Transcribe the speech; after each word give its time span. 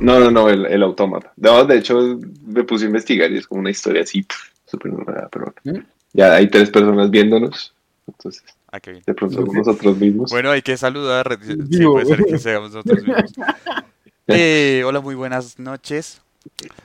No, 0.00 0.20
no, 0.20 0.30
no, 0.30 0.48
el, 0.48 0.66
el 0.66 0.82
Automata. 0.84 1.32
No, 1.36 1.64
de 1.64 1.78
hecho, 1.78 1.98
me 2.46 2.62
puse 2.62 2.84
a 2.84 2.86
investigar 2.86 3.30
y 3.32 3.38
es 3.38 3.46
como 3.48 3.60
una 3.60 3.70
historia 3.70 4.02
así, 4.02 4.24
súper 4.64 4.92
nueva, 4.92 5.28
pero 5.32 5.52
bueno. 5.64 5.80
¿Mm? 5.80 5.95
Ya 6.16 6.34
hay 6.34 6.48
tres 6.48 6.70
personas 6.70 7.10
viéndonos, 7.10 7.74
entonces 8.06 8.42
Ah, 8.72 8.80
qué 8.80 8.90
bien. 8.92 9.02
de 9.06 9.14
pronto 9.14 9.36
somos 9.36 9.54
nosotros 9.54 9.96
mismos. 9.98 10.30
Bueno, 10.30 10.50
hay 10.50 10.62
que 10.62 10.76
saludar. 10.76 11.38
Sí, 11.70 11.84
puede 11.84 12.06
ser 12.06 12.24
que 12.24 12.38
seamos 12.38 12.72
nosotros 12.72 12.98
mismos. 13.06 13.32
Eh, 14.28 14.82
hola, 14.84 15.00
muy 15.00 15.14
buenas 15.14 15.56
noches. 15.56 16.20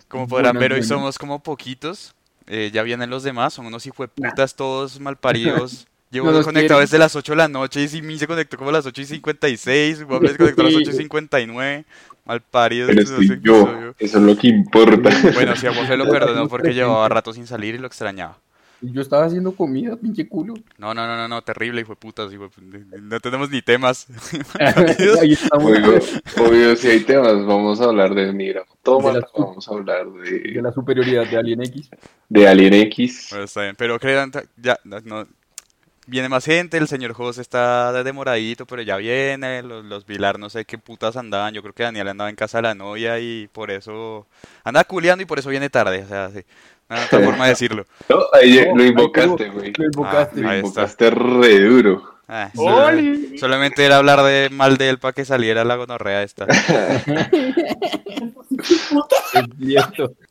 Como 0.07 0.27
podrán 0.27 0.53
Buenas, 0.53 0.59
ver, 0.61 0.71
hoy 0.73 0.79
buenas. 0.81 0.87
somos 0.87 1.17
como 1.17 1.39
poquitos. 1.41 2.13
Eh, 2.45 2.69
ya 2.71 2.83
vienen 2.83 3.09
los 3.09 3.23
demás, 3.23 3.53
son 3.55 3.65
unos 3.65 3.83
hijueputas 3.87 4.53
todos 4.55 4.99
malparidos. 4.99 5.87
Llevo 6.11 6.27
No 6.31 6.43
conectado 6.43 6.77
quieren. 6.77 6.81
desde 6.81 6.99
las 6.99 7.15
8 7.15 7.31
de 7.31 7.35
la 7.37 7.47
noche 7.47 7.81
y 7.81 7.87
Simi 7.87 8.19
se 8.19 8.27
conectó 8.27 8.57
como 8.57 8.69
a 8.69 8.73
las 8.73 8.85
8 8.85 9.01
y 9.01 9.05
56. 9.05 10.03
Waffle 10.07 10.29
se 10.33 10.37
conectó 10.37 10.61
a 10.61 10.65
las 10.65 10.75
8 10.75 10.89
y 10.91 10.93
59. 10.93 11.85
Malparidos. 12.25 12.91
pero 12.93 13.01
no 13.01 13.07
sé 13.07 13.13
estoy 13.23 13.39
qué 13.39 13.47
yo, 13.47 13.61
soy 13.65 13.81
yo. 13.81 13.93
eso 13.97 14.17
es 14.19 14.23
lo 14.23 14.37
que 14.37 14.47
importa. 14.47 15.09
Bueno, 15.33 15.55
sí, 15.55 15.65
a 15.65 15.71
Waffle 15.71 15.97
lo 15.97 16.09
perdonó 16.11 16.47
porque 16.47 16.75
llevaba 16.75 17.09
rato 17.09 17.33
sin 17.33 17.47
salir 17.47 17.73
y 17.73 17.79
lo 17.79 17.87
extrañaba. 17.87 18.37
Yo 18.81 19.01
estaba 19.01 19.25
haciendo 19.25 19.51
comida, 19.55 19.95
pinche 19.95 20.27
culo. 20.27 20.55
No, 20.77 20.93
no, 20.93 21.05
no, 21.05 21.15
no, 21.15 21.27
no, 21.27 21.41
terrible, 21.43 21.81
hijo 21.81 21.91
de 21.91 21.95
putas, 21.97 22.33
hijo 22.33 22.43
de 22.43 22.49
pu- 22.49 23.01
No 23.01 23.19
tenemos 23.19 23.49
ni 23.51 23.61
temas. 23.61 24.07
Ahí 25.21 25.33
estamos. 25.33 25.71
Obvio, 25.71 25.99
obvio, 26.47 26.75
si 26.75 26.87
hay 26.87 26.99
temas, 27.01 27.45
vamos 27.45 27.79
a 27.79 27.85
hablar 27.85 28.15
de 28.15 28.33
De 29.13 29.19
las- 29.21 29.31
vamos 29.37 29.67
a 29.67 29.71
hablar 29.71 30.11
De 30.11 30.39
de, 30.39 30.61
la 30.61 30.71
superioridad 30.71 31.27
de 31.29 31.37
Alien 31.37 31.61
X. 31.61 31.89
de 32.29 32.47
Alien 32.47 32.73
X. 32.73 33.27
Bueno, 33.29 33.45
está 33.45 33.61
bien, 33.61 33.75
pero 33.77 33.99
crean, 33.99 34.31
ya, 34.57 34.79
no- 34.83 35.27
viene 36.11 36.27
más 36.27 36.43
gente, 36.43 36.77
el 36.77 36.89
señor 36.89 37.13
José 37.13 37.39
está 37.41 38.03
demoradito, 38.03 38.65
pero 38.65 38.81
ya 38.81 38.97
viene, 38.97 39.63
los, 39.63 39.85
los 39.85 40.05
Vilar 40.05 40.37
no 40.39 40.49
sé 40.49 40.65
qué 40.65 40.77
putas 40.77 41.15
andaban, 41.15 41.53
yo 41.53 41.61
creo 41.61 41.73
que 41.73 41.83
Daniel 41.83 42.09
andaba 42.09 42.29
en 42.29 42.35
casa 42.35 42.57
de 42.57 42.63
la 42.63 42.75
novia 42.75 43.17
y 43.19 43.47
por 43.47 43.71
eso, 43.71 44.27
anda 44.65 44.83
culeando 44.83 45.23
y 45.23 45.25
por 45.25 45.39
eso 45.39 45.49
viene 45.49 45.69
tarde, 45.69 46.03
o 46.03 46.07
sea, 46.07 46.29
sí, 46.29 46.41
no 46.89 46.97
hay 46.97 47.05
otra 47.05 47.21
forma 47.21 47.45
de 47.45 47.51
decirlo. 47.51 47.85
No, 48.09 48.17
ahí 48.33 48.67
No, 48.67 48.75
lo 48.75 48.83
invocaste, 48.83 49.49
güey. 49.49 49.71
Lo 49.77 49.85
invocaste. 49.85 50.41
Lo 50.41 50.49
ahí 50.49 50.59
está. 50.59 50.81
invocaste 50.81 51.09
re 51.11 51.59
duro. 51.61 52.15
Ah, 52.33 52.49
solamente 53.37 53.83
era 53.83 53.97
hablar 53.97 54.23
de 54.23 54.49
mal 54.51 54.77
de 54.77 54.87
él 54.87 54.99
para 54.99 55.11
que 55.11 55.25
saliera 55.25 55.65
la 55.65 55.75
gonorrea 55.75 56.23
esta. 56.23 56.47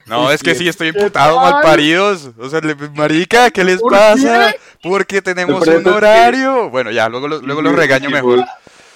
No, 0.06 0.30
es 0.30 0.42
que 0.42 0.54
sí, 0.54 0.68
estoy 0.68 0.88
imputado, 0.88 1.36
tal? 1.36 1.52
malparidos. 1.52 2.30
O 2.38 2.48
sea, 2.48 2.60
le- 2.60 2.74
marica, 2.74 3.50
¿qué 3.50 3.64
les 3.64 3.80
¿Por 3.80 3.92
pasa? 3.92 4.54
Porque 4.82 5.22
tenemos 5.22 5.66
un 5.66 5.86
horario. 5.88 6.70
Bueno, 6.70 6.90
ya, 6.90 7.08
luego, 7.08 7.28
lo- 7.28 7.40
luego 7.40 7.62
los 7.62 7.74
regaño 7.74 8.10
mejor. 8.10 8.44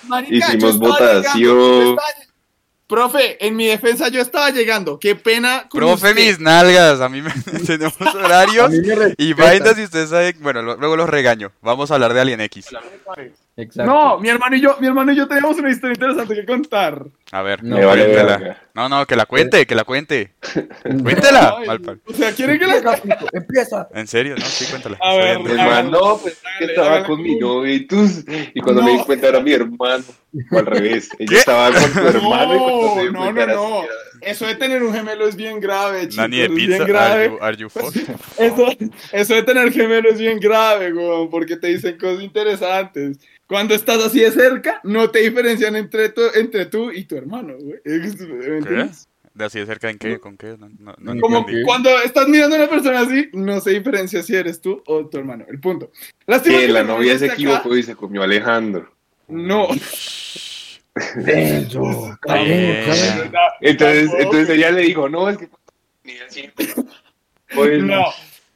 Marica, 0.04 0.48
Hicimos 0.48 0.78
votación. 0.78 1.96
Profe, 2.94 3.44
en 3.46 3.56
mi 3.56 3.66
defensa 3.66 4.08
yo 4.08 4.20
estaba 4.20 4.50
llegando. 4.50 4.98
Qué 4.98 5.14
pena. 5.16 5.66
con 5.68 5.80
Profe, 5.80 6.10
usted. 6.10 6.14
mis 6.14 6.40
nalgas, 6.40 7.00
a 7.00 7.08
mí 7.08 7.20
me 7.22 7.30
tenemos 7.66 7.94
horarios 8.14 8.70
mí 8.70 8.78
me 8.80 9.14
y 9.18 9.32
vainas 9.32 9.78
y 9.78 9.82
ustedes 9.84 10.10
saben, 10.10 10.36
bueno, 10.40 10.62
lo- 10.62 10.76
luego 10.76 10.96
los 10.96 11.08
regaño. 11.08 11.52
Vamos 11.62 11.90
a 11.90 11.94
hablar 11.94 12.14
de 12.14 12.20
Alien 12.20 12.40
X. 12.42 12.66
Exacto. 13.56 13.90
No, 13.92 14.18
mi 14.18 14.28
hermano 14.28 14.56
y 14.56 14.60
yo, 14.60 14.76
mi 14.80 14.88
hermano 14.88 15.12
y 15.12 15.16
yo 15.16 15.28
tenemos 15.28 15.56
una 15.58 15.70
historia 15.70 15.94
interesante 15.94 16.34
que 16.34 16.44
contar. 16.44 17.04
A 17.30 17.42
ver, 17.42 17.62
No, 17.62 17.76
cuéntela. 17.76 18.58
No, 18.74 18.88
no, 18.88 19.06
que 19.06 19.14
la 19.14 19.26
cuente, 19.26 19.64
que 19.64 19.74
la 19.76 19.84
cuente. 19.84 20.32
Cuéntela, 21.02 21.56
Ay, 21.58 21.78
o 22.04 22.12
sea, 22.12 22.32
¿quieren 22.32 22.58
que 22.58 22.66
la 22.66 22.76
Empieza, 22.78 23.26
empieza. 23.32 23.88
En 23.94 24.06
serio, 24.08 24.34
no, 24.36 24.44
sí, 24.44 24.64
cuéntala. 24.66 24.98
A 25.00 25.14
ver, 25.14 25.38
ver. 25.42 25.52
Hermano, 25.58 26.18
pues 26.20 26.34
que 26.58 26.64
Dale, 26.66 26.72
estaba 26.72 26.90
dale. 26.96 27.06
con 27.06 27.22
mi 27.22 27.36
novia 27.36 27.74
y 27.74 27.86
tú, 27.86 28.04
y 28.54 28.60
cuando 28.60 28.82
me 28.82 28.92
di 28.92 28.98
cuenta 29.04 29.28
era 29.28 29.38
mi 29.40 29.52
hermano, 29.52 30.04
o 30.50 30.58
al 30.58 30.66
revés, 30.66 31.08
ella 31.20 31.30
¿Qué? 31.30 31.36
estaba 31.38 31.70
con 31.70 31.92
tu 31.92 31.98
hermano 32.08 32.54
y 32.54 32.58
cuando 32.58 32.94
se 32.94 33.00
dio 33.02 33.12
No, 33.12 33.32
no, 33.32 33.46
no, 33.46 33.46
no. 33.46 33.78
así, 33.82 33.88
Eso 34.22 34.46
de 34.46 34.56
tener 34.56 34.82
un 34.82 34.92
gemelo 34.92 35.28
es 35.28 35.36
bien 35.36 35.60
grave, 35.60 36.00
chicos. 36.08 36.16
Nani 36.16 36.38
de 36.38 36.44
es 36.46 36.50
pizza, 36.50 36.66
bien 36.66 36.82
are 36.82 36.92
grave. 36.92 37.28
you, 37.30 37.38
are 37.40 37.56
you 37.56 37.68
fucked? 37.70 38.02
Eso, 38.38 38.66
eso 39.12 39.34
de 39.36 39.42
tener 39.44 39.72
gemelo 39.72 40.08
es 40.10 40.18
bien 40.18 40.40
grave, 40.40 40.92
weón, 40.92 41.30
porque 41.30 41.56
te 41.56 41.68
dicen 41.68 41.96
cosas 41.96 42.20
interesantes. 42.24 43.18
Cuando 43.46 43.74
estás 43.74 44.02
así 44.02 44.20
de 44.20 44.30
cerca, 44.30 44.80
no 44.84 45.10
te 45.10 45.20
diferencian 45.20 45.76
entre, 45.76 46.08
tu, 46.08 46.22
entre 46.34 46.66
tú 46.66 46.90
y 46.90 47.04
tu 47.04 47.16
hermano, 47.16 47.54
güey. 47.58 47.78
¿De 49.34 49.44
así 49.44 49.58
de 49.58 49.66
cerca 49.66 49.90
en 49.90 49.98
qué? 49.98 50.18
¿Con 50.18 50.36
qué? 50.36 50.56
No, 50.58 50.68
no, 50.78 50.94
no 50.98 51.20
Como 51.20 51.44
cuando 51.64 51.90
estás 52.02 52.28
mirando 52.28 52.54
a 52.56 52.60
una 52.60 52.68
persona 52.70 53.00
así, 53.00 53.28
no 53.32 53.60
se 53.60 53.70
diferencia 53.70 54.22
si 54.22 54.34
eres 54.34 54.60
tú 54.60 54.80
o 54.86 55.06
tu 55.06 55.18
hermano. 55.18 55.44
El 55.48 55.58
punto. 55.58 55.90
Lástima 56.26 56.58
Que 56.58 56.66
que 56.66 56.72
la 56.72 56.84
novia 56.84 57.14
no 57.14 57.18
se 57.18 57.26
esté 57.26 57.26
acá. 57.26 57.34
equivocó 57.34 57.76
y 57.76 57.82
se 57.82 57.96
comió 57.96 58.22
a 58.22 58.24
Alejandro. 58.24 58.94
No. 59.28 59.68
Bien. 61.16 61.66
Entonces, 63.60 64.10
entonces 64.18 64.48
ella 64.50 64.70
le 64.70 64.82
dijo, 64.82 65.08
no, 65.08 65.28
es 65.28 65.38
que 65.38 65.48
ni 66.04 66.18
así. 66.18 66.48
Pues, 67.54 67.82
No. 67.82 68.04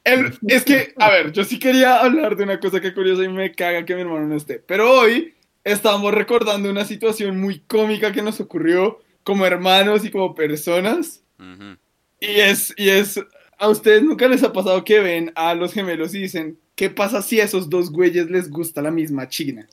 El- 0.08 0.38
es 0.48 0.64
que, 0.64 0.94
a 0.96 1.10
ver, 1.10 1.32
yo 1.32 1.44
sí 1.44 1.58
quería 1.58 2.00
hablar 2.00 2.36
de 2.36 2.44
una 2.44 2.60
cosa 2.60 2.80
que 2.80 2.94
curiosa 2.94 3.22
y 3.24 3.28
me 3.28 3.52
caga 3.52 3.84
que 3.84 3.94
mi 3.94 4.00
hermano 4.02 4.26
no 4.26 4.36
esté. 4.36 4.58
Pero 4.66 4.90
hoy 4.90 5.34
estamos 5.64 6.12
recordando 6.14 6.70
una 6.70 6.84
situación 6.84 7.40
muy 7.40 7.60
cómica 7.60 8.12
que 8.12 8.22
nos 8.22 8.40
ocurrió 8.40 9.00
como 9.24 9.44
hermanos 9.46 10.04
y 10.04 10.10
como 10.10 10.34
personas. 10.34 11.22
Ujú. 11.38 11.76
Y 12.20 12.26
es, 12.40 12.72
y 12.76 12.88
es, 12.88 13.20
a 13.58 13.68
ustedes 13.68 14.02
nunca 14.02 14.26
les 14.28 14.42
ha 14.42 14.52
pasado 14.52 14.82
que 14.84 15.00
ven 15.00 15.32
a 15.34 15.54
los 15.54 15.72
gemelos 15.72 16.14
y 16.14 16.20
dicen, 16.22 16.58
¿qué 16.74 16.90
pasa 16.90 17.22
si 17.22 17.40
a 17.40 17.44
esos 17.44 17.68
dos 17.68 17.90
güeyes 17.90 18.30
les 18.30 18.50
gusta 18.50 18.80
la 18.82 18.90
misma 18.90 19.28
china? 19.28 19.68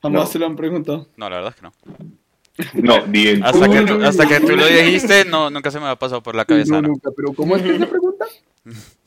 Jamás 0.00 0.22
No. 0.24 0.26
se 0.28 0.38
lo 0.38 0.46
han 0.46 0.56
preguntado. 0.56 1.08
No, 1.16 1.28
la 1.28 1.36
verdad 1.36 1.54
es 1.54 1.56
que 1.56 1.62
no. 1.62 1.72
No, 2.74 3.06
ni 3.06 3.26
en 3.28 3.44
Hasta 3.44 3.68
que, 3.68 3.82
tú, 3.82 4.02
hasta 4.02 4.26
que 4.28 4.40
tú 4.40 4.56
lo 4.56 4.66
dijiste, 4.68 5.24
no, 5.26 5.48
nunca 5.50 5.70
se 5.70 5.78
me 5.80 5.86
ha 5.86 5.96
pasado 5.96 6.22
por 6.22 6.34
la 6.34 6.44
cabeza, 6.44 6.74
No, 6.74 6.82
¿no? 6.82 6.88
nunca, 6.88 7.10
pero 7.16 7.32
¿cómo 7.32 7.56
es 7.56 7.62
que 7.62 7.70
es 7.74 7.80
la 7.80 7.88
pregunta? 7.88 8.24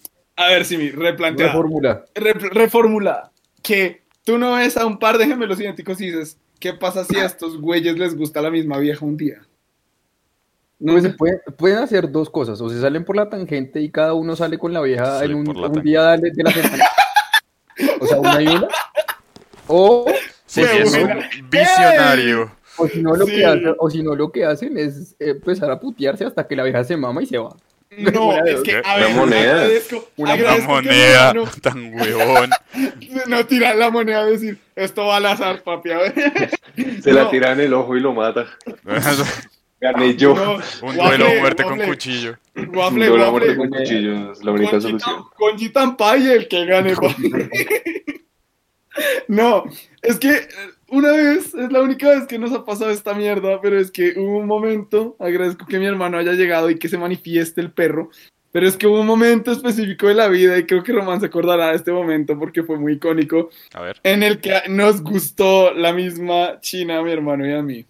A 0.43 0.47
ver, 0.49 0.65
Simi, 0.65 0.89
replantea. 0.91 1.47
Reformula. 1.47 2.05
Re- 2.15 2.33
reformulada. 2.33 3.31
Que 3.61 4.01
tú 4.23 4.37
no 4.37 4.55
ves 4.55 4.77
a 4.77 4.85
un 4.85 4.97
par 4.99 5.17
de 5.17 5.25
gemelos 5.27 5.59
idénticos 5.59 5.99
y 6.01 6.05
dices, 6.07 6.37
¿qué 6.59 6.73
pasa 6.73 7.03
si 7.05 7.17
a 7.17 7.25
estos 7.25 7.59
güeyes 7.59 7.97
les 7.97 8.15
gusta 8.15 8.41
la 8.41 8.49
misma 8.51 8.77
vieja 8.77 9.05
un 9.05 9.17
día? 9.17 9.41
No, 10.79 10.93
Pues 10.93 11.03
se 11.03 11.09
pueden, 11.11 11.39
pueden 11.57 11.77
hacer 11.77 12.11
dos 12.11 12.29
cosas, 12.29 12.59
o 12.59 12.67
se 12.69 12.81
salen 12.81 13.05
por 13.05 13.15
la 13.15 13.29
tangente 13.29 13.79
y 13.81 13.91
cada 13.91 14.13
uno 14.15 14.35
sale 14.35 14.57
con 14.57 14.73
la 14.73 14.81
vieja 14.81 15.23
en 15.23 15.35
un, 15.35 15.43
por 15.43 15.57
la 15.57 15.67
un 15.67 15.81
día 15.83 16.17
de, 16.17 16.31
de 16.31 16.43
la 16.43 16.51
semana. 16.51 16.85
O 17.99 18.07
sea, 18.07 18.19
una 18.19 18.41
y 18.41 18.47
una. 18.47 18.67
O, 19.67 20.05
Sí, 20.47 20.61
Qué 20.63 20.81
es 20.81 20.93
un 20.93 21.49
visionario. 21.49 22.51
o 22.77 22.85
si 22.87 23.01
no 23.01 23.15
lo 23.15 23.25
Sí. 23.25 23.35
que 23.35 23.45
hacen, 23.45 23.75
o 23.77 23.89
si 23.89 24.03
no 24.03 24.15
lo 24.15 24.31
que 24.33 24.43
hacen 24.43 24.77
es 24.77 25.15
empezar 25.19 25.71
a 25.71 25.79
putearse 25.79 26.25
hasta 26.25 26.45
que 26.45 26.55
la 26.57 26.63
vieja 26.63 26.83
se 26.83 26.97
mama 26.97 27.23
y 27.23 27.25
se 27.27 27.37
va. 27.37 27.55
no, 27.97 28.27
Una 28.29 28.49
es 28.49 28.61
que, 28.61 28.77
a 28.77 28.95
Una 28.95 28.95
ver, 28.95 29.15
moneda. 29.15 29.51
agradezco, 29.53 30.09
Una 30.15 30.33
Una 30.33 30.33
agradezco 30.33 30.75
que 30.75 30.81
mi 30.81 30.87
moneda 30.87 31.33
tan 31.61 31.93
huevón. 31.93 32.49
No 33.27 33.45
tirar 33.45 33.75
la 33.75 33.89
moneda 33.89 34.27
y 34.29 34.31
decir, 34.31 34.57
esto 34.75 35.05
va 35.07 35.17
al 35.17 35.25
azar, 35.25 35.61
papi, 35.63 35.91
a 35.91 35.97
ver. 35.97 36.13
Se 37.03 37.11
la 37.11 37.29
tira 37.29 37.51
en 37.51 37.59
el 37.59 37.73
ojo 37.73 37.95
y 37.97 37.99
lo 37.99 38.13
mata. 38.13 38.45
Gané 39.81 40.15
yo. 40.15 40.35
No, 40.35 40.59
Un 40.87 40.95
duelo 40.95 41.25
a 41.25 41.39
muerte 41.39 41.63
con 41.63 41.79
cuchillo. 41.79 42.37
Yo 42.55 42.61
la 42.61 42.69
waffle. 42.77 43.09
muerte 43.31 43.55
con 43.57 43.69
cuchillo 43.69 44.31
es 44.31 44.43
la 44.43 44.51
única 44.51 44.71
Con 44.71 44.81
solución. 44.81 45.23
Con 45.35 45.57
Gitan 45.57 45.97
Pay 45.97 46.27
el 46.31 46.47
que 46.47 46.65
gane, 46.65 46.95
papi. 46.95 47.31
No, 49.27 49.63
es 50.01 50.17
que 50.19 50.29
eh, 50.31 50.47
una 50.91 51.11
vez, 51.11 51.53
es 51.55 51.71
la 51.71 51.81
única 51.81 52.09
vez 52.09 52.25
que 52.27 52.37
nos 52.37 52.51
ha 52.51 52.63
pasado 52.63 52.91
esta 52.91 53.13
mierda, 53.13 53.59
pero 53.61 53.79
es 53.79 53.89
que 53.91 54.13
hubo 54.17 54.37
un 54.37 54.47
momento, 54.47 55.15
agradezco 55.19 55.65
que 55.65 55.79
mi 55.79 55.85
hermano 55.85 56.17
haya 56.17 56.33
llegado 56.33 56.69
y 56.69 56.77
que 56.77 56.89
se 56.89 56.97
manifieste 56.97 57.61
el 57.61 57.71
perro, 57.71 58.09
pero 58.51 58.67
es 58.67 58.75
que 58.77 58.85
hubo 58.87 58.99
un 58.99 59.07
momento 59.07 59.51
específico 59.51 60.07
de 60.07 60.13
la 60.15 60.27
vida 60.27 60.57
y 60.57 60.65
creo 60.65 60.83
que 60.83 60.91
Román 60.91 61.21
se 61.21 61.27
acordará 61.27 61.69
de 61.69 61.77
este 61.77 61.91
momento 61.91 62.37
porque 62.37 62.63
fue 62.63 62.77
muy 62.77 62.93
icónico, 62.93 63.49
A 63.73 63.81
ver. 63.81 63.99
en 64.03 64.23
el 64.23 64.41
que 64.41 64.61
nos 64.69 65.01
gustó 65.01 65.73
la 65.73 65.93
misma 65.93 66.59
China 66.59 66.99
a 66.99 67.01
mi 67.01 67.11
hermano 67.11 67.47
y 67.47 67.53
a 67.53 67.61
mí. 67.61 67.85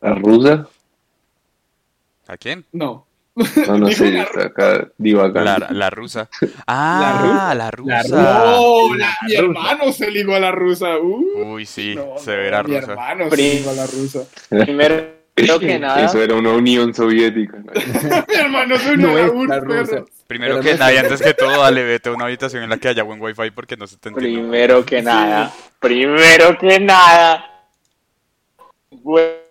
¿La 0.00 0.14
rusa? 0.14 0.68
¿A 2.28 2.36
quién? 2.36 2.64
No. 2.72 3.06
No, 3.36 3.78
no 3.78 3.88
sé, 3.90 4.20
acá 4.20 4.88
divagando. 4.96 5.42
La, 5.44 5.58
la 5.70 5.90
rusa. 5.90 6.28
Ah, 6.66 7.52
la 7.56 7.70
rusa. 7.70 8.02
No, 8.08 8.94
la- 8.94 9.16
mi 9.26 9.34
hermano 9.34 9.92
se 9.92 10.10
ligó 10.10 10.34
a 10.36 10.40
la 10.40 10.52
rusa. 10.52 10.98
Uh, 10.98 11.54
Uy, 11.54 11.66
sí, 11.66 11.94
no, 11.96 12.16
severa 12.18 12.62
no, 12.62 12.68
Mi 12.68 12.78
rusa. 12.80 12.92
hermano 12.92 13.30
se 13.30 13.36
ligó 13.36 13.70
a 13.70 13.74
la 13.74 13.86
rusa. 13.86 14.20
Primero 14.48 15.14
Creo 15.36 15.58
que 15.58 15.80
nada. 15.80 16.04
Eso 16.04 16.22
era 16.22 16.36
una 16.36 16.50
Unión 16.52 16.94
Soviética. 16.94 17.58
Mi 17.58 18.34
hermano 18.36 18.78
se 18.78 18.96
No 18.96 19.08
unió 19.08 19.16
a 19.18 19.26
es 19.26 19.32
un 19.32 19.48
la 19.48 19.54
perro. 19.60 19.80
rusa. 19.80 20.04
Primero 20.28 20.54
Pero 20.60 20.62
que 20.64 20.78
nada, 20.78 20.94
y 20.94 20.96
antes 20.96 21.20
que 21.20 21.34
todo, 21.34 21.60
dale, 21.60 21.82
vete 21.82 22.08
a 22.08 22.12
una 22.12 22.26
habitación 22.26 22.62
en 22.62 22.70
la 22.70 22.76
que 22.78 22.86
haya 22.86 23.02
buen 23.02 23.20
wifi 23.20 23.50
porque 23.50 23.76
no 23.76 23.88
se 23.88 23.96
te 23.96 24.10
entiende. 24.10 24.40
Primero 24.40 24.84
que 24.86 25.02
nada. 25.02 25.52
Primero 25.80 26.56
que 26.56 26.78
nada. 26.78 27.50
Güey, 28.92 29.26
Se 29.26 29.32
trabó. 29.32 29.43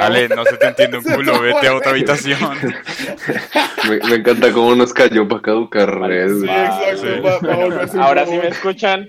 Ale, 0.00 0.28
no 0.28 0.44
se 0.44 0.56
te 0.56 0.66
entiende 0.66 0.98
un 0.98 1.04
culo, 1.14 1.40
vete 1.40 1.68
a 1.68 1.74
otra 1.74 1.90
habitación. 1.92 2.38
Me, 3.88 3.98
me 4.08 4.14
encanta 4.16 4.52
cómo 4.52 4.74
nos 4.76 4.92
cayó 4.92 5.26
para 5.26 5.42
caducar 5.42 5.98
red. 6.00 6.28
Sí, 6.40 6.44
exacto. 6.46 6.96
Sí. 7.02 7.20
va- 7.20 7.38
va 7.38 7.52
a 7.52 7.56
volverse 7.56 7.96
un 7.96 8.02
Ahora 8.02 8.26
sí 8.26 8.32
me 8.36 8.48
escuchan. 8.48 9.08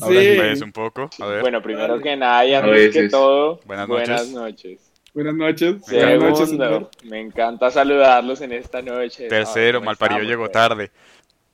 Ahora 0.00 0.20
Sí. 0.20 0.34
Pues 0.36 0.62
un 0.62 0.72
poco, 0.72 1.08
a 1.20 1.26
ver. 1.26 1.40
Bueno, 1.40 1.62
primero 1.62 2.00
que 2.00 2.16
nada 2.16 2.44
y 2.44 2.54
antes 2.54 2.92
que 2.92 3.08
todo, 3.08 3.60
Buenas 3.64 3.86
buenas, 3.86 4.28
noches. 4.28 4.34
noches. 4.34 4.80
Buenas 5.14 5.34
noches. 5.34 5.80
Buenas 5.88 6.20
noches. 6.20 6.48
Segundo, 6.50 6.90
me 7.04 7.20
encanta 7.20 7.70
saludarlos 7.70 8.40
en 8.40 8.52
esta 8.52 8.82
noche. 8.82 9.28
Tercero, 9.28 9.66
Ay, 9.66 9.72
¿cómo 9.74 9.86
malparido 9.86 10.22
llegó 10.22 10.42
pues? 10.42 10.52
tarde. 10.52 10.90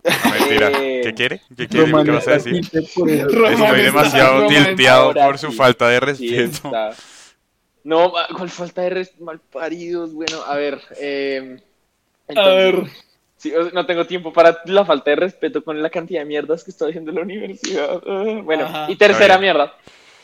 No, 0.04 0.30
mentira. 0.30 0.70
Eh, 0.80 1.00
¿Qué 1.04 1.14
quiere? 1.14 1.40
¿Qué 1.56 1.68
quiere? 1.68 1.86
Román 1.86 2.04
¿Qué 2.04 2.10
vas 2.10 2.28
a 2.28 2.32
decir? 2.32 2.60
Estoy 2.72 3.82
demasiado 3.82 4.46
tilteado 4.46 5.14
por 5.14 5.38
su 5.38 5.52
falta 5.52 5.88
de 5.88 6.00
respeto. 6.00 6.44
está. 6.68 6.90
No, 7.84 8.12
¿cuál 8.36 8.50
falta 8.50 8.82
de 8.82 8.90
res- 8.90 9.20
malparidos? 9.20 10.12
Bueno, 10.14 10.42
a 10.46 10.56
ver. 10.56 10.80
eh, 10.98 11.58
A 12.34 12.48
ver. 12.48 12.84
sí, 13.36 13.52
no 13.72 13.84
tengo 13.86 14.06
tiempo 14.06 14.32
para 14.32 14.58
la 14.64 14.84
falta 14.84 15.10
de 15.10 15.16
respeto 15.16 15.62
con 15.62 15.82
la 15.82 15.90
cantidad 15.90 16.20
de 16.20 16.26
mierdas 16.26 16.64
que 16.64 16.70
estoy 16.70 16.90
haciendo 16.90 17.10
en 17.10 17.16
la 17.16 17.22
universidad. 17.22 18.02
Ah, 18.06 18.40
Bueno, 18.42 18.64
Ajá. 18.64 18.86
y 18.90 18.96
tercera 18.96 19.34
Está 19.34 19.38
mierda. 19.38 19.74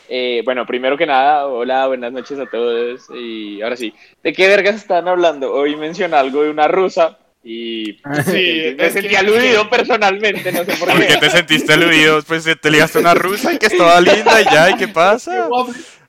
Eh, 0.09 0.43
bueno, 0.45 0.67
primero 0.67 0.97
que 0.97 1.07
nada, 1.07 1.47
hola, 1.47 1.87
buenas 1.87 2.13
noches 2.13 2.39
a 2.41 2.47
todos. 2.47 3.03
Y 3.15 3.63
ahora 3.63 3.77
sí, 3.77 3.95
¿de 4.25 4.33
qué 4.33 4.49
vergas 4.49 4.75
están 4.77 5.07
hablando? 5.07 5.53
Hoy 5.53 5.77
menciona 5.77 6.19
algo 6.19 6.43
de 6.43 6.51
una 6.51 6.67
rusa 6.67 7.17
y 7.45 7.93
Sí, 8.25 8.75
me 8.77 8.87
es 8.87 8.93
sentí 8.95 9.11
que- 9.11 9.17
aludido 9.19 9.69
personalmente, 9.71 10.51
no 10.51 10.65
sé 10.65 10.73
por 10.79 10.89
¿Por 10.89 10.99
qué 11.01 11.07
qué. 11.09 11.17
te 11.19 11.31
sentiste 11.31 11.75
aludido? 11.75 12.23
Pues 12.23 12.45
te 12.61 12.71
ligaste 12.71 12.99
a 12.99 13.01
una 13.03 13.15
rusa 13.15 13.53
y 13.53 13.59
que 13.59 13.67
estaba 13.67 14.01
linda 14.01 14.41
y 14.41 14.45
ya, 14.47 14.71
¿y 14.71 14.75
qué 14.77 14.89
pasa? 14.89 15.47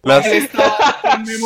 Las- 0.04 0.26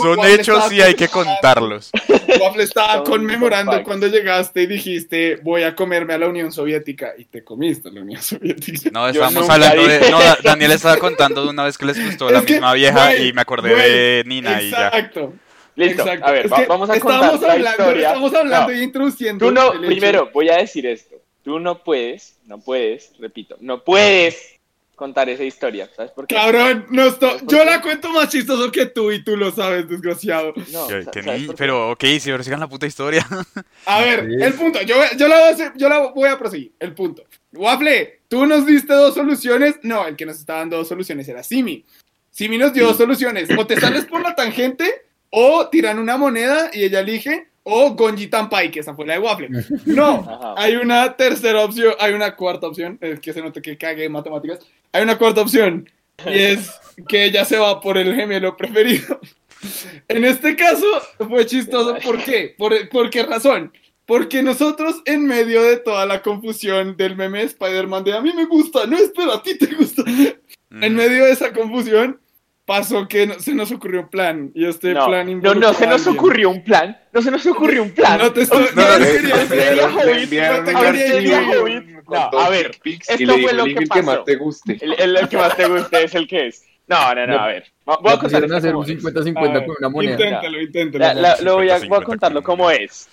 Son 0.02 0.26
hechos 0.26 0.72
y 0.72 0.82
hay 0.82 0.96
que 0.96 1.08
contarlos. 1.10 1.92
Waffle 2.40 2.64
estaba 2.64 3.04
conmemorando 3.04 3.84
cuando 3.84 4.08
llegaste 4.08 4.64
y 4.64 4.68
dijiste, 4.68 5.38
voy 5.44 5.64
a 5.64 5.76
comerme 5.76 6.14
a 6.14 6.18
la 6.18 6.28
Unión 6.28 6.52
Soviética. 6.52 7.14
Y 7.18 7.26
te 7.26 7.44
comiste 7.44 7.90
a 7.90 7.92
la 7.92 8.02
Unión 8.02 8.22
Soviética. 8.22 8.90
No, 8.92 9.08
estábamos 9.10 9.50
hablando 9.50 9.86
de... 9.86 10.00
dije 10.00 10.12
No, 10.12 10.20
Da- 10.20 10.34
eso. 10.34 10.44
Daniel 10.44 10.72
estaba 10.72 10.98
contando 10.98 11.44
de 11.44 11.50
una 11.50 11.64
vez 11.66 11.78
que 11.78 11.86
les 11.86 12.04
gustó 12.06 12.30
la 12.30 12.44
que, 12.44 12.54
misma 12.54 12.74
vieja 12.74 13.06
güey, 13.12 13.28
y 13.30 13.34
me 13.34 13.42
acordé 13.42 13.74
güey, 13.74 13.92
de 13.92 14.24
Nina 14.26 14.62
y 14.62 14.70
ya. 14.72 14.88
Exacto. 14.88 15.34
Listo, 15.76 16.04
exacto. 16.04 16.26
a 16.26 16.32
ver, 16.32 16.52
va- 16.54 16.66
vamos 16.68 16.90
a 16.90 17.00
contar 17.00 17.16
estábamos 17.16 17.42
la 17.42 17.52
hablando, 17.54 17.84
historia. 17.84 18.08
Estamos 18.08 18.34
hablando 18.34 18.72
No. 18.72 18.78
y 18.78 18.84
introduciendo. 18.84 19.46
Tú 19.46 19.52
no, 19.52 19.72
primero, 19.86 20.30
voy 20.34 20.50
a 20.50 20.58
decir 20.58 20.86
esto. 20.86 21.16
Tú 21.44 21.60
no 21.60 21.84
puedes, 21.84 22.38
no 22.46 22.60
puedes, 22.60 23.12
repito, 23.20 23.58
no 23.60 23.84
puedes 23.84 24.55
contar 24.96 25.30
esa 25.30 25.44
historia. 25.44 25.90
¿Sabes 25.96 26.12
por 26.12 26.26
qué? 26.28 26.36
Cabrón, 26.36 26.86
no 26.90 27.04
esto- 27.06 27.28
¿Sabes 27.28 27.44
por 27.44 27.52
yo 27.52 27.60
qué? 27.60 27.66
la 27.66 27.82
cuento 27.82 28.10
más 28.12 28.30
chistoso 28.30 28.72
que 28.72 28.86
tú 28.88 29.12
y 29.12 29.24
tú 29.24 29.36
lo 29.38 29.52
sabes, 29.52 29.88
desgraciado. 29.88 30.54
No, 30.72 30.88
pero 31.58 31.92
ok, 31.92 32.04
si 32.20 32.32
ahora 32.32 32.44
sigan 32.44 32.60
la 32.60 32.68
puta 32.68 32.88
historia. 32.88 33.26
A 33.86 34.02
ver, 34.02 34.28
Sí. 34.28 34.44
el 34.44 34.54
punto. 34.54 34.82
Yo, 34.82 34.96
yo, 35.18 35.28
la 35.28 35.36
voy 35.40 35.48
a 35.50 35.52
hacer- 35.52 35.74
yo 35.76 35.90
la 35.90 36.00
voy 36.08 36.30
a 36.30 36.38
proseguir. 36.40 36.72
El 36.80 36.94
punto. 36.94 37.24
Waffle, 37.54 38.22
tú 38.28 38.46
nos 38.46 38.66
diste 38.66 38.94
dos 38.94 39.14
soluciones. 39.14 39.76
No, 39.84 40.08
el 40.08 40.16
que 40.16 40.26
nos 40.26 40.38
estaba 40.40 40.60
dando 40.60 40.78
dos 40.78 40.88
soluciones 40.88 41.28
era 41.28 41.44
Simi. 41.44 41.86
Simi 42.32 42.58
nos 42.58 42.74
dio 42.74 42.86
dos 42.88 42.98
soluciones. 42.98 43.50
O 43.58 43.66
te 43.66 43.80
sales 43.80 44.06
por 44.06 44.22
la 44.22 44.36
tangente, 44.36 45.04
o 45.30 45.68
tiran 45.70 46.00
una 46.00 46.18
moneda 46.18 46.70
y 46.74 46.84
ella 46.84 47.00
elige, 47.00 47.48
o 47.68 47.96
Gonji 47.96 48.28
Tampai, 48.28 48.70
que 48.70 48.80
esa 48.82 48.94
fue 48.94 49.06
la 49.08 49.14
de 49.14 49.20
Waffle. 49.20 49.50
No, 49.86 50.26
Ajá. 50.30 50.54
hay 50.56 50.76
una 50.76 51.16
tercera 51.18 51.64
opción, 51.66 51.94
hay 52.00 52.14
una 52.14 52.36
cuarta 52.36 52.68
opción. 52.68 52.98
Es 53.02 53.20
que 53.20 53.34
se 53.34 53.42
note 53.42 53.62
que 53.62 53.76
cague 53.78 54.06
en 54.06 54.12
matemáticas. 54.12 54.60
Hay 54.92 55.02
una 55.04 55.18
cuarta 55.18 55.42
opción. 55.42 55.90
Y 56.26 56.40
es 56.40 56.72
que 57.08 57.26
ella 57.26 57.44
se 57.44 57.58
va 57.58 57.82
por 57.82 57.98
el 57.98 58.14
gemelo 58.16 58.56
preferido. 58.56 59.20
En 60.08 60.24
este 60.26 60.56
caso 60.56 60.86
fue 61.28 61.44
chistoso. 61.48 61.96
¿Por 62.04 62.24
qué? 62.24 62.54
¿Por, 62.56 62.88
por 62.90 63.10
qué 63.10 63.24
razón? 63.24 63.74
Porque 64.06 64.44
nosotros, 64.44 65.02
en 65.06 65.26
medio 65.26 65.64
de 65.64 65.78
toda 65.78 66.06
la 66.06 66.22
confusión 66.22 66.96
del 66.98 67.16
meme 67.16 67.40
de 67.40 67.46
Spider-Man 67.46 68.04
de 68.04 68.14
a 68.14 68.22
mí 68.22 68.32
me 68.36 68.46
gusta, 68.46 68.86
no 68.86 68.96
espera, 68.96 69.34
a 69.36 69.42
ti 69.42 69.58
te 69.58 69.74
gusta. 69.74 70.04
En 70.06 70.94
Mm. 70.94 70.96
medio 70.96 71.26
de 71.26 71.32
esa 71.32 71.52
confusión, 71.52 72.20
pasó 72.66 73.08
que 73.08 73.28
no- 73.28 73.40
se 73.40 73.54
nos 73.54 73.72
ocurrió 73.72 74.02
un 74.02 74.10
plan. 74.10 74.52
Y 74.56 74.66
este 74.66 74.94
no, 74.94 75.06
plan 75.06 75.42
no, 75.42 75.54
no 75.56 75.74
se 75.74 75.86
nos 75.88 76.06
ocurrió 76.08 76.50
un 76.50 76.64
plan. 76.64 76.98
No 77.14 77.22
se 77.22 77.32
nos 77.32 77.46
ocurrió 77.46 77.84
un 77.84 77.92
plan. 77.92 78.18
No 78.20 78.32
te 78.34 78.42
estoy. 78.42 78.66
No, 78.76 78.82
no, 78.82 79.00
no, 79.00 79.06
quería 79.06 79.30
no, 79.30 79.38
decir, 79.38 79.82
no, 79.82 79.88
no 79.88 80.80
a 82.18 82.30
No, 82.32 82.40
a 82.40 82.50
ver, 82.50 82.72
esto 82.84 83.38
fue 83.38 83.54
lo 83.54 83.66
que 83.66 83.72
el 83.72 83.90
que 83.90 84.02
más 84.02 84.16
pasó. 84.18 84.24
te 84.24 84.36
guste. 84.36 84.80
El, 84.82 85.30
que 85.30 85.38
más 85.38 85.56
te 85.56 85.68
guste 85.68 86.04
es 86.04 86.16
el 86.16 86.28
que 86.28 86.48
es. 86.48 86.64
No, 86.88 87.16
no, 87.16 87.26
no, 87.26 87.40
a 87.40 87.48
ver. 87.48 87.66
Voy 87.86 88.14
a 88.14 88.18
contar 88.20 88.44
esto 88.44 88.56
hacer 88.58 88.76
un 88.76 88.84
es. 88.90 89.04
50-50 89.04 89.58
A 89.62 89.66
con 89.66 89.76
una 89.80 89.90
moneda. 89.90 90.12
Inténtalo, 90.14 90.62
inténtalo. 90.62 91.56
Voy 91.56 91.70
a, 91.70 91.78
50-50 91.80 91.88
voy 91.90 91.98
a 92.00 92.04
contarlo 92.04 92.44
con- 92.44 92.58
como 92.58 92.72
es. 92.72 93.10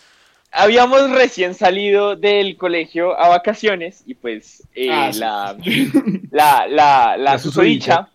Habíamos 0.55 1.11
recién 1.11 1.55
salido 1.55 2.15
del 2.15 2.59
colegio 2.59 3.19
a 3.19 3.29
vacaciones 3.31 4.03
y 4.07 4.13
pues 4.15 4.63
eh, 4.75 4.89
Ah, 4.91 5.11
sí. 5.11 5.21
la, 5.21 5.57
la, 6.31 6.67
la, 6.69 7.17
la 7.17 7.17
La 7.17 7.39
susodicha 7.39 8.11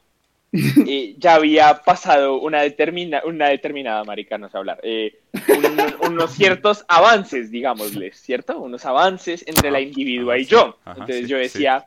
eh, 0.88 1.16
ya 1.18 1.36
había 1.36 1.74
pasado 1.84 2.40
una, 2.40 2.62
determina, 2.62 3.22
una 3.26 3.50
determinada, 3.50 4.04
marica, 4.04 4.38
no 4.38 4.50
sé 4.50 4.58
hablar, 4.58 4.80
eh, 4.84 5.20
un- 5.50 6.12
unos 6.12 6.32
ciertos 6.34 6.86
avances, 6.88 7.52
digámosles, 7.52 8.20
¿cierto? 8.20 8.60
Unos 8.60 8.86
avances 8.86 9.44
entre 9.48 9.72
la 9.72 9.80
individua 9.80 10.38
y 10.38 10.46
yo. 10.46 10.78
ajá, 10.82 10.92
Entonces 11.00 11.22
sí, 11.22 11.28
yo 11.28 11.38
sí. 11.38 11.44
decía, 11.44 11.86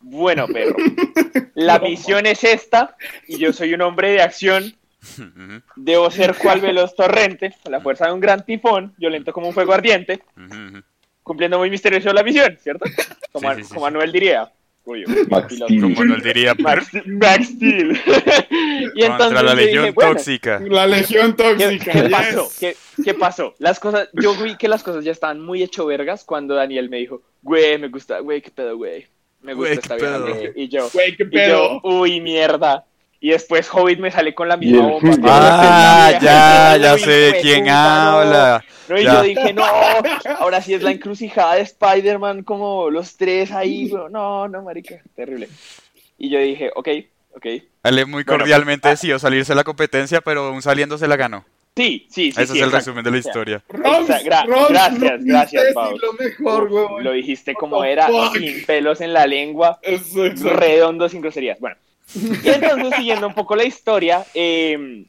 bueno, 0.00 0.46
perro, 0.48 0.76
la 1.54 1.78
misión 1.78 2.26
es 2.26 2.44
esta 2.44 2.96
y 3.26 3.38
yo 3.38 3.52
soy 3.52 3.74
un 3.74 3.82
hombre 3.82 4.12
de 4.12 4.22
acción 4.22 4.74
Debo 5.76 6.10
ser 6.10 6.36
cual 6.36 6.60
veloz 6.60 6.94
torrente, 6.94 7.54
con 7.62 7.72
la 7.72 7.80
fuerza 7.80 8.06
de 8.06 8.12
un 8.12 8.20
gran 8.20 8.44
tifón, 8.44 8.92
violento 8.98 9.32
como 9.32 9.46
un 9.48 9.54
fuego 9.54 9.72
ardiente, 9.72 10.20
cumpliendo 11.22 11.58
muy 11.58 11.70
misterioso 11.70 12.12
la 12.12 12.22
misión, 12.22 12.58
¿cierto? 12.60 12.84
Como, 13.32 13.48
Sí, 13.50 13.56
sí, 13.56 13.62
sí, 13.64 13.68
como 13.68 13.80
sí. 13.80 13.84
Manuel 13.84 14.12
diría. 14.12 14.50
Uy, 14.88 15.04
Max. 15.28 15.54
Steel. 15.54 15.82
Como 15.82 16.04
nos 16.06 16.22
diría, 16.22 16.54
Max, 16.58 16.88
Max 17.04 17.48
Steel. 17.48 17.92
y 18.94 19.02
entonces 19.02 19.18
contra 19.18 19.42
la 19.42 19.50
yo 19.52 19.56
dije, 19.56 19.66
legión 19.66 19.94
bueno, 19.94 20.12
tóxica. 20.12 20.60
La 20.60 20.86
legión 20.86 21.32
¿Qué, 21.36 21.42
tóxica. 21.42 21.92
qué 21.92 22.00
yes. 22.02 22.10
pasó? 22.10 22.50
¿Qué, 22.58 22.76
qué 23.04 23.14
pasó? 23.14 23.54
Las 23.58 23.78
cosas, 23.80 24.08
yo 24.14 24.34
vi 24.42 24.56
que 24.56 24.66
las 24.68 24.82
cosas 24.82 25.04
ya 25.04 25.12
estaban 25.12 25.40
muy 25.40 25.62
hecho 25.62 25.84
vergas 25.84 26.24
cuando 26.24 26.54
Daniel 26.54 26.88
me 26.88 26.96
dijo, 26.96 27.20
güey, 27.42 27.76
me 27.78 27.88
gusta, 27.88 28.20
güey, 28.20 28.40
qué 28.40 28.50
pedo, 28.50 28.76
güey. 28.78 29.06
Me 29.42 29.54
gusta 29.54 29.68
Güey, 29.68 29.78
esta 29.78 29.96
qué 29.96 30.00
pedo. 30.02 30.20
güey". 30.34 30.52
Y 30.56 30.68
yo, 30.68 30.88
Güey, 30.92 31.16
qué 31.16 31.22
y 31.24 31.26
yo, 31.26 31.30
pedo. 31.30 31.80
uy, 31.84 32.20
mierda. 32.20 32.84
Y 33.20 33.30
después 33.30 33.68
Hobbit 33.72 33.98
me 33.98 34.10
sale 34.12 34.32
con 34.34 34.46
la 34.48 34.56
misma 34.56 34.86
bomba. 34.86 35.16
Ah, 35.24 36.12
ya, 36.22 36.76
ya 36.76 36.98
sé 36.98 37.10
de 37.10 37.40
quién 37.40 37.62
puta, 37.64 38.20
habla. 38.20 38.64
No, 38.88 38.98
y 38.98 39.04
Ya. 39.04 39.14
yo 39.14 39.22
dije, 39.22 39.52
no, 39.52 39.64
ahora 40.38 40.62
sí 40.62 40.74
es 40.74 40.82
la 40.82 40.92
encrucijada 40.92 41.56
de 41.56 41.62
Spider-Man, 41.62 42.44
como 42.44 42.90
los 42.90 43.16
tres 43.16 43.50
ahí, 43.50 43.90
bro. 43.90 44.08
No, 44.08 44.46
no, 44.48 44.62
marica, 44.62 45.00
terrible. 45.16 45.48
Y 46.16 46.30
yo 46.30 46.38
dije, 46.38 46.70
ok, 46.74 46.88
ok. 47.34 47.46
Ale 47.82 48.04
muy 48.04 48.22
Bueno, 48.22 48.38
cordialmente 48.38 48.88
ah. 48.88 48.92
decidió 48.92 49.18
salirse 49.18 49.52
de 49.52 49.56
la 49.56 49.64
competencia, 49.64 50.20
pero 50.20 50.46
aún 50.46 50.62
saliendo 50.62 50.96
se 50.96 51.08
la 51.08 51.16
ganó. 51.16 51.44
Sí, 51.76 52.06
sí, 52.10 52.32
sí. 52.32 52.40
Ese 52.40 52.52
sí, 52.54 52.58
es 52.58 52.64
el 52.64 52.72
resumen 52.72 53.04
de 53.04 53.10
la 53.10 53.18
historia. 53.18 53.62
Roms, 53.68 54.00
O 54.00 54.06
sea, 54.06 54.20
gra- 54.22 54.46
Roms, 54.46 54.68
gracias, 54.68 55.24
gracias, 55.24 55.64
Pablo. 55.74 55.96
Lo 56.02 56.12
mejor. 56.14 57.02
Lo 57.02 57.12
dijiste 57.12 57.54
como 57.54 57.84
era, 57.84 58.06
fuck? 58.08 58.36
sin 58.36 58.64
pelos 58.64 59.00
en 59.00 59.12
la 59.12 59.26
lengua, 59.26 59.78
Eso, 59.82 60.24
exacto. 60.24 60.56
redondo, 60.56 61.08
sin 61.08 61.20
groserías. 61.20 61.60
Bueno, 61.60 61.76
y 62.44 62.48
entonces, 62.48 62.94
siguiendo 62.96 63.26
un 63.26 63.34
poco 63.34 63.54
la 63.54 63.64
historia, 63.64 64.24
eh, 64.34 65.06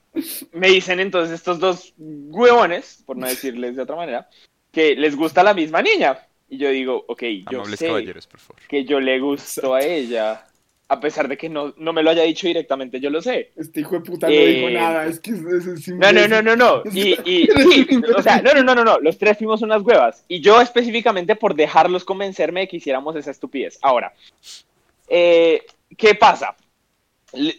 me 0.52 0.68
dicen 0.68 1.00
entonces 1.00 1.36
estos 1.36 1.60
dos 1.60 1.94
huevones, 1.98 3.04
por 3.06 3.18
no 3.18 3.28
decirles 3.28 3.76
de 3.76 3.84
otra 3.84 3.96
manera, 3.96 4.30
que 4.72 4.96
les 4.96 5.16
gusta 5.16 5.44
la 5.44 5.54
misma 5.54 5.82
niña. 5.82 6.20
Y 6.50 6.58
yo 6.58 6.70
digo, 6.70 7.06
ok, 7.08 7.24
yo 7.52 7.60
Amables 7.60 7.80
sé 7.80 7.88
caballeros, 7.88 8.28
por 8.28 8.40
favor. 8.40 8.62
que 8.68 8.84
yo 8.84 9.00
le 9.00 9.20
gusto 9.20 9.76
a 9.76 9.82
ella, 9.82 10.46
a 10.88 11.00
pesar 11.00 11.28
de 11.28 11.38
que 11.38 11.48
no, 11.48 11.76
no 11.78 11.94
me 11.94 12.02
lo 12.02 12.10
haya 12.10 12.24
dicho 12.24 12.48
directamente, 12.48 13.00
yo 13.00 13.12
lo 13.12 13.22
sé. 13.22 13.52
Este 13.56 13.82
hijo 13.82 13.96
de 13.96 14.02
puta 14.02 14.28
no 14.28 14.34
Eh, 14.34 14.56
dijo 14.56 14.70
nada. 14.72 15.06
Es 15.06 15.20
que 15.20 15.32
es, 15.32 15.40
es, 15.42 15.68
es 15.68 15.88
No, 15.90 16.12
no, 16.12 16.28
no, 16.28 16.42
no, 16.42 16.56
no. 16.56 16.82
Y, 16.92 17.14
y 17.24 17.48
sí, 17.48 17.88
o 18.16 18.22
sea, 18.24 18.42
no, 18.42 18.54
no, 18.56 18.64
no, 18.64 18.74
no, 18.74 18.84
no. 18.84 19.00
Los 19.00 19.20
tres 19.20 19.38
fuimos 19.38 19.62
unas 19.62 19.84
huevas. 19.84 20.26
Y 20.28 20.42
yo 20.42 20.60
específicamente 20.60 21.36
por 21.36 21.54
dejarlos 21.54 22.04
convencerme 22.04 22.62
de 22.62 22.68
que 22.68 22.78
hiciéramos 22.78 23.16
esa 23.16 23.30
estupidez. 23.30 23.78
Ahora, 23.84 24.14
eh, 25.08 25.64
¿qué 25.96 26.16
pasa? 26.16 26.56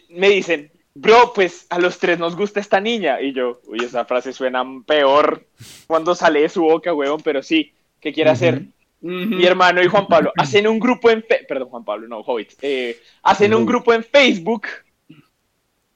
Me 0.09 0.29
dicen, 0.29 0.71
bro, 0.93 1.31
pues 1.33 1.65
a 1.69 1.79
los 1.79 1.97
tres 1.99 2.19
nos 2.19 2.35
gusta 2.35 2.59
esta 2.59 2.79
niña. 2.79 3.21
Y 3.21 3.33
yo, 3.33 3.61
uy, 3.67 3.83
esa 3.83 4.05
frase 4.05 4.33
suena 4.33 4.63
peor 4.85 5.45
cuando 5.87 6.15
sale 6.15 6.41
de 6.41 6.49
su 6.49 6.61
boca, 6.63 6.93
huevón, 6.93 7.21
pero 7.23 7.41
sí, 7.43 7.73
¿qué 7.99 8.11
quiere 8.13 8.29
hacer? 8.31 8.63
Mi 9.03 9.45
hermano 9.45 9.81
y 9.81 9.87
Juan 9.87 10.05
Pablo 10.07 10.31
hacen 10.37 10.67
un 10.67 10.79
grupo 10.79 11.09
en... 11.09 11.23
Fe- 11.23 11.45
Perdón, 11.47 11.69
Juan 11.69 11.83
Pablo, 11.83 12.07
no, 12.07 12.19
Hobbit. 12.19 12.53
Eh, 12.61 12.99
hacen 13.23 13.53
un 13.55 13.65
grupo 13.65 13.93
en 13.93 14.03
Facebook 14.03 14.67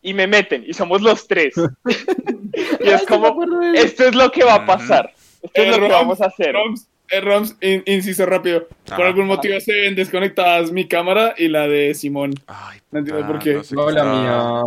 y 0.01 0.13
me 0.13 0.25
meten 0.27 0.63
y 0.67 0.73
somos 0.73 1.01
los 1.01 1.27
tres. 1.27 1.53
y 2.79 2.89
es 2.89 3.05
como, 3.05 3.43
esto 3.75 4.05
es 4.07 4.15
lo 4.15 4.31
que 4.31 4.43
va 4.43 4.55
a 4.55 4.65
pasar. 4.65 5.13
Esto 5.41 5.61
es 5.61 5.67
Eh, 5.67 5.71
lo 5.71 5.75
que 5.75 5.81
Roms, 5.81 5.91
vamos 5.93 6.21
a 6.21 6.25
hacer. 6.25 6.55
Roms, 7.09 7.11
eh, 7.11 7.21
Roms, 7.21 7.55
in- 7.61 7.83
inciso 7.85 8.25
rápido. 8.25 8.67
Por 8.85 9.01
algún 9.05 9.27
motivo 9.27 9.59
se 9.59 9.73
ven 9.73 9.95
desconectadas 9.95 10.71
mi 10.71 10.87
cámara 10.87 11.33
y 11.37 11.47
la 11.47 11.67
de 11.67 11.93
Simón. 11.93 12.33
Ay, 12.47 12.79
No 12.91 12.99
entiendo 12.99 13.27
por 13.27 13.39
qué. 13.39 13.53
no 13.55 13.63
sé 13.63 13.75
No, 13.75 13.87
qué 13.87 13.93
la 13.93 14.03
mía. 14.03 14.63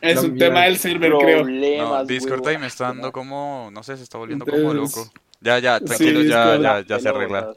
Es 0.00 0.14
la 0.16 0.20
un 0.22 0.32
mía- 0.34 0.46
tema 0.46 0.62
del 0.64 0.76
server, 0.78 1.12
creo. 1.18 1.44
No, 1.46 2.04
Discord 2.04 2.46
ahí 2.48 2.58
me 2.58 2.66
está 2.66 2.84
dando 2.86 3.12
como, 3.12 3.70
no 3.72 3.82
sé, 3.82 3.96
se 3.96 4.02
está 4.02 4.18
volviendo 4.18 4.44
como 4.46 4.72
loco. 4.74 5.10
Ya, 5.40 5.58
ya, 5.58 5.78
tranquilo, 5.80 6.20
Sí, 6.22 6.28
ya, 6.28 6.56
ya, 6.56 6.80
ya 6.86 6.98
se 6.98 7.08
arregla. 7.08 7.52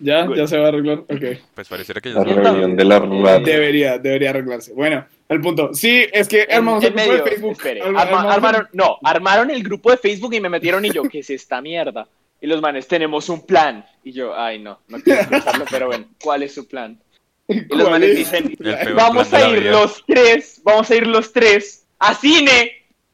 ¿Ya? 0.00 0.28
¿Ya 0.34 0.46
se 0.46 0.58
va 0.58 0.66
a 0.66 0.68
arreglar? 0.68 0.98
Ok. 0.98 1.40
Pues 1.54 1.68
pareciera 1.68 2.00
que 2.00 2.12
ya 2.12 2.18
La 2.18 2.24
se 2.24 2.34
reunión 2.34 2.76
de 2.76 2.84
la. 2.84 3.00
Debería, 3.40 3.96
debería 3.98 4.30
arreglarse. 4.30 4.72
Bueno, 4.74 5.06
el 5.28 5.40
punto. 5.40 5.72
Sí, 5.72 6.04
es 6.12 6.28
que 6.28 6.42
armamos 6.50 6.84
en 6.84 6.98
el 6.98 7.08
grupo 7.08 7.24
de 7.24 7.30
Facebook. 7.30 7.58
Arma- 7.96 8.32
armaron, 8.34 8.68
no, 8.72 8.98
armaron 9.02 9.50
el 9.50 9.62
grupo 9.62 9.90
de 9.92 9.96
Facebook 9.96 10.34
y 10.34 10.40
me 10.40 10.48
metieron 10.48 10.84
y 10.84 10.90
yo, 10.90 11.04
¿qué 11.04 11.20
es 11.20 11.30
esta 11.30 11.60
mierda? 11.62 12.06
Y 12.44 12.46
los 12.46 12.60
manes, 12.60 12.86
tenemos 12.86 13.30
un 13.30 13.46
plan. 13.46 13.86
Y 14.02 14.12
yo, 14.12 14.36
ay 14.38 14.58
no, 14.58 14.78
no 14.88 15.00
quiero 15.00 15.22
escucharlo, 15.22 15.64
pero 15.70 15.86
bueno, 15.86 16.04
¿cuál 16.22 16.42
es 16.42 16.52
su 16.52 16.68
plan? 16.68 17.00
Y 17.48 17.60
los 17.60 17.68
¿Cuál 17.68 17.90
manes 17.92 18.10
es? 18.10 18.16
dicen, 18.18 18.54
vamos 18.94 19.32
a 19.32 19.48
ir 19.48 19.62
los 19.62 20.04
tres, 20.06 20.60
vamos 20.62 20.90
a 20.90 20.94
ir 20.94 21.06
los 21.06 21.32
tres 21.32 21.86
a 21.98 22.14
cine 22.14 22.72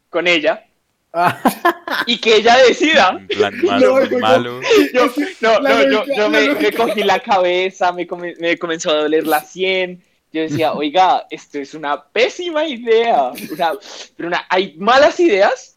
con 0.08 0.26
ella 0.26 0.66
y 2.06 2.18
que 2.18 2.36
ella 2.38 2.56
decida. 2.66 3.10
Un 3.16 3.26
plan 3.28 3.54
malo, 3.62 3.86
No, 3.86 4.00
muy 4.00 4.08
no, 4.10 4.18
malo. 4.18 4.60
Yo, 4.92 5.06
no, 5.40 5.60
no, 5.60 5.82
yo, 5.90 6.04
yo 6.16 6.28
me, 6.28 6.48
me 6.54 6.72
cogí 6.72 7.04
la 7.04 7.20
cabeza, 7.20 7.92
me, 7.92 8.08
come- 8.08 8.34
me 8.40 8.58
comenzó 8.58 8.90
a 8.90 8.94
doler 9.02 9.28
la 9.28 9.40
sien. 9.44 10.02
Yo 10.32 10.42
decía, 10.42 10.72
oiga, 10.72 11.26
esto 11.30 11.58
es 11.60 11.74
una 11.74 12.02
pésima 12.04 12.64
idea. 12.64 13.26
O 13.28 13.56
sea, 13.56 13.74
pero 14.16 14.28
una, 14.28 14.44
hay 14.48 14.74
malas 14.76 15.18
ideas. 15.20 15.69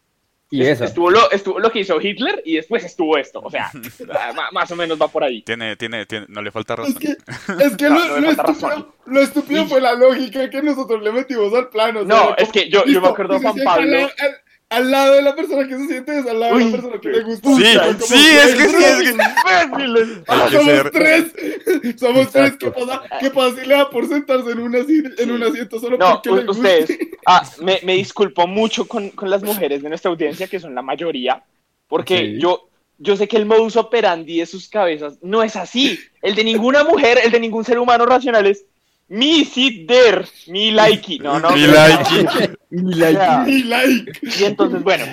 Y. 0.54 0.62
Estuvo 0.66 1.10
lo, 1.10 1.30
estuvo 1.30 1.58
lo 1.58 1.70
que 1.70 1.80
hizo 1.80 2.00
Hitler 2.00 2.42
y 2.44 2.56
después 2.56 2.84
estuvo 2.84 3.16
esto. 3.18 3.40
O 3.40 3.50
sea, 3.50 3.70
ma- 4.36 4.50
más 4.52 4.70
o 4.70 4.76
menos 4.76 5.00
va 5.00 5.08
por 5.08 5.24
ahí. 5.24 5.42
Tiene, 5.42 5.76
tiene, 5.76 6.06
tiene, 6.06 6.26
no 6.28 6.42
le 6.42 6.50
falta 6.52 6.74
Es 6.74 6.78
razón. 6.78 6.94
que, 6.94 7.08
es 7.64 7.76
que 7.76 7.88
No, 7.88 7.98
lo, 7.98 8.08
no 8.08 8.20
lo 8.20 8.30
estúpido, 8.30 8.68
razón. 8.68 8.88
lo 9.06 9.20
estúpido 9.20 9.66
fue 9.66 9.80
la 9.80 9.94
lógica 9.94 10.48
que 10.50 10.62
nosotros 10.62 11.02
le 11.02 11.10
metimos 11.12 11.52
al 11.54 11.68
plano. 11.70 12.00
o 12.00 12.06
sea, 12.06 12.14
No, 12.16 12.36
es 12.36 12.50
que 12.52 12.68
yo, 12.68 12.84
yo 12.84 13.00
me 13.00 13.08
acuerdo, 13.08 13.34
se 13.38 13.42
Juan 13.42 13.54
Pablo. 13.64 13.82
Al, 13.82 13.90
lado- 13.90 14.10
al- 14.18 14.36
al 14.76 14.90
lado 14.90 15.14
de 15.14 15.22
la 15.22 15.34
persona 15.34 15.66
que 15.68 15.76
se 15.78 15.86
siente 15.86 16.18
es 16.18 16.26
al 16.26 16.40
lado 16.40 16.56
de 16.58 16.64
la 16.66 16.70
persona 16.72 17.00
que 17.00 17.08
le 17.08 17.22
gusta. 17.22 17.48
Sí, 17.48 17.54
O 17.54 17.66
sea, 17.66 17.82
como, 17.86 17.98
sí, 18.00 18.14
es 18.14 18.54
que 18.54 18.68
sí, 18.68 18.76
es 18.76 18.96
que- 18.98 19.10
¡Imbéciles! 19.10 20.08
Ah, 20.28 20.48
somos 20.50 20.64
ser- 20.66 20.90
tres, 20.90 21.24
somos 21.98 22.30
tres. 22.32 22.52
¿Qué 22.58 22.70
pasa? 22.70 23.02
¿Qué 23.20 23.30
pasa 23.30 23.60
si 23.60 23.66
le 23.68 23.74
da 23.74 23.90
por 23.90 24.08
sentarse 24.08 24.50
en, 24.50 24.58
una, 24.60 24.78
en 24.78 25.30
un 25.30 25.42
asiento 25.42 25.78
solo 25.78 25.96
No, 25.98 26.20
porque 26.22 26.30
le 26.40 26.46
gusta? 26.46 26.62
ustedes. 26.62 26.98
Ah, 27.26 27.42
me, 27.62 27.80
me 27.84 27.94
disculpo 27.94 28.46
mucho 28.46 28.86
con, 28.86 29.08
con 29.08 29.30
las 29.30 29.42
mujeres 29.42 29.82
de 29.82 29.88
nuestra 29.88 30.10
audiencia, 30.10 30.46
que 30.46 30.60
son 30.60 30.74
la 30.74 30.82
mayoría, 30.82 31.42
porque 31.88 32.18
Sí. 32.18 32.38
yo, 32.38 32.68
yo 32.98 33.16
sé 33.16 33.26
que 33.28 33.38
el 33.38 33.46
modus 33.46 33.76
operandi 33.76 34.40
de 34.40 34.44
sus 34.46 34.68
cabezas 34.68 35.16
no 35.22 35.42
es 35.42 35.56
así. 35.56 35.98
El 36.20 36.34
de 36.34 36.44
ninguna 36.44 36.84
mujer, 36.84 37.18
el 37.24 37.30
de 37.30 37.40
ningún 37.40 37.64
ser 37.64 37.78
humano 37.78 38.04
racional 38.04 38.46
es 38.46 38.66
mi 39.14 39.44
sit 39.44 39.86
there, 39.86 40.24
mi 40.48 40.70
likey. 40.72 41.18
No, 41.18 41.38
no. 41.38 41.50
Mi 41.50 41.62
no, 41.62 41.72
likey. 41.72 42.24
La- 42.70 43.10
sea, 43.12 43.38
Mi 43.46 43.62
like. 43.62 44.20
y 44.22 44.44
entonces, 44.44 44.82
bueno, 44.82 45.04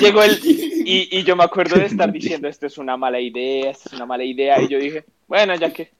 llegó 0.00 0.22
el. 0.22 0.38
Y, 0.44 1.08
y 1.18 1.22
yo 1.24 1.34
me 1.36 1.44
acuerdo 1.44 1.76
de 1.76 1.86
estar 1.86 2.10
diciendo: 2.18 2.46
Esto 2.48 2.66
es 2.66 2.78
una 2.78 2.96
mala 2.96 3.20
idea, 3.20 3.70
esto 3.70 3.88
es 3.88 3.92
una 3.94 4.06
mala 4.06 4.24
idea. 4.24 4.60
Y 4.60 4.68
yo 4.68 4.78
dije: 4.78 5.04
Bueno, 5.26 5.54
ya 5.56 5.72
que. 5.72 5.90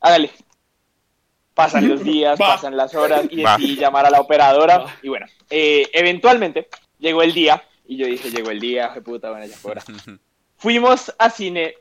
Hágale. 0.00 0.30
Pasan 1.54 1.86
los 1.88 2.02
días, 2.02 2.40
Va. 2.40 2.54
pasan 2.54 2.76
las 2.76 2.94
horas 2.94 3.26
y 3.30 3.42
Va. 3.42 3.56
decidí 3.56 3.76
llamar 3.76 4.06
a 4.06 4.10
la 4.10 4.20
operadora. 4.20 4.86
Y 5.02 5.08
bueno, 5.08 5.26
eh, 5.50 5.88
eventualmente 5.92 6.68
llegó 6.98 7.22
el 7.22 7.32
día. 7.34 7.62
Y 7.86 7.96
yo 7.96 8.06
dije: 8.06 8.30
Llegó 8.30 8.50
el 8.50 8.60
día, 8.60 8.88
de 8.94 9.00
puta, 9.02 9.30
bueno, 9.30 9.46
ya 9.46 9.56
fue 9.56 9.72
hora. 9.72 9.82
Fuimos 10.56 11.12
a 11.18 11.28
cine 11.28 11.74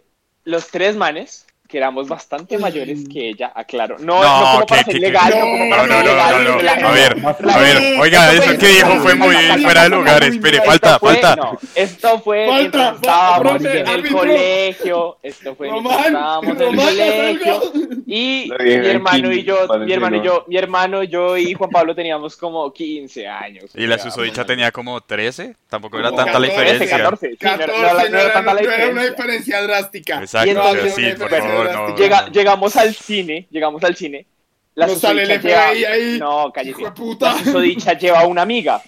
los 0.44 0.68
tres 0.70 0.96
manes, 0.98 1.46
que 1.72 1.78
éramos 1.78 2.08
bastante 2.08 2.58
mayores 2.58 3.08
que 3.12 3.30
ella, 3.30 3.52
aclaro. 3.56 3.98
No, 4.00 4.22
no, 4.22 4.40
No, 4.42 4.52
como 4.54 4.66
para 4.68 4.84
que- 4.84 4.92
ser 4.92 5.02
legal, 5.02 5.32
que- 5.32 5.40
no 5.40 5.46
como 5.46 5.66
No, 5.66 5.70
para 5.70 5.88
no, 5.88 5.94
ser 5.94 6.06
no, 6.06 6.12
legal. 6.12 6.44
no, 6.44 6.52
no. 6.52 6.62
la- 6.62 6.72
A 6.74 6.92
ver, 6.92 7.18
a 7.50 7.58
ver. 7.58 8.00
Oiga, 8.00 8.34
eso 8.34 8.58
que 8.60 8.68
dijo 8.68 8.96
fue 9.02 9.16
muy 9.16 9.36
fuera 9.64 9.84
de 9.84 9.90
lugar. 9.90 10.24
Espere, 10.24 10.62
falta, 10.62 11.00
falta. 11.00 11.36
no, 11.36 11.58
esto 11.76 12.20
fue 12.20 12.46
Falta, 12.46 12.60
mientras 12.60 12.96
estábamos 12.96 13.66
en 13.66 13.88
el 13.88 14.10
colegio. 14.12 15.18
Esto 15.24 15.56
fue 15.56 15.72
mientras 15.72 16.06
estábamos 16.08 16.58
en 16.60 16.62
el 16.62 16.76
colegio. 16.76 17.62
Y 18.06 18.52
mi 18.60 18.72
hermano 18.88 19.32
y 19.32 19.44
yo, 19.44 19.68
mi 19.80 19.94
hermano 19.94 20.18
y 20.18 20.22
yo, 20.22 20.44
mi 20.48 20.58
hermano, 20.58 21.04
yo 21.04 21.38
y 21.38 21.54
Juan 21.54 21.70
Pablo 21.70 21.96
teníamos 21.96 22.36
como 22.36 22.72
15 22.74 23.28
años. 23.28 23.72
Y 23.76 23.88
la 23.88 23.98
susodicha 23.98 24.46
tenía 24.46 24.72
como 24.72 25.00
13. 25.02 25.56
Tampoco 25.70 25.98
era 26.00 26.10
tanta 26.10 26.38
la 26.40 26.48
14, 26.50 26.56
13, 26.56 26.74
diferencia. 26.86 26.98
14. 26.98 27.30
sí, 27.30 27.38
no 27.42 27.50
era- 27.52 27.58
14, 27.66 28.10
no 28.12 28.18
era- 28.18 28.28
no 28.28 28.34
tanta 28.34 28.54
la 28.54 28.62
no 28.62 28.68
era 28.72 28.76
una 28.76 28.84
diferencia. 29.04 29.10
diferencia 29.12 29.62
drástica. 29.62 30.20
Exacto, 30.22 30.74
sí, 30.96 31.04
por 31.18 31.30
favor, 31.30 31.61
no. 31.64 31.96
Llega- 31.96 32.30
llegamos 32.30 32.76
al 32.76 32.94
cine, 32.96 33.48
llegamos 33.50 33.84
al 33.84 33.96
cine. 33.96 34.26
La 34.76 34.88
No 34.88 34.96
sale 34.96 35.24
el 35.24 35.32
ahí. 35.56 36.18
No. 36.20 36.52
La 37.20 37.38
susodicha 37.44 37.94
lleva 37.98 38.26
una 38.26 38.42
amiga. 38.44 38.82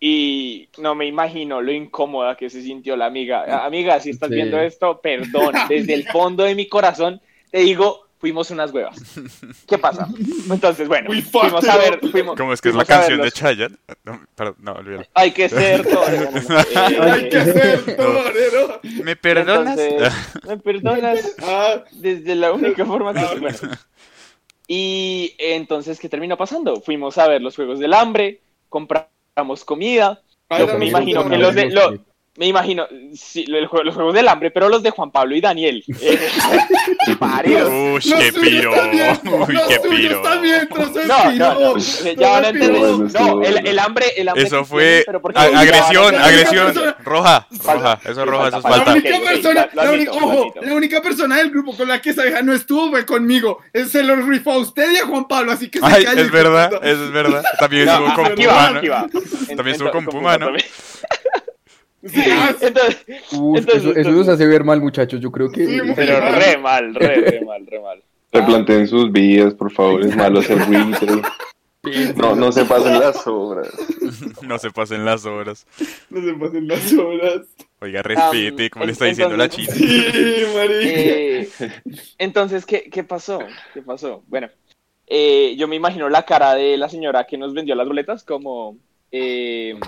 Y 0.00 0.68
no 0.78 0.94
me 0.94 1.06
imagino 1.06 1.60
lo 1.60 1.72
incómoda 1.72 2.36
que 2.36 2.48
se 2.50 2.62
sintió 2.62 2.96
la 2.96 3.06
amiga. 3.06 3.64
Amiga, 3.64 3.98
si 4.00 4.10
estás 4.10 4.28
Sí. 4.28 4.36
viendo 4.36 4.60
esto, 4.60 5.00
perdón. 5.00 5.54
Desde 5.68 5.94
el 5.94 6.04
fondo 6.08 6.44
de 6.44 6.54
mi 6.54 6.68
corazón 6.68 7.20
te 7.50 7.58
digo, 7.60 8.06
fuimos 8.18 8.50
unas 8.50 8.72
huevas. 8.72 8.98
¿Qué 9.66 9.78
pasa? 9.78 10.08
Entonces, 10.50 10.88
bueno, 10.88 11.10
We 11.10 11.22
fuimos 11.22 11.66
a 11.66 11.76
ver. 11.76 12.00
Fuimos, 12.10 12.36
¿Cómo 12.36 12.52
es 12.52 12.60
que 12.60 12.68
es 12.70 12.74
la 12.74 12.84
canción 12.84 13.22
de. 13.22 13.30
Chayanne? 13.30 13.76
No, 14.04 14.20
perdón, 14.34 14.56
no, 14.58 14.72
olvídalo. 14.72 15.06
Hay 15.14 15.30
que 15.30 15.48
ser 15.48 15.86
torero. 15.86 16.30
Hay 17.02 17.28
que 17.28 17.44
ser 17.44 17.96
torero. 17.96 18.80
¿Me 19.02 19.16
perdonas? 19.16 19.78
entonces, 19.78 20.12
¿Me 20.46 20.56
perdonas? 20.58 21.36
Ah, 21.42 21.84
Desde 21.92 22.34
la 22.34 22.52
única 22.52 22.84
forma 22.84 23.14
que... 23.14 23.38
Bueno. 23.38 23.58
Y 24.66 25.34
entonces, 25.38 25.98
¿qué 25.98 26.08
terminó 26.08 26.36
pasando? 26.36 26.80
Fuimos 26.80 27.16
a 27.16 27.26
ver 27.26 27.40
los 27.40 27.56
Juegos 27.56 27.78
del 27.78 27.94
Hambre, 27.94 28.42
compramos 28.68 29.64
comida. 29.64 30.20
Me 30.50 30.66
no, 30.66 30.84
imagino 30.84 31.24
no, 31.24 31.30
que 31.30 31.38
los 31.38 31.54
de... 31.54 31.70
lo-. 31.70 32.07
Me 32.38 32.46
imagino, 32.46 32.86
sí, 33.14 33.46
los 33.48 33.68
Juegos 33.68 34.14
del 34.14 34.28
Hambre, 34.28 34.52
pero 34.52 34.68
los 34.68 34.80
de 34.80 34.90
Juan 34.90 35.10
Pablo 35.10 35.34
y 35.34 35.40
Daniel. 35.40 35.84
Eh. 36.00 37.16
Uy, 37.94 38.00
qué 38.00 38.32
piro. 38.32 38.72
Uy, 38.72 39.58
qué 39.68 39.80
piro. 39.80 40.22
No, 40.22 40.34
no, 40.34 41.30
piro. 41.30 41.54
no, 41.54 41.76
eh, 41.76 42.16
ya 42.18 42.30
van 42.30 42.44
a 42.44 42.48
entender. 42.48 42.80
No, 43.20 43.42
el, 43.42 43.78
hambre, 43.78 44.06
el 44.16 44.28
hambre. 44.28 44.44
Eso 44.44 44.64
fue 44.64 45.04
agresión, 45.34 46.14
agresión. 46.14 46.74
Roja, 47.04 47.46
roja. 47.64 48.00
Eso 48.04 48.22
es 48.22 48.26
roja, 48.26 48.48
eso 48.48 48.56
es 48.58 48.62
Falta, 48.62 48.84
La 48.84 48.92
única 48.92 49.20
persona, 49.20 49.68
lo 49.72 49.82
la 49.82 49.88
admito, 49.88 50.12
única, 50.12 50.12
lo 50.12 50.26
ojo, 50.26 50.42
admito. 50.42 50.62
la 50.62 50.74
única 50.74 51.02
persona 51.02 51.36
del 51.36 51.50
grupo 51.50 51.76
con 51.76 51.88
la 51.88 52.00
que 52.00 52.10
esa 52.10 52.22
vieja 52.24 52.42
no 52.42 52.52
estuvo 52.52 52.90
fue 52.90 53.06
conmigo. 53.06 53.58
Se 53.88 54.02
lo 54.02 54.16
rifó 54.16 54.52
a 54.52 54.58
usted 54.58 54.92
y 54.92 54.96
a 54.96 55.06
Juan 55.06 55.26
Pablo, 55.26 55.52
así 55.52 55.68
que 55.70 55.80
se 55.80 55.86
Ay, 55.86 56.04
calle, 56.04 56.22
es 56.22 56.30
verdad, 56.30 56.72
eso 56.82 57.04
es 57.04 57.12
verdad. 57.12 57.42
También 57.58 57.88
estuvo 57.88 58.14
con 58.14 58.34
Puma. 58.34 58.80
También 59.48 59.68
estuvo 59.68 59.90
con 59.90 60.04
Puma, 60.04 60.38
¿no? 60.38 60.48
Sí, 62.04 62.22
ah. 62.30 62.54
Entonces, 62.60 63.04
Uf, 63.32 63.58
Entonces, 63.58 63.84
eso, 63.84 63.96
eso 63.96 64.10
nos 64.12 64.28
hace 64.28 64.46
ver 64.46 64.64
mal, 64.64 64.80
muchachos. 64.80 65.20
Yo 65.20 65.32
creo 65.32 65.50
que. 65.50 65.66
Sí, 65.66 65.78
pero 65.96 66.20
re 66.32 66.56
mal, 66.58 66.94
re, 66.94 67.14
re 67.16 67.40
mal, 67.44 67.66
re 67.66 67.80
mal. 67.80 68.02
Replanteen 68.32 68.86
sus 68.86 69.10
vidas, 69.10 69.54
por 69.54 69.72
favor, 69.72 70.02
es 70.02 70.14
malo 70.14 70.42
ser 70.42 70.58
buitre. 70.66 71.22
No, 72.16 72.34
no 72.36 72.52
se 72.52 72.64
pasen 72.66 73.00
las 73.00 73.26
obras. 73.26 73.68
No 74.42 74.58
se 74.58 74.70
pasen 74.70 75.04
las 75.04 75.24
horas. 75.24 75.66
No 76.10 76.20
se 76.20 76.34
pasen 76.34 76.68
las 76.68 76.92
horas. 76.92 77.40
Oiga, 77.80 78.02
respete, 78.02 78.68
como 78.68 78.84
le 78.84 78.92
está 78.92 79.06
diciendo 79.06 79.36
la 79.36 79.48
china. 79.48 79.72
Sí, 79.72 80.44
marica. 80.54 80.78
Eh, 80.90 81.48
entonces, 82.18 82.66
¿qué, 82.66 82.90
¿qué 82.90 83.02
pasó? 83.04 83.38
¿Qué 83.72 83.80
pasó? 83.80 84.22
Bueno, 84.26 84.48
eh, 85.06 85.54
yo 85.56 85.66
me 85.66 85.76
imagino 85.76 86.08
la 86.08 86.24
cara 86.24 86.54
de 86.54 86.76
la 86.76 86.88
señora 86.88 87.26
que 87.26 87.38
nos 87.38 87.54
vendió 87.54 87.74
las 87.74 87.88
boletas 87.88 88.24
como... 88.24 88.76
eh, 89.10 89.78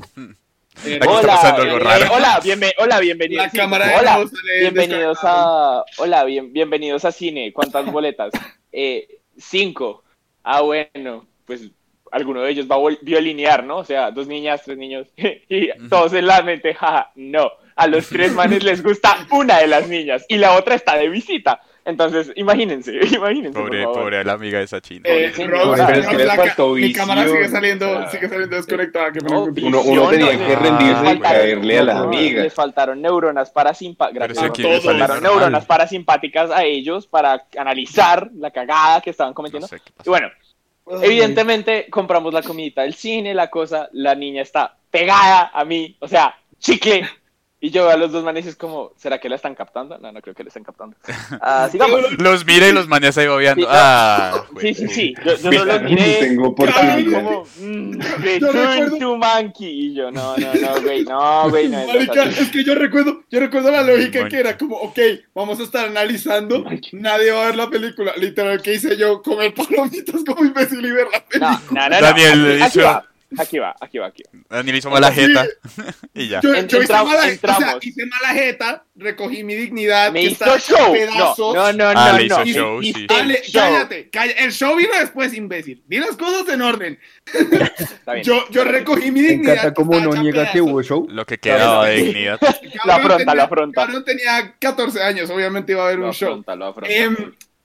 Eh, 0.85 0.99
Aquí 1.03 1.15
está 1.15 1.27
pasando 1.27 1.63
algo 1.63 1.77
eh, 1.77 1.81
raro. 1.81 2.07
hola, 2.15 2.41
hola, 2.79 3.01
bienvenidos. 3.01 3.45
La 3.45 3.51
sí, 3.51 3.59
cámara 3.59 3.93
hola, 3.99 4.25
bienvenidos 4.61 5.19
a... 5.23 5.85
Hola, 5.99 6.25
bien, 6.25 6.53
bienvenidos 6.53 7.05
a 7.05 7.13
cine. 7.13 7.53
¿Cuántas 7.53 7.87
boletas? 7.87 8.33
Eh, 8.73 9.19
cinco. 9.37 10.05
Ah, 10.45 10.61
bueno, 10.61 11.27
pues 11.45 11.73
alguno 12.13 12.43
de 12.43 12.53
ellos 12.53 12.69
va 12.71 12.77
a 12.77 12.97
violinear, 13.03 13.65
¿no? 13.65 13.79
O 13.79 13.85
sea, 13.85 14.13
dos 14.13 14.29
niñas, 14.29 14.63
tres 14.65 14.79
niños. 14.79 15.09
y 15.17 15.71
todos 15.89 16.13
en 16.13 16.27
la 16.27 16.43
mente, 16.43 16.75
jaja, 16.77 17.11
no. 17.17 17.51
A 17.75 17.89
los 17.89 18.09
tres 18.09 18.33
manes 18.33 18.63
les 18.63 18.81
gusta 18.81 19.27
una 19.33 19.59
de 19.59 19.67
las 19.67 19.89
niñas 19.89 20.25
y 20.29 20.37
la 20.37 20.53
otra 20.53 20.77
está 20.77 20.97
de 20.97 21.09
visita. 21.09 21.61
Entonces, 21.85 22.33
imagínense, 22.37 22.93
imagínense. 23.13 23.53
por 23.59 23.69
Pobre, 23.69 23.83
favor. 23.83 23.99
pobre 24.01 24.25
la 24.25 24.33
amiga 24.33 24.59
de 24.59 24.65
esa 24.65 24.81
china. 24.81 25.03
Eh, 25.05 25.33
Sí, 25.35 25.47
Rob, 25.47 25.59
no, 25.67 25.77
Rob, 25.77 25.87
pero 25.87 26.01
es 26.01 26.07
que 26.07 26.17
les 26.17 26.59
mi 26.89 26.93
cámara 26.93 27.27
sigue 27.27 27.49
saliendo, 27.49 28.09
sigue 28.11 28.29
saliendo 28.29 28.57
desconectada. 28.57 29.13
Que 29.13 29.21
No, 29.21 29.47
me 29.47 29.63
Uno, 29.63 29.81
uno 29.83 30.09
tenía 30.11 30.31
Visión, 30.31 30.47
que 30.47 30.55
no, 30.57 30.61
rendirse 30.61 31.13
y 31.15 31.21
caerle 31.21 31.79
a 31.79 31.83
las 31.85 31.97
No, 31.97 32.03
amigas. 32.05 32.45
Les 32.45 32.55
faltaron 32.55 33.01
neuronas 33.01 33.51
parasimpáticas. 33.51 34.29
Les 34.29 34.39
faltaron 34.85 34.99
normal. 34.99 35.23
neuronas 35.23 35.65
parasimpáticas 35.67 36.51
a 36.51 36.65
ellos 36.65 37.07
para 37.07 37.47
analizar 37.57 38.31
la 38.37 38.51
cagada 38.51 39.01
que 39.01 39.11
estaban 39.11 39.33
cometiendo. 39.35 39.67
No 39.67 39.69
sé 39.69 39.83
Y 40.05 40.09
bueno, 40.09 40.29
Evidentemente 41.03 41.87
compramos 41.89 42.35
la 42.35 42.43
comidita 42.43 42.83
del 42.83 42.95
cine, 42.95 43.33
la 43.35 43.49
cosa, 43.49 43.89
la 43.93 44.15
niña 44.15 44.43
está 44.43 44.77
pegada 44.91 45.51
a 45.55 45.65
mí, 45.65 45.97
o 46.01 46.09
sea, 46.09 46.37
chicle. 46.59 47.09
Y 47.63 47.69
yo 47.71 47.83
veo 47.83 47.91
a 47.93 47.97
los 47.99 48.11
dos 48.11 48.25
manes 48.25 48.47
y 48.47 48.49
es 48.49 48.57
como, 48.57 48.93
¿será 48.97 49.19
que 49.21 49.29
la 49.29 49.37
están 49.37 49.55
captando? 49.55 49.99
No, 49.99 50.11
no 50.13 50.23
creo 50.23 50.35
que 50.35 50.43
la 50.43 50.49
están 50.49 50.65
captando. 50.65 50.97
Ah, 51.43 51.69
sigamos. 51.71 52.01
Los 52.19 52.47
mira 52.47 52.67
y 52.69 52.73
los 52.73 52.89
manes 52.89 53.17
ahí 53.19 53.27
bobeando. 53.29 53.61
Sí, 53.67 53.69
no. 53.71 53.79
Ah, 53.79 54.45
Sí, 54.61 54.75
sí, 54.75 54.89
sí. 54.89 55.15
Yo, 55.25 55.37
yo 55.37 55.51
no 55.53 55.65
los 55.67 55.83
miré. 55.83 56.17
Tengo 56.21 56.45
Ay, 56.45 56.49
oportunidad. 56.51 57.23
como, 57.23 57.45
mm, 57.59 58.01
recuerdo- 58.23 58.99
to 58.99 59.17
monkey. 59.17 59.69
Y 59.87 59.95
yo, 59.95 60.11
no, 60.11 60.37
no, 60.39 60.55
no, 60.55 60.81
güey, 60.83 61.05
no, 61.05 61.51
güey, 61.51 61.69
no 61.69 61.79
es 61.81 61.87
Marica, 61.87 62.23
así. 62.25 62.43
es 62.43 62.51
que 62.51 62.65
yo 62.65 62.75
recuerdo, 62.75 63.23
yo 63.31 63.41
recuerdo 63.41 63.71
la 63.71 63.83
lógica 63.83 64.27
que 64.29 64.39
era 64.39 64.57
como, 64.57 64.77
ok, 64.77 64.99
vamos 65.35 65.61
a 65.61 65.63
estar 65.65 65.87
analizando, 65.87 66.65
nadie 66.93 67.31
va 67.31 67.43
a 67.43 67.47
ver 67.47 67.57
la 67.57 67.69
película. 67.71 68.13
Literal, 68.17 68.61
¿qué 68.63 68.75
hice 68.75 68.97
yo? 68.97 69.21
Comer 69.23 69.53
palomitas 69.55 70.23
como 70.27 70.45
imbécil 70.45 70.85
y 70.85 70.91
ver 70.93 71.09
la 71.13 71.25
película. 71.25 71.61
No, 71.71 71.89
no. 71.89 72.01
Daniel 72.01 72.59
hizo- 72.67 73.03
aquí 73.39 73.59
va, 73.59 73.75
aquí 73.81 73.99
va, 73.99 74.07
aquí 74.07 74.23
va. 74.25 74.57
Daniel 74.57 74.77
hizo 74.77 74.91
mala 74.91 75.13
jeta. 75.13 75.47
y 76.15 76.29
ya. 76.29 76.41
Yo, 76.41 76.55
En- 76.55 76.69
yo 76.69 76.83
hice, 76.83 76.93
mala, 76.93 77.05
o 77.15 77.23
sea, 77.23 77.31
entramos. 77.31 77.87
hice 77.87 78.07
mala 78.07 78.35
jeta, 78.35 78.85
recogí 78.97 79.45
mi 79.45 79.55
dignidad, 79.55 80.13
Me 80.13 80.21
que 80.21 80.27
hizo 80.27 80.59
show. 80.59 80.93
pedazos. 80.93 81.55
No, 81.55 81.73
no, 81.73 81.93
no, 81.93 82.01
Ah, 82.01 82.11
no. 82.13 82.19
le 82.19 82.25
hizo 82.27 82.39
no. 82.39 82.45
show, 82.47 82.81
Hiciste 82.83 83.01
sí. 83.01 83.07
Dale, 83.09 83.43
show. 83.43 83.63
cállate, 83.63 84.11
cállate. 84.11 84.45
El 84.45 84.53
show 84.53 84.77
vino 84.77 84.91
después, 84.99 85.35
imbécil. 85.35 85.83
Di 85.87 85.99
las 85.99 86.17
cosas 86.17 86.49
en 86.53 86.63
orden. 86.63 86.99
Está 87.33 88.13
bien. 88.15 88.25
Yo, 88.25 88.45
yo 88.51 88.65
recogí 88.65 89.11
mi 89.11 89.23
Me 89.23 89.29
dignidad. 89.29 89.53
encanta 89.55 89.75
cómo 89.75 89.99
no 90.01 90.13
niega 90.23 90.51
que 90.53 90.61
hubo 90.61 90.83
show. 90.83 91.07
Lo 91.11 91.25
que 91.27 91.39
quedaba 91.39 91.87
de 91.89 91.97
dignidad. 91.97 92.39
Lo 92.85 92.93
afronta, 92.93 93.35
lo 93.35 93.43
afronta. 93.43 93.81
Cabrón 93.87 94.05
tenía 94.05 94.55
14 94.59 95.03
años, 95.03 95.31
obviamente 95.31 95.73
iba 95.73 95.83
a 95.83 95.87
haber 95.87 95.99
Lo 95.99 96.07
un 96.07 96.13
show. 96.13 96.29
afronta, 96.31 96.57
lo 96.57 96.67
afronta. 96.67 96.93
Em, 96.95 97.17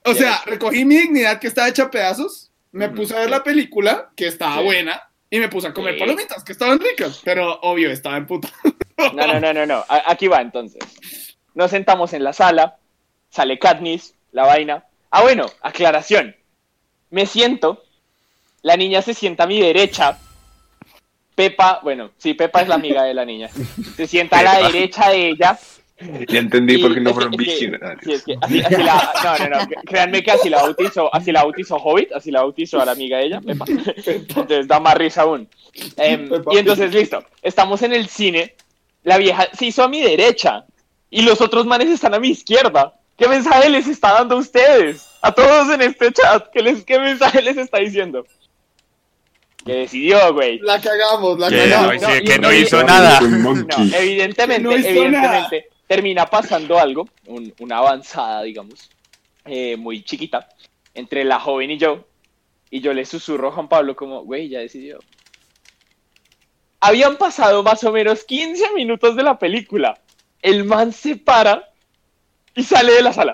o 0.04 0.14
sea, 0.14 0.42
recogí 0.46 0.86
mi 0.86 0.98
dignidad 0.98 1.40
que 1.40 1.48
estaba 1.48 1.68
hecha 1.68 1.90
pedazos, 1.90 2.52
me 2.72 2.90
puse 2.90 3.16
a 3.16 3.20
ver 3.22 3.30
la 3.30 3.44
película, 3.44 4.12
que 4.16 4.28
estaba 4.28 4.58
Sí. 4.58 4.64
buena, 4.66 5.02
y 5.30 5.40
me 5.40 5.50
puse 5.50 5.68
a 5.68 5.74
comer 5.74 5.96
Sí. 5.96 6.00
palomitas, 6.00 6.44
que 6.44 6.52
estaban 6.52 6.80
ricas, 6.80 7.22
pero 7.24 7.60
obvio, 7.62 7.92
estaba 7.92 8.18
en 8.18 8.26
puta. 8.28 8.50
No, 9.14 9.28
no, 9.28 9.40
no, 9.40 9.54
no, 9.54 9.66
no. 9.66 9.84
Aquí 9.90 10.28
va 10.28 10.42
entonces. 10.42 10.80
Nos 11.54 11.72
sentamos 11.72 12.14
en 12.14 12.24
la 12.24 12.32
sala, 12.34 12.78
sale 13.30 13.60
Katniss, 13.60 14.14
la 14.32 14.46
vaina. 14.46 14.86
Ah, 15.12 15.22
bueno, 15.22 15.46
aclaración. 15.62 16.36
Me 17.10 17.26
siento, 17.26 17.84
la 18.62 18.78
niña 18.78 19.02
se 19.02 19.14
sienta 19.14 19.44
a 19.44 19.48
mi 19.48 19.60
derecha. 19.62 20.18
Pepa, 21.36 21.80
bueno, 21.84 22.12
sí, 22.18 22.34
Pepa 22.34 22.62
es 22.62 22.68
la 22.70 22.76
amiga 22.76 23.04
de 23.04 23.14
la 23.14 23.26
niña. 23.26 23.50
Se 23.96 24.08
sienta 24.08 24.40
a 24.40 24.44
la 24.44 24.60
derecha 24.70 25.10
de 25.10 25.30
ella. 25.30 25.60
Ya 26.28 26.40
entendí 26.40 26.78
por 26.78 26.94
qué 26.94 27.00
no 27.00 27.14
fueron 27.14 27.34
es 27.36 27.38
que- 27.40 27.44
visionarios. 27.46 28.02
sí, 28.04 28.12
es 28.12 28.24
que 28.24 28.36
así, 28.42 28.60
así 28.62 28.84
la, 28.84 29.14
no, 29.24 29.50
no, 29.50 29.60
no, 29.62 29.68
créanme 29.86 30.22
que 30.24 30.32
así 30.32 30.50
la 30.50 30.62
bautizó, 30.62 31.14
así 31.16 31.32
la 31.32 31.44
bautizó 31.44 31.78
Hobbit, 31.78 32.12
así 32.12 32.32
la 32.32 32.42
bautizó 32.42 32.82
a 32.82 32.86
la 32.86 32.92
amiga 32.92 33.18
de 33.20 33.26
ella, 33.28 33.42
Pepa. 33.42 33.66
Entonces 34.06 34.68
da 34.68 34.80
más 34.82 34.96
risa 34.96 35.22
aún. 35.22 35.48
Em, 35.96 36.30
y 36.52 36.58
entonces, 36.58 36.94
listo, 36.94 37.24
estamos 37.42 37.82
en 37.82 37.94
el 37.94 38.08
cine, 38.10 38.56
la 39.04 39.18
vieja 39.18 39.48
se 39.58 39.68
hizo 39.68 39.84
a 39.84 39.88
mi 39.88 40.02
derecha 40.02 40.66
y 41.10 41.22
los 41.22 41.40
otros 41.40 41.66
manes 41.66 41.90
están 41.90 42.14
a 42.14 42.20
mi 42.20 42.30
izquierda. 42.30 42.94
¿Qué 43.18 43.30
mensaje 43.30 43.70
les 43.70 43.88
está 43.88 44.14
dando 44.14 44.36
a 44.36 44.40
ustedes? 44.40 45.08
A 45.22 45.32
todos 45.32 45.70
en 45.74 45.82
este 45.82 46.12
chat, 46.12 46.48
¿qué, 46.52 46.62
les, 46.62 46.84
qué 46.84 47.00
mensaje 47.00 47.42
les 47.42 47.56
está 47.56 47.78
diciendo? 47.78 48.26
Que 49.66 49.74
decidió, 49.74 50.34
güey. 50.34 50.60
La 50.60 50.80
cagamos, 50.82 51.40
la 51.40 51.50
Que 51.50 51.70
cagamos. 51.70 52.02
no, 52.02 52.50
que 52.50 52.60
hizo 52.60 52.84
nada. 52.84 53.22
No, 53.22 53.56
evidentemente, 53.98 54.62
No 54.62 54.76
hizo 54.78 54.88
evidentemente, 54.90 55.70
termina 55.88 56.26
pasando 56.26 56.80
algo, 56.80 57.08
un- 57.28 57.54
una 57.60 57.78
avanzada, 57.78 58.44
digamos, 58.44 58.90
eh, 59.46 59.78
muy 59.78 60.04
chiquita, 60.04 60.48
entre 60.94 61.24
la 61.24 61.40
joven 61.40 61.72
y 61.72 61.78
yo, 61.78 62.06
y 62.70 62.80
yo 62.82 62.94
le 62.94 63.06
susurro 63.06 63.50
a 63.50 63.52
Juan 63.52 63.70
Pablo 63.70 63.96
como, 63.96 64.24
güey, 64.24 64.50
ya 64.50 64.60
decidió. 64.60 65.00
Habían 66.80 67.18
pasado 67.18 67.64
más 67.64 67.84
o 67.84 67.92
menos 67.92 68.24
15 68.24 68.72
minutos 68.74 69.16
de 69.16 69.24
la 69.24 69.40
película. 69.40 70.00
El 70.42 70.64
man 70.66 70.92
se 70.92 71.16
para 71.16 71.72
y 72.56 72.64
sale 72.64 72.94
de 72.94 73.02
la 73.02 73.14
sala. 73.14 73.34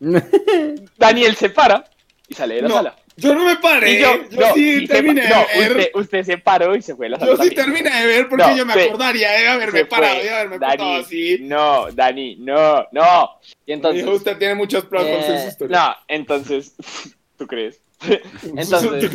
Daniel 0.96 1.36
se 1.36 1.50
para 1.50 1.84
y 2.28 2.34
sale 2.34 2.56
de 2.56 2.62
la 2.62 2.68
No, 2.68 2.74
sala. 2.76 2.96
Yo 3.20 3.34
no 3.34 3.44
me 3.44 3.56
paré, 3.56 3.92
Y 3.92 4.00
yo, 4.00 4.16
no, 4.30 4.54
sí 4.54 4.68
y 4.82 4.86
se 4.86 4.92
terminé 4.94 5.22
pa- 5.22 5.28
de 5.28 5.34
no, 5.34 5.60
ver. 5.60 5.70
usted, 5.72 5.90
usted 5.94 6.22
se 6.24 6.38
paró 6.38 6.76
y 6.76 6.82
se 6.82 6.94
fue 6.94 7.08
la 7.08 7.18
sala. 7.18 7.32
Yo 7.36 7.42
sí 7.42 7.50
terminé 7.50 7.90
de 7.90 8.06
ver 8.06 8.28
porque 8.28 8.44
No, 8.44 8.56
yo 8.56 8.64
me 8.64 8.72
se- 8.74 8.82
acordaría 8.84 9.30
de 9.32 9.48
haberme 9.48 9.78
Se 9.80 9.84
parado 9.86 10.24
y 10.24 10.28
haberme 10.28 10.58
Dani, 10.58 10.76
portado 10.76 10.96
así. 11.00 11.38
No, 11.42 11.86
Dani, 11.92 12.36
no, 12.36 12.86
no. 12.92 13.30
Y 13.66 13.72
entonces. 13.72 14.04
Dijo, 14.04 14.16
usted 14.16 14.38
tiene 14.38 14.54
muchos 14.54 14.84
problemas 14.84 15.26
en 15.28 15.38
su 15.40 15.44
eh, 15.44 15.48
historia. 15.48 15.76
no, 15.78 15.94
entonces. 16.08 16.74
¿Tú 17.36 17.46
crees? 17.46 17.80
Entonces. 18.44 19.10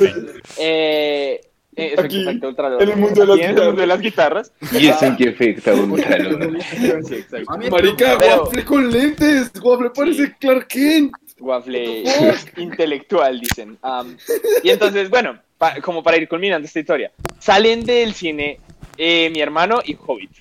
eh, 0.58 1.42
eh, 1.76 1.96
Aquí, 1.98 2.22
efecto 2.22 2.50
ultralor. 2.50 2.84
en 2.84 2.90
el 2.90 2.98
mundo 2.98 3.22
de 3.22 3.28
las 3.28 3.38
en 3.40 3.44
el 3.58 3.66
mundo 3.66 3.82
de 3.82 3.88
las 3.88 4.00
guitarras. 4.00 4.54
Y 4.74 4.88
eso 4.88 5.06
en 5.06 5.16
qué 5.16 5.30
afecta 5.30 5.74
un 5.74 5.96
calor. 6.00 6.58
Sí, 7.08 7.16
exacto. 7.16 7.58
Marica, 7.72 8.18
Pero- 8.20 8.44
Waffle 8.44 8.66
con 8.66 8.92
lentes. 8.92 9.52
Waffle 9.62 9.90
parece 9.90 10.36
Clark 10.40 10.68
Kent. 10.68 11.14
Waffle 11.44 12.04
intelectual, 12.58 13.40
dicen. 13.40 13.78
Am, 13.82 14.18
y 14.64 14.70
entonces, 14.70 15.10
bueno, 15.10 15.40
pa- 15.58 15.76
como 15.82 16.02
para 16.02 16.18
ir 16.18 16.28
culminando 16.28 16.66
esta 16.66 16.80
historia, 16.80 17.12
salen 17.40 17.86
del 17.86 18.14
cine 18.14 18.60
eh, 18.98 19.30
mi 19.32 19.42
hermano 19.42 19.82
y 19.84 19.96
Hobbit. 20.06 20.32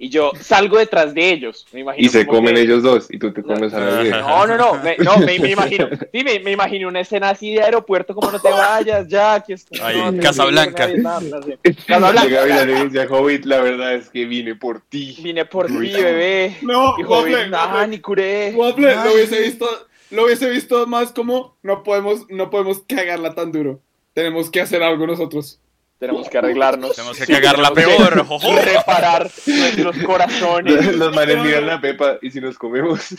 Y 0.00 0.10
yo 0.10 0.30
salgo 0.40 0.78
detrás 0.78 1.12
de 1.12 1.28
ellos. 1.32 1.66
Me 1.72 1.80
imagino 1.80 2.06
Y 2.06 2.08
se 2.08 2.24
comen 2.24 2.54
que- 2.54 2.60
ellos 2.60 2.84
dos 2.84 3.08
y 3.10 3.18
tú 3.18 3.32
te 3.32 3.42
comes 3.42 3.74
a 3.74 3.80
la 3.80 4.00
vieja. 4.00 4.20
No, 4.20 4.46
no, 4.46 4.56
no, 4.56 4.74
me, 4.80 4.96
no, 4.98 5.18
me, 5.18 5.40
me 5.40 5.50
imagino. 5.50 5.88
Sí, 6.12 6.22
me, 6.22 6.38
me 6.38 6.52
imagino 6.52 6.86
una 6.86 7.00
escena 7.00 7.30
así 7.30 7.52
de 7.54 7.62
aeropuerto, 7.62 8.14
como 8.14 8.30
no 8.30 8.38
te 8.40 8.48
vayas, 8.48 9.08
ya, 9.08 9.42
que 9.44 9.54
es 9.54 9.66
Ahí, 9.82 10.00
no, 10.12 10.22
Casablanca. 10.22 10.86
no, 10.86 11.42
sé. 11.42 11.58
Casablanca. 11.84 12.28
Llega 12.28 12.64
le 12.64 12.84
dice 12.84 13.00
a 13.02 13.06
Hobbit, 13.06 13.44
la 13.44 13.60
verdad 13.60 13.94
es 13.94 14.08
que 14.08 14.24
vine 14.24 14.54
por 14.54 14.82
ti. 14.82 15.16
Vine 15.20 15.44
por 15.46 15.66
ti, 15.66 15.74
bebé. 15.90 16.58
No, 16.62 16.94
Y 16.96 17.02
Hobbit, 17.02 17.08
Waffle, 17.34 17.48
nah, 17.48 17.66
Waffle. 17.66 17.88
ni 17.88 17.98
curé. 17.98 18.52
Waffle, 18.54 18.94
Nah, 18.94 19.04
lo 19.04 19.14
hubiese 19.14 19.40
visto, 19.40 19.66
lo 20.10 20.24
hubiese 20.24 20.48
visto 20.50 20.86
más 20.86 21.12
como 21.12 21.56
no 21.62 21.82
podemos, 21.82 22.28
no 22.28 22.50
podemos 22.50 22.80
cagarla 22.86 23.34
tan 23.34 23.52
duro. 23.52 23.80
Tenemos 24.14 24.50
que 24.50 24.60
hacer 24.60 24.82
algo 24.82 25.06
nosotros. 25.06 25.60
Tenemos 25.98 26.28
que 26.28 26.38
arreglarnos. 26.38 26.94
Tenemos 26.94 27.18
que 27.18 27.26
Sí, 27.26 27.32
cagarla 27.32 27.72
tenemos 27.72 27.96
que 27.96 28.04
peor. 28.14 28.26
jojo. 28.26 28.56
Reparar 28.56 29.30
nuestros 29.46 29.96
corazones. 29.98 30.96
Los 30.96 31.14
manes 31.14 31.42
miran 31.42 31.66
la 31.66 31.80
Pepa 31.80 32.18
y 32.22 32.30
si 32.30 32.40
nos 32.40 32.56
comemos. 32.56 33.16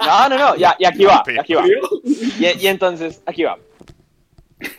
No, 0.00 0.28
no, 0.30 0.38
no, 0.38 0.56
ya, 0.56 0.76
y 0.78 0.84
aquí 0.84 1.04
va, 1.04 1.22
y 1.26 1.38
aquí 1.38 1.54
va. 1.54 1.64
Y, 2.04 2.64
y 2.64 2.66
entonces, 2.68 3.20
aquí 3.26 3.42
va. 3.44 3.58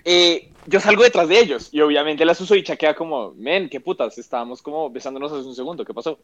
Eh, 0.03 0.49
yo 0.65 0.80
salgo 0.80 1.03
detrás 1.03 1.27
de 1.30 1.39
ellos 1.39 1.69
y 1.71 1.82
obviamente 1.82 2.25
la 2.25 2.34
susodicha 2.34 2.75
queda 2.75 2.95
como, 2.95 3.34
men, 3.38 3.69
qué 3.69 3.80
putas, 3.80 4.17
estábamos 4.17 4.62
como 4.62 4.89
besándonos 4.89 5.32
hace 5.32 5.47
un 5.47 5.56
segundo, 5.56 5.86
¿qué 5.86 5.93
pasó? 5.93 6.19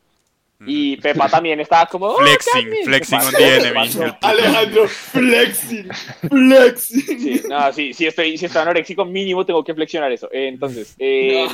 Y 0.66 0.98
Pepa 0.98 1.30
también 1.30 1.60
estaba 1.60 1.86
como, 1.88 2.08
"Oh, 2.08 2.18
Flexing, 2.18 2.86
flexing 2.86 3.20
¿qué 3.20 3.26
on 3.26 3.32
the 3.32 3.38
¿Qué 3.38 3.56
enemy. 3.56 3.74
pasó?". 3.88 4.04
El 4.04 4.14
puto. 4.14 4.28
Alejandro, 4.28 4.88
flexing, 4.88 5.90
flexing. 6.30 7.20
Sí, 7.20 7.42
no, 7.50 7.74
sí, 7.74 7.94
sí 7.94 8.06
estoy, 8.08 8.38
si 8.38 8.46
estoy 8.46 8.62
anoréxico, 8.62 9.06
mínimo 9.06 9.46
tengo 9.46 9.64
que 9.64 9.74
flexionar 9.74 10.12
eso. 10.12 10.30
Eh, 10.32 10.48
entonces, 10.48 10.96
eh, 11.00 11.48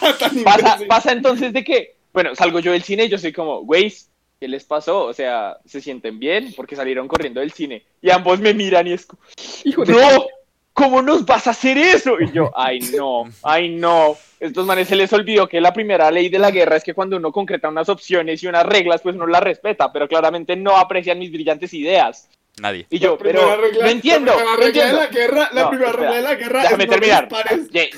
pasa, 0.44 0.78
pasa 0.88 1.12
entonces 1.12 1.52
de 1.52 1.64
que, 1.64 1.96
bueno, 2.12 2.34
salgo 2.34 2.60
yo 2.60 2.72
del 2.72 2.82
cine 2.82 3.04
y 3.04 3.08
yo 3.08 3.18
soy 3.18 3.32
como, 3.32 3.62
güey, 3.62 3.92
¿qué 4.40 4.48
les 4.48 4.64
pasó? 4.64 5.04
O 5.04 5.12
sea, 5.12 5.56
¿se 5.64 5.80
sienten 5.80 6.18
bien? 6.18 6.52
Porque 6.56 6.76
salieron 6.76 7.08
corriendo 7.08 7.40
del 7.40 7.52
cine. 7.52 7.84
Y 8.02 8.10
ambos 8.10 8.40
me 8.40 8.54
miran 8.54 8.86
y 8.86 8.92
es 8.92 9.06
como, 9.06 9.22
Hijo 9.64 9.84
de 9.84 9.92
¡No! 9.92 10.26
¿Cómo 10.76 11.00
nos 11.00 11.24
vas 11.24 11.46
a 11.46 11.52
hacer 11.52 11.78
eso? 11.78 12.20
Y 12.20 12.30
yo, 12.32 12.52
ay 12.54 12.80
no, 12.94 13.24
ay 13.42 13.70
no. 13.70 14.14
Estos 14.38 14.66
manes 14.66 14.86
se 14.86 14.94
les 14.94 15.10
olvidó 15.10 15.48
que 15.48 15.58
la 15.58 15.72
primera 15.72 16.10
ley 16.10 16.28
de 16.28 16.38
la 16.38 16.50
guerra 16.50 16.76
es 16.76 16.84
que 16.84 16.92
cuando 16.92 17.16
uno 17.16 17.32
concreta 17.32 17.70
unas 17.70 17.88
opciones 17.88 18.42
y 18.42 18.46
unas 18.46 18.66
reglas, 18.66 19.00
pues 19.00 19.16
uno 19.16 19.26
las 19.26 19.42
respeta, 19.42 19.90
pero 19.90 20.06
claramente 20.06 20.54
no 20.54 20.76
aprecian 20.76 21.18
mis 21.18 21.32
brillantes 21.32 21.72
ideas. 21.72 22.28
Nadie. 22.58 22.86
Y 22.88 22.98
yo, 22.98 23.10
La 23.12 23.18
primera 23.18 23.40
pero 23.50 23.60
regla- 23.60 23.84
no 23.84 23.90
entiendo, 23.90 24.32
La 24.32 24.36
primera 24.38 24.50
no 24.50 24.56
regla 24.56 24.64
de 24.64 24.88
entiendo. 24.88 24.96
la 24.98 25.06
guerra, 25.08 25.50
la 25.52 25.62
No, 25.62 25.68
primera 25.68 25.90
espera. 25.90 26.10
regla 26.10 26.16
de 26.16 26.22
la 26.22 26.34
guerra 26.36 26.62
Déjame 26.62 26.84
es 26.84 26.90
terminar. 26.90 27.28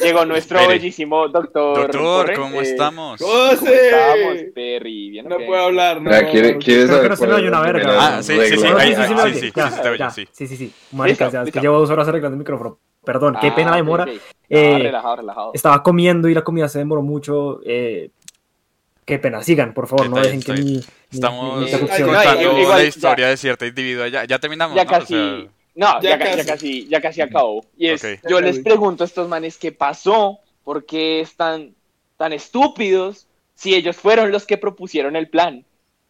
Llegó 0.03 0.25
nuestro 0.25 0.67
bellísimo 0.69 1.29
doctor. 1.29 1.77
Doctor, 1.79 2.01
Corre. 2.03 2.35
¿cómo 2.35 2.61
Eh, 2.61 2.65
estamos? 2.65 3.21
¿Cómo 3.21 3.51
estamos, 3.53 4.39
Perry? 4.55 5.11
¿Bien 5.11 5.27
o 5.27 5.29
No 5.29 5.47
puedo 5.47 5.63
hablar, 5.63 6.03
no. 6.03 6.11
Ya, 6.11 6.29
¿quiere- 6.29 6.59
¿Quieres 6.59 6.87
Creo 6.87 7.03
que 7.03 7.07
saber 7.07 7.11
no 7.11 7.17
se 7.17 7.27
me 7.29 7.35
oye 7.35 7.43
la 7.51 7.61
una 7.61 7.61
verga. 7.73 8.17
Ah, 8.17 8.23
sí, 8.23 8.33
sí, 8.33 8.39
sí, 8.39 8.43
ahí- 8.43 8.49
sí, 8.49 8.57
sí, 8.57 8.67
ahí- 8.67 8.89
sí, 9.07 9.15
me 9.15 9.35
sí, 9.35 9.53
Ya, 9.99 10.11
sí, 10.11 10.23
sí. 10.25 10.29
Sí, 10.33 10.47
sí, 10.49 10.57
sí. 10.57 10.73
Marica, 10.91 11.27
Listo, 11.27 11.33
ya, 11.37 11.41
es 11.43 11.45
listo. 11.47 11.61
que 11.61 11.63
llevo 11.65 11.79
dos 11.79 11.91
horas 11.91 12.09
arreglando 12.09 12.35
el 12.35 12.39
micrófono. 12.39 12.79
Perdón, 13.05 13.37
qué 13.41 13.47
Ah, 13.47 13.55
pena 13.55 13.71
la 13.71 13.77
ok, 13.77 13.83
demora. 13.85 14.07
Eh, 14.51 14.79
relajado, 14.83 15.17
relajado. 15.17 15.51
Estaba 15.55 15.83
comiendo 15.85 16.29
y 16.29 16.35
la 16.35 16.43
comida 16.43 16.69
se 16.69 16.81
demoró 16.81 17.01
mucho. 17.03 17.61
eh, 17.65 18.11
qué 19.09 19.19
pena, 19.19 19.43
sigan, 19.43 19.73
por 19.75 19.89
favor, 19.89 20.09
no 20.11 20.17
dejen 20.17 20.41
bien, 20.41 20.43
que 20.43 20.53
mi, 20.63 20.71
mi- 20.77 20.85
Estamos 21.11 21.61
mi 21.61 21.67
Eh, 21.67 21.73
no, 21.73 21.79
contando 21.79 22.43
igual- 22.61 22.69
la 22.69 22.79
ya- 22.79 22.85
historia 22.85 23.29
de 23.29 23.37
cierta 23.39 23.67
individua. 23.67 24.09
Ya, 24.09 24.25
ya 24.27 24.39
terminamos, 24.39 24.77
ya 24.77 24.85
¿no? 24.85 24.91
O 24.91 24.93
casi. 24.93 25.15
sea, 25.15 25.47
no, 25.75 26.03
Ya 26.03 26.11
ya, 26.11 26.19
ca- 26.19 26.25
casi. 26.27 26.37
ya 26.37 26.45
casi, 26.47 26.89
ya 26.89 27.01
casi 27.01 27.21
acabó. 27.23 27.65
Y 27.79 27.89
es, 27.89 28.03
yo 28.29 28.41
les 28.41 28.59
pregunto 28.61 29.03
a 29.05 29.07
estos 29.07 29.27
manes 29.29 29.57
qué 29.57 29.73
pasó, 29.73 30.39
por 30.63 30.85
qué 30.85 31.21
están 31.23 31.75
tan 32.19 32.33
estúpidos, 32.35 33.27
si 33.55 33.75
ellos 33.75 33.97
fueron 33.97 34.31
los 34.31 34.45
que 34.45 34.59
propusieron 34.59 35.17
el 35.17 35.29
plan. 35.29 35.65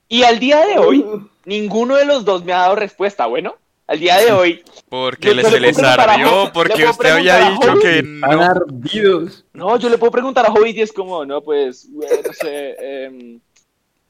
Y 0.08 0.24
al 0.24 0.38
día 0.40 0.66
de 0.66 0.78
hoy, 0.78 1.04
ninguno 1.44 1.94
de 1.96 2.04
los 2.04 2.24
dos 2.24 2.44
me 2.44 2.52
ha 2.52 2.58
dado 2.62 2.74
respuesta, 2.74 3.26
bueno. 3.26 3.54
Al 3.88 3.98
día 3.98 4.18
de 4.18 4.31
hoy, 4.33 4.62
Porque 4.88 5.29
Yo- 5.29 5.35
le- 5.35 5.42
yo 5.42 5.48
se 5.51 5.61
le 5.61 5.66
les 5.68 5.79
ardió, 5.83 6.44
le 6.44 6.51
porque 6.51 6.72
puedo 6.74 6.90
usted 6.92 7.11
había 7.11 7.51
dicho 7.51 7.72
Hobbit. 7.72 7.83
que 7.83 7.98
Están 7.98 8.20
no. 8.38 8.42
ardidos. 8.42 9.44
no, 9.53 9.77
yo 9.79 9.88
le 9.90 9.98
puedo 9.98 10.12
preguntar 10.12 10.46
a 10.46 10.51
Hobbit 10.53 10.77
y 10.77 10.81
es 10.83 10.92
como, 10.92 11.24
no, 11.27 11.42
pues, 11.42 11.88
no 11.90 12.33
sé, 12.33 13.05
em, 13.05 13.40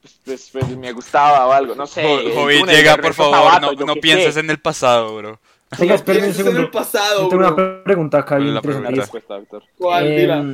pues, 0.01 0.19
pues, 0.23 0.49
pues, 0.53 0.77
me 0.77 0.91
gustaba 0.93 1.47
o 1.47 1.51
algo, 1.51 1.75
no 1.75 1.85
sé. 1.87 2.01
El 2.01 2.37
Hobbit, 2.37 2.59
túnel 2.61 2.75
llega, 2.77 2.95
por 2.97 3.13
favor, 3.13 3.61
no, 3.85 3.95
pienses 3.95 4.35
sé. 4.35 4.39
en 4.39 4.49
el 4.51 4.59
pasado, 4.61 5.17
bro. 5.17 5.39
Oiga, 5.79 5.95
espérenme 5.95 6.27
un 6.29 6.33
Pienses 6.33 6.39
en 6.39 6.47
el 6.47 6.53
segundo. 6.53 6.71
pasado, 6.71 7.21
Yo 7.23 7.29
tengo 7.29 7.43
una 7.47 7.83
pregunta 7.83 8.17
acá 8.19 8.37
bien 8.37 8.57
¿Cuál 8.61 8.75
es 8.75 8.81
la 8.81 8.89
es, 8.89 8.97
respuesta, 8.97 9.33
doctor. 9.35 9.63
¿Cuál? 9.77 10.07
eh, 10.07 10.15
Mira. 10.21 10.45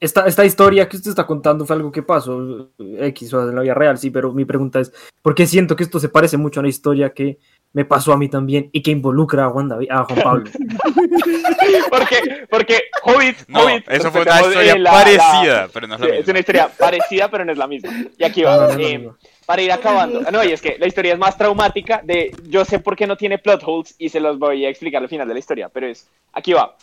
esta, 0.00 0.26
esta 0.26 0.44
historia 0.46 0.88
que 0.88 0.96
usted 0.96 1.10
está 1.10 1.26
contando 1.26 1.66
fue 1.66 1.76
algo 1.76 1.92
que 1.92 2.02
pasó 2.02 2.70
X 2.78 3.34
o 3.34 3.48
en 3.48 3.54
la 3.56 3.62
vida 3.62 3.74
real, 3.74 3.98
sí, 3.98 4.10
pero 4.10 4.32
mi 4.32 4.44
pregunta 4.46 4.80
es, 4.80 4.92
¿por 5.20 5.34
qué 5.34 5.46
siento 5.46 5.74
que 5.76 5.82
esto 5.82 5.98
se 6.00 6.08
parece 6.08 6.36
mucho 6.38 6.60
a 6.60 6.62
una 6.62 6.68
historia 6.70 7.10
que 7.12 7.38
me 7.74 7.84
pasó 7.84 8.12
a 8.12 8.16
mí 8.18 8.28
también 8.28 8.68
y 8.72 8.82
que 8.82 8.90
involucra 8.90 9.46
a 9.46 9.50
Juan, 9.50 9.68
David- 9.68 9.90
a 9.90 10.04
Juan 10.04 10.22
Pablo? 10.22 10.50
Porque, 11.90 12.46
porque 12.50 12.82
Hobbit, 13.02 13.36
No, 13.48 13.60
Hobbit, 13.64 13.84
eso 13.90 14.10
fue 14.10 14.22
una 14.22 14.40
historia 14.40 14.72
eh, 14.74 14.78
la- 14.78 14.90
parecida, 14.90 15.68
pero 15.72 15.86
no 15.86 15.94
es 15.94 16.00
la- 16.00 16.06
la 16.06 16.12
es 16.14 16.18
misma. 16.20 16.30
una 16.32 16.40
historia 16.40 16.68
parecida, 16.78 17.30
pero 17.30 17.44
no 17.44 17.52
es 17.52 17.58
la 17.58 17.66
misma. 17.66 17.90
Y 18.18 18.24
aquí 18.24 18.42
va. 18.42 18.56
no, 18.56 18.68
no, 18.68 18.74
no, 18.74 18.78
eh, 18.80 18.98
no. 18.98 19.16
para 19.46 19.62
ir 19.62 19.72
acabando. 19.72 20.20
No, 20.30 20.42
y 20.44 20.52
es 20.52 20.60
que 20.60 20.76
la 20.78 20.86
historia 20.86 21.12
es 21.14 21.18
más 21.18 21.36
traumática 21.36 22.00
de 22.04 22.34
yo 22.48 22.64
sé 22.64 22.78
por 22.78 22.96
qué 22.96 23.06
no 23.06 23.16
tiene 23.16 23.38
plot 23.38 23.62
holes 23.64 23.94
y 23.98 24.08
se 24.08 24.20
los 24.20 24.38
voy 24.38 24.64
a 24.64 24.68
explicar 24.68 25.02
al 25.02 25.08
final 25.08 25.26
de 25.28 25.34
la 25.34 25.40
historia, 25.40 25.68
pero 25.68 25.86
es 25.88 26.08
aquí 26.32 26.52
va. 26.52 26.76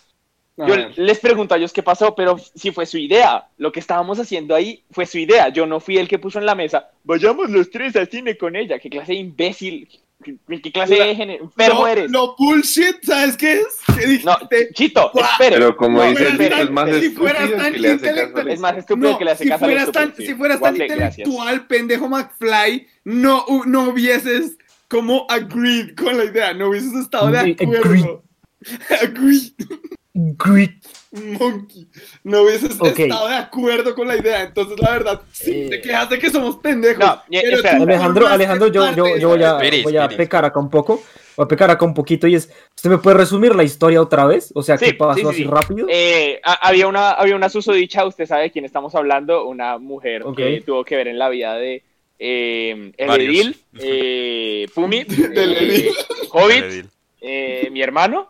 Yo 0.57 0.75
les 0.97 1.19
pregunto 1.19 1.53
a 1.53 1.57
ellos 1.57 1.71
qué 1.71 1.81
pasó, 1.83 2.13
pero 2.15 2.37
si 2.37 2.71
fue 2.71 2.85
su 2.85 2.97
idea. 2.97 3.47
Lo 3.57 3.71
que 3.71 3.79
estábamos 3.79 4.19
haciendo 4.19 4.53
ahí 4.53 4.83
fue 4.91 5.05
su 5.05 5.17
idea. 5.17 5.47
Yo 5.49 5.65
no 5.65 5.79
fui 5.79 5.97
el 5.97 6.09
que 6.09 6.19
puso 6.19 6.37
en 6.37 6.45
la 6.45 6.53
mesa, 6.53 6.89
vayamos 7.05 7.49
los 7.49 7.69
tres 7.71 7.95
al 7.95 8.09
cine 8.09 8.37
con 8.37 8.57
ella. 8.57 8.77
¿Qué 8.77 8.89
clase 8.89 9.13
de 9.13 9.19
imbécil? 9.19 9.87
¿Qué, 10.23 10.37
qué 10.61 10.71
clase 10.73 10.95
de 10.95 11.15
género? 11.15 11.45
enfermo 11.45 11.79
Lo- 11.81 11.87
eres? 11.87 12.11
Lo 12.11 12.35
bullshit, 12.37 12.97
¿sabes 13.03 13.37
qué 13.37 13.61
es? 13.61 14.25
No, 14.25 14.37
Chito, 14.73 15.11
Guau. 15.13 15.25
espere. 15.31 15.55
Pero 15.55 15.77
como 15.77 15.99
No, 16.03 16.09
dice 16.09 16.23
el 16.23 16.27
espere. 16.31 16.49
dicho, 16.49 16.61
es 16.63 16.69
más 16.71 16.89
si 16.89 17.05
estúpido 17.05 17.55
tan 17.55 17.71
que 17.73 17.79
le 17.79 17.89
hace 17.91 18.09
caso 18.09 18.37
Es 18.49 18.59
más 18.59 18.77
estúpido 18.77 19.11
no, 19.11 19.17
que 19.17 19.25
le 19.25 19.31
hace 19.31 19.43
si 19.43 19.49
caso 19.49 19.65
al 19.65 19.71
fueras 19.71 19.91
tan, 19.91 20.15
si 20.15 20.33
fueras 20.35 20.59
tan 20.59 20.75
gracias. 20.75 21.17
intelectual, 21.19 21.67
pendejo 21.67 22.09
McFly, 22.09 22.87
no, 23.05 23.45
no 23.65 23.89
hubieses 23.89 24.57
como 24.89 25.25
agreed 25.29 25.95
con 25.95 26.17
la 26.17 26.25
idea, 26.25 26.53
no 26.53 26.69
hubieses 26.69 26.93
estado 26.95 27.31
de 27.31 27.39
Agreed. 27.39 27.61
acuerdo. 27.61 28.23
Agreed. 29.01 29.53
Great. 30.37 30.71
Monkey. 31.11 31.87
No 32.23 32.41
hubieses 32.43 32.71
estado 32.71 33.27
de 33.27 33.35
acuerdo 33.35 33.95
con 33.95 34.07
la 34.07 34.17
idea. 34.17 34.43
Entonces, 34.43 34.77
la 34.79 34.91
verdad, 34.91 35.21
sí, 35.31 35.51
Eh. 35.63 35.67
te 35.69 35.81
quejas 35.81 36.09
de 36.09 36.19
que 36.19 36.29
somos 36.29 36.57
pendejos. 36.57 36.99
No, 37.03 37.21
y- 37.29 37.39
pero 37.41 37.55
espera. 37.57 37.77
tú 37.77 37.83
Alejandro, 37.83 38.27
Alejandro, 38.27 38.67
yo, 38.67 38.95
yo, 38.95 39.17
yo 39.17 39.29
voy 39.29 39.43
a, 39.43 39.53
voy 39.83 39.97
a 39.97 40.07
pecar 40.09 40.45
acá 40.45 40.59
un 40.59 40.69
poco. 40.69 41.01
Voy 41.35 41.45
a 41.45 41.47
pecar 41.47 41.71
acá 41.71 41.85
un 41.85 41.93
poquito 41.93 42.27
y 42.27 42.35
es, 42.35 42.49
¿usted 42.75 42.89
me 42.89 42.97
puede 42.97 43.15
resumir 43.17 43.55
la 43.55 43.63
historia 43.63 44.01
otra 44.01 44.25
vez? 44.25 44.51
O 44.53 44.61
sea, 44.61 44.77
¿qué 44.77 44.87
Sí, 44.87 44.93
pasó 44.93 45.15
sí, 45.15 45.21
sí, 45.21 45.27
así 45.29 45.37
sí. 45.43 45.49
rápido? 45.49 45.87
Eh, 45.89 46.41
ha- 46.43 46.67
había 46.67 46.85
una 46.87 47.11
había 47.11 47.35
una 47.37 47.47
susodicha, 47.49 48.05
usted 48.05 48.25
sabe 48.27 48.43
de 48.43 48.51
quién 48.51 48.65
estamos 48.65 48.93
hablando, 48.93 49.47
una 49.47 49.77
mujer 49.77 50.23
que 50.35 50.61
tuvo 50.65 50.83
que 50.83 50.97
ver 50.97 51.07
en 51.07 51.17
la 51.17 51.29
vida 51.29 51.55
de 51.55 51.81
eh, 52.19 52.91
el. 52.97 53.09
Edil, 53.21 53.55
eh, 53.79 54.67
Pumi, 54.75 54.97
eh, 54.97 55.05
Edil. 55.07 55.89
Hobbit, 56.31 56.85
eh, 57.21 57.69
mi 57.71 57.81
hermano, 57.81 58.29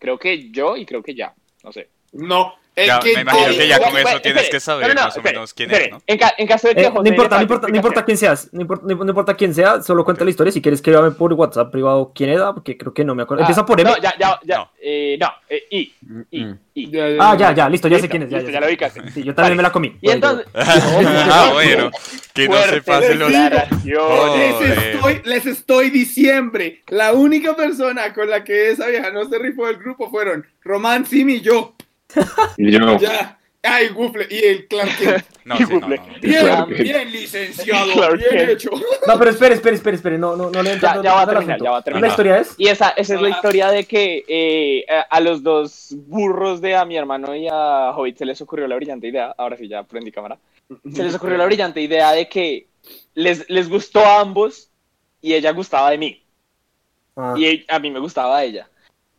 creo 0.00 0.18
que 0.18 0.50
yo 0.50 0.76
y 0.76 0.84
creo 0.84 1.02
que 1.02 1.14
ya, 1.14 1.32
no 1.62 1.70
sé. 1.70 1.90
No, 2.12 2.54
Ya, 2.86 3.00
me 3.02 3.20
imagino 3.20 3.46
que 3.56 3.68
ya 3.68 3.78
con 3.78 3.90
Bueno, 3.92 4.08
eso 4.08 4.20
tienes 4.20 4.42
espere. 4.42 4.50
que 4.56 4.60
saber 4.60 4.94
No, 4.94 5.02
más 5.04 5.16
o 5.16 5.22
menos 5.22 5.54
quién 5.54 5.70
espere. 5.70 5.86
es, 5.86 5.90
¿no? 5.92 6.02
En, 6.06 6.18
ca- 6.18 6.34
en 6.38 6.46
caso 6.46 6.68
de 6.68 6.74
que 6.74 6.80
Eh, 6.82 6.90
José 6.90 7.02
no 7.02 7.08
importa, 7.08 7.36
no 7.36 7.42
importa, 7.42 7.68
no 7.68 7.76
importa 7.76 8.00
explicación. 8.00 8.04
quién 8.04 8.16
seas, 8.18 8.48
no 8.52 8.60
importa, 8.60 8.84
no 9.04 9.10
importa 9.10 9.34
quién 9.34 9.54
sea, 9.54 9.82
solo 9.82 10.04
cuenta 10.04 10.24
la 10.24 10.30
historia. 10.30 10.52
Si 10.52 10.60
quieres, 10.62 10.78
escríbame 10.78 11.10
por 11.12 11.32
WhatsApp 11.32 11.70
privado 11.70 12.12
quién 12.14 12.30
era, 12.30 12.52
porque 12.52 12.76
creo 12.76 12.92
que 12.94 13.04
no 13.04 13.14
me 13.14 13.22
acuerdo. 13.22 13.42
Ah, 13.42 13.46
Empieza 13.46 13.64
por 13.66 13.80
M. 13.80 13.90
No, 13.90 13.96
ya, 13.98 14.14
ya, 14.18 14.38
ya. 14.44 14.58
No. 14.58 14.70
eh, 14.82 15.16
no, 15.20 15.28
eh, 15.48 15.62
I, 15.70 15.92
I, 16.30 16.44
Mm. 16.44 16.52
I. 16.74 16.90
Ah, 17.20 17.36
ya, 17.38 17.52
ya, 17.54 17.68
listo, 17.68 17.88
ya 17.88 17.98
sé 17.98 18.08
quién 18.08 18.22
es. 18.22 18.30
Ya, 18.30 18.38
listo, 18.38 18.50
ya 18.50 18.54
ya 18.54 18.60
lo 18.60 18.66
ubicaste. 18.66 19.00
Sí, 19.10 19.22
yo 19.22 19.34
también 19.34 19.36
Vale. 19.36 19.54
me 19.56 19.62
la 19.62 19.72
comí. 19.72 19.96
Y 20.00 20.10
entonces... 20.10 20.46
Ah, 20.54 21.50
bueno, 21.52 21.90
que 22.32 22.48
no 22.48 22.56
se 22.62 22.80
pasen 22.82 23.18
los... 23.18 23.30
les 25.24 25.46
estoy 25.46 25.90
diciembre. 25.90 26.82
La 26.88 27.12
única 27.12 27.54
persona 27.56 28.12
con 28.12 28.28
la 28.30 28.44
que 28.44 28.70
esa 28.70 28.86
vieja 28.86 29.10
no 29.10 29.28
se 29.28 29.38
rifó 29.38 29.66
del 29.66 29.76
grupo 29.76 30.10
fueron 30.10 30.46
Román, 30.62 31.06
Sim 31.06 31.28
y 31.30 31.40
yo. 31.40 31.74
Y 32.56 32.70
yo, 32.70 32.98
Ya. 32.98 33.36
Ay, 33.62 33.88
Gufle. 33.88 34.26
Y 34.30 34.38
el 34.42 34.66
Clark 34.68 34.96
Kent. 34.98 35.24
No, 35.44 35.56
sí, 35.56 35.64
no, 35.64 35.68
no, 35.68 35.80
Google. 35.80 35.96
no. 35.98 36.04
Bien, 36.20 36.40
Clark 36.46 36.68
Kent. 36.68 36.80
bien, 36.80 37.12
licenciado. 37.12 37.92
Clark 37.92 38.16
Bien 38.18 38.30
Kent. 38.30 38.50
hecho. 38.50 38.70
No, 39.06 39.18
pero 39.18 39.30
espere, 39.30 39.54
espere, 39.54 39.76
espere, 39.76 39.96
espere. 39.96 40.18
No, 40.18 40.36
no, 40.36 40.50
no 40.50 40.62
le 40.62 40.78
Ya- 40.78 40.94
no, 40.94 41.02
ya 41.02 41.10
no, 41.10 41.16
va 41.16 41.22
a 41.22 41.26
terminar, 41.28 41.62
ya 41.62 41.70
va 41.70 41.76
a 41.78 41.82
terminar. 41.82 42.02
¿La 42.02 42.08
historia 42.12 42.38
es? 42.38 42.54
Y 42.56 42.68
esa, 42.68 42.90
esa 42.90 43.14
es 43.16 43.20
la 43.20 43.28
historia 43.30 43.68
de 43.70 43.84
que 43.84 44.24
eh, 44.28 44.84
a, 44.90 45.00
a 45.02 45.20
los 45.20 45.42
dos 45.42 45.94
burros 46.06 46.60
de 46.62 46.74
a 46.76 46.84
mi 46.86 46.96
hermano 46.96 47.34
y 47.36 47.48
a 47.50 47.90
Hobbit 47.96 48.16
se 48.18 48.24
les 48.24 48.40
ocurrió 48.40 48.66
la 48.68 48.76
brillante 48.76 49.08
idea, 49.08 49.34
ahora 49.36 49.56
sí 49.58 49.68
ya 49.68 49.82
prendí 49.82 50.10
cámara, 50.12 50.38
se 50.92 51.02
les 51.02 51.14
ocurrió 51.14 51.36
la 51.36 51.46
brillante 51.46 51.80
idea 51.82 52.12
de 52.12 52.28
que 52.28 52.66
les, 53.14 53.48
les 53.50 53.68
gustó 53.68 54.00
a 54.00 54.20
ambos 54.20 54.70
y 55.20 55.34
ella 55.34 55.52
gustaba 55.52 55.90
de 55.90 55.98
mí 55.98 56.22
Ah. 57.16 57.34
y 57.36 57.64
a 57.68 57.78
mí 57.78 57.90
me 57.90 57.98
gustaba 57.98 58.40
de 58.40 58.46
ella. 58.46 58.68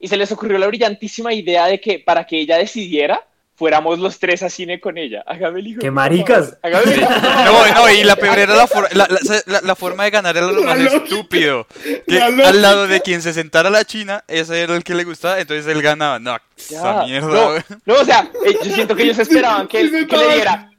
Y 0.01 0.07
se 0.07 0.17
les 0.17 0.31
ocurrió 0.31 0.57
la 0.57 0.67
brillantísima 0.67 1.33
idea 1.33 1.67
de 1.67 1.79
que 1.79 1.99
para 1.99 2.25
que 2.25 2.39
ella 2.39 2.57
decidiera, 2.57 3.23
fuéramos 3.55 3.99
los 3.99 4.17
tres 4.17 4.41
a 4.41 4.49
cine 4.49 4.79
con 4.79 4.97
ella. 4.97 5.23
Hágame 5.27 5.59
el 5.59 5.67
hijo. 5.67 5.79
¡Qué 5.79 5.87
de 5.87 5.91
maricas! 5.91 6.57
hágame 6.63 6.93
el 6.95 7.01
hijo. 7.01 7.09
No, 7.45 7.67
no, 7.75 7.89
y 7.91 8.03
la 8.03 8.15
peor 8.15 8.39
era 8.39 8.55
la, 8.55 8.65
for- 8.65 8.89
la, 8.95 9.07
la- 9.07 9.43
la- 9.45 9.61
la 9.61 9.75
forma 9.75 10.05
de 10.05 10.09
ganar 10.09 10.35
era 10.35 10.47
lo 10.47 10.63
más 10.63 10.79
estúpido. 10.79 11.67
Que 11.83 12.01
La 12.07 12.29
lógica. 12.29 12.49
al 12.49 12.61
lado 12.63 12.87
de 12.87 13.01
quien 13.01 13.21
se 13.21 13.31
sentara 13.33 13.69
la 13.69 13.85
china, 13.85 14.23
ese 14.27 14.59
era 14.61 14.75
el 14.75 14.83
que 14.83 14.95
le 14.95 15.03
gustaba, 15.03 15.39
entonces 15.39 15.67
él 15.67 15.81
ganaba. 15.83 16.17
No, 16.17 16.35
esa 16.57 17.03
mierda, 17.05 17.63
No, 17.85 17.93
o 17.93 18.03
sea, 18.05 18.31
eh, 18.45 18.57
yo 18.63 18.73
siento 18.73 18.95
que 18.95 19.03
ellos 19.03 19.19
esperaban 19.19 19.67
que, 19.67 19.81
él- 19.81 20.07
que 20.07 20.17
le 20.17 20.33
diera. 20.33 20.71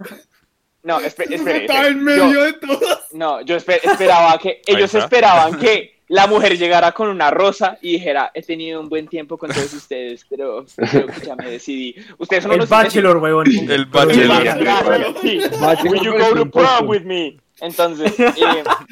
No, 0.82 0.98
espere, 1.06 1.36
espere. 1.36 1.66
en 1.86 2.02
medio 2.02 2.32
Yo- 2.32 2.42
de 2.46 2.52
todas. 2.54 2.98
no, 3.12 3.40
yo 3.42 3.56
espe- 3.56 3.78
esperaba 3.84 4.36
que 4.38 4.60
ellos 4.66 4.92
esperaban 4.92 5.56
que 5.60 6.01
la 6.12 6.26
mujer 6.26 6.58
llegara 6.58 6.92
con 6.92 7.08
una 7.08 7.30
rosa 7.30 7.78
y 7.80 7.92
dijera, 7.92 8.30
he 8.34 8.42
tenido 8.42 8.80
un 8.80 8.88
buen 8.90 9.08
tiempo 9.08 9.38
con 9.38 9.50
todos 9.50 9.72
ustedes, 9.82 10.26
pero 10.28 10.66
creo 10.76 11.06
que 11.06 11.20
ya 11.26 11.34
me 11.36 11.50
decidí. 11.50 11.94
Ustedes 12.18 12.42
son 12.42 12.52
El 12.52 12.58
unos 12.58 12.68
Bachelor, 12.68 13.16
weón. 13.16 13.46
El 13.48 13.86
Bachelor. 13.86 15.14
sí. 15.22 15.40
Will 15.88 16.02
you 16.02 16.12
go 16.12 16.34
to 16.34 16.42
un 16.42 16.50
prom 16.50 16.88
with 16.88 17.02
me? 17.02 17.38
Entonces, 17.60 18.18
eh, 18.18 18.34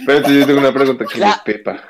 pero 0.07 0.19
entonces 0.19 0.41
yo 0.41 0.47
tengo 0.47 0.61
una 0.61 0.73
pregunta. 0.73 1.05
¿Quién 1.05 1.21
La- 1.21 1.31
es 1.33 1.39
Pepa? 1.41 1.83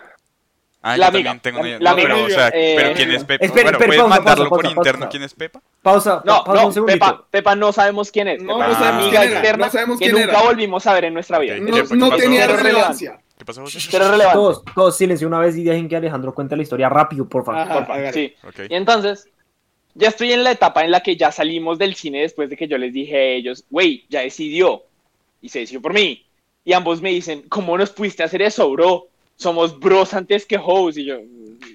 Ah, 0.83 0.97
La 0.97 1.11
yo 1.11 1.17
amiga, 1.19 1.31
también 1.31 1.41
tengo 1.43 1.59
la- 1.59 1.69
una- 1.77 1.79
la 1.79 1.91
no, 1.91 1.97
pero, 1.97 2.15
amiga. 2.15 2.27
o 2.27 2.31
sea, 2.31 2.49
Eh, 2.55 2.75
pero 2.77 2.93
¿quién 2.95 3.11
es 3.13 3.25
Pepa? 3.25 3.45
espere, 3.45 3.63
bueno, 3.65 3.71
espere, 3.71 3.87
¿puedes 3.87 4.01
pausa, 4.01 4.15
mandarlo 4.17 4.45
pausa, 4.45 4.49
por 4.49 4.63
pausa, 4.63 4.77
interno 4.79 4.99
pausa. 5.01 5.11
quién 5.11 5.23
es 5.23 5.35
Pepa? 5.35 5.61
Pausa, 5.83 6.23
no, 6.25 6.33
pa- 6.39 6.45
pausa 6.45 6.61
un 6.63 6.67
no, 6.69 6.73
segundito. 6.73 6.99
Pepa, 7.07 7.25
Pepa 7.31 7.55
no 7.55 7.73
sabemos 7.73 8.11
quién 8.11 8.29
es. 8.29 8.43
No, 8.43 8.55
Pepa 8.55 8.67
no 8.67 8.73
es 8.73 8.79
una 8.79 8.87
sabemos 8.87 9.09
quién 9.11 9.23
era, 9.23 9.31
externa 9.33 9.67
no 9.67 9.73
sabemos 9.73 9.99
que 9.99 10.05
quién 10.07 10.17
nunca 10.17 10.31
era. 10.33 10.43
volvimos 10.43 10.87
a 10.87 10.95
ver 10.95 11.05
en 11.05 11.15
nuestra 11.15 11.39
vida. 11.39 11.57
No, 11.59 11.85
no 12.09 12.17
tenía 12.17 12.47
relevancia. 12.47 13.21
¿Qué 13.41 13.45
pasó, 13.47 13.63
José? 13.63 13.79
Pero 13.91 14.05
es 14.05 14.11
relevante. 14.11 14.37
Todos, 14.39 14.63
todos 14.75 14.97
silencio 14.99 15.27
una 15.27 15.39
vez 15.39 15.57
y 15.57 15.65
dejen 15.65 15.89
que 15.89 15.97
Alejandro 15.97 16.35
cuente 16.35 16.55
la 16.57 16.63
historia 16.63 16.91
rápido, 16.91 17.27
por 17.27 17.43
favor. 17.43 17.63
Ajá, 17.63 17.75
Porfa, 17.79 17.95
hágale. 17.95 18.13
sí. 18.13 18.35
Y 18.69 18.75
entonces, 18.75 19.29
ya 19.95 20.09
estoy 20.09 20.33
en 20.35 20.45
la 20.45 20.51
etapa 20.53 20.85
en 20.85 20.91
la 20.91 21.03
que 21.03 21.17
ya 21.17 21.33
salimos 21.33 21.79
del 21.79 21.95
cine 21.95 22.21
después 22.21 22.51
de 22.51 22.57
que 22.59 22.69
yo 22.69 22.77
les 22.77 22.93
dije 22.93 23.17
a 23.17 23.23
ellos, 23.23 23.65
güey, 23.71 24.05
ya 24.11 24.21
decidió. 24.21 24.83
Y 25.41 25.49
se 25.49 25.61
decidió 25.61 25.81
por 25.81 25.95
mí. 25.95 26.27
Y 26.67 26.75
ambos 26.75 27.01
me 27.01 27.09
dicen, 27.09 27.45
¿cómo 27.49 27.79
nos 27.79 27.89
pudiste 27.91 28.23
hacer 28.23 28.43
eso, 28.43 28.71
bro? 28.71 29.07
Somos 29.37 29.81
bros 29.81 30.13
antes 30.13 30.45
que 30.45 30.59
hoes. 30.63 30.99
Y 30.99 31.07
yo, 31.07 31.17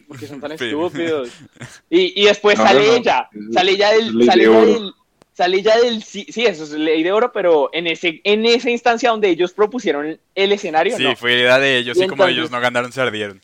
¿por 0.07 0.19
qué 0.19 0.27
son 0.27 0.39
tan 0.39 0.51
estúpidos? 0.51 1.29
Y, 1.89 2.21
y 2.21 2.25
después 2.25 2.59
No, 2.59 2.63
sale 2.63 2.81
no, 2.81 2.87
no. 2.91 2.93
ella. 2.97 3.29
Sale 3.51 3.71
ella 3.71 3.89
del. 3.91 4.23
Sale 4.23 4.43
ella 4.43 4.61
del 4.61 4.93
Sale 5.35 5.57
ella 5.57 5.75
del. 5.77 6.01
Sí, 6.01 6.25
sí, 6.29 6.45
eso 6.45 6.63
es 6.63 6.71
ley 6.71 7.03
de 7.03 7.11
oro, 7.11 7.31
pero 7.33 7.69
en, 7.73 7.87
ese, 7.87 8.21
en 8.23 8.45
esa 8.45 8.69
instancia 8.69 9.09
donde 9.09 9.29
ellos 9.29 9.51
propusieron 9.51 10.17
el 10.33 10.51
escenario, 10.53 10.95
Sí, 10.95 11.03
no. 11.03 11.15
fue 11.15 11.33
idea 11.33 11.59
de 11.59 11.77
ellos 11.77 11.97
Y 11.97 12.03
y 12.03 12.07
como 12.07 12.23
entonces- 12.23 12.37
ellos 12.37 12.51
no 12.51 12.61
ganaron, 12.61 12.91
se 12.91 13.01
ardieron. 13.01 13.41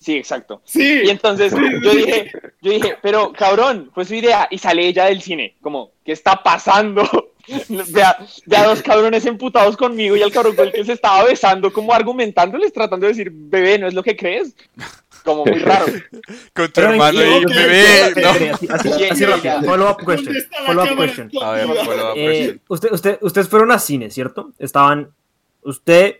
Sí, 0.00 0.16
exacto. 0.16 0.62
Sí. 0.64 1.02
Y 1.04 1.10
entonces 1.10 1.52
yo 1.82 1.94
dije, 1.94 2.32
yo 2.62 2.72
dije, 2.72 2.96
pero 3.02 3.32
cabrón, 3.34 3.90
fue 3.94 4.06
su 4.06 4.14
idea. 4.14 4.48
Y 4.50 4.56
sale 4.56 4.86
ella 4.86 5.04
del 5.04 5.20
cine, 5.20 5.56
como, 5.60 5.92
¿qué 6.06 6.12
está 6.12 6.42
pasando? 6.42 7.02
Vea, 7.68 8.16
vea 8.46 8.64
dos 8.64 8.80
cabrones 8.80 9.26
emputados 9.26 9.76
conmigo 9.76 10.14
y 10.16 10.22
el 10.22 10.30
cabrón 10.30 10.54
con 10.54 10.66
el 10.68 10.72
que 10.72 10.84
se 10.84 10.92
estaba 10.92 11.24
besando, 11.24 11.72
como 11.72 11.92
argumentándoles, 11.92 12.72
tratando 12.72 13.06
de 13.06 13.12
decir, 13.12 13.30
bebé, 13.32 13.76
¿no 13.78 13.88
es 13.88 13.94
lo 13.94 14.02
que 14.04 14.14
crees? 14.16 14.54
Como 15.24 15.44
muy 15.44 15.58
raro. 15.58 15.86
Con 16.54 16.66
tu 16.66 16.72
Pero, 16.74 16.90
hermano 16.90 17.20
y- 17.22 17.44
bebé. 17.44 18.00
espere, 18.08 18.50
así, 18.50 18.88
Sí, 18.92 19.04
sí, 19.16 19.24
rápido. 19.24 19.62
Follow 19.62 19.90
up 19.90 19.96
¿Dónde 20.04 20.22
question. 20.24 20.36
Follow 20.66 20.84
up 20.84 20.96
question. 20.98 21.30
A 21.42 21.50
ver, 21.52 21.66
follow 21.66 22.10
up 22.12 22.16
Eh, 22.16 22.26
question. 22.26 22.60
usted, 22.68 22.92
usted, 22.92 23.18
ustedes 23.20 23.48
fueron 23.48 23.70
a 23.72 23.78
cine, 23.78 24.10
¿cierto? 24.10 24.52
Estaban 24.58 25.10
usted, 25.62 26.16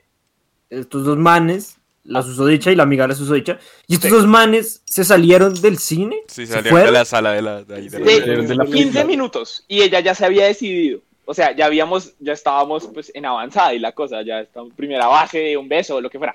estos 0.69 1.05
dos 1.05 1.17
manes, 1.19 1.77
la 2.05 2.23
susodicha 2.23 2.71
y 2.73 2.77
la 2.77 2.83
amiga 2.85 3.05
de 3.05 3.09
la 3.09 3.15
susodicha, 3.15 3.59
y 3.87 3.95
estos 3.95 4.11
dos 4.11 4.27
manes 4.27 4.83
se 4.85 5.05
salieron 5.05 5.55
del 5.61 5.79
cine. 5.79 6.17
Sí, 6.29 6.47
¿Se 6.47 6.55
salieron 6.55 6.85
de 6.85 6.93
la 6.93 7.05
sala 7.05 7.33
de 7.33 7.43
la... 7.43 7.63
De 7.63 7.75
ahí, 7.77 7.89
de 7.89 7.99
la- 8.01 8.05
De, 8.07 8.21
de 8.21 8.55
la 8.55 8.65
15 8.65 8.71
película. 8.73 9.05
minutos 9.05 9.65
y 9.69 9.83
ella 9.83 10.01
ya 10.01 10.15
se 10.15 10.25
había 10.25 10.47
decidido. 10.47 11.01
O 11.27 11.35
sea, 11.35 11.55
ya 11.55 11.67
habíamos, 11.67 12.15
ya 12.19 12.33
estábamos 12.33 12.89
pues 12.93 13.13
en 13.15 13.25
avanzada 13.25 13.73
y 13.73 13.79
la 13.79 13.93
cosa, 13.93 14.23
ya 14.23 14.41
está 14.41 14.63
primera 14.77 15.07
base, 15.07 15.57
un 15.57 15.69
beso, 15.69 16.01
lo 16.01 16.11
que 16.11 16.19
fuera. 16.19 16.35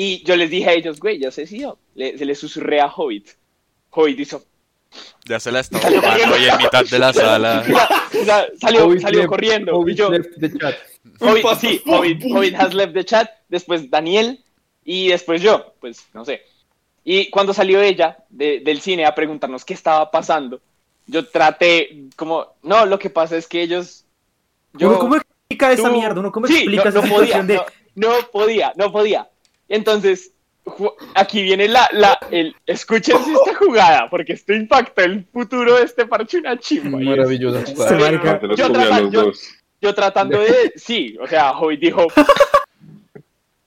Y 0.00 0.22
yo 0.22 0.36
les 0.36 0.48
dije 0.48 0.68
a 0.70 0.74
ellos, 0.74 1.00
güey, 1.00 1.18
ya 1.18 1.32
sé 1.32 1.44
si 1.44 1.58
yo. 1.58 1.76
Le- 1.96 2.16
se 2.16 2.24
le 2.24 2.36
susurré 2.36 2.80
a 2.80 2.86
Hobbit. 2.86 3.30
Hobbit 3.90 4.20
hizo. 4.20 4.44
Ya 5.24 5.40
se 5.40 5.50
la 5.50 5.58
está 5.58 5.80
tomando 5.90 6.34
ahí 6.36 6.44
en 6.48 6.56
mitad 6.58 6.84
de 6.84 6.98
la 7.00 7.12
sala. 7.24 7.64
o 8.20 8.24
sea, 8.24 8.46
salió, 8.60 8.84
Hobbit 8.86 9.00
salió 9.00 9.22
left- 9.22 9.26
corriendo. 9.28 9.72
y 9.72 9.74
Hobbit 9.74 9.96
yo, 9.96 10.10
left 10.12 10.38
the 10.38 10.56
chat. 10.56 10.76
Hobbit, 11.18 11.46
sí, 11.60 11.82
Hobbit? 11.84 12.22
Hobbit 12.32 12.54
has 12.54 12.74
left 12.74 12.94
the 12.94 13.04
chat, 13.04 13.28
después 13.48 13.90
Daniel 13.90 14.38
y 14.84 15.08
después 15.08 15.42
yo, 15.42 15.74
pues 15.80 16.06
no 16.14 16.24
sé. 16.24 16.42
Y 17.02 17.28
cuando 17.30 17.52
salió 17.52 17.80
ella 17.82 18.18
de- 18.28 18.60
del 18.60 18.80
cine 18.80 19.04
a 19.04 19.16
preguntarnos 19.16 19.64
qué 19.64 19.74
estaba 19.74 20.12
pasando, 20.12 20.60
yo 21.08 21.26
traté 21.26 22.04
como, 22.14 22.54
no, 22.62 22.86
lo 22.86 23.00
que 23.00 23.10
pasa 23.10 23.36
es 23.36 23.48
que 23.48 23.62
ellos... 23.62 24.04
Yo, 24.74 24.96
¿Cómo 25.00 25.16
explica 25.16 25.72
esa 25.72 25.90
mierda? 25.90 26.20
¿Uno 26.20 26.30
cómo 26.30 26.46
Sí, 26.46 26.54
explica 26.58 26.84
no, 26.84 26.90
esa 26.90 27.00
no 27.00 27.08
podía, 27.08 27.18
situación 27.42 27.46
de... 27.48 27.54
no, 27.96 28.08
no 28.20 28.30
podía, 28.30 28.72
no 28.76 28.92
podía. 28.92 29.28
Entonces, 29.68 30.32
aquí 31.14 31.42
viene 31.42 31.68
la, 31.68 31.88
la, 31.92 32.18
el, 32.30 32.54
escúchense 32.66 33.32
esta 33.32 33.54
jugada, 33.56 34.08
porque 34.10 34.34
esto 34.34 34.52
impacta 34.52 35.04
el 35.04 35.24
futuro 35.32 35.76
de 35.76 35.84
este 35.84 36.06
parche 36.06 36.38
una 36.38 36.58
chimba. 36.58 36.98
Maravillosa 36.98 37.60
Este 37.60 37.74
jugada. 37.74 38.40
Yo 38.56 38.70
trata- 38.72 39.00
yo- 39.10 39.22
dos. 39.24 39.48
yo 39.80 39.94
tratando 39.94 40.40
de, 40.40 40.72
sí, 40.76 41.16
o 41.20 41.26
sea, 41.26 41.52
Hoy 41.58 41.76
dijo, 41.76 42.06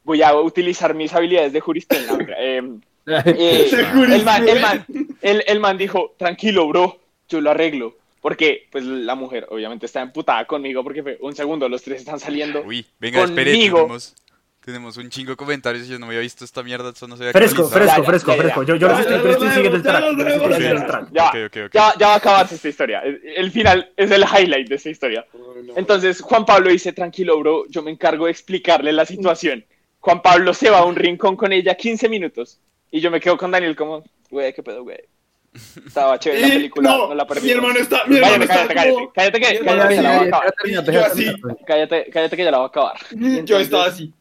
voy 0.04 0.22
a 0.22 0.34
utilizar 0.36 0.94
mis 0.94 1.14
habilidades 1.14 1.54
de 1.54 1.60
jurista. 1.60 1.96
No, 2.08 2.18
eh, 2.38 2.62
eh, 3.08 3.70
De 3.72 4.16
el, 4.16 4.24
man, 4.24 4.48
el, 4.48 4.60
man, 4.62 4.86
el, 5.22 5.44
el 5.48 5.60
man 5.60 5.78
dijo, 5.78 6.14
tranquilo, 6.18 6.68
bro, 6.68 7.00
yo 7.30 7.42
lo 7.42 7.52
arreglo. 7.52 7.96
Porque, 8.22 8.68
pues, 8.72 8.84
la 8.84 9.16
mujer 9.16 9.48
obviamente 9.50 9.88
está 9.88 10.02
emputada 10.04 10.46
conmigo 10.46 10.84
porque 10.84 11.02
fue 11.02 11.18
un 11.22 11.36
segundo, 11.36 11.68
los 11.68 11.82
tres 11.82 12.02
están 12.02 12.20
saliendo. 12.20 12.62
Uy, 12.62 12.86
venga, 13.00 13.24
espere, 13.24 13.52
Conmigo. 13.54 13.78
tenemos, 13.78 14.16
tenemos 14.64 14.96
un 14.98 15.10
chingo 15.10 15.32
de 15.32 15.36
comentarios 15.38 15.88
y 15.88 15.92
yo 15.92 16.00
no 16.00 16.06
me 16.06 16.12
había 16.12 16.22
visto 16.22 16.46
esta 16.46 16.62
mierda, 16.62 16.92
eso 16.92 17.08
no 17.08 17.18
se 17.18 17.24
había 17.24 17.34
Fresco, 17.34 17.68
fresco, 17.68 18.04
fresco, 18.04 18.34
fresco. 18.34 18.64
Yo, 18.64 18.76
yo 18.76 18.88
los 18.88 18.98
Ya, 18.98 19.02
estoy, 19.02 19.16
ya, 19.18 19.22
pero 19.22 19.34
estoy 19.34 19.50
siguiendo 19.50 19.78
el 19.78 19.84
track. 20.86 21.08
ya, 21.12 21.94
ya, 21.98 22.08
va 22.08 22.14
a 22.14 22.18
acabarse 22.18 22.56
esta 22.56 22.70
historia. 22.70 23.02
El, 23.02 23.52
final 23.52 23.92
es 23.98 24.12
el 24.12 24.24
highlight 24.24 24.70
de 24.70 24.76
esta 24.76 24.90
historia. 24.90 25.26
Entonces 25.76 26.22
Juan 26.22 26.46
Pablo 26.46 26.70
dice, 26.70 26.94
tranquilo, 26.94 27.40
bro, 27.40 27.66
yo 27.70 27.82
me 27.82 27.92
encargo 27.92 28.26
de 28.26 28.32
explicarle 28.32 28.92
la 28.94 29.06
situación. 29.06 29.66
Juan 30.00 30.22
Pablo 30.22 30.54
se 30.54 30.70
va 30.70 30.80
a 30.80 30.86
un 30.86 30.96
rincón 30.96 31.36
con 31.36 31.52
ella 31.54 31.76
15 31.76 32.08
minutos. 32.10 32.60
Y 32.92 33.00
yo 33.00 33.10
me 33.10 33.20
quedo 33.20 33.38
con 33.38 33.52
Daniel 33.52 33.76
como, 33.76 34.04
güey, 34.30 34.54
qué 34.54 34.62
pedo, 34.62 34.84
güey. 34.84 34.98
Estaba 35.86 36.18
chévere 36.20 36.42
la 36.42 36.48
película, 36.54 36.90
no, 36.90 37.08
no, 37.10 37.16
la 37.16 37.26
perdí. 37.28 37.48
mi 37.48 37.52
hermano 37.52 37.80
está, 37.80 38.04
mi 38.06 38.18
hermano 38.18 38.46
Cállate, 38.48 38.62
está 38.62 38.74
cállate, 38.74 38.94
como- 38.94 39.12
cállate, 39.14 39.40
cállate, 39.42 39.60
que, 39.60 39.66
Ya, 39.66 39.66
cállate, 39.66 39.90
que 39.90 39.96
ya, 39.96 40.02
la 40.02 40.10
voy 40.12 40.20
a 40.20 40.22
ya, 40.22 40.28
acabar. 40.28 40.94
Yo 40.94 41.06
así, 41.06 41.26
Cállate, 41.66 42.10
cállate 42.12 42.38
que 42.38 42.44
ya 42.44 42.52
la 42.52 42.58
voy 42.58 42.66
a 42.66 42.68
acabar. 42.68 42.98
Yo 43.46 43.60
estaba 43.60 43.86
así. 43.86 44.14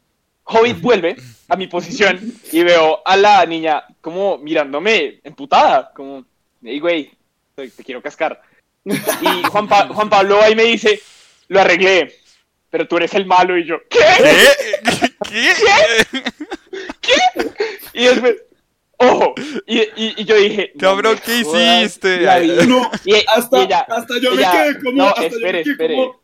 Hobbit 0.51 0.79
vuelve 0.81 1.15
a 1.47 1.55
mi 1.55 1.67
posición 1.67 2.19
y 2.51 2.63
veo 2.63 3.01
a 3.05 3.15
la 3.17 3.45
niña 3.45 3.83
como 4.01 4.37
mirándome 4.37 5.19
emputada, 5.23 5.91
como, 5.95 6.25
hey, 6.63 6.79
güey, 6.79 7.11
te, 7.55 7.69
te 7.69 7.83
quiero 7.83 8.01
cascar. 8.01 8.41
Y 8.85 9.43
Juan, 9.49 9.67
Pa- 9.67 9.87
Juan 9.89 10.09
Pablo 10.09 10.39
y 10.49 10.55
me 10.55 10.63
dice, 10.63 10.99
lo 11.49 11.59
arreglé, 11.61 12.15
pero 12.69 12.87
tú 12.87 12.97
eres 12.97 13.13
el 13.13 13.25
malo 13.25 13.57
y 13.57 13.65
yo, 13.65 13.77
¿qué? 13.89 13.99
¿Qué? 15.29 15.49
¿Qué? 17.01 17.13
Y 17.93 18.05
después, 18.05 18.35
ojo, 18.97 19.33
y, 19.67 19.79
y, 19.79 20.13
y 20.17 20.25
yo 20.25 20.35
dije, 20.35 20.71
no 20.75 20.79
Cabrón, 20.79 21.15
me 21.15 21.21
¿qué 21.21 21.43
jodas 21.43 21.83
hiciste? 21.83 22.21
la. 22.21 22.39
No, 22.65 22.89
Y, 23.05 23.15
y 23.15 23.23
hasta, 23.27 23.63
ella, 23.63 23.79
hasta 23.89 24.19
yo 24.19 24.31
ella- 24.33 24.51
me 24.53 24.57
quedé 24.71 24.83
como, 24.83 24.97
no, 24.97 25.07
hasta 25.09 25.21
yo 25.21 25.27
espere, 25.27 25.57
me 25.59 25.63
quedé 25.63 25.71
espere. 25.73 25.95
como, 25.95 26.20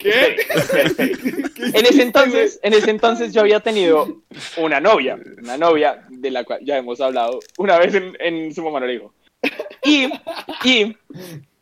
¿qué? 0.00 0.36
Espere, 0.46 0.86
espere, 0.86 0.86
espere. 0.86 1.52
¿Qué 1.54 1.78
En 1.78 1.86
ese 1.86 2.02
entonces, 2.02 2.58
en 2.62 2.74
ese 2.74 2.90
entonces 2.90 3.32
yo 3.32 3.42
había 3.42 3.60
tenido 3.60 4.22
una 4.56 4.80
novia, 4.80 5.18
una 5.38 5.56
novia 5.56 6.04
de 6.08 6.30
la 6.30 6.42
cual 6.42 6.60
ya 6.64 6.78
hemos 6.78 7.00
hablado 7.00 7.38
una 7.58 7.78
vez 7.78 7.94
en, 7.94 8.16
en 8.18 8.52
su 8.52 8.64
mamá 8.64 8.80
le 8.80 8.92
dijo. 8.92 9.14
Y, 9.84 10.06
y 10.64 10.96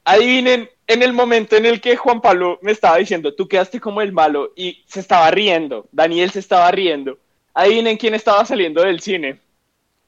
adivinen, 0.05 0.70
en 0.87 1.03
el 1.03 1.12
momento 1.12 1.57
en 1.57 1.66
el 1.66 1.81
que 1.81 1.96
Juan 1.96 2.20
Pablo 2.20 2.59
me 2.62 2.72
estaba 2.72 2.96
diciendo, 2.96 3.35
tú 3.35 3.46
quedaste 3.46 3.81
como 3.81 4.01
el 4.01 4.12
malo 4.12 4.53
y 4.57 4.83
se 4.87 5.01
estaba 5.01 5.31
riendo, 5.31 5.87
Daniel 5.92 6.31
se 6.31 6.38
estaba 6.38 6.70
riendo, 6.70 7.18
adivinen 7.53 7.98
quién 7.98 8.14
estaba 8.14 8.44
saliendo 8.46 8.83
del 8.83 9.01
cine. 9.01 9.38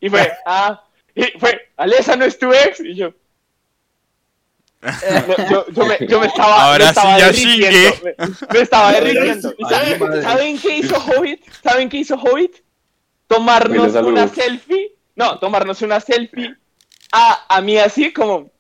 Y 0.01 0.09
fue, 0.09 0.33
ah, 0.47 0.83
y 1.15 1.25
fue, 1.39 1.69
Alesa 1.77 2.17
no 2.17 2.25
es 2.25 2.39
tu 2.39 2.53
ex, 2.53 2.81
y 2.81 2.95
yo. 2.95 3.13
No, 4.83 5.51
yo, 5.51 5.67
yo 5.69 5.85
me, 5.87 5.99
yo 6.09 6.21
me 6.21 6.27
estaba, 6.27 6.65
Ahora 6.65 6.85
me 6.85 6.91
estaba 6.91 7.15
sí 7.15 7.21
ya 7.21 7.27
derritiendo, 7.27 7.91
chingué. 7.91 8.15
me, 8.19 8.55
me 8.55 8.61
estaba 8.61 8.93
derritiendo. 8.93 9.55
¿Y 9.59 9.65
Ay, 9.65 9.71
saben, 9.99 10.23
saben 10.23 10.59
qué 10.59 10.77
hizo 10.79 10.97
Hobbit? 10.99 11.41
¿Saben 11.63 11.89
qué 11.89 11.97
hizo 11.99 12.17
Hobbit? 12.17 12.57
Tomarnos 13.27 13.95
una 13.95 14.27
selfie. 14.29 14.93
No, 15.17 15.39
tomarnos 15.39 15.83
una 15.83 16.01
selfie 16.01 16.57
a, 17.13 17.45
a 17.57 17.61
mí 17.61 17.77
así 17.77 18.13
como, 18.13 18.51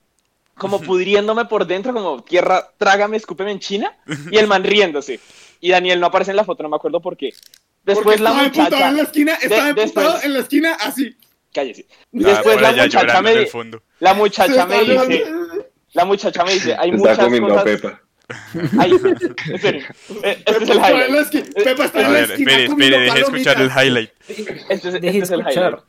como 0.57 0.81
pudriéndome 0.81 1.47
por 1.47 1.67
dentro, 1.67 1.95
como 1.95 2.23
tierra, 2.23 2.69
trágame, 2.77 3.17
escúpeme 3.17 3.53
en 3.53 3.61
China. 3.61 3.97
Y 4.31 4.37
el 4.37 4.47
man 4.47 4.63
riéndose. 4.65 5.21
Y 5.61 5.71
Daniel 5.71 6.01
no 6.01 6.07
aparece 6.07 6.33
en 6.33 6.37
la 6.37 6.45
foto, 6.45 6.63
no 6.63 6.69
me 6.69 6.77
acuerdo 6.77 7.01
por 7.01 7.17
qué. 7.17 7.31
Porque 7.33 7.95
Después 7.95 8.21
la 8.21 8.33
muchacha. 8.35 8.89
en 8.89 8.97
la 8.97 9.03
esquina, 9.03 9.35
estaba 9.41 9.65
De- 9.73 9.75
después- 9.75 10.25
en 10.25 10.33
la 10.35 10.39
esquina 10.41 10.75
así. 10.81 11.17
Cállese. 11.53 11.87
Ah, 11.91 11.97
Después 12.13 12.61
la 12.61 12.73
muchacha 12.73 13.23
me 13.23 13.49
la 13.99 14.15
muchacha 14.15 14.67
me 14.67 14.81
dice. 14.85 15.25
La 15.92 16.05
muchacha 16.05 16.44
me 16.44 16.55
dice, 16.55 16.74
hay 16.79 16.90
Se 16.90 16.96
muchas 16.96 17.12
está 17.12 17.24
comiendo 17.24 17.55
a 17.59 17.62
cosas. 17.62 17.81
Pepa. 17.81 18.03
Hay, 18.79 18.92
en 18.92 19.59
serio, 19.59 19.85
este 20.22 20.53
Pepa 20.53 20.62
es 20.62 20.70
el 20.70 20.76
la 20.76 20.90
highlight. 20.90 21.55
Pepa 21.64 21.85
estaba 21.85 22.05
A 22.05 22.07
en 22.07 22.12
la 22.12 22.20
ver, 22.20 22.31
esquina 22.31 22.53
espere, 22.53 22.66
comiendo 22.68 22.96
espere, 22.96 23.05
deje 23.05 23.20
escuchar 23.20 23.61
el 23.61 23.68
palomitas. 23.70 23.85
highlight. 23.85 24.11
Este 24.29 24.88
es, 24.88 24.94
este 24.94 25.18
es 25.18 25.31
el 25.31 25.40
escuchar. 25.40 25.64
highlight. 25.72 25.85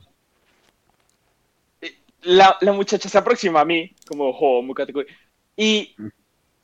La, 2.22 2.56
la 2.60 2.72
muchacha 2.72 3.08
se 3.08 3.18
aproxima 3.18 3.60
a 3.60 3.64
mí, 3.64 3.94
como 4.06 4.32
jo, 4.32 4.62
muy 4.62 4.74
categórico, 4.74 5.12
y 5.56 5.94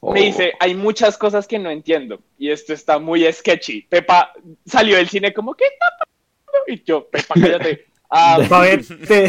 Oh. 0.00 0.12
me 0.12 0.20
dice, 0.22 0.52
hay 0.60 0.76
muchas 0.76 1.18
cosas 1.18 1.48
que 1.48 1.58
no 1.58 1.70
entiendo, 1.70 2.20
y 2.38 2.50
esto 2.50 2.72
está 2.72 3.00
muy 3.00 3.30
sketchy. 3.32 3.82
Pepa 3.82 4.32
salió 4.64 4.96
del 4.96 5.08
cine 5.08 5.34
como, 5.34 5.54
¿qué 5.54 5.64
está 5.64 5.86
pasando? 5.98 6.64
Y 6.68 6.84
yo, 6.84 7.08
Pepa, 7.08 7.34
cállate. 7.34 7.86
Ah, 8.10 8.38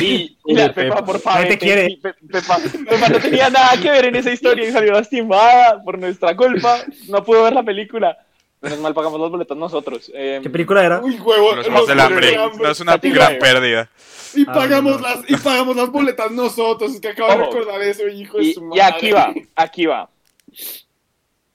y, 0.02 0.38
y 0.46 0.54
la 0.54 0.72
Pepa, 0.74 1.04
por 1.04 1.20
favor, 1.20 1.42
nadie 1.42 1.58
te 1.58 1.58
quiere. 1.58 1.88
y 1.92 1.98
Pe- 1.98 2.14
Pepa, 2.32 2.60
Pepa 2.90 3.10
no 3.10 3.20
tenía 3.20 3.50
nada 3.50 3.72
que 3.82 3.90
ver 3.92 4.06
en 4.06 4.16
esa 4.16 4.32
historia 4.32 4.68
y 4.68 4.72
salió 4.72 4.94
lastimada 4.94 5.84
por 5.84 6.00
nuestra 6.00 6.36
culpa. 6.36 6.78
No 7.10 7.22
pudo 7.24 7.44
ver 7.44 7.54
la 7.54 7.64
película. 7.64 8.18
Menos 8.62 8.80
mal 8.80 8.94
pagamos 8.94 9.20
los 9.20 9.32
boletos 9.32 9.58
nosotros. 9.58 10.10
Eh, 10.14 10.40
¿Qué 10.44 10.50
película 10.50 10.84
era? 10.86 11.02
Uy, 11.02 11.16
huevo. 11.20 11.56
Los 11.56 11.68
juegos 11.68 11.88
del 11.88 12.00
hambre. 12.00 12.38
No 12.58 12.70
es 12.70 12.80
una 12.80 12.98
gran 12.98 13.38
pérdida. 13.38 13.90
Y 14.36 14.44
Ah, 14.48 14.54
pagamos 14.54 15.02
no. 15.02 15.08
las, 15.08 15.30
y 15.30 15.36
pagamos 15.38 15.76
las 15.76 15.90
boletas 15.90 16.32
nosotros. 16.32 16.94
Es 16.94 17.02
que 17.02 17.10
acabo 17.10 17.32
de 17.32 17.38
recordar 17.38 17.82
eso, 17.82 18.08
hijo 18.08 18.38
de 18.38 18.44
y, 18.46 18.54
su 18.54 18.62
y 18.62 18.64
madre. 18.64 18.82
aquí 18.84 19.12
va, 19.12 19.34
aquí 19.56 19.86
va. 19.88 20.10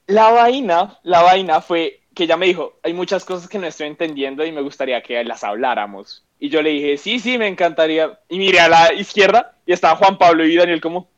La 0.06 0.30
vaina, 0.30 0.98
la 1.02 1.22
vaina 1.22 1.60
fue 1.62 2.00
que 2.14 2.24
ella 2.24 2.36
me 2.36 2.46
dijo, 2.46 2.78
hay 2.82 2.92
muchas 2.92 3.24
cosas 3.24 3.48
que 3.48 3.58
no 3.58 3.66
estoy 3.66 3.86
entendiendo 3.88 4.44
y 4.44 4.52
me 4.52 4.60
gustaría 4.62 5.02
que 5.02 5.22
las 5.24 5.42
habláramos. 5.44 6.22
Y 6.38 6.48
yo 6.48 6.62
le 6.62 6.70
dije, 6.70 6.96
sí, 6.96 7.18
sí, 7.20 7.38
me 7.38 7.48
encantaría. 7.48 8.18
Y 8.28 8.38
miré 8.38 8.60
a 8.60 8.68
la 8.68 8.92
izquierda 8.94 9.56
y 9.66 9.72
estaba 9.72 9.96
Juan 9.96 10.18
Pablo 10.18 10.44
y 10.46 10.54
Daniel 10.56 10.80
como, 10.80 11.08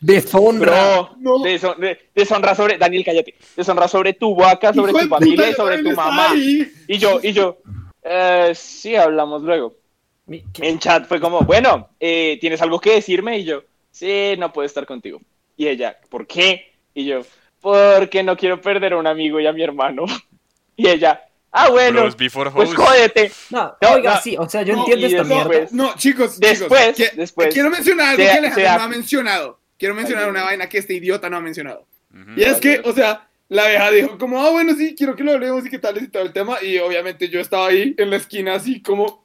Deshonra. 0.00 0.70
bro, 0.72 1.16
No. 1.18 1.38
deshon- 1.44 1.76
de- 1.78 1.98
deshonra 2.14 2.54
sobre, 2.54 2.78
Daniel, 2.78 3.04
cállate, 3.04 3.34
deshonra 3.56 3.88
sobre 3.88 4.12
tu 4.12 4.34
vaca, 4.36 4.72
sobre 4.72 4.92
tu 4.92 5.08
familia 5.08 5.50
y 5.50 5.54
sobre 5.54 5.82
tu 5.82 5.90
mamá. 5.92 6.30
ahí. 6.30 6.70
Y 6.86 6.98
yo, 6.98 7.18
y 7.22 7.32
yo, 7.32 7.58
"Eh, 8.02 8.52
sí, 8.54 8.94
hablamos 8.94 9.42
luego. 9.42 9.74
En 10.60 10.78
chat 10.78 11.06
fue 11.06 11.20
como, 11.20 11.40
bueno, 11.40 11.88
eh, 12.00 12.38
¿tienes 12.40 12.62
algo 12.62 12.80
que 12.80 12.92
decirme? 12.94 13.38
Y 13.40 13.44
yo, 13.44 13.62
sí, 13.90 14.34
no 14.38 14.52
puedo 14.52 14.64
estar 14.66 14.86
contigo. 14.86 15.20
Y 15.56 15.66
ella, 15.68 15.98
¿por 16.08 16.26
qué? 16.26 16.72
Y 16.94 17.04
yo, 17.04 17.22
porque 17.64 18.22
no 18.22 18.36
quiero 18.36 18.60
perder 18.60 18.92
a 18.92 18.98
un 18.98 19.06
amigo 19.06 19.40
y 19.40 19.46
a 19.46 19.52
mi 19.52 19.62
hermano. 19.64 20.04
Y 20.76 20.88
ella, 20.88 21.22
ah, 21.52 21.70
bueno, 21.70 22.00
Bros 22.02 22.16
before 22.16 22.50
pues 22.50 22.74
jódete. 22.74 23.30
No, 23.50 23.76
No, 23.80 23.90
oiga, 23.92 24.14
no. 24.16 24.20
sí, 24.20 24.36
o 24.36 24.48
sea, 24.48 24.62
yo 24.62 24.74
No, 24.74 24.80
entiendo 24.80 25.06
esta 25.06 25.18
después- 25.22 25.48
mierda. 25.48 25.68
No, 25.70 25.94
chicos, 25.96 26.40
Después, 26.40 26.96
chicos, 26.96 27.10
que- 27.12 27.16
después. 27.16 27.54
quiero 27.54 27.70
mencionar 27.70 28.08
algo 28.08 28.16
que 28.18 28.28
Alejandro 28.28 28.76
no 28.78 28.82
ha 28.82 28.88
mencionado. 28.88 29.60
Quiero 29.78 29.94
mencionar 29.94 30.28
una 30.28 30.42
vaina 30.42 30.68
que 30.68 30.78
este 30.78 30.94
idiota 30.94 31.30
no 31.30 31.36
ha 31.36 31.40
mencionado. 31.40 31.86
Y 32.36 32.42
es 32.42 32.58
que, 32.58 32.80
o 32.84 32.92
sea, 32.92 33.28
la 33.48 33.68
vieja 33.68 33.90
dijo 33.92 34.18
como, 34.18 34.44
ah, 34.44 34.50
bueno, 34.50 34.74
sí, 34.74 34.96
quiero 34.98 35.14
que 35.14 35.22
lo 35.22 35.30
hablemos 35.32 35.64
y 35.64 35.70
qué 35.70 35.78
tal 35.78 35.96
y 36.02 36.08
todo 36.08 36.24
el 36.24 36.32
tema. 36.32 36.60
Y 36.60 36.78
obviamente 36.78 37.28
yo 37.28 37.38
estaba 37.38 37.68
ahí 37.68 37.94
en 37.98 38.10
la 38.10 38.16
esquina 38.16 38.54
así 38.54 38.82
como, 38.82 39.24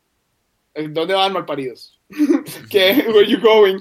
¿en 0.75 0.93
¿dónde 0.93 1.15
van 1.15 1.33
malparidos? 1.33 1.98
¿Qué? 2.69 3.05
Where 3.13 3.27
you 3.27 3.39
going? 3.39 3.77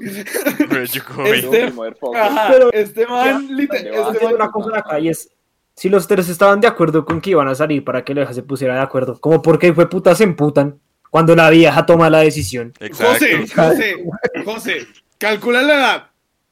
Where 0.70 0.86
you 0.86 1.02
going? 1.16 1.34
Este- 1.34 1.70
Motherfucker. 1.72 2.20
Ajá, 2.20 2.48
Pero- 2.52 2.72
este 2.72 3.06
man, 3.06 3.48
liter- 3.56 3.84
¿Dónde 3.84 3.96
Yo 3.96 4.02
va? 4.04 4.12
este 4.12 4.24
man- 4.24 4.34
una 4.34 4.50
cosa 4.50 4.78
acá 4.78 5.00
y 5.00 5.08
es 5.08 5.30
si 5.74 5.88
los 5.88 6.06
tres 6.08 6.28
estaban 6.28 6.60
de 6.60 6.66
acuerdo 6.66 7.04
con 7.04 7.20
que 7.20 7.30
iban 7.30 7.48
a 7.48 7.54
salir 7.54 7.84
para 7.84 8.04
que 8.04 8.12
la 8.14 8.22
vieja 8.22 8.34
se 8.34 8.42
pusiera 8.42 8.74
de 8.74 8.80
acuerdo, 8.80 9.18
como 9.20 9.40
porque 9.40 9.72
fue 9.72 9.88
puta 9.88 10.14
se 10.14 10.24
emputan 10.24 10.78
cuando 11.10 11.34
la 11.34 11.48
vieja 11.50 11.86
toma 11.86 12.10
la 12.10 12.18
decisión. 12.18 12.72
Exacto. 12.80 13.14
José, 13.14 13.46
José, 13.54 14.04
José, 14.44 14.86
calcula 15.18 15.62
la 15.62 15.74
edad. 15.74 16.06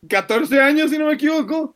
14 0.09 0.61
años, 0.61 0.91
si 0.91 0.99
no 0.99 1.07
me 1.07 1.15
equivoco. 1.15 1.76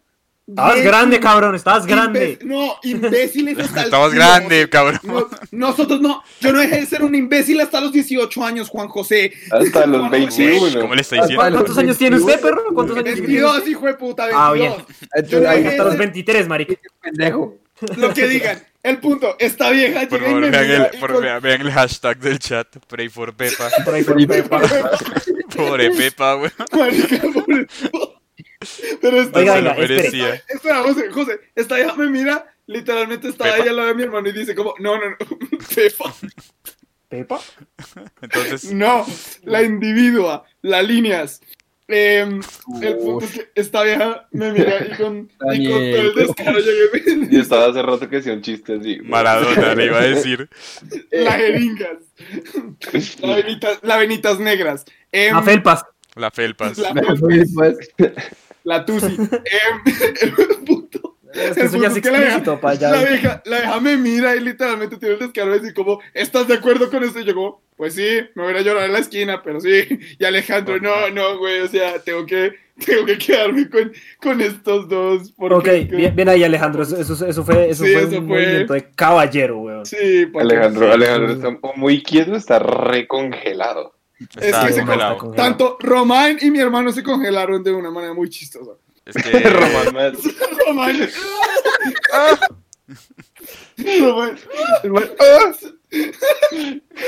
Estabas 0.51 0.75
Bien, 0.75 0.87
grande, 0.87 1.21
cabrón, 1.21 1.55
estabas 1.55 1.87
grande. 1.87 2.39
Imbe- 2.41 2.45
No, 2.45 2.75
imbéciles 2.83 3.59
hasta 3.61 3.81
el 3.81 3.85
Estabas 3.87 4.13
grande, 4.13 4.69
cabrón. 4.69 5.01
No, 5.03 5.29
nosotros 5.53 6.01
no, 6.01 6.23
yo 6.41 6.53
no 6.53 6.59
dejé 6.59 6.81
de 6.81 6.87
ser 6.87 7.03
un 7.05 7.15
imbécil 7.15 7.61
hasta 7.61 7.81
los 7.81 7.93
18 7.93 8.45
años, 8.45 8.69
Juan 8.69 8.89
José. 8.89 9.33
Hasta 9.51 9.87
los 9.87 10.09
Juan 10.09 10.25
José. 10.27 10.45
21. 10.47 10.81
¿Cómo 10.81 10.95
le 10.95 11.01
está 11.03 11.17
Ah, 11.17 11.21
diciendo? 11.23 11.43
¿Cuántos 11.53 11.79
años 11.79 11.97
tiene 11.99 12.17
usted, 12.17 12.41
perro? 12.41 12.63
¿Cuántos 12.75 12.97
años 12.97 13.15
tiene 13.15 13.21
22, 13.29 13.59
usted? 13.59 13.71
hijo 13.71 13.87
de 13.87 13.95
puta, 13.95 14.29
Ah, 14.33 14.51
22. 14.53 14.85
Entonces, 15.13 15.31
Yo 15.31 15.49
ahí 15.51 15.57
dejé 15.59 15.69
Hasta 15.69 15.83
de 15.83 15.89
los 15.89 15.93
ser- 15.93 15.99
23, 15.99 16.49
marica. 16.49 16.75
pendejo. 17.01 17.57
Lo 17.97 18.13
que 18.13 18.29
digan. 18.29 18.63
El 18.83 18.99
punto, 18.99 19.37
esta 19.39 19.69
vieja 19.71 20.09
Por 20.09 20.21
favor, 20.23 20.51
vean 20.51 20.71
el, 20.93 20.99
por- 21.01 21.13
con- 21.13 21.23
vean, 21.23 21.61
el 21.61 21.71
hashtag 21.71 22.19
del 22.19 22.39
chat. 22.39 22.67
Pray 22.89 23.09
for 23.11 23.35
Pepa. 23.35 23.67
Ahí, 23.67 24.03
por 24.05 24.17
ahí. 24.17 24.27
Pobre 25.57 25.91
Pepa, 25.91 26.37
weón. 26.37 26.53
Pero 29.01 29.21
esta 29.21 29.39
Oiga, 29.39 29.55
Se 29.55 29.61
venga, 29.63 29.75
lo 29.75 29.81
espere. 29.83 29.97
merecía. 29.97 30.35
Espera, 30.49 30.83
José, 30.83 31.11
José, 31.11 31.41
esta 31.55 31.77
vieja 31.77 31.95
me 31.97 32.09
mira, 32.11 32.55
literalmente 32.67 33.29
estaba 33.29 33.51
Pepa. 33.53 33.63
ahí 33.63 33.69
al 33.71 33.77
lado 33.77 33.89
de 33.89 33.95
mi 33.95 34.03
hermano 34.03 34.29
y 34.29 34.33
dice 34.33 34.55
como, 34.55 34.75
no, 34.79 34.97
no, 34.99 35.11
no, 35.11 35.17
Pepa, 35.75 36.15
Pepa. 37.09 37.41
Entonces, 38.21 38.73
no, 38.73 39.07
la 39.45 39.63
individua, 39.63 40.45
las 40.63 40.85
líneas. 40.87 41.41
Em, 41.93 42.41
el 42.83 42.99
punto 42.99 43.25
es 43.25 43.33
que 43.33 43.51
esta 43.57 43.83
vieja 43.83 44.29
me 44.31 44.53
mira 44.53 44.87
y 44.87 44.97
con, 44.97 45.29
y 45.55 45.69
con 45.69 45.81
todo 45.91 46.01
el 46.03 46.15
descaro 46.15 46.59
llegué 46.61 47.11
y 47.11 47.17
me 47.17 47.35
Y 47.35 47.41
estaba 47.41 47.67
hace 47.67 47.83
rato 47.83 48.09
que 48.09 48.19
hacía 48.19 48.33
un 48.33 48.43
chiste 48.43 48.77
así. 48.79 49.01
Maradona 49.03 49.75
le 49.75 49.87
iba 49.87 49.99
a 49.99 50.03
decir. 50.05 50.49
las 51.11 51.35
jeringas, 51.37 51.97
las 53.83 53.99
venitas, 53.99 54.39
negras. 54.39 54.85
A 55.33 55.43
felpas. 55.43 55.85
La 56.15 56.31
felpas. 56.31 56.79
la, 56.79 56.93
Pues, 56.93 57.51
la 58.65 58.85
tusi. 58.85 59.07
Em, 59.17 59.83
Es 61.33 61.57
que 61.57 61.63
eso 61.63 61.81
ya 61.81 61.87
es 61.89 61.95
que 62.01 62.11
la 62.11 62.19
vieja- 62.19 62.37
explícito 62.39 62.61
para 62.61 62.75
La 62.75 62.89
allá. 62.99 63.09
vieja, 63.09 63.43
la 63.45 63.59
vieja 63.61 63.81
me 63.81 63.97
mira 63.97 64.35
y 64.35 64.41
literalmente 64.41 64.97
tiene 64.97 65.15
el 65.15 65.21
descaro 65.21 65.53
de 65.53 65.61
decir 65.61 65.75
como, 65.75 66.01
¿estás 66.13 66.49
de 66.49 66.55
acuerdo 66.55 66.91
con 66.91 67.05
esto? 67.05 67.21
Y 67.21 67.25
yo 67.25 67.35
como, 67.37 67.63
pues 67.77 67.95
sí, 67.95 68.19
me 68.35 68.43
voy 68.43 68.53
a 68.55 68.61
llorar 68.63 68.87
en 68.87 68.93
la 68.95 68.99
esquina, 68.99 69.41
pero 69.41 69.61
sí. 69.61 69.71
Y 70.19 70.25
Alejandro, 70.25 70.81
no, 70.81 71.09
no, 71.11 71.39
güey, 71.39 71.61
o 71.61 71.69
sea, 71.69 72.01
tengo 72.01 72.27
que, 72.27 72.55
tengo 72.85 73.07
que 73.07 73.17
quedarme 73.17 73.71
con, 73.71 73.93
con 74.21 74.41
estos 74.41 74.89
dos. 74.89 75.33
Porque, 75.37 75.83
Ok, 75.89 75.91
bien, 75.97 76.17
bien 76.17 76.29
ahí, 76.29 76.43
Alejandro. 76.43 76.83
Eso, 76.83 76.97
eso, 77.01 77.25
eso 77.25 77.45
fue, 77.45 77.71
eso 77.71 77.85
Sí, 77.85 77.93
fue 77.93 78.03
eso 78.03 78.19
un 78.19 78.27
fue- 78.27 78.37
movimiento 78.43 78.73
de 78.75 78.91
caballero, 78.91 79.59
weón. 79.61 79.87
Sí, 79.87 80.27
Alejandro, 80.37 80.93
Alejandro 80.93 81.33
está 81.33 81.49
o 81.61 81.75
muy 81.77 82.03
quieto, 82.03 82.35
está 82.35 82.59
recongelado. 82.59 83.95
Es 84.41 84.57
que 84.57 84.73
se 84.73 84.81
congelado. 84.81 85.19
con- 85.19 85.35
Tanto 85.35 85.77
Román 85.81 86.39
y 86.41 86.51
mi 86.51 86.59
hermano 86.61 86.93
se 86.93 87.03
congelaron 87.03 87.63
de 87.63 87.73
una 87.73 87.91
manera 87.91 88.13
muy 88.15 88.29
chistosa. 88.29 88.73
Es 89.05 89.15
que 89.23 89.41
Román. 89.51 90.13
Román. 90.67 91.09
Román. 94.83 95.09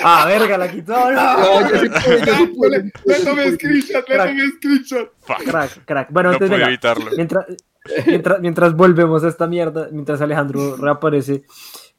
Ah, 0.03 0.25
verga, 0.27 0.59
la 0.59 0.71
quitó. 0.71 0.93
No. 1.13 1.61
No, 1.61 1.69
se 1.69 2.47
puede. 2.57 2.93
Le 3.05 3.15
tomé 3.21 3.53
screenshot, 3.53 4.09
le 4.09 4.17
tomé 4.17 4.43
screenshot. 4.57 5.13
Crack, 5.45 5.85
crack. 5.85 6.09
Bueno, 6.11 6.31
no 6.31 6.35
entonces 6.37 6.67
evitarlo. 6.67 7.11
Mientras, 7.17 7.47
mientras, 8.07 8.41
mientras 8.41 8.75
volvemos 8.75 9.23
a 9.25 9.29
esta 9.29 9.47
mierda, 9.47 9.89
mientras 9.93 10.21
Alejandro 10.21 10.77
reaparece, 10.77 11.45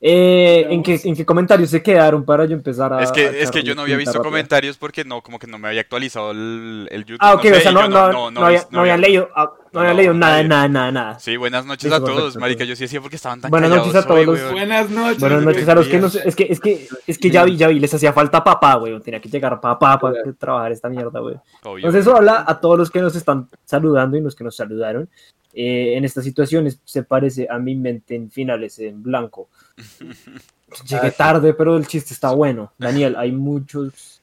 eh, 0.06 0.68
¿en, 0.70 0.84
qué, 0.84 1.00
¿en 1.02 1.16
qué 1.16 1.26
comentarios 1.26 1.70
se 1.70 1.82
quedaron 1.82 2.26
para 2.26 2.44
yo 2.44 2.54
empezar 2.56 2.92
a.? 2.92 3.02
Es 3.02 3.10
a 3.12 3.14
que, 3.14 3.42
es 3.42 3.50
que 3.50 3.64
yo 3.64 3.74
no 3.74 3.84
había 3.84 3.96
visto 3.96 4.22
comentarios 4.22 4.78
porque 4.78 5.06
no, 5.06 5.22
como 5.22 5.40
que 5.40 5.48
no 5.48 5.58
me 5.58 5.70
había 5.70 5.80
actualizado 5.80 6.32
el, 6.32 6.90
el 6.92 7.06
YouTube. 7.06 7.20
Ah, 7.22 7.36
ok, 7.36 7.42
sé, 7.44 7.54
o 7.54 7.60
sea, 7.62 7.72
no, 7.72 7.88
no, 7.88 8.30
no, 8.30 8.46
había- 8.46 8.68
no 8.70 8.82
habían 8.82 9.00
leído, 9.00 9.30
no 9.72 9.80
habían 9.80 9.94
No, 9.96 9.98
leído 10.02 10.14
nada, 10.14 10.44
nada, 10.44 10.68
nada, 10.68 10.92
nada. 10.92 11.20
Sí, 11.20 11.38
buenas 11.38 11.66
noches 11.66 11.86
Listo, 11.90 11.96
a 11.96 12.00
todos, 12.06 12.16
perfecto, 12.18 12.40
marica. 12.42 12.64
Yo 12.66 12.76
sí 12.76 12.84
decía 12.84 13.00
porque 13.00 13.16
estaban 13.16 13.40
tan 13.40 13.50
Buenas 13.50 13.70
callados 13.70 13.88
noches 13.94 14.04
a 14.04 14.08
todos. 14.08 14.52
Buenas 14.52 14.90
noches. 14.90 15.20
Buenas 15.22 15.44
noches 15.44 15.70
a 15.70 15.76
los 15.76 15.88
que 15.88 15.98
no 16.00 16.10
sé- 16.10 16.22
es 16.26 16.36
que, 16.36 16.48
es 16.50 16.60
que, 16.60 16.88
es 17.08 17.18
que 17.18 17.30
ya 17.30 17.46
vi, 17.46 17.56
ya 17.56 17.70
vi, 17.70 17.80
les 17.80 17.94
hacía 17.94 18.12
falta 18.12 18.44
papá, 18.44 18.76
güey. 18.76 19.00
Tenía 19.00 19.22
que 19.22 19.30
llegar 19.30 19.62
papá 19.62 19.98
para 19.98 20.16
trabajar 20.38 20.74
esta 20.74 20.90
mierda, 20.90 21.22
güey. 21.22 21.36
Entonces, 21.78 22.06
hola 22.08 22.44
a 22.46 22.60
todos 22.60 22.78
los 22.78 22.92
que 22.92 23.00
nos 23.00 23.16
están 23.16 23.48
saludando 23.64 24.18
y 24.18 24.22
los 24.22 24.36
que 24.36 24.44
nos 24.44 24.56
saludaron. 24.58 25.10
Eh, 25.54 25.96
en 25.96 26.04
estas 26.04 26.24
situaciones 26.24 26.80
se 26.84 27.04
parece 27.04 27.48
a 27.50 27.60
mi 27.60 27.76
mente 27.76 28.16
en 28.16 28.32
finales 28.32 28.80
en 28.80 29.04
blanco. 29.04 29.50
Llegué 30.88 31.12
tarde, 31.12 31.54
pero 31.54 31.78
el 31.78 31.86
chiste 31.88 32.14
está 32.14 32.32
bueno. 32.32 32.74
Daniel, 32.80 33.16
hay 33.18 33.32
muchos 33.32 34.22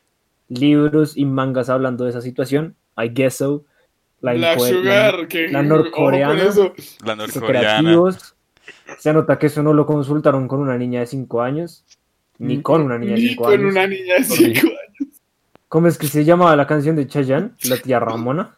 libros 0.49 1.17
y 1.17 1.25
mangas 1.25 1.69
hablando 1.69 2.05
de 2.05 2.11
esa 2.11 2.21
situación. 2.21 2.75
I 2.97 3.09
guess 3.09 3.37
so. 3.37 3.65
La 4.21 4.35
que 5.29 5.49
la 5.49 5.63
norcoreana. 5.63 6.37
con 6.37 6.49
eso. 6.49 6.75
La 7.05 7.17
norcoreana. 7.17 8.19
Se 8.99 9.13
nota 9.13 9.39
que 9.39 9.47
eso 9.47 9.63
no 9.63 9.73
lo 9.73 9.87
consultaron 9.87 10.47
con 10.47 10.61
una 10.61 10.77
niña 10.77 11.01
de 11.01 11.07
5 11.07 11.41
años, 11.43 11.85
ni 12.39 12.61
con 12.61 12.83
una 12.83 12.99
niña 12.99 13.15
de 13.15 13.21
Ni 13.21 13.29
5 13.31 13.45
con 13.45 13.55
años. 13.55 13.73
una 13.73 13.87
niña 13.87 14.15
de 14.17 14.25
5 14.25 14.67
años. 14.67 14.80
¿Cómo 15.71 15.87
es 15.87 15.97
que 15.99 16.09
se 16.09 16.25
llamaba 16.25 16.57
la 16.57 16.67
canción 16.67 16.97
de 16.97 17.07
Chayanne? 17.07 17.53
La 17.69 17.77
tía 17.77 18.01
Ramona. 18.01 18.57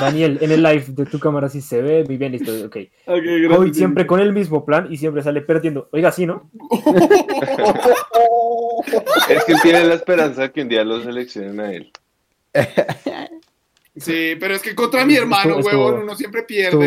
Daniel, 0.00 0.38
en 0.40 0.52
el 0.52 0.62
live 0.62 0.84
de 0.88 1.06
tu 1.06 1.18
cámara 1.18 1.48
sí 1.48 1.60
se 1.60 1.82
ve. 1.82 2.04
Muy 2.06 2.16
bien, 2.16 2.30
listo. 2.32 2.52
Ok. 2.64 2.76
Ok, 3.06 3.16
gracias. 3.24 3.58
Hoy 3.58 3.74
siempre 3.74 4.06
con 4.06 4.20
el 4.20 4.32
mismo 4.32 4.64
plan 4.64 4.86
y 4.90 4.96
siempre 4.96 5.22
sale 5.24 5.40
perdiendo. 5.40 5.88
Oiga, 5.92 6.12
sí, 6.12 6.24
¿no? 6.24 6.48
Es 9.28 9.44
que 9.44 9.52
él 9.52 9.58
tiene 9.62 9.84
la 9.84 9.94
esperanza 9.94 10.48
que 10.50 10.62
un 10.62 10.68
día 10.68 10.84
lo 10.84 11.02
seleccionen 11.02 11.60
a 11.60 11.72
él. 11.72 11.90
Sí, 13.96 14.34
pero 14.38 14.54
es 14.54 14.62
que 14.62 14.74
contra 14.74 15.04
mi 15.04 15.16
hermano, 15.16 15.58
Estuvo- 15.58 15.60
estuvo- 15.68 15.84
huevón, 15.86 16.02
uno 16.04 16.14
siempre 16.16 16.42
pierde. 16.44 16.86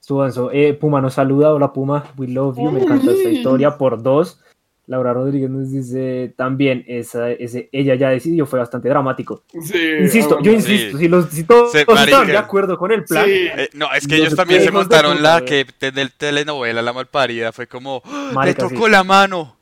Estuvo, 0.00 0.26
estuvo. 0.26 0.50
Eh, 0.52 0.74
Puma 0.74 1.00
nos 1.00 1.14
saluda. 1.14 1.52
Hola, 1.52 1.72
Puma. 1.72 2.12
We 2.16 2.28
love 2.28 2.56
you. 2.58 2.70
Me 2.70 2.80
encanta 2.82 3.10
esta 3.10 3.28
historia 3.28 3.76
por 3.78 4.02
dos. 4.02 4.40
Laura 4.86 5.12
Rodríguez 5.14 5.48
nos 5.48 5.70
dice 5.72 6.34
también, 6.36 6.84
esa, 6.86 7.30
ese, 7.30 7.68
ella 7.72 7.94
ya 7.94 8.10
decidió, 8.10 8.44
fue 8.44 8.58
bastante 8.58 8.88
dramático. 8.88 9.42
Sí, 9.62 9.78
Insisto, 10.00 10.36
ah, 10.38 10.42
yo 10.42 10.52
insisto, 10.52 10.98
Sí. 10.98 11.04
si, 11.04 11.08
los, 11.08 11.30
si 11.30 11.44
todos 11.44 11.72
Sí, 11.72 11.78
marica. 11.88 12.24
de 12.24 12.36
acuerdo 12.36 12.76
con 12.76 12.92
el 12.92 13.04
plan, 13.04 13.24
Sí. 13.24 13.30
Eh, 13.56 13.70
no, 13.72 13.86
es 13.94 14.06
que 14.06 14.16
Los 14.18 14.26
ellos 14.26 14.36
también 14.36 14.62
se 14.62 14.70
montaron 14.70 15.22
la 15.22 15.42
que 15.44 15.66
del 15.92 16.12
telenovela 16.12 16.82
La 16.82 16.92
Malparida. 16.92 17.52
Fue 17.52 17.66
como, 17.66 18.02
¡Ah! 18.04 18.26
le 18.28 18.34
Marica, 18.34 18.68
tocó 18.68 18.84
sí. 18.86 18.90
la 18.90 19.04
mano. 19.04 19.56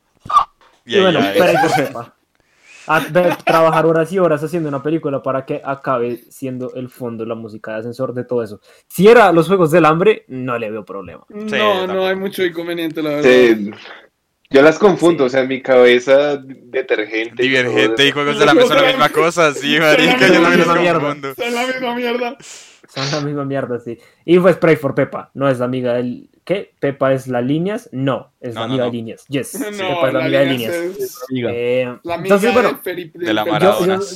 Y 0.85 0.97
Y 0.97 1.01
bueno, 1.01 1.19
espera 1.19 1.61
que 1.61 1.69
sepa. 1.69 2.15
A 2.85 2.99
trabajar 3.45 3.85
horas 3.85 4.11
y 4.11 4.19
horas 4.19 4.43
haciendo 4.43 4.67
una 4.67 4.83
película 4.83 5.23
para 5.23 5.45
que 5.45 5.61
acabe 5.63 6.17
siendo 6.29 6.73
el 6.75 6.89
fondo, 6.89 7.25
la 7.25 7.33
música 7.33 7.71
de 7.71 7.77
ascensor, 7.79 8.13
de 8.13 8.25
todo 8.25 8.43
eso. 8.43 8.59
Si 8.89 9.07
era 9.07 9.31
los 9.31 9.47
Juegos 9.47 9.71
del 9.71 9.85
Hambre, 9.85 10.25
no 10.27 10.59
le 10.59 10.69
veo 10.69 10.83
problema. 10.83 11.23
No, 11.29 11.45
tampoco. 11.45 11.87
no 11.93 12.05
hay 12.07 12.15
mucho 12.17 12.43
inconveniente, 12.43 13.01
la 13.01 13.21
verdad. 13.21 13.77
Sí, 14.53 14.57
yo 14.57 14.61
las 14.61 14.77
confundo, 14.77 15.25
o 15.25 15.29
sea, 15.29 15.41
en 15.41 15.47
mi 15.47 15.61
cabeza 15.61 16.37
detergente. 16.37 17.43
y 17.43 17.49
Divergente 17.49 18.07
y 18.07 18.11
Juegos 18.11 18.37
de 18.37 18.45
la 18.45 18.53
Mesa 18.53 18.67
son 18.67 18.77
la 18.77 18.87
misma 18.87 19.09
cosa, 19.09 19.53
sí, 19.53 19.79
marica, 19.79 20.27
yo 20.27 20.41
también 20.41 20.81
mierda. 20.81 20.99
confundo. 20.99 21.35
Son 21.35 21.53
la 21.55 21.67
misma 21.67 21.95
mierda. 21.95 22.37
Son 22.93 23.09
la 23.11 23.21
misma 23.21 23.45
mierda, 23.45 23.79
sí. 23.79 23.97
Y 24.25 24.37
fue 24.37 24.53
Spray 24.53 24.75
for 24.75 24.93
Pepa. 24.95 25.31
No 25.33 25.49
es 25.49 25.59
la 25.59 25.65
amiga 25.65 25.93
del. 25.95 26.29
¿Qué? 26.43 26.73
¿Pepa 26.77 27.13
es 27.13 27.27
la 27.27 27.39
líneas? 27.41 27.87
No, 27.93 28.33
es 28.41 28.53
No, 28.53 28.59
la 28.61 28.65
amiga 28.65 28.83
no. 28.85 28.91
de 28.91 28.97
líneas. 28.97 29.25
Yes. 29.29 29.53
No, 29.59 29.87
Pepa 29.87 30.07
es 30.07 30.13
la 30.13 30.19
la 30.19 30.25
amiga 30.25 30.39
de 30.41 30.45
línea 30.45 30.69
líneas. 30.71 30.99
es 30.99 31.19
Amiga. 31.29 31.49
Eh, 31.53 31.97
la 32.03 32.13
amiga 32.15 32.35
entonces, 32.35 32.53
bueno, 32.53 32.79
de 33.13 33.33
la 33.33 33.59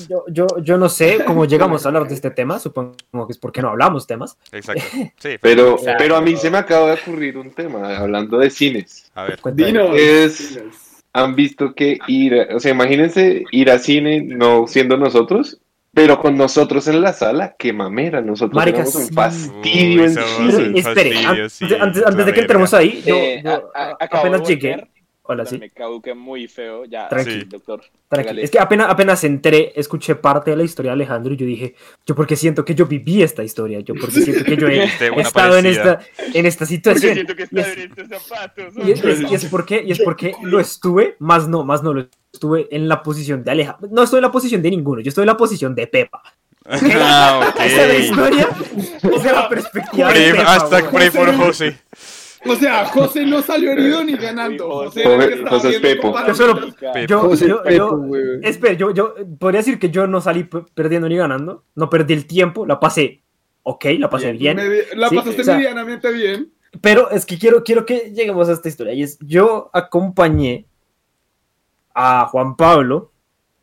yo, 0.09 0.25
yo, 0.29 0.45
yo, 0.61 0.77
no 0.77 0.89
sé 0.89 1.23
cómo 1.25 1.45
llegamos 1.45 1.85
a 1.85 1.89
hablar 1.89 2.07
de 2.07 2.13
este 2.15 2.29
tema. 2.31 2.59
Supongo 2.59 2.95
que 3.27 3.31
es 3.31 3.37
porque 3.37 3.61
no 3.61 3.69
hablamos 3.69 4.05
temas. 4.07 4.37
Exacto. 4.51 4.83
Sí, 5.19 5.37
Pero, 5.41 5.71
Exacto. 5.77 5.95
pero 5.97 6.15
a 6.17 6.21
mí 6.21 6.35
se 6.35 6.51
me 6.51 6.57
acaba 6.57 6.87
de 6.87 6.93
ocurrir 7.01 7.37
un 7.37 7.51
tema, 7.51 7.97
hablando 7.97 8.37
de 8.39 8.49
cines. 8.49 9.09
a 9.15 9.23
ver. 9.23 9.39
Cuéntame. 9.39 9.67
Dinos. 9.71 9.89
Es- 9.97 10.59
Han 11.13 11.33
visto 11.33 11.73
que 11.73 11.97
ir, 12.07 12.35
o 12.53 12.59
sea, 12.59 12.71
imagínense 12.73 13.43
ir 13.51 13.71
a 13.71 13.79
cine 13.79 14.21
no 14.21 14.67
siendo 14.67 14.97
nosotros, 14.97 15.59
pero 15.97 16.19
con 16.21 16.38
nosotros 16.38 16.88
en 16.88 17.01
la 17.01 17.12
sala, 17.12 17.55
qué 17.57 17.73
mamera, 17.73 18.21
nosotros 18.21 18.53
Marica, 18.55 18.81
éramos 18.81 18.93
un 18.97 19.07
fastidio 19.10 20.03
Uy, 20.03 20.12
en 20.12 20.69
un 20.69 20.75
espere, 20.77 21.12
fastidio, 21.12 21.29
antes, 21.31 21.53
sí, 21.53 21.65
antes, 21.79 22.05
antes 22.05 22.25
de 22.27 22.33
que 22.33 22.39
entremos 22.41 22.71
ahí, 22.75 23.01
yo, 23.03 23.15
Eh, 23.15 23.41
yo, 23.43 23.71
a- 23.73 23.81
a- 23.83 23.97
apenas 23.99 24.47
llegué. 24.47 24.88
Hola, 25.29 25.45
sí. 25.45 25.57
Me 25.57 25.69
caduqué 25.69 26.13
muy 26.13 26.47
feo. 26.47 26.85
Ya, 26.85 27.09
Tranqui. 27.09 27.31
sí, 27.31 27.43
doctor. 27.43 27.81
Tranqui. 28.07 28.39
Es 28.41 28.49
que 28.49 28.59
apenas, 28.59 28.89
apenas 28.89 29.23
entré, 29.23 29.73
escuché 29.75 30.15
parte 30.15 30.51
de 30.51 30.57
la 30.57 30.63
historia 30.63 30.91
de 30.91 30.93
Alejandro 30.93 31.33
y 31.33 31.37
yo 31.37 31.45
dije, 31.45 31.75
yo 32.05 32.15
porque 32.15 32.35
siento 32.35 32.63
que 32.63 32.73
yo 32.73 32.85
viví 32.85 33.21
esta 33.21 33.43
historia, 33.43 33.81
yo 33.81 33.93
porque 33.99 34.21
siento 34.21 34.43
que 34.45 34.55
yo 34.55 34.67
he 34.67 34.83
estado 35.21 35.57
en 35.57 35.65
esta, 35.65 35.99
en 36.33 36.45
esta 36.45 36.59
Porque 36.65 36.75
situación. 36.75 37.13
siento 37.15 37.35
que 37.35 37.47
Y 37.51 37.59
es, 37.59 37.67
en 37.77 37.91
estos 37.97 38.07
zapatos. 38.27 38.73
y 38.77 38.91
es- 38.91 39.03
y 39.31 39.35
es 39.35 39.45
porque, 39.45 39.83
y 39.85 39.91
es 39.91 39.99
porque 40.01 40.33
lo 40.43 40.59
estuve, 40.59 41.15
más 41.19 41.47
no, 41.47 41.63
más 41.65 41.84
no 41.84 41.93
lo 41.93 42.07
estuve 42.34 42.67
en 42.71 42.88
la 42.88 43.03
posición 43.03 43.43
de 43.43 43.51
Alejandro. 43.51 43.89
No 43.91 44.03
estoy 44.03 44.19
en 44.19 44.23
la 44.23 44.32
posición 44.32 44.61
de 44.61 44.69
ninguno, 44.69 45.01
yo 45.01 45.09
estoy 45.09 45.23
en 45.23 45.28
la 45.28 45.38
posición 45.38 45.75
de 45.75 45.88
Pepa. 45.88 46.21
Ah, 46.69 47.49
ok. 47.53 47.61
Esa 47.61 47.82
es 47.84 47.88
la 47.88 47.97
historia, 47.99 48.49
esa 49.01 49.15
es 49.15 49.23
la 49.32 49.47
perspectiva 49.49 50.07
de 50.11 50.13
Pray- 50.13 50.32
Pepa. 50.32 50.45
hashtag 50.45 50.91
pray 50.91 51.09
for 51.09 51.34
José. 51.36 51.78
O 52.45 52.55
sea, 52.55 52.85
José 52.85 53.25
no 53.25 53.41
salió 53.41 53.71
herido 53.71 54.03
ni 54.03 54.13
ganando. 54.15 54.69
José, 54.69 55.03
José- 55.03 55.45
José 55.49 55.69
es 55.69 55.79
Pepo. 55.79 56.13
Yo 56.27 56.35
solo- 56.35 56.53
palomitas. 56.55 57.07
Yo, 57.07 57.19
José 57.21 57.47
yo, 57.47 57.63
Pepo, 57.63 58.07
yo, 58.15 58.23
espera, 58.43 58.73
yo, 58.73 58.91
yo 58.91 59.15
podría 59.39 59.59
decir 59.59 59.79
que 59.79 59.89
yo 59.89 60.05
no 60.07 60.21
salí 60.21 60.43
perdiendo 60.73 61.09
ni 61.09 61.17
ganando, 61.17 61.63
no 61.75 61.89
perdí 61.89 62.13
el 62.13 62.25
tiempo, 62.27 62.65
la 62.65 62.79
pasé 62.79 63.21
ok, 63.69 63.85
la 63.99 64.09
pasé 64.09 64.31
bien. 64.31 64.57
Medi- 64.57 64.85
la 64.95 65.09
Sí, 65.09 65.15
pasaste 65.17 65.41
o 65.41 65.43
sea- 65.43 65.57
medianamente 65.57 66.09
bien. 66.13 66.53
Pero 66.79 67.09
es 67.09 67.25
que 67.25 67.38
quiero, 67.38 67.63
quiero 67.65 67.85
que 67.85 68.11
lleguemos 68.15 68.47
a 68.47 68.53
esta 68.53 68.69
historia. 68.69 68.93
Y 68.93 69.03
es, 69.03 69.17
yo 69.19 69.69
acompañé 69.73 70.65
a 71.93 72.27
Juan 72.27 72.55
Pablo 72.55 73.11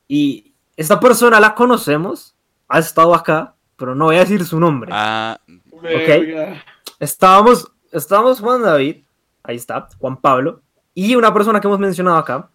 y 0.08 0.52
esta 0.76 0.98
persona 1.00 1.40
la 1.40 1.54
conocemos, 1.54 2.34
ha 2.68 2.78
estado 2.80 3.14
acá, 3.14 3.54
pero 3.76 3.94
no 3.94 4.06
voy 4.06 4.16
a 4.16 4.20
decir 4.20 4.44
su 4.44 4.58
nombre. 4.60 4.90
Ah, 4.92 5.38
Verga. 5.82 6.62
Estábamos, 6.98 7.70
estábamos 7.94 8.40
Juan 8.40 8.62
David, 8.62 9.04
ahí 9.42 9.56
está, 9.56 9.88
Juan 9.98 10.20
Pablo, 10.20 10.62
y 10.94 11.14
una 11.14 11.32
persona 11.32 11.60
que 11.60 11.66
hemos 11.66 11.78
mencionado 11.78 12.16
acá, 12.16 12.50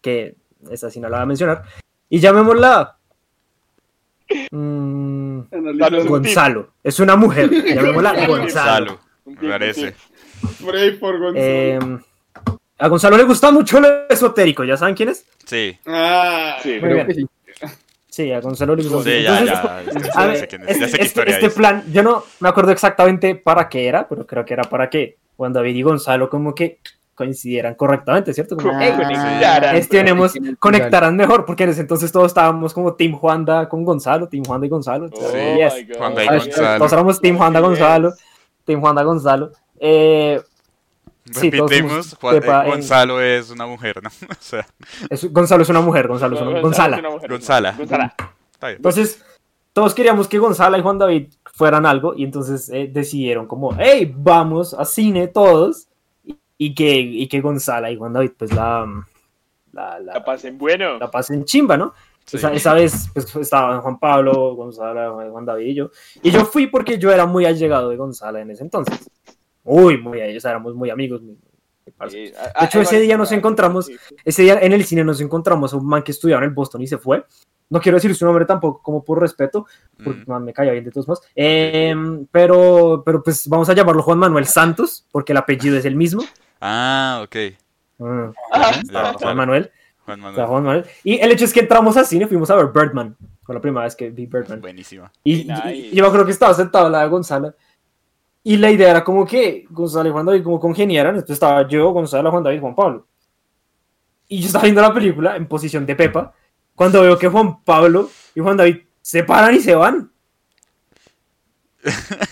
que 0.00 0.36
esa 0.70 0.90
sí 0.90 1.00
no 1.00 1.08
la 1.08 1.18
voy 1.18 1.22
a 1.22 1.26
mencionar, 1.26 1.64
y 2.08 2.18
llamémosla 2.20 2.98
mm. 4.50 5.40
Gonzalo. 6.06 6.72
Es 6.82 7.00
una 7.00 7.16
mujer, 7.16 7.50
llamémosla 7.74 8.26
Gonzalo. 8.26 9.00
Gonzalo, 9.24 9.42
me 9.42 9.48
parece. 9.48 9.94
Pray 10.64 10.96
for 10.96 11.18
Gonzalo. 11.18 11.34
Eh, 11.36 11.98
a 12.78 12.88
Gonzalo 12.88 13.16
le 13.16 13.24
gusta 13.24 13.50
mucho 13.50 13.78
lo 13.78 14.08
esotérico, 14.08 14.64
¿ya 14.64 14.76
saben 14.76 14.94
quién 14.94 15.10
es? 15.10 15.26
Sí, 15.44 15.78
ah, 15.86 16.56
Sí. 16.62 16.78
Muy 16.80 16.94
bien. 16.94 17.28
Sí, 18.10 18.32
a 18.32 18.40
Gonzalo 18.40 18.74
gusta 18.76 19.02
sí, 19.04 19.22
ya, 19.22 19.38
Entonces, 19.40 19.46
ya. 19.46 20.10
Ya 20.14 20.26
ver, 20.26 20.34
es, 20.34 20.40
ya 20.40 20.56
este, 20.86 20.88
sé 20.88 20.98
qué 20.98 21.04
este- 21.04 21.30
este 21.30 21.46
es. 21.46 21.54
plan, 21.54 21.84
yo 21.92 22.02
no 22.02 22.24
me 22.40 22.48
acuerdo 22.48 22.72
exactamente 22.72 23.34
para 23.36 23.68
qué 23.68 23.86
era, 23.86 24.08
pero 24.08 24.26
creo 24.26 24.44
que 24.44 24.52
era 24.54 24.64
para 24.64 24.90
que 24.90 25.16
Juan 25.36 25.52
David 25.52 25.74
y 25.76 25.82
Gonzalo 25.82 26.28
como 26.28 26.54
que 26.54 26.78
coincidieran 27.14 27.74
correctamente, 27.74 28.32
¿cierto? 28.32 28.56
Como, 28.56 28.70
Ah, 28.72 28.78
"Hey, 28.80 28.92
Conectaran. 28.96 29.74
gestionemos, 29.76 30.32
conectarán 30.58 31.16
mejor, 31.16 31.44
porque 31.44 31.64
en 31.64 31.70
ese 31.70 31.82
entonces 31.82 32.10
todos 32.10 32.26
estábamos 32.28 32.72
como 32.74 32.94
Team 32.94 33.12
Juanda 33.12 33.68
con 33.68 33.84
Gonzalo, 33.84 34.26
Team 34.26 34.42
Juanda 34.44 34.66
y 34.66 34.70
Gonzalo. 34.70 35.08
Oh 35.12 35.32
yes. 35.56 35.86
Juanda 35.98 36.24
y 36.24 36.28
Gonzalo. 36.28 36.78
Todos 36.78 36.92
éramos 36.94 37.20
Team 37.20 37.36
Juanda. 37.36 37.60
Gonzalo, 37.60 38.12
Team 38.64 38.80
Juanda 38.80 39.02
Gonzalo. 39.02 39.52
Eh, 39.78 40.40
Sí, 41.32 41.50
Juan- 42.20 42.36
eh, 42.36 42.40
en- 42.64 42.70
Gonzalo 42.70 43.20
es 43.20 43.50
una 43.50 43.66
mujer, 43.66 44.02
¿no? 44.02 44.08
O 44.30 44.34
sea, 44.40 44.66
es- 45.08 45.32
Gonzalo 45.32 45.62
es 45.62 45.68
una 45.68 45.80
mujer, 45.80 46.08
Gonzalo 46.08 46.36
es 46.36 46.42
una 46.42 46.60
Gonzalo 46.60 46.62
Gonzala. 46.62 46.96
es 46.96 47.00
una 47.02 47.10
mujer. 47.10 47.30
Gonzala. 47.30 47.72
Gonzala. 47.78 48.14
está 48.52 48.66
bien. 48.68 48.76
Entonces, 48.76 49.24
todos 49.72 49.94
queríamos 49.94 50.26
que 50.28 50.38
Gonzala 50.38 50.78
y 50.78 50.82
Juan 50.82 50.98
David 50.98 51.28
fueran 51.54 51.86
algo 51.86 52.14
y 52.16 52.24
entonces 52.24 52.68
eh, 52.70 52.90
decidieron 52.92 53.46
como, 53.46 53.74
hey, 53.78 54.12
vamos 54.16 54.74
a 54.74 54.84
cine 54.84 55.28
todos 55.28 55.88
y, 56.24 56.36
y 56.58 56.74
que, 56.74 56.98
y 56.98 57.28
que 57.28 57.40
Gonzala 57.40 57.90
y 57.90 57.96
Juan 57.96 58.12
David 58.12 58.32
pues 58.36 58.52
la, 58.52 58.86
la, 59.72 60.00
la, 60.00 60.14
La 60.14 60.24
pasen 60.24 60.58
bueno. 60.58 60.98
la 60.98 61.10
pasen 61.10 61.44
chimba, 61.44 61.76
¿no? 61.76 61.94
Sí. 62.24 62.36
Esa, 62.36 62.52
esa 62.52 62.74
vez 62.74 63.08
pues, 63.12 63.34
estaban 63.36 63.80
Juan 63.80 63.98
Pablo, 63.98 64.54
Gonzala, 64.54 65.10
Juan 65.10 65.44
David 65.44 65.66
y 65.66 65.74
yo. 65.74 65.90
Y 66.22 66.30
yo 66.30 66.44
fui 66.44 66.66
porque 66.68 66.98
yo 66.98 67.10
era 67.10 67.26
muy 67.26 67.44
allegado 67.44 67.88
de 67.90 67.96
Gonzala 67.96 68.40
en 68.40 68.50
ese 68.50 68.62
entonces. 68.62 69.10
Uy, 69.64 69.98
muy, 69.98 70.20
o 70.36 70.40
sea, 70.40 70.50
éramos 70.52 70.74
muy 70.74 70.90
amigos. 70.90 71.20
muy- 71.22 71.36
muy. 71.36 71.50
Eh, 72.14 72.32
De 72.60 72.64
hecho, 72.66 72.80
ese 72.80 73.00
día 73.00 73.16
nos 73.16 73.32
encontramos 73.32 73.86
Sí. 73.86 73.96
ese 74.24 74.42
día 74.42 74.58
en 74.60 74.72
el 74.72 74.84
cine 74.84 75.04
nos 75.04 75.20
encontramos 75.20 75.72
a 75.74 75.76
un 75.76 75.86
man 75.86 76.02
que 76.02 76.12
estudiaba 76.12 76.42
en 76.42 76.48
el 76.48 76.54
Boston 76.54 76.80
y 76.82 76.86
se 76.86 76.98
fue. 76.98 77.24
No 77.68 77.80
quiero 77.80 77.96
decir 77.96 78.14
su 78.14 78.24
nombre 78.24 78.44
tampoco, 78.46 78.82
como 78.82 79.04
por 79.04 79.20
respeto, 79.20 79.66
porque 80.02 80.20
Mm. 80.20 80.30
man, 80.30 80.44
me 80.44 80.52
caía 80.52 80.72
bien 80.72 80.84
de 80.84 80.90
todos 80.90 81.06
modos. 81.08 81.22
Eh, 81.34 81.94
pero, 82.30 83.02
pero 83.04 83.22
pues 83.22 83.46
vamos 83.48 83.68
a 83.68 83.74
llamarlo 83.74 84.02
Juan 84.02 84.18
Manuel 84.18 84.46
Santos, 84.46 85.06
porque 85.12 85.32
el 85.32 85.36
apellido 85.38 85.76
es 85.76 85.84
el 85.84 85.94
mismo. 85.96 86.22
Ah, 86.60 87.22
ok. 87.24 87.36
Mm, 87.98 88.04
Ah, 88.52 88.72
Juan 88.72 88.86
claro. 88.88 89.34
Manuel. 89.36 89.70
Juan 90.04 90.20
o 90.20 90.22
sea, 90.22 90.30
Manuel. 90.32 90.46
Juan 90.48 90.62
Manuel. 90.64 90.84
Y 91.04 91.18
el 91.18 91.30
hecho 91.32 91.44
es 91.44 91.52
que 91.52 91.60
entramos 91.60 91.96
al 91.96 92.06
cine, 92.06 92.26
fuimos 92.26 92.50
a 92.50 92.56
ver 92.56 92.66
Birdman. 92.74 93.16
Fue 93.42 93.54
la 93.54 93.60
primera 93.60 93.84
vez 93.84 93.94
que 93.94 94.10
vi 94.10 94.26
Birdman. 94.26 94.60
Buenísima. 94.60 95.10
Y, 95.22 95.42
y- 95.52 95.90
y 95.92 95.96
yo 95.96 96.10
creo 96.10 96.24
que 96.24 96.32
estaba 96.32 96.54
sentado 96.54 96.86
al 96.86 96.92
lado 96.92 97.04
de 97.04 97.10
Gonzalo. 97.10 97.54
Y 98.42 98.56
la 98.56 98.70
idea 98.70 98.90
era 98.90 99.04
como 99.04 99.26
que 99.26 99.66
Gonzalo 99.70 100.08
y 100.08 100.12
Juan 100.12 100.26
David 100.26 100.42
como 100.44 100.58
congeniaran. 100.60 101.14
Entonces 101.14 101.34
estaba 101.34 101.68
yo, 101.68 101.90
Gonzalo, 101.90 102.30
Juan 102.30 102.42
David 102.42 102.56
y 102.58 102.60
Juan 102.60 102.74
Pablo. 102.74 103.06
Y 104.28 104.40
yo 104.40 104.46
estaba 104.46 104.62
viendo 104.64 104.80
la 104.80 104.94
película 104.94 105.36
en 105.36 105.46
posición 105.46 105.84
de 105.84 105.94
Pepa. 105.96 106.32
Cuando 106.74 107.02
veo 107.02 107.18
que 107.18 107.28
Juan 107.28 107.62
Pablo 107.62 108.08
y 108.34 108.40
Juan 108.40 108.56
David 108.56 108.78
se 109.02 109.24
paran 109.24 109.54
y 109.54 109.60
se 109.60 109.74
van. 109.74 110.10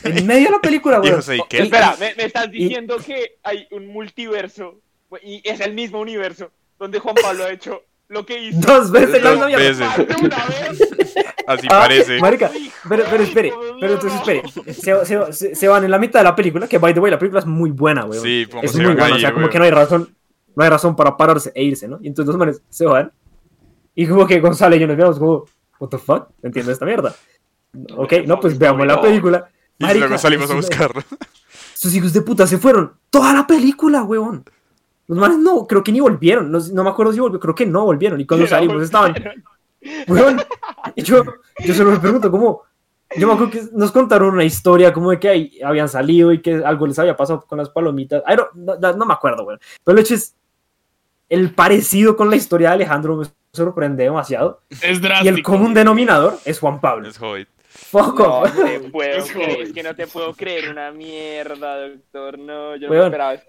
En 0.04 0.26
medio 0.26 0.46
de 0.46 0.50
la 0.52 0.60
película, 0.60 0.98
güey. 0.98 1.12
Y 1.12 1.40
¿y 1.40 1.42
qué? 1.48 1.58
Espera, 1.64 1.94
me, 1.98 2.14
me 2.14 2.24
estás 2.24 2.46
y- 2.48 2.50
diciendo 2.64 2.96
que 3.04 3.38
hay 3.42 3.66
un 3.70 3.86
multiverso 3.88 4.80
y 5.22 5.40
es 5.44 5.60
el 5.60 5.74
mismo 5.74 6.00
universo 6.00 6.50
donde 6.78 6.98
Juan 7.00 7.14
Pablo 7.22 7.44
ha 7.44 7.50
hecho 7.50 7.82
lo 8.08 8.24
que 8.24 8.42
hizo. 8.42 8.60
Dos 8.60 8.90
veces 8.90 9.22
Dos 9.22 9.40
veces. 9.52 9.86
una 10.22 10.46
vez. 10.46 10.87
Así 11.46 11.66
Ah, 11.70 11.80
parece. 11.80 12.18
Marica, 12.20 12.50
pero, 12.88 13.04
pero 13.10 13.22
espere, 13.22 13.52
pero 13.80 13.94
entonces 13.94 14.20
espere. 14.20 14.42
Se, 14.74 15.32
se- 15.32 15.54
se- 15.54 15.68
van 15.68 15.84
en 15.84 15.90
la 15.90 15.98
mitad 15.98 16.20
de 16.20 16.24
la 16.24 16.36
película, 16.36 16.66
que 16.68 16.78
by 16.78 16.92
the 16.94 17.00
way, 17.00 17.10
la 17.10 17.18
película 17.18 17.40
es 17.40 17.46
muy 17.46 17.70
buena, 17.70 18.02
güey. 18.04 18.20
Sí, 18.20 18.46
como 18.50 18.62
es 18.62 18.72
se 18.72 18.76
muy 18.78 18.86
buena, 18.94 19.02
o 19.02 19.14
ahí, 19.14 19.20
sea, 19.20 19.32
como 19.32 19.48
que 19.48 19.58
no 19.58 19.64
hay 19.64 19.70
razón, 19.70 20.14
no 20.54 20.64
hay 20.64 20.70
razón 20.70 20.94
para 20.96 21.16
pararse 21.16 21.52
e 21.54 21.62
irse, 21.64 21.88
¿no? 21.88 21.98
Y 22.02 22.08
entonces 22.08 22.28
los 22.28 22.38
manes 22.38 22.62
se 22.68 22.84
van. 22.86 23.12
Y 23.94 24.06
como 24.06 24.26
que 24.26 24.40
Gonzalo 24.40 24.76
y 24.76 24.80
yo 24.80 24.86
nos 24.86 24.96
miramos 24.96 25.18
como, 25.18 25.44
what 25.80 25.88
the 25.88 25.98
fuck, 25.98 26.28
entiendo 26.42 26.70
esta 26.72 26.84
mierda. 26.84 27.14
Ok, 27.96 28.12
no, 28.26 28.38
pues 28.40 28.58
veamos 28.58 28.86
la 28.86 29.00
película. 29.00 29.48
Y 29.78 29.84
Marica, 29.84 30.06
luego 30.06 30.18
salimos 30.18 30.50
a 30.50 30.54
buscarlo. 30.54 31.02
Sus 31.74 31.94
hijos 31.94 32.12
de 32.12 32.22
puta 32.22 32.46
se 32.46 32.58
fueron 32.58 32.94
toda 33.10 33.32
la 33.32 33.46
película, 33.46 34.02
weón. 34.02 34.44
Los 35.06 35.18
manes 35.18 35.38
no, 35.38 35.66
creo 35.66 35.82
que 35.82 35.92
ni 35.92 36.00
volvieron. 36.00 36.50
No, 36.50 36.58
no 36.72 36.84
me 36.84 36.90
acuerdo 36.90 37.12
si 37.12 37.20
volvieron, 37.20 37.40
creo 37.40 37.54
que 37.54 37.64
no 37.66 37.84
volvieron. 37.84 38.20
Y 38.20 38.26
cuando 38.26 38.46
salimos 38.46 38.82
estaban, 38.82 39.14
weón. 40.08 40.40
Y 40.96 41.02
yo, 41.02 41.22
yo 41.64 41.74
solo 41.74 41.90
me 41.92 42.00
pregunto 42.00 42.30
cómo. 42.30 42.62
Yo 43.16 43.26
me 43.26 43.32
acuerdo 43.32 43.52
que 43.52 43.62
nos 43.72 43.90
contaron 43.90 44.34
una 44.34 44.44
historia 44.44 44.92
como 44.92 45.10
de 45.10 45.18
que 45.18 45.28
ahí 45.28 45.60
habían 45.64 45.88
salido 45.88 46.30
y 46.32 46.42
que 46.42 46.62
algo 46.64 46.86
les 46.86 46.98
había 46.98 47.16
pasado 47.16 47.40
con 47.46 47.56
las 47.58 47.70
palomitas. 47.70 48.22
Don't- 48.24 48.50
no, 48.54 48.76
no- 48.76 48.92
no 48.92 49.06
me 49.06 49.14
acuerdo, 49.14 49.44
weón. 49.44 49.58
Pero 49.84 49.96
el 49.98 50.04
hecho 50.04 50.14
es. 50.14 50.34
El 51.30 51.54
parecido 51.54 52.16
con 52.16 52.30
la 52.30 52.36
historia 52.36 52.68
de 52.68 52.74
Alejandro 52.76 53.16
me 53.16 53.26
sorprende 53.52 54.04
demasiado. 54.04 54.62
Es 54.70 54.82
Y 54.98 55.00
drástico. 55.00 55.34
el 55.36 55.42
común 55.42 55.74
denominador 55.74 56.38
es 56.44 56.58
Juan 56.58 56.80
Pablo. 56.80 57.06
Es 57.08 57.20
Hobbit. 57.20 57.48
Fuck 57.68 58.18
No 58.18 58.42
te 58.44 58.80
puedo 58.90 59.18
Es 59.18 59.30
creer, 59.30 59.60
es 59.60 59.72
que 59.72 59.82
no 59.82 59.94
te 59.94 60.06
puedo 60.06 60.32
creer 60.34 60.70
una 60.70 60.90
mierda, 60.90 61.88
doctor. 61.88 62.38
No, 62.38 62.76
yo 62.76 62.88
no 62.88 62.92
Weón. 62.92 63.04
esperaba 63.06 63.34
eso. 63.34 63.44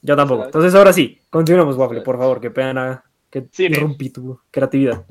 Yo 0.00 0.16
tampoco. 0.16 0.44
Entonces 0.46 0.74
ahora 0.74 0.92
sí, 0.92 1.20
continuemos, 1.30 1.76
Waffle, 1.76 2.00
por 2.00 2.18
favor. 2.18 2.40
Qué 2.40 2.50
pena 2.50 3.04
que 3.30 3.46
Cine. 3.52 3.68
interrumpí 3.68 4.10
tu 4.10 4.40
creatividad. 4.50 5.04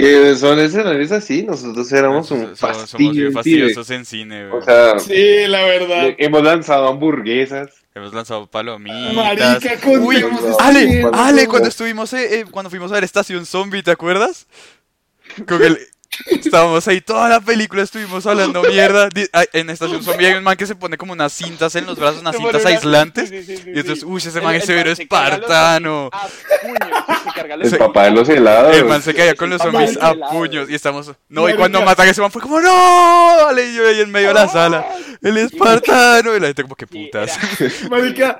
Que 0.00 0.34
son 0.36 0.58
escenarios 0.58 1.12
así, 1.12 1.42
nosotros 1.42 1.90
éramos 1.92 2.30
un 2.30 2.56
Somos- 2.56 2.58
somos 2.58 2.76
fastidio. 2.90 3.12
bien 3.12 3.26
en 3.26 3.32
fastidiosos 3.32 3.90
en 3.90 4.04
cine, 4.04 4.48
güey. 4.48 4.60
O 4.60 4.64
sea, 4.64 4.98
Sí, 4.98 5.46
la 5.46 5.64
verdad. 5.64 6.02
le- 6.08 6.16
hemos 6.18 6.42
lanzado 6.42 6.88
hamburguesas. 6.88 7.70
Hemos 7.94 8.14
lanzado 8.14 8.46
palomitas. 8.46 9.14
Marica, 9.14 9.58
Uy, 10.00 10.24
Ale. 10.60 11.04
Ale, 11.12 11.46
cuando 11.48 11.68
estuvimos, 11.68 12.12
eh, 12.12 12.40
eh, 12.40 12.44
cuando 12.50 12.70
fuimos 12.70 12.90
a 12.92 12.94
ver 12.94 13.04
Estación 13.04 13.44
Zombie, 13.46 13.82
¿te 13.82 13.90
acuerdas? 13.90 14.46
Con 15.46 15.62
el- 15.62 15.78
estábamos 16.26 16.86
ahí 16.88 17.00
toda 17.00 17.28
la 17.28 17.40
película, 17.40 17.82
estuvimos 17.82 18.26
hablando 18.26 18.62
mierda. 18.62 19.08
En 19.52 19.70
Estación 19.70 20.02
Zombie 20.02 20.26
hay 20.26 20.34
un 20.34 20.44
man 20.44 20.56
que 20.56 20.66
se 20.66 20.74
pone 20.74 20.96
como 20.96 21.12
unas 21.12 21.32
cintas 21.32 21.74
en 21.76 21.86
los 21.86 21.98
brazos, 21.98 22.20
unas 22.20 22.36
cintas 22.36 22.64
aislantes. 22.66 23.28
sí, 23.28 23.42
sí, 23.42 23.56
sí, 23.56 23.62
sí, 23.62 23.70
Y 23.74 23.80
entonces, 23.80 24.04
uy, 24.04 24.18
ese 24.18 24.40
man 24.40 24.54
es 24.54 24.64
severo 24.64 24.90
man 24.90 24.96
se 24.96 25.08
carga 25.08 25.36
los 25.36 25.40
espartano. 25.40 26.10
A 26.12 26.28
puños, 26.28 27.24
se 27.24 27.30
carga 27.34 27.56
los 27.56 27.72
El 27.72 27.78
papá 27.78 28.04
de 28.04 28.10
los 28.10 28.28
helados. 28.28 28.76
El 28.76 28.84
man 28.84 29.02
se 29.02 29.14
caía 29.14 29.34
con 29.34 29.50
los 29.50 29.62
zombies 29.62 29.96
a 30.00 30.14
puños 30.14 30.68
y 30.68 30.74
estamos. 30.74 31.12
No, 31.28 31.48
y 31.48 31.54
cuando 31.54 31.82
matan 31.82 32.08
a 32.08 32.10
ese 32.10 32.20
man 32.20 32.30
fue 32.30 32.42
como, 32.42 32.60
¡No! 32.60 33.46
Ale, 33.48 33.70
y 33.70 33.74
yo 33.74 33.88
ahí 33.88 34.00
en 34.00 34.10
medio 34.10 34.28
de 34.28 34.34
la 34.34 34.48
sala. 34.48 34.86
El 35.22 35.36
espartano. 35.36 36.36
Y 36.36 36.40
la 36.40 36.46
gente, 36.48 36.62
como, 36.62 36.76
que 36.76 36.86
putas. 36.86 37.38
Marica, 37.90 38.38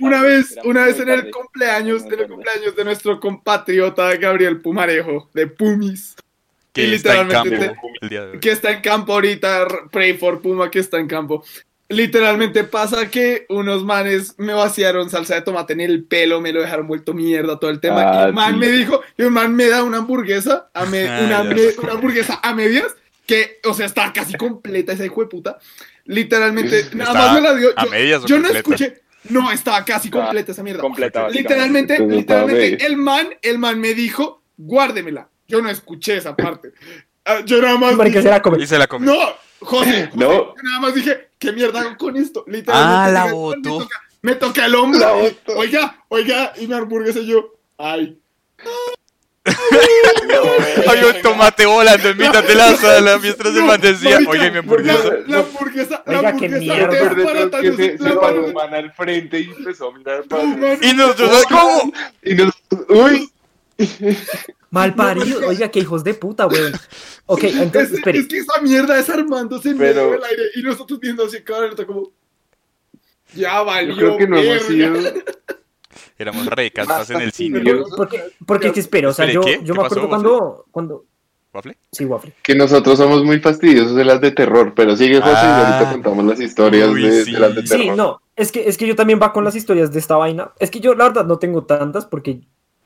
una 0.00 0.22
vez, 0.22 0.56
una 0.64 0.84
vez 0.84 1.00
en 1.00 1.08
el 1.08 1.30
cumpleaños, 1.30 2.04
en 2.04 2.20
el 2.20 2.28
cumpleaños 2.28 2.76
de 2.76 2.84
nuestro 2.84 3.20
compatriota 3.20 4.14
Gabriel 4.16 4.60
Pumarejo, 4.60 5.28
de 5.32 5.46
Pumis, 5.46 6.03
Que 6.74 6.88
Y 6.88 6.94
está 6.94 7.20
en 7.20 7.28
campo 7.28 7.48
literalmente 7.50 7.80
el 8.02 8.08
día 8.10 8.24
de 8.26 8.30
hoy. 8.32 8.40
que 8.40 8.50
está 8.50 8.72
en 8.72 8.80
campo 8.82 9.12
ahorita, 9.14 9.66
pray 9.92 10.14
for 10.18 10.42
Puma 10.42 10.70
que 10.70 10.80
está 10.80 10.98
en 10.98 11.06
campo. 11.06 11.42
Literalmente 11.88 12.64
pasa 12.64 13.10
que 13.10 13.46
unos 13.48 13.84
manes 13.84 14.34
me 14.38 14.52
vaciaron 14.54 15.08
salsa 15.08 15.36
de 15.36 15.42
tomate 15.42 15.74
en 15.74 15.80
el 15.80 16.02
pelo, 16.04 16.40
me 16.40 16.52
lo 16.52 16.60
dejaron 16.60 16.88
vuelto 16.88 17.14
mierda 17.14 17.60
todo 17.60 17.70
el 17.70 17.78
tema. 17.78 18.00
Ah, 18.02 18.24
y 18.26 18.28
un 18.30 18.34
man 18.34 18.52
sí. 18.54 18.58
me 18.58 18.68
dijo, 18.70 19.00
y 19.16 19.22
un 19.22 19.32
man 19.32 19.54
me 19.54 19.68
da 19.68 19.84
una 19.84 19.98
hamburguesa, 19.98 20.68
a 20.74 20.84
me- 20.86 21.06
Ah, 21.08 21.20
una, 21.24 21.42
me- 21.44 21.74
una 21.80 21.92
hamburguesa 21.92 22.40
a 22.42 22.52
medias, 22.54 22.94
que, 23.26 23.60
o 23.64 23.72
sea, 23.74 23.86
está 23.86 24.12
casi 24.12 24.34
completa 24.34 24.92
esa 24.92 25.04
hijo 25.06 25.20
de 25.20 25.28
puta. 25.28 25.58
Literalmente, 26.06 26.86
nada 26.94 27.10
¿Estaba 27.12 27.32
más 27.32 27.34
me 27.34 27.40
la 27.48 27.54
dio. 27.54 27.68
a 27.76 27.84
Yo, 27.84 27.90
medias 27.90 28.24
o 28.24 28.26
yo 28.26 28.38
no 28.40 28.48
escuché. 28.48 29.00
No, 29.30 29.50
estaba 29.52 29.84
casi 29.84 30.10
completa 30.10 30.52
esa 30.52 30.62
mierda. 30.62 30.80
Completa. 30.82 31.28
Literalmente, 31.30 31.98
literalmente, 32.00 32.84
el 32.84 32.96
man, 32.96 33.28
el 33.42 33.58
man 33.58 33.78
me 33.80 33.94
dijo, 33.94 34.42
guárdemela. 34.56 35.28
Yo 35.48 35.60
no 35.62 35.68
escuché 35.70 36.16
esa 36.16 36.34
parte. 36.34 36.72
Ah, 37.24 37.40
yo 37.44 37.60
nada 37.60 37.76
más. 37.78 37.98
Dije, 38.04 38.22
se 38.22 38.30
la 38.30 38.42
come. 38.42 38.62
Y 38.62 38.66
se 38.66 38.78
la 38.78 38.86
comió. 38.86 39.12
no, 39.12 39.20
José, 39.60 40.10
No. 40.14 40.26
José, 40.28 40.52
yo 40.56 40.62
nada 40.62 40.80
más 40.80 40.94
dije, 40.94 41.28
¿qué 41.38 41.52
mierda 41.52 41.80
hago 41.80 41.96
con 41.96 42.16
esto? 42.16 42.44
Literalmente. 42.46 42.72
Ah, 42.96 43.10
la 43.10 43.32
botó. 43.32 43.88
Me 44.22 44.34
toca, 44.34 44.66
el 44.66 44.74
hombro. 44.74 44.98
La. 45.00 45.54
Oiga, 45.56 46.04
oiga, 46.08 46.52
y 46.56 46.66
mi 46.66 46.74
hamburguesa 46.74 47.18
y 47.20 47.26
yo, 47.26 47.54
ay. 47.78 48.18
Había 50.88 51.06
un 51.08 51.22
tomate 51.22 51.66
volando 51.66 52.08
en 52.08 52.16
mitad 52.16 52.42
de 52.42 52.54
la 52.54 52.74
sala 52.76 53.18
mientras 53.18 53.54
el 53.54 53.62
man 53.64 53.78
decía, 53.80 54.12
marica, 54.20 54.30
oye, 54.30 54.50
mi 54.50 54.58
hamburguesa. 54.58 55.04
La, 55.04 55.18
la 55.26 55.38
hamburguesa, 55.40 56.02
la 56.06 56.18
Oiga, 56.18 56.36
qué 56.36 56.46
hamburguesa 56.46 56.74
mierda. 56.74 56.94
de 56.94 57.24
Pero 57.24 57.44
detrás 57.44 57.62
que 57.62 57.72
se, 57.76 57.98
la 57.98 58.10
se 58.10 58.16
paró 58.16 58.44
un 58.46 58.52
man 58.54 58.74
al 58.74 58.92
frente 58.92 59.40
y 59.40 59.44
empezó 59.44 59.88
a 59.88 59.98
mirar 59.98 60.24
para 60.24 60.42
No, 60.44 60.72
Y 60.80 60.92
nosotros, 60.94 61.44
¿cómo? 61.50 61.92
Y 62.22 62.34
nos, 62.34 62.54
uy, 62.88 63.30
Mal 64.74 64.94
parido. 64.94 65.40
Oiga, 65.48 65.68
qué 65.70 65.78
hijos 65.80 66.02
de 66.04 66.14
puta, 66.14 66.46
weón. 66.46 66.72
Ok, 67.26 67.44
entonces, 67.44 67.92
es, 67.92 67.98
espere. 67.98 68.18
es 68.18 68.28
que 68.28 68.36
esa 68.38 68.60
mierda 68.60 68.98
es 68.98 69.08
armándose 69.08 69.70
en 69.70 69.78
Pero- 69.78 69.94
medio 70.02 70.12
del 70.12 70.24
aire 70.24 70.42
y 70.56 70.62
nosotros 70.62 71.00
viendo 71.00 71.24
así 71.24 71.40
cada 71.42 71.68
rato 71.68 71.86
como 71.86 72.12
ya 73.34 73.62
valió 73.62 73.94
yo 73.94 73.96
creo 73.96 74.16
que 74.18 74.26
no 74.28 74.36
hemos 74.38 74.62
sido. 74.64 74.92
Éramos 76.18 76.46
recastas 76.46 77.10
en 77.10 77.20
el 77.22 77.32
cine. 77.32 77.62
Porque, 77.96 78.22
porque, 78.46 78.72
que 78.72 78.80
espera, 78.80 79.08
o 79.08 79.12
sea, 79.12 79.30
yo, 79.30 79.40
¿qué? 79.40 79.60
yo 79.64 79.74
¿Qué 79.74 79.80
me 79.80 79.86
acuerdo 79.86 79.94
pasó, 79.96 80.08
cuando, 80.08 80.66
cuando... 80.70 81.04
¿Waffle? 81.52 81.76
Sí, 81.90 82.04
Waffle. 82.04 82.34
Que 82.42 82.54
nosotros 82.54 82.98
somos 82.98 83.24
muy 83.24 83.38
fastidiosos 83.40 83.94
de 83.94 84.04
las 84.04 84.20
de 84.20 84.32
terror, 84.32 84.74
pero 84.76 84.96
sigue 84.96 85.18
José 85.20 85.30
y 85.32 85.34
Ah. 85.36 85.68
ahorita 85.78 85.92
contamos 85.92 86.24
las 86.26 86.40
historias 86.40 86.88
Uy, 86.88 87.02
de, 87.08 87.24
sí. 87.24 87.32
de 87.32 87.38
las 87.40 87.54
de 87.54 87.62
terror. 87.62 87.82
Sí, 87.84 87.90
no, 87.90 88.20
es 88.36 88.52
que, 88.52 88.68
es 88.68 88.76
que 88.76 88.86
yo 88.86 88.96
también 88.96 89.18
va 89.22 89.32
con 89.32 89.44
las 89.44 89.54
historias 89.56 89.92
de 89.92 89.98
esta 90.00 90.16
vaina. 90.16 90.52
Es 90.58 90.70
que 90.70 90.80
yo, 90.80 90.94
la 90.94 91.04
verdad, 91.04 91.24
no 91.24 91.38
tengo 91.38 91.64
tantas 91.64 92.06
porque, 92.06 92.40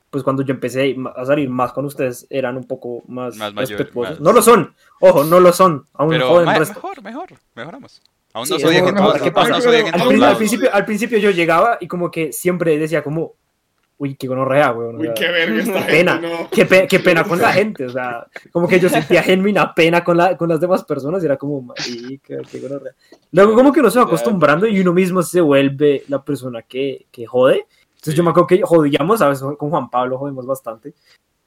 pues, 0.09 0.23
cuando 0.23 0.43
yo 0.43 0.53
empecé 0.53 0.95
a 1.15 1.25
salir 1.25 1.49
más 1.49 1.71
con 1.73 1.85
ustedes, 1.85 2.25
eran 2.29 2.57
un 2.57 2.63
poco 2.65 3.03
más, 3.07 3.35
Más 3.37 3.53
mayor, 3.53 3.77
respetuosos. 3.77 4.19
más- 4.19 4.21
No 4.21 4.33
lo 4.33 4.41
son, 4.41 4.73
ojo, 5.01 5.23
no 5.23 5.39
lo 5.39 5.53
son. 5.53 5.85
Aún 5.93 6.09
Pero 6.09 6.27
joden 6.29 6.45
ma- 6.45 6.59
mejor, 6.59 7.03
mejor, 7.03 7.29
mejoramos. 7.55 8.01
Aún 8.33 8.45
Sí, 8.45 8.53
no 8.53 8.59
soy 8.59 8.75
mejor, 8.75 8.93
mejor. 8.93 9.21
¿Qué 9.21 9.31
pasa? 9.31 9.49
no 9.49 9.55
Al 9.57 9.75
Al, 9.75 10.07
prin- 10.07 10.37
principio, 10.37 10.69
al 10.73 10.85
principio 10.85 11.17
yo 11.19 11.31
llegaba 11.31 11.77
y 11.81 11.87
como 11.87 12.11
que 12.11 12.31
siempre 12.31 12.77
decía 12.77 13.03
como, 13.03 13.33
uy, 13.97 14.15
qué 14.15 14.27
gonorrea, 14.27 14.71
weón. 14.71 14.97
Uy, 14.97 15.09
qué 15.15 15.27
verga 15.29 15.59
esta 15.61 15.85
qué 15.85 15.91
pena, 15.91 16.11
gente, 16.13 16.29
no. 16.29 16.49
qué, 16.49 16.65
pe- 16.65 16.87
qué 16.87 16.99
pena 16.99 17.23
con 17.25 17.39
la 17.41 17.51
gente, 17.51 17.85
o 17.85 17.89
sea, 17.89 18.25
como 18.51 18.67
que 18.67 18.79
yo 18.79 18.87
sentía 18.87 19.21
genuina 19.23 19.73
pena 19.75 20.03
con, 20.03 20.15
la, 20.15 20.37
con 20.37 20.47
las 20.47 20.59
demás 20.61 20.83
personas 20.85 21.21
y 21.21 21.25
era 21.25 21.37
como, 21.37 21.61
marica, 21.61 22.35
qué 22.49 22.59
gonorrea. 22.59 22.93
Luego 23.31 23.55
como 23.55 23.73
que 23.73 23.79
uno 23.81 23.89
se 23.91 23.99
va 23.99 24.05
acostumbrando 24.05 24.67
y 24.67 24.79
uno 24.79 24.93
mismo 24.93 25.21
se 25.21 25.41
vuelve 25.41 26.03
la 26.07 26.23
persona 26.23 26.61
que, 26.61 27.07
que 27.11 27.25
jode. 27.25 27.65
Entonces 27.99 28.15
yo 28.15 28.23
me 28.23 28.29
acuerdo 28.29 28.47
que 28.47 28.61
jodíamos, 28.61 29.21
a 29.21 29.27
veces 29.27 29.43
con 29.57 29.69
Juan 29.69 29.89
Pablo 29.89 30.17
jodemos 30.17 30.45
bastante. 30.45 30.93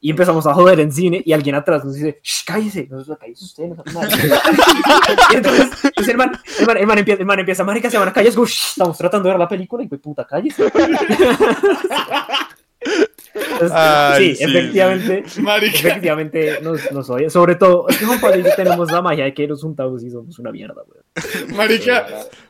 Y 0.00 0.10
empezamos 0.10 0.46
a 0.46 0.52
joder 0.52 0.80
en 0.80 0.92
cine 0.92 1.22
y 1.24 1.32
alguien 1.32 1.54
atrás 1.54 1.82
nos 1.82 1.94
dice, 1.94 2.20
Shh, 2.22 2.44
cállese, 2.44 2.88
cállese 2.88 3.44
usted, 3.44 3.68
no 3.68 3.76
sabe 3.76 4.16
nada". 4.28 4.42
y 5.32 5.36
entonces, 5.36 5.70
entonces 5.84 6.08
el, 6.08 6.16
man, 6.18 6.32
el, 6.58 6.66
man, 6.66 6.76
el, 6.76 6.86
man 6.86 6.98
empieza, 6.98 7.20
el 7.20 7.26
man 7.26 7.38
empieza, 7.38 7.64
marica, 7.64 7.88
se 7.88 7.96
van 7.96 8.08
a 8.08 8.12
callar, 8.12 8.28
es 8.28 8.34
como, 8.34 8.46
"Shh, 8.46 8.70
estamos 8.72 8.98
tratando 8.98 9.28
de 9.28 9.32
ver 9.32 9.38
la 9.38 9.48
película 9.48 9.82
y 9.82 9.86
pues 9.86 10.00
puta, 10.00 10.26
cállese. 10.26 10.70
Ay, 13.72 14.30
sí, 14.30 14.36
sí, 14.36 14.44
efectivamente, 14.44 15.24
Marica, 15.40 15.78
efectivamente 15.78 16.58
nos, 16.62 16.90
nos 16.92 17.08
oye. 17.10 17.30
Sobre 17.30 17.54
todo, 17.54 17.88
es 17.88 17.96
que 17.98 18.04
Juan 18.04 18.20
Pablo 18.20 18.38
y 18.40 18.42
yo 18.42 18.50
tenemos 18.54 18.90
la 18.90 19.00
magia 19.02 19.24
de 19.24 19.34
que 19.34 19.46
nos 19.48 19.62
juntamos 19.62 20.02
y 20.04 20.10
somos 20.10 20.38
una 20.38 20.52
mierda, 20.52 20.82
weón. 20.86 21.56
marica. 21.56 22.06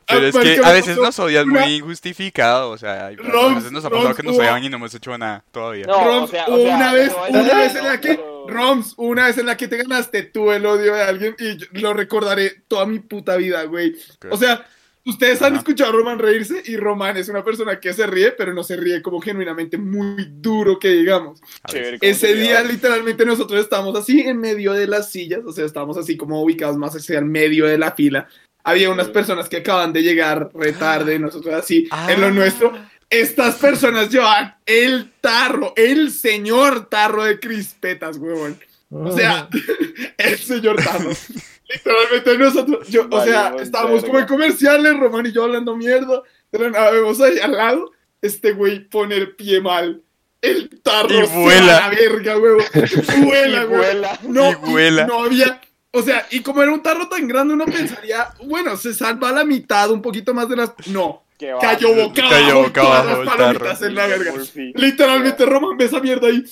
Pero 0.07 0.27
es 0.27 0.35
que 0.37 0.59
a 0.63 0.71
veces 0.71 0.97
nos 0.97 1.17
odian 1.19 1.49
una- 1.49 1.61
muy 1.61 1.75
injustificado, 1.75 2.71
o 2.71 2.77
sea, 2.77 3.07
hay- 3.07 3.15
a 3.15 3.55
veces 3.55 3.71
nos 3.71 3.85
ha 3.85 3.89
pasado 3.89 4.07
Roms, 4.09 4.17
que 4.17 4.23
nos 4.23 4.37
odian 4.37 4.63
y 4.63 4.69
no 4.69 4.77
hemos 4.77 4.93
hecho 4.93 5.17
nada 5.17 5.43
todavía. 5.51 5.85
No, 5.85 6.03
Roms, 6.03 6.23
o 6.23 6.27
sea, 6.31 6.45
o 6.47 6.57
sea, 6.57 6.75
una 6.75 6.93
vez, 6.93 7.11
no, 7.31 7.39
una 7.39 7.53
no, 7.53 7.59
vez 7.59 7.75
en 7.75 7.83
la 7.85 8.01
que, 8.01 8.19
Roms, 8.47 8.93
una 8.97 9.25
vez 9.27 9.37
en 9.37 9.45
la 9.45 9.55
que 9.55 9.67
te 9.69 9.77
ganaste 9.77 10.23
tú 10.23 10.51
el 10.51 10.65
odio 10.65 10.93
de 10.95 11.01
alguien 11.01 11.35
y 11.39 11.79
lo 11.79 11.93
recordaré 11.93 12.63
toda 12.67 12.85
mi 12.85 12.99
puta 12.99 13.37
vida, 13.37 13.63
güey. 13.63 13.95
O 14.29 14.35
sea, 14.37 14.65
ustedes 15.05 15.41
han 15.41 15.53
Ajá. 15.53 15.59
escuchado 15.59 15.89
a 15.89 15.93
Roman 15.93 16.19
reírse 16.19 16.61
y 16.65 16.77
Roman 16.77 17.17
es 17.17 17.29
una 17.29 17.43
persona 17.43 17.79
que 17.79 17.93
se 17.93 18.07
ríe, 18.07 18.31
pero 18.31 18.53
no 18.53 18.63
se 18.63 18.75
ríe 18.77 19.01
como 19.01 19.19
genuinamente 19.21 19.77
muy 19.77 20.27
duro 20.29 20.79
que 20.79 20.89
digamos. 20.89 21.39
¿cómo 21.41 21.79
Ese 22.01 22.27
se 22.27 22.35
día 22.35 22.61
literalmente 22.63 23.25
nosotros 23.25 23.59
estábamos 23.61 23.97
así 23.97 24.21
en 24.21 24.37
medio 24.39 24.73
de 24.73 24.87
las 24.87 25.11
sillas, 25.11 25.41
o 25.45 25.51
sea, 25.51 25.65
estábamos 25.65 25.97
así 25.97 26.15
como 26.17 26.41
ubicados 26.41 26.77
más 26.77 26.95
hacia 26.95 27.19
el 27.19 27.25
medio 27.25 27.65
de 27.65 27.77
la 27.77 27.91
fila. 27.91 28.27
Había 28.63 28.89
unas 28.89 29.09
personas 29.09 29.49
que 29.49 29.57
acaban 29.57 29.91
de 29.91 30.03
llegar 30.03 30.49
retarde, 30.53 31.19
nosotros 31.19 31.53
así 31.53 31.87
en 32.07 32.21
lo 32.21 32.27
Ah. 32.27 32.31
nuestro. 32.31 32.71
Estas 33.09 33.55
personas 33.55 34.09
llevan 34.09 34.55
el 34.65 35.11
tarro, 35.21 35.73
el 35.75 36.09
señor 36.11 36.85
tarro 36.89 37.25
de 37.25 37.39
crispetas, 37.39 38.17
huevón. 38.17 38.57
O 38.89 39.11
sea, 39.11 39.49
el 40.17 40.37
señor 40.37 40.77
tarro. 40.83 41.11
Literalmente 41.69 42.37
nosotros, 42.37 42.87
yo, 42.89 43.07
o 43.09 43.23
sea, 43.23 43.55
estábamos 43.59 44.03
como 44.03 44.19
en 44.19 44.27
comerciales, 44.27 44.97
Román 44.99 45.25
y 45.25 45.31
yo 45.31 45.43
hablando 45.45 45.75
mierda, 45.75 46.21
pero 46.51 46.69
nada, 46.69 46.91
vemos 46.91 47.19
ahí 47.21 47.39
al 47.39 47.53
lado, 47.53 47.91
este 48.21 48.51
güey 48.51 48.87
pone 48.87 49.15
el 49.15 49.35
pie 49.35 49.61
mal. 49.61 50.01
El 50.41 50.81
tarro 50.81 51.07
Y 51.09 51.25
se 51.25 51.33
va 51.33 51.39
vuela. 51.41 51.77
a 51.77 51.89
la 51.89 51.95
verga, 51.95 52.37
huevón. 52.37 52.65
Vuela, 53.23 53.61
Y 53.63 53.65
güey. 53.65 53.77
vuela. 53.79 54.19
No, 54.23 54.51
Y 54.51 54.55
vuela. 54.55 55.07
no 55.07 55.23
había, 55.23 55.61
o 55.91 56.01
sea, 56.01 56.27
y 56.31 56.41
como 56.41 56.61
era 56.61 56.71
un 56.73 56.83
tarro 56.83 57.07
tan 57.07 57.27
grande, 57.29 57.53
uno 57.53 57.63
pensaría, 57.65 58.27
bueno, 58.43 58.75
se 58.75 58.93
salva 58.93 59.31
la 59.31 59.45
mitad, 59.45 59.89
un 59.89 60.01
poquito 60.01 60.33
más 60.33 60.49
de 60.49 60.57
las. 60.57 60.73
No, 60.87 61.23
cayó 61.61 61.95
boca 61.95 62.23
Cayó 62.29 62.35
abajo, 62.45 62.63
boca 62.63 62.81
todas 62.81 63.01
abajo 63.05 63.23
las 63.23 63.33
el 63.33 63.37
palomitas 63.37 63.79
tarro. 63.79 63.87
en 63.89 63.95
la 63.95 64.07
verga. 64.07 64.33
Literalmente 64.75 65.45
Roman 65.45 65.77
ve 65.77 65.85
esa 65.85 65.99
mierda 66.01 66.27
ahí. 66.27 66.43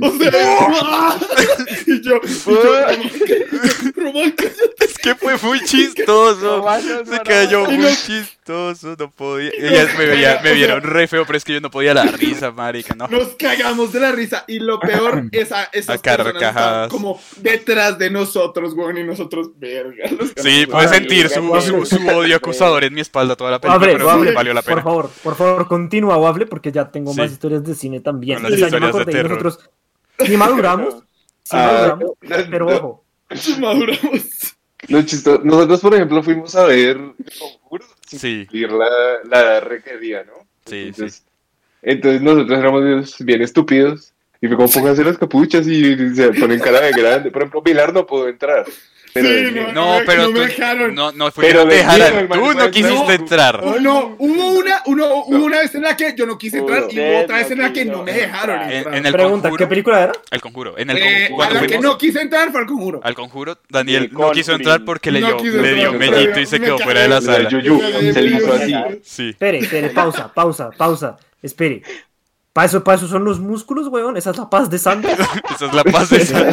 O 0.00 0.10
sea, 0.10 0.30
y 1.86 2.00
yo, 2.02 2.20
y 2.24 2.50
yo, 2.50 2.86
Roman, 3.96 4.30
cállate. 4.32 4.84
Es 4.84 4.98
que 4.98 5.14
fue 5.14 5.36
muy 5.42 5.60
chistoso. 5.64 6.64
Se 7.06 7.20
cayó 7.20 7.64
muy 7.66 7.78
no- 7.78 7.88
chistoso, 7.88 8.96
no 8.98 9.10
podía. 9.10 9.50
Ellas 9.56 9.88
me, 9.96 10.06
veía- 10.06 10.40
me 10.42 10.52
vieron 10.52 10.82
re 10.82 11.06
feo, 11.06 11.24
pero 11.26 11.36
es 11.36 11.44
que 11.44 11.52
yo 11.54 11.60
no 11.60 11.70
podía 11.70 11.94
la 11.94 12.04
risa, 12.04 12.50
marica, 12.50 12.94
no. 12.94 13.06
Nos 13.08 13.28
cagamos 13.36 13.92
de 13.92 14.00
la 14.00 14.12
risa. 14.12 14.44
Y 14.48 14.58
lo 14.58 14.80
peor, 14.80 15.24
esa, 15.32 15.64
esas 15.72 15.98
A 15.98 16.02
personas 16.02 16.02
estaban 16.02 16.32
carcajadas. 16.54 16.90
como 16.90 17.20
detrás 17.36 17.98
de 17.98 18.10
nosotros, 18.10 18.74
güey, 18.74 19.00
y 19.00 19.04
nosotros, 19.04 19.50
verga. 19.58 20.08
Sí, 20.36 20.66
Ahora, 20.72 20.88
sentir 20.88 21.28
su, 21.28 21.40
su, 21.60 21.86
su 21.86 22.06
odio 22.08 22.36
acusador 22.36 22.84
en 22.84 22.94
mi 22.94 23.00
espalda 23.00 23.36
toda 23.36 23.52
la 23.52 23.60
película, 23.60 24.04
Waffle, 24.04 24.24
pero 24.24 24.34
valió 24.34 24.54
la 24.54 24.62
por 24.62 24.70
pena. 24.72 24.82
favor, 24.82 25.10
por 25.22 25.36
favor, 25.36 25.68
continúa, 25.68 26.16
Waffle, 26.16 26.46
porque 26.46 26.72
ya 26.72 26.90
tengo 26.90 27.12
Sí. 27.12 27.20
más 27.20 27.30
historias 27.32 27.62
de 27.64 27.74
cine 27.74 28.00
también. 28.00 28.40
Con 28.40 28.50
las 28.50 28.52
O 28.52 28.56
sea, 28.56 28.68
yo 28.68 28.80
me 28.80 28.86
historias 28.86 28.94
de 28.94 29.00
acordé, 29.02 29.12
y 29.12 29.14
terror. 29.22 29.33
Nosotros 29.42 29.70
sí 30.26 30.36
maduramos, 30.36 30.94
sí 31.42 31.50
Ah, 31.56 31.66
maduramos, 31.72 32.10
no, 32.22 32.36
pero 32.50 32.66
no. 32.66 32.76
ojo, 32.76 33.04
Maduramos. 33.60 34.54
Lo 34.88 35.02
chistoso. 35.02 35.40
Nosotros, 35.44 35.80
por 35.80 35.94
ejemplo, 35.94 36.22
fuimos 36.22 36.54
a 36.56 36.64
ver 36.66 36.98
Conjuros 37.38 37.88
sin 38.06 38.18
Sí. 38.18 38.38
cumplir 38.46 38.70
la, 38.72 38.86
la 39.28 39.40
edad 39.40 39.62
requerida, 39.62 40.24
¿no? 40.24 40.46
Sí, 40.66 40.88
entonces, 40.88 41.24
entonces 41.82 42.20
nosotros 42.22 42.58
éramos 42.58 42.84
bien, 42.84 43.04
bien 43.20 43.42
estúpidos. 43.42 44.12
Y 44.42 44.46
fue 44.46 44.56
como 44.56 44.68
pónganse 44.68 45.02
las 45.04 45.16
capuchas 45.16 45.66
y 45.66 46.14
se 46.14 46.32
ponen 46.34 46.60
cara 46.60 46.82
de 46.82 46.92
grande. 46.92 47.30
Por 47.30 47.42
ejemplo, 47.42 47.62
Pilar 47.62 47.94
no 47.94 48.04
pudo 48.06 48.28
entrar. 48.28 48.66
Pero 49.14 49.28
Sí, 49.28 49.34
de- 49.34 49.50
no, 49.52 49.72
No, 49.72 49.98
me- 50.00 50.04
pero 50.04 50.22
no 50.24 50.28
me 50.32 50.34
tú, 50.34 50.40
dejaron. 50.46 50.94
no, 50.94 51.12
no 51.12 51.30
fue 51.30 51.44
Pero 51.46 51.64
no 51.64 51.70
hermano, 51.70 52.42
tú 52.52 52.58
no 52.58 52.70
quisiste 52.72 52.92
no. 53.04 53.10
entrar. 53.12 53.60
Oh, 53.62 53.78
no, 53.78 54.16
hubo 54.18 54.48
una, 54.58 54.82
uno, 54.86 55.06
hubo 55.26 55.44
una 55.44 55.60
vez 55.60 55.72
en 55.76 55.82
la 55.82 55.96
que 55.96 56.14
yo 56.16 56.26
no 56.26 56.36
quise 56.36 56.58
entrar 56.58 56.86
y 56.90 56.98
hubo 56.98 57.20
otra 57.20 57.36
vez 57.36 57.46
no 57.50 57.52
en 57.54 57.62
la 57.62 57.72
que 57.72 57.84
no 57.84 58.02
me 58.02 58.12
dejaron 58.12 58.60
entrar. 58.62 58.92
En, 58.92 58.98
en 58.98 59.06
el 59.06 59.12
pregunta, 59.12 59.48
¿qué 59.48 59.50
conjuro, 59.50 59.68
película 59.68 60.02
era? 60.02 60.12
el 60.32 60.40
conjuro, 60.40 60.76
en 60.78 60.90
el 60.90 60.96
Eh, 60.96 61.00
conjuro, 61.00 61.24
a 61.32 61.36
cuando 61.36 61.54
la 61.54 61.66
que 61.68 61.78
no 61.78 61.96
quise 61.96 62.20
entrar 62.20 62.50
fue 62.50 62.60
al 62.60 62.66
conjuro. 62.66 63.00
al 63.04 63.14
conjuro, 63.14 63.58
Daniel 63.68 64.04
El 64.10 64.12
no 64.18 64.32
quiso 64.32 64.52
entrar 64.52 64.84
porque 64.84 65.12
le 65.12 65.20
No 65.20 65.40
dio, 65.40 65.62
le 65.62 65.74
dio 65.74 65.92
entrar, 65.92 66.10
mellito 66.10 66.34
me- 66.36 66.42
y 66.42 66.46
se 66.46 66.60
quedó 66.60 66.78
fuera 66.78 67.00
de 67.02 67.08
la 67.08 67.20
sala. 67.20 67.48
yuyu, 67.48 67.80
Me 67.80 68.12
se 68.12 68.20
le 68.20 68.36
hizo 68.36 68.52
así. 68.52 68.74
Sí, 69.04 69.28
Espere, 69.30 69.58
espere, 69.58 69.90
pausa, 69.90 70.32
pausa, 70.34 70.70
pausa, 70.76 71.16
espere. 71.40 71.82
Para 72.54 72.66
eso, 72.66 72.84
para 72.84 72.96
eso 72.98 73.08
son 73.08 73.24
los 73.24 73.40
músculos, 73.40 73.88
weón, 73.88 74.16
esa 74.16 74.30
es 74.30 74.36
la 74.38 74.48
paz 74.48 74.70
de 74.70 74.78
Santos. 74.78 75.10
esa 75.56 75.66
es 75.66 75.74
la 75.74 75.82
paz 75.82 76.08
de 76.08 76.18
esa. 76.18 76.48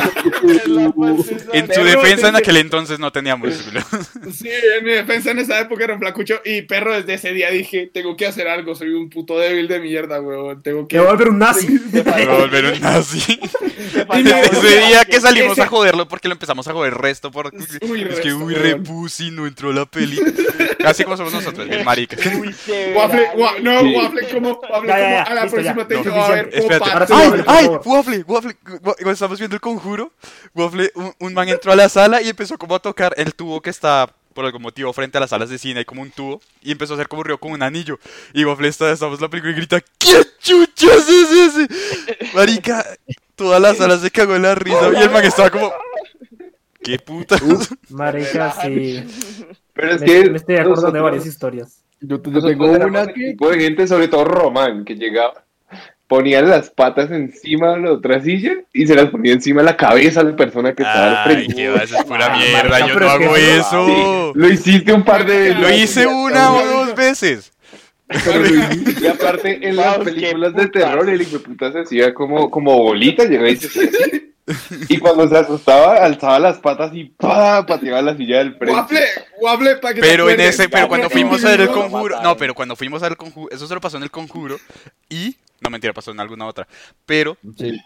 En 1.54 1.72
su 1.72 1.84
defensa 1.84 2.30
en 2.30 2.36
aquel 2.36 2.58
entonces 2.58 2.98
no 2.98 3.12
tenía 3.12 3.36
músculo. 3.36 3.82
Sí, 4.34 4.50
en 4.78 4.84
mi 4.86 4.92
defensa 4.92 5.32
en 5.32 5.40
esa 5.40 5.60
época 5.60 5.84
era 5.84 5.94
un 5.94 6.00
flacucho 6.00 6.42
y 6.46 6.62
perro 6.64 6.94
desde 6.96 7.14
ese 7.16 7.34
día 7.34 7.52
dije, 7.52 7.90
tengo 7.94 8.16
que 8.16 8.26
hacer 8.26 8.48
algo, 8.48 8.74
soy 8.76 8.90
un 8.94 9.10
puto 9.10 9.38
débil 9.38 9.68
de 9.68 9.80
mierda, 9.80 10.22
weón, 10.22 10.62
tengo 10.64 10.88
que... 10.88 10.96
Me 10.96 11.02
voy 11.02 11.10
a 11.10 11.12
volver 11.14 11.30
un 11.30 11.40
nazi. 11.40 11.68
Me 11.92 12.02
voy 12.02 12.24
a 12.24 12.38
volver 12.38 12.66
un 12.74 12.80
nazi. 12.82 13.40
Ese 13.92 14.78
día 14.88 15.06
que 15.06 15.20
salimos 15.20 15.54
Ese- 15.54 15.64
a 15.64 15.68
joderlo 15.68 16.08
porque 16.08 16.28
lo 16.28 16.34
empezamos 16.34 16.68
a 16.68 16.74
joder 16.74 16.94
resto 16.96 17.30
por 17.32 17.52
Uy, 17.82 18.04
es 18.10 18.20
que 18.20 18.34
uy 18.34 18.54
repusi 18.56 19.32
no 19.32 19.46
entró 19.48 19.72
la 19.74 19.86
peli. 19.86 20.20
Así 20.86 21.04
como 21.04 21.18
somos 21.18 21.34
nosotros, 21.34 21.68
bien 21.68 21.84
marica. 21.84 22.16
Uy, 22.40 22.56
Waffle, 22.96 23.28
wa- 23.36 23.60
no, 23.62 23.82
Sí. 23.82 23.94
waffle 23.96 24.28
como, 24.30 24.60
waffle 24.72 24.88
Ya, 24.88 25.00
ya, 25.00 25.04
como 25.04 25.16
ya, 25.16 25.24
a 25.24 25.34
la 25.34 25.42
listo, 25.44 25.56
próxima 25.58 25.88
ya. 25.98 26.02
te 26.04 26.10
No, 26.10 26.14
digo, 26.16 26.26
a 26.26 26.30
ver, 26.32 26.50
Espérate. 26.54 26.90
¡Ay! 27.14 27.28
Waffle, 27.30 27.44
¡Ay! 27.48 27.68
Waffle, 27.86 28.24
Waffle. 28.28 28.56
Wa- 28.82 28.96
Cuando 28.96 29.12
estamos 29.12 29.40
viendo 29.40 29.56
el 29.56 29.62
conjuro, 29.62 30.12
Waffle, 30.56 30.92
un, 30.96 31.14
un 31.20 31.34
man 31.34 31.50
entró 31.50 31.72
a 31.72 31.76
la 31.76 31.90
sala 31.90 32.22
y 32.22 32.30
empezó 32.30 32.58
como 32.58 32.76
a 32.76 32.80
tocar 32.80 33.14
el 33.18 33.34
tubo 33.36 33.62
que 33.62 33.70
está 33.70 34.10
por 34.34 34.46
algún 34.46 34.62
motivo 34.62 34.94
frente 34.94 35.18
a 35.18 35.22
las 35.22 35.32
salas 35.32 35.50
de 35.50 35.58
cine, 35.58 35.80
hay 35.80 35.86
como 35.86 36.02
un 36.02 36.10
tubo, 36.10 36.40
y 36.62 36.72
empezó 36.72 36.94
a 36.94 36.96
hacer 36.96 37.10
como 37.10 37.22
río 37.22 37.38
con 37.38 37.52
un 37.52 37.62
anillo. 37.62 38.00
Y 38.34 38.46
Waffle 38.46 38.70
está, 38.70 38.90
estamos 38.92 39.20
en 39.20 39.24
la 39.24 39.30
película 39.30 39.52
y 39.52 39.56
grita, 39.58 39.82
¿qué 39.98 40.22
chuchas 40.40 41.10
es 41.10 41.32
ese? 41.32 41.68
Marica, 42.34 42.86
toda 43.36 43.60
la 43.60 43.76
sala 43.76 43.98
se 43.98 44.10
cagó 44.10 44.36
en 44.36 44.44
la 44.44 44.56
risa 44.56 44.90
y 44.94 45.02
el 45.04 45.10
man 45.10 45.26
estaba 45.26 45.50
como, 45.50 45.74
¿qué 46.82 46.98
puta? 47.00 47.36
Marica, 47.90 48.54
sí. 48.62 49.04
Pero 49.74 49.96
es 49.96 50.02
Me, 50.02 50.08
que 50.08 50.30
me 50.30 50.38
estoy 50.38 50.56
acordando 50.58 50.92
de 50.92 51.02
varias 51.02 51.26
historias. 51.26 51.84
Yo, 52.00 52.22
yo 52.24 52.42
tengo 52.42 52.72
una 52.72 53.08
que. 53.08 53.14
tipo 53.32 53.50
de 53.50 53.60
gente, 53.60 53.88
sobre 53.88 54.08
todo 54.08 54.24
Román, 54.26 54.86
que 54.86 54.96
llegaba. 54.96 55.44
Ponía 56.12 56.42
las 56.42 56.70
patas 56.70 57.10
encima 57.10 57.72
de 57.72 57.84
la 57.84 57.94
otra 57.94 58.22
silla 58.22 58.58
y 58.74 58.86
se 58.86 58.96
las 58.96 59.06
ponía 59.06 59.32
encima 59.32 59.62
de 59.62 59.68
la 59.68 59.78
cabeza 59.78 60.22
de 60.22 60.32
la 60.32 60.36
persona 60.36 60.74
que 60.74 60.84
estaba 60.84 61.24
al 61.24 61.32
frente. 61.32 61.56
qué 61.56 61.74
es 61.74 62.04
pura 62.04 62.34
Ah, 62.34 62.38
mierda, 62.38 62.80
yo 62.86 63.00
no 63.00 63.06
es 63.06 63.18
que 63.18 63.24
hago 63.24 63.36
eso. 63.38 64.32
Lo 64.36 64.50
hiciste 64.50 64.92
un 64.92 65.06
par 65.06 65.26
de 65.26 65.40
veces. 65.40 65.60
Lo 65.62 65.70
hice 65.74 66.08
una 66.08 66.52
o 66.52 66.66
dos 66.66 66.96
veces. 66.96 67.54
Pero 68.10 68.40
lo 68.40 68.46
hiciste. 68.46 69.06
Y 69.06 69.08
aparte, 69.08 69.66
en 69.66 69.78
las 69.78 70.00
películas 70.00 70.54
de 70.54 70.68
terror, 70.68 71.10
el 71.10 71.22
hijo 71.22 71.38
de 71.38 71.40
puta 71.40 71.72
se 71.72 71.80
hacía 71.80 72.14
como, 72.14 72.52
como 72.52 72.78
bolita, 72.78 73.24
llegaba 73.24 73.50
y 73.50 73.56
se 73.56 73.68
hacía 73.68 73.84
así. 73.84 74.34
Y 74.90 74.98
cuando 74.98 75.30
se 75.30 75.38
asustaba, 75.38 75.96
alzaba 75.96 76.40
las 76.40 76.60
patas 76.60 76.92
y 76.94 77.06
¡pa! 77.06 77.66
pateaba 77.66 78.02
la 78.02 78.18
silla 78.18 78.40
del 78.40 78.56
frente. 78.56 78.74
Waffle, 78.74 79.00
waffle 79.40 79.76
para 79.78 79.94
que 79.94 80.02
te 80.02 80.08
Pero 80.08 80.30
en 80.30 80.42
ese, 80.42 80.68
pero 80.68 80.90
cuando 80.90 81.10
fuimos 81.10 81.46
a 81.46 81.52
ver 81.52 81.62
el 81.62 81.68
lo 81.68 81.74
conjuro, 81.74 82.22
no, 82.22 82.36
pero 82.36 82.54
cuando 82.54 82.76
fuimos 82.76 83.02
a 83.02 83.06
ver 83.06 83.14
el 83.14 83.18
conjuro, 83.18 83.50
eso 83.50 83.66
se 83.66 83.74
lo 83.74 83.80
pasó 83.80 83.96
en 83.96 84.04
el 84.04 84.12
conjuro 84.12 84.58
y, 85.10 85.38
no 85.62 85.70
mentira, 85.70 85.94
pasó 85.94 86.12
en 86.12 86.20
alguna 86.20 86.48
otra, 86.48 86.68
pero 87.06 87.38
Sí. 87.58 87.80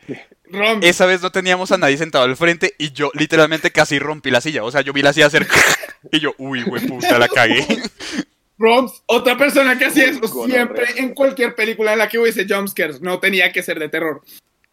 Esa 0.82 1.06
vez 1.06 1.22
no 1.22 1.32
teníamos 1.32 1.72
a 1.72 1.78
nadie 1.78 1.98
sentado 1.98 2.24
al 2.24 2.38
frente 2.38 2.74
y 2.78 2.92
yo 2.92 3.12
literalmente 3.14 3.72
casi 3.72 4.00
rompí 4.00 4.32
la 4.32 4.42
silla, 4.42 4.64
o 4.64 4.72
sea, 4.72 4.82
yo 4.82 4.94
vi 4.94 5.02
la 5.02 5.14
silla 5.14 5.28
hacer 5.28 5.46
y 6.12 6.20
yo, 6.20 6.34
uy, 6.38 6.64
güey, 6.64 6.86
puta, 6.88 7.20
la 7.20 7.28
cagué. 7.28 7.66
Roms, 8.58 9.04
otra 9.06 9.38
persona 9.38 9.78
que 9.78 9.86
hacía 9.86 10.06
eso 10.06 10.46
siempre 10.46 10.86
en 10.96 11.14
cualquier 11.14 11.56
película 11.56 11.92
en 11.92 12.00
la 12.00 12.08
que 12.08 12.18
hubiese 12.18 12.48
jumpscares, 12.48 13.02
no 13.02 13.20
tenía 13.20 13.52
que 13.52 13.62
ser 13.62 13.80
de 13.80 13.90
terror. 13.90 14.22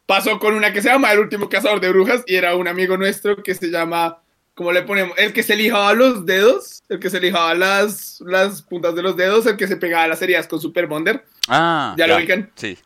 Pasó 0.06 0.38
con 0.38 0.54
una 0.54 0.72
que 0.72 0.82
se 0.82 0.88
llama 0.88 1.12
El 1.12 1.18
último 1.18 1.48
cazador 1.48 1.80
de 1.80 1.88
brujas 1.88 2.22
y 2.26 2.36
era 2.36 2.54
un 2.54 2.68
amigo 2.68 2.96
nuestro 2.96 3.42
que 3.42 3.54
se 3.54 3.70
llama, 3.70 4.22
¿cómo 4.54 4.70
le 4.70 4.82
ponemos? 4.82 5.18
El 5.18 5.32
que 5.32 5.42
se 5.42 5.56
lijaba 5.56 5.94
los 5.94 6.26
dedos, 6.26 6.82
el 6.88 7.00
que 7.00 7.10
se 7.10 7.20
lijaba 7.20 7.54
las, 7.54 8.20
las 8.20 8.62
puntas 8.62 8.94
de 8.94 9.02
los 9.02 9.16
dedos, 9.16 9.46
el 9.46 9.56
que 9.56 9.66
se 9.66 9.76
pegaba 9.76 10.06
las 10.06 10.22
heridas 10.22 10.46
con 10.46 10.60
Super 10.60 10.86
Bonder. 10.86 11.24
Ah, 11.48 11.94
¿Ya 11.98 12.06
lo 12.06 12.16
ubican? 12.16 12.52
Sí. 12.54 12.78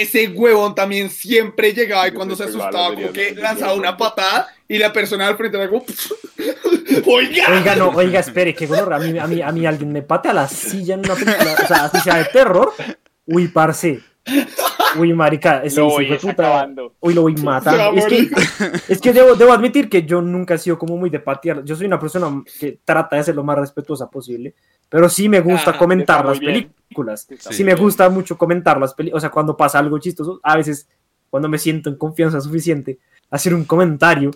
Ese 0.00 0.28
huevón 0.28 0.74
también 0.74 1.10
siempre 1.10 1.72
llegaba 1.72 2.08
y 2.08 2.12
cuando 2.12 2.34
se 2.34 2.44
asustaba 2.44 2.94
como 2.94 3.12
que 3.12 3.34
lanzaba 3.34 3.74
una 3.74 3.96
patada 3.96 4.48
y 4.68 4.78
la 4.78 4.92
persona 4.92 5.26
al 5.26 5.36
frente 5.36 5.56
era 5.56 5.68
como, 5.68 5.84
¡Oiga! 7.06 7.46
Oiga, 7.52 7.76
no, 7.76 7.90
oiga, 7.90 8.20
espere, 8.20 8.54
que 8.54 8.66
gonorrea, 8.66 8.98
a 8.98 9.00
mí, 9.00 9.18
a 9.18 9.26
mí, 9.26 9.42
a 9.42 9.52
mí 9.52 9.66
alguien 9.66 9.92
me 9.92 10.02
patea 10.02 10.32
la 10.32 10.48
silla 10.48 10.94
en 10.94 11.00
una 11.00 11.14
película, 11.14 11.56
o 11.62 11.66
sea, 11.66 11.84
así 11.84 12.00
sea 12.00 12.16
de 12.16 12.24
terror. 12.26 12.72
Uy, 13.26 13.48
parce. 13.48 14.00
Uy, 14.98 15.12
marica, 15.12 15.62
ese 15.62 15.80
Lo 15.80 15.86
hijo 15.86 15.94
voy 15.96 16.06
de 16.08 16.16
puta. 16.16 16.68
Uy, 17.00 17.14
lo 17.14 17.22
voy 17.22 17.34
matando. 17.36 17.98
Es 18.00 18.06
que, 18.06 18.30
es 18.88 19.00
que 19.00 19.12
debo, 19.12 19.34
debo 19.34 19.52
admitir 19.52 19.88
que 19.88 20.04
yo 20.04 20.22
nunca 20.22 20.54
he 20.54 20.58
sido 20.58 20.78
como 20.78 20.96
muy 20.96 21.10
de 21.10 21.20
patear. 21.20 21.62
Yo 21.64 21.76
soy 21.76 21.86
una 21.86 21.98
persona 21.98 22.42
que 22.58 22.78
trata 22.84 23.16
de 23.16 23.24
ser 23.24 23.34
lo 23.34 23.44
más 23.44 23.58
respetuosa 23.58 24.08
posible, 24.08 24.54
pero 24.88 25.08
sí 25.08 25.28
me 25.28 25.40
gusta 25.40 25.72
Ah, 25.72 25.78
comentar 25.78 26.24
las 26.24 26.38
bien. 26.38 26.70
películas. 26.86 27.26
Sí. 27.38 27.48
muy 27.50 27.64
me 27.64 27.74
gusta 27.74 28.08
mucho 28.08 28.38
comentar 28.38 28.78
las 28.80 28.94
películas. 28.94 29.18
O 29.18 29.20
sea, 29.20 29.30
cuando 29.30 29.56
pasa 29.56 29.78
algo 29.78 29.98
chistoso, 29.98 30.40
a 30.42 30.56
veces 30.56 30.88
cuando 31.28 31.48
me 31.48 31.58
siento 31.58 31.90
en 31.90 31.96
confianza 31.96 32.40
suficiente, 32.40 32.98
hacer 33.30 33.54
un 33.54 33.64
comentario. 33.64 34.30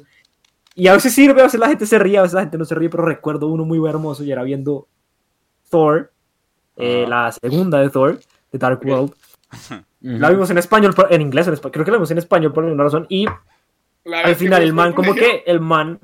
Y 0.75 0.89
a 0.89 0.93
veces 0.93 1.13
sirve, 1.15 1.41
a 1.41 1.45
veces 1.45 1.59
la 1.61 1.69
gente 1.69 1.87
se 1.87 1.99
ríe, 1.99 2.19
a 2.19 2.23
veces 2.23 2.35
la 2.35 2.41
gente 2.43 2.59
no 2.59 2.65
se 2.65 2.75
ríe, 2.75 2.91
pero 2.91 3.05
recuerdo 3.05 3.47
uno 3.49 3.65
muy 3.65 3.79
hermoso 3.89 4.23
y 4.25 4.33
era 4.33 4.43
viendo 4.43 4.87
Thor, 5.71 6.13
eh, 6.77 7.05
Ah. 7.07 7.09
la 7.09 7.33
segunda 7.33 7.81
de 7.81 7.91
Thor, 7.91 8.19
The 8.51 8.59
Dark 8.59 8.81
World. 8.85 9.11
Ujú. 9.11 9.15
La 10.01 10.31
vimos 10.31 10.51
en 10.51 10.59
español, 10.59 10.95
en 11.11 11.21
inglés, 11.23 11.47
en 11.49 11.55
español, 11.55 11.73
creo 11.73 11.85
que 11.85 11.91
la 11.91 11.97
vimos 11.97 12.11
en 12.11 12.19
español 12.19 12.53
por 12.53 12.65
alguna 12.65 12.85
razón. 12.85 13.07
Y 13.09 13.27
al 13.27 14.37
final 14.37 14.63
el 14.63 14.73
man, 14.73 14.93
como 14.93 15.15
que 15.15 15.43
el 15.47 15.61
man, 15.61 15.99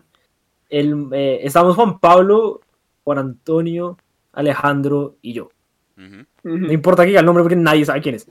el, 0.68 1.08
eh, 1.12 1.40
estábamos 1.42 1.76
Juan 1.76 1.98
Pablo, 2.00 2.60
Juan 3.04 3.18
Antonio, 3.18 3.96
Alejandro 4.32 5.16
y 5.22 5.32
yo. 5.34 5.50
Ujú. 5.96 6.24
No 6.42 6.54
Ujú, 6.66 6.72
importa 6.72 7.02
que 7.02 7.08
diga 7.08 7.20
el 7.20 7.26
nombre 7.26 7.42
porque 7.44 7.56
nadie 7.56 7.84
sabe 7.84 8.00
quién 8.02 8.16
es. 8.16 8.26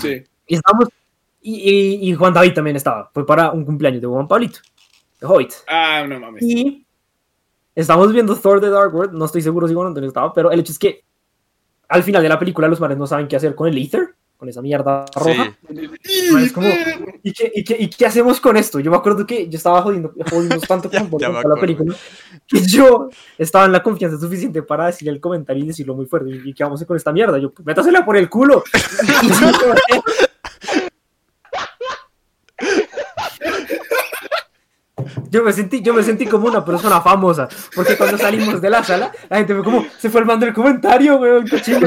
Sí. 0.00 0.22
Y 0.46 0.54
estábamos, 0.54 0.88
y, 1.40 1.54
y- 1.70 2.10
y 2.10 2.14
Juan 2.14 2.32
David 2.32 2.54
también 2.54 2.76
estaba, 2.76 3.10
fue 3.12 3.26
para 3.26 3.50
un 3.52 3.64
cumpleaños 3.64 4.00
de 4.00 4.06
Juan 4.08 4.26
Pablito, 4.26 4.60
de 5.20 5.26
Hoyt. 5.26 5.52
Ah, 5.68 6.04
no 6.08 6.18
mames. 6.18 6.42
Y 6.42 6.86
estamos 7.74 8.12
viendo 8.12 8.34
Thor 8.36 8.60
The 8.60 8.70
Dark 8.70 8.94
World, 8.94 9.12
no 9.12 9.24
estoy 9.26 9.42
seguro 9.42 9.68
si 9.68 9.74
Juan 9.74 9.88
Antonio 9.88 10.08
estaba, 10.08 10.32
pero 10.32 10.50
el 10.50 10.60
hecho 10.60 10.72
es 10.72 10.78
que 10.78 11.04
al 11.88 12.02
final 12.02 12.22
de 12.22 12.28
la 12.30 12.38
película 12.38 12.68
los 12.68 12.80
manes 12.80 12.96
no 12.96 13.06
saben 13.06 13.28
qué 13.28 13.36
hacer 13.36 13.54
con 13.54 13.68
el 13.68 13.76
Ether, 13.76 14.14
con 14.42 14.48
esa 14.48 14.60
mierda 14.60 15.04
roja. 15.14 15.56
Sí. 16.02 16.30
Es 16.40 16.52
como, 16.52 16.66
¿y 17.22 17.32
qué, 17.32 17.52
y, 17.54 17.62
qué, 17.62 17.76
¿Y 17.78 17.88
qué 17.88 18.06
hacemos 18.06 18.40
con 18.40 18.56
esto? 18.56 18.80
Yo 18.80 18.90
me 18.90 18.96
acuerdo 18.96 19.24
que 19.24 19.48
yo 19.48 19.56
estaba 19.56 19.80
jodiendo, 19.82 20.12
jodiendo 20.28 20.58
tanto 20.58 20.90
Ya- 20.90 20.98
con 21.08 21.20
ya 21.20 21.28
toda 21.28 21.54
la 21.54 21.60
película 21.60 21.94
que 22.48 22.60
yo 22.66 23.08
estaba 23.38 23.66
en 23.66 23.72
la 23.72 23.84
confianza 23.84 24.18
suficiente 24.18 24.64
para 24.64 24.86
decirle 24.86 25.12
el 25.12 25.20
comentario 25.20 25.62
y 25.62 25.68
decirlo 25.68 25.94
muy 25.94 26.06
fuerte. 26.06 26.30
¿Y 26.44 26.52
qué 26.54 26.64
vamos 26.64 26.74
a 26.74 26.78
hacer 26.78 26.88
con 26.88 26.96
esta 26.96 27.12
mierda? 27.12 27.38
Yo, 27.38 27.52
métasela 27.64 28.04
por 28.04 28.16
el 28.16 28.28
culo. 28.28 28.64
Yo 35.32 35.42
me 35.42 35.50
sentí, 35.54 35.80
yo 35.80 35.94
me 35.94 36.02
sentí 36.02 36.26
como 36.26 36.46
una 36.46 36.62
persona 36.62 37.00
famosa, 37.00 37.48
porque 37.74 37.96
cuando 37.96 38.18
salimos 38.18 38.60
de 38.60 38.68
la 38.68 38.84
sala, 38.84 39.10
la 39.30 39.38
gente 39.38 39.54
fue 39.54 39.64
como, 39.64 39.86
se 39.96 40.10
fue 40.10 40.20
el 40.20 40.26
mando 40.26 40.44
el 40.44 40.52
comentario, 40.52 41.16
weón, 41.16 41.46
qué 41.46 41.62
chingo. 41.62 41.86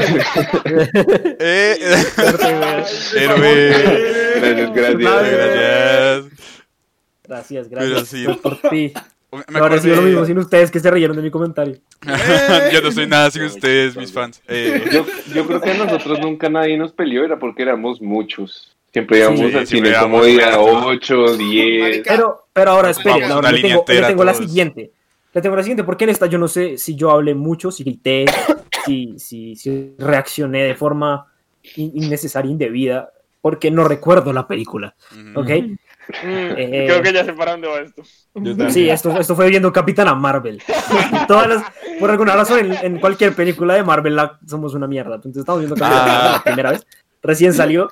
Eh, 1.38 1.78
weón. 2.18 2.84
héroe. 3.14 4.70
Gracias, 4.74 4.74
gracias. 4.74 5.28
Gracias. 7.22 7.68
Gracias, 7.68 7.68
gracias 7.68 8.08
sí. 8.08 8.24
fue 8.24 8.36
por 8.36 8.60
ti. 8.68 8.92
Me 9.48 9.60
Ahora 9.60 9.78
sí 9.78 9.90
lo 9.90 10.02
mismo 10.02 10.24
sin 10.24 10.38
ustedes 10.38 10.72
que 10.72 10.80
se 10.80 10.90
rieron 10.90 11.16
de 11.16 11.22
mi 11.22 11.30
comentario. 11.30 11.76
Yo 12.72 12.80
no 12.80 12.90
soy 12.90 13.06
nada 13.06 13.30
sin 13.30 13.44
ustedes, 13.44 13.96
mis 13.96 14.12
fans. 14.12 14.42
Eh, 14.48 14.88
Yo, 14.90 15.06
yo 15.32 15.46
creo 15.46 15.60
que 15.60 15.70
a 15.70 15.74
nosotros 15.74 16.18
nunca 16.18 16.48
nadie 16.48 16.76
nos 16.76 16.92
peleó, 16.92 17.24
era 17.24 17.38
porque 17.38 17.62
éramos 17.62 18.02
muchos. 18.02 18.75
Siempre 18.92 19.18
íbamos 19.18 19.40
Sí, 19.40 19.54
al 19.56 19.66
cine 19.66 19.92
como 20.00 20.24
día 20.24 20.56
bueno. 20.56 20.86
8, 20.86 21.36
10. 21.36 21.80
Marica, 21.82 22.10
Pero, 22.10 22.46
pero 22.52 22.70
ahora 22.70 22.90
esperen, 22.90 23.30
ahora 23.30 23.52
le 23.52 23.60
tengo, 23.60 23.84
le 23.86 24.02
tengo 24.02 24.24
la 24.24 24.34
siguiente. 24.34 24.90
Le 25.34 25.42
tengo 25.42 25.54
la 25.56 25.62
siguiente, 25.62 25.84
porque 25.84 26.04
en 26.04 26.10
esta 26.10 26.26
yo 26.26 26.38
no 26.38 26.48
sé 26.48 26.78
si 26.78 26.94
yo 26.96 27.10
hablé 27.10 27.34
mucho, 27.34 27.70
si 27.70 27.84
grité, 27.84 28.24
si, 28.86 29.18
si, 29.18 29.54
si 29.54 29.92
reaccioné 29.98 30.62
de 30.64 30.74
forma 30.74 31.26
in- 31.74 31.92
innecesaria, 31.94 32.50
indebida, 32.50 33.10
porque 33.42 33.70
no 33.70 33.84
recuerdo 33.86 34.32
la 34.32 34.46
película. 34.48 34.94
¿ok? 35.34 35.48
Mm, 35.50 35.76
Eh, 36.56 36.84
Creo 36.88 37.02
que 37.02 37.12
ya 37.12 37.24
sé 37.24 37.32
para 37.34 37.50
dónde 37.52 37.66
va 37.68 37.80
esto. 37.80 38.02
Sí, 38.70 38.88
esto, 38.88 39.18
esto 39.18 39.34
fue 39.36 39.50
viendo 39.50 39.70
Capitana 39.72 40.14
Marvel. 40.14 40.62
Todas 41.28 41.48
las, 41.48 41.64
por 41.98 42.10
alguna 42.10 42.34
razón, 42.36 42.60
en, 42.60 42.72
en 42.94 43.00
cualquier 43.00 43.34
película 43.34 43.74
de 43.74 43.82
Marvel 43.82 44.14
la- 44.16 44.38
somos 44.46 44.72
una 44.74 44.86
mierda. 44.86 45.16
Entonces 45.16 45.40
estamos 45.40 45.60
viendo 45.60 45.74
Capitana 45.76 46.02
Ah. 46.04 46.06
Marvel 46.14 46.32
la 46.32 46.42
primera 46.44 46.70
vez, 46.70 46.86
recién 47.22 47.52
salió, 47.52 47.90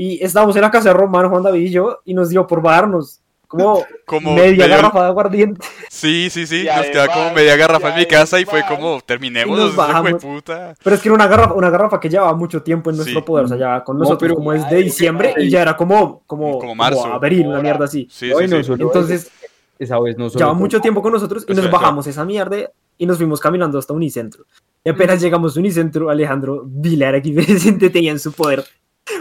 y 0.00 0.24
estábamos 0.24 0.56
en 0.56 0.62
la 0.62 0.70
casa 0.70 0.88
de 0.88 0.94
Román, 0.94 1.28
Juan 1.28 1.42
David 1.42 1.60
y 1.66 1.70
yo, 1.70 1.98
y 2.04 2.14
nos 2.14 2.28
dio 2.30 2.46
por 2.46 2.62
bajarnos 2.62 3.20
como, 3.46 3.84
Como 4.06 4.34
media 4.34 4.64
medio- 4.66 4.68
garrafa 4.76 5.02
de 5.02 5.06
aguardiente. 5.08 5.66
Sí, 5.90 6.28
sí, 6.30 6.46
sí. 6.46 6.64
Ya 6.64 6.78
Nos 6.78 6.86
queda 6.86 7.08
como 7.08 7.34
media 7.34 7.56
garrafa 7.56 7.90
en 7.90 7.96
mi 7.96 8.06
casa 8.06 8.40
y 8.40 8.44
fue 8.44 8.62
como, 8.66 8.96
Y 8.98 9.00
terminemos, 9.02 9.58
ese 9.60 9.76
bajamos. 9.76 10.22
puta. 10.24 10.74
Pero 10.82 10.96
es 10.96 11.02
que 11.02 11.08
era 11.08 11.14
una 11.14 11.26
garrafa, 11.26 11.52
una 11.54 11.68
garrafa 11.68 12.00
que 12.00 12.08
llevaba 12.08 12.32
mucho 12.34 12.62
tiempo 12.62 12.90
en 12.90 12.96
nuestro 12.96 13.20
Sí. 13.20 13.26
poder, 13.26 13.44
o 13.44 13.48
sea, 13.48 13.56
ya 13.58 13.84
con 13.84 13.96
No, 13.98 14.04
nosotros 14.04 14.20
pero- 14.28 14.34
como 14.36 14.52
es 14.52 14.68
de 14.70 14.76
Ay, 14.76 14.84
diciembre 14.84 15.34
qué 15.36 15.44
y 15.44 15.50
ya 15.50 15.62
era 15.62 15.76
como, 15.76 16.22
como, 16.26 16.58
Como 16.58 16.74
marzo. 16.74 17.04
abril, 17.06 17.48
una 17.48 17.60
mierda 17.60 17.84
así. 17.84 18.08
Sí, 18.10 18.30
sí, 18.30 18.44
y 18.44 18.48
no 18.48 18.56
Entonces, 18.86 19.30
esa 19.78 19.98
vez 20.00 20.16
no 20.16 20.28
llevaba 20.28 20.54
mucho 20.54 20.80
tiempo 20.80 21.02
con 21.02 21.12
nosotros 21.12 21.44
y 21.48 21.52
nos 21.54 21.70
bajamos 21.70 22.06
esa 22.06 22.24
mierda 22.24 22.56
y 22.96 23.06
nos 23.06 23.16
fuimos 23.18 23.40
caminando 23.40 23.78
hasta 23.78 23.92
Unicentro. 23.92 24.44
Y 24.84 24.88
apenas 24.90 25.20
llegamos 25.20 25.56
a 25.56 25.60
Unicentro, 25.60 26.08
Alejandro 26.08 26.62
Vilar 26.64 27.14
aquí 27.16 27.32
presente 27.32 27.90
tenía 27.90 28.12
en 28.12 28.18
su 28.18 28.32
poder. 28.32 28.64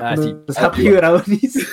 Ah, 0.02 0.16
sí. 0.18 0.36
Apibra 0.58 1.14
Unicentro. 1.14 1.70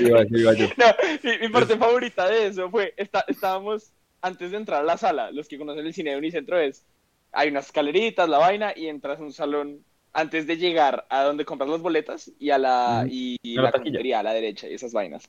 Iba, 0.00 0.22
iba 0.30 0.52
yo. 0.54 0.66
No, 0.76 0.86
mi, 1.22 1.38
mi 1.38 1.48
parte 1.48 1.76
favorita 1.76 2.26
de 2.28 2.46
eso 2.48 2.70
fue, 2.70 2.94
está, 2.96 3.24
estábamos 3.28 3.92
antes 4.20 4.50
de 4.50 4.56
entrar 4.56 4.80
a 4.80 4.84
la 4.84 4.96
sala, 4.96 5.30
los 5.30 5.48
que 5.48 5.58
conocen 5.58 5.86
el 5.86 5.94
cine 5.94 6.10
de 6.12 6.16
Unicentro 6.18 6.58
es, 6.58 6.84
hay 7.32 7.50
unas 7.50 7.66
escaleritas, 7.66 8.28
la 8.28 8.38
vaina, 8.38 8.72
y 8.74 8.88
entras 8.88 9.18
a 9.20 9.22
un 9.22 9.32
salón 9.32 9.84
antes 10.12 10.46
de 10.46 10.56
llegar 10.56 11.06
a 11.10 11.22
donde 11.22 11.44
compras 11.44 11.70
las 11.70 11.80
boletas 11.82 12.32
y 12.38 12.50
a 12.50 12.58
la, 12.58 13.06
y, 13.08 13.36
y 13.42 13.58
A 13.58 13.62
la 13.62 13.72
cafetería 13.72 14.20
a 14.20 14.22
la 14.22 14.32
derecha 14.32 14.66
y 14.68 14.74
esas 14.74 14.92
vainas. 14.92 15.28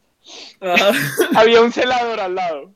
Ah, 0.62 0.92
Había 1.36 1.62
un 1.62 1.72
celador 1.72 2.20
al 2.20 2.36
lado 2.36 2.74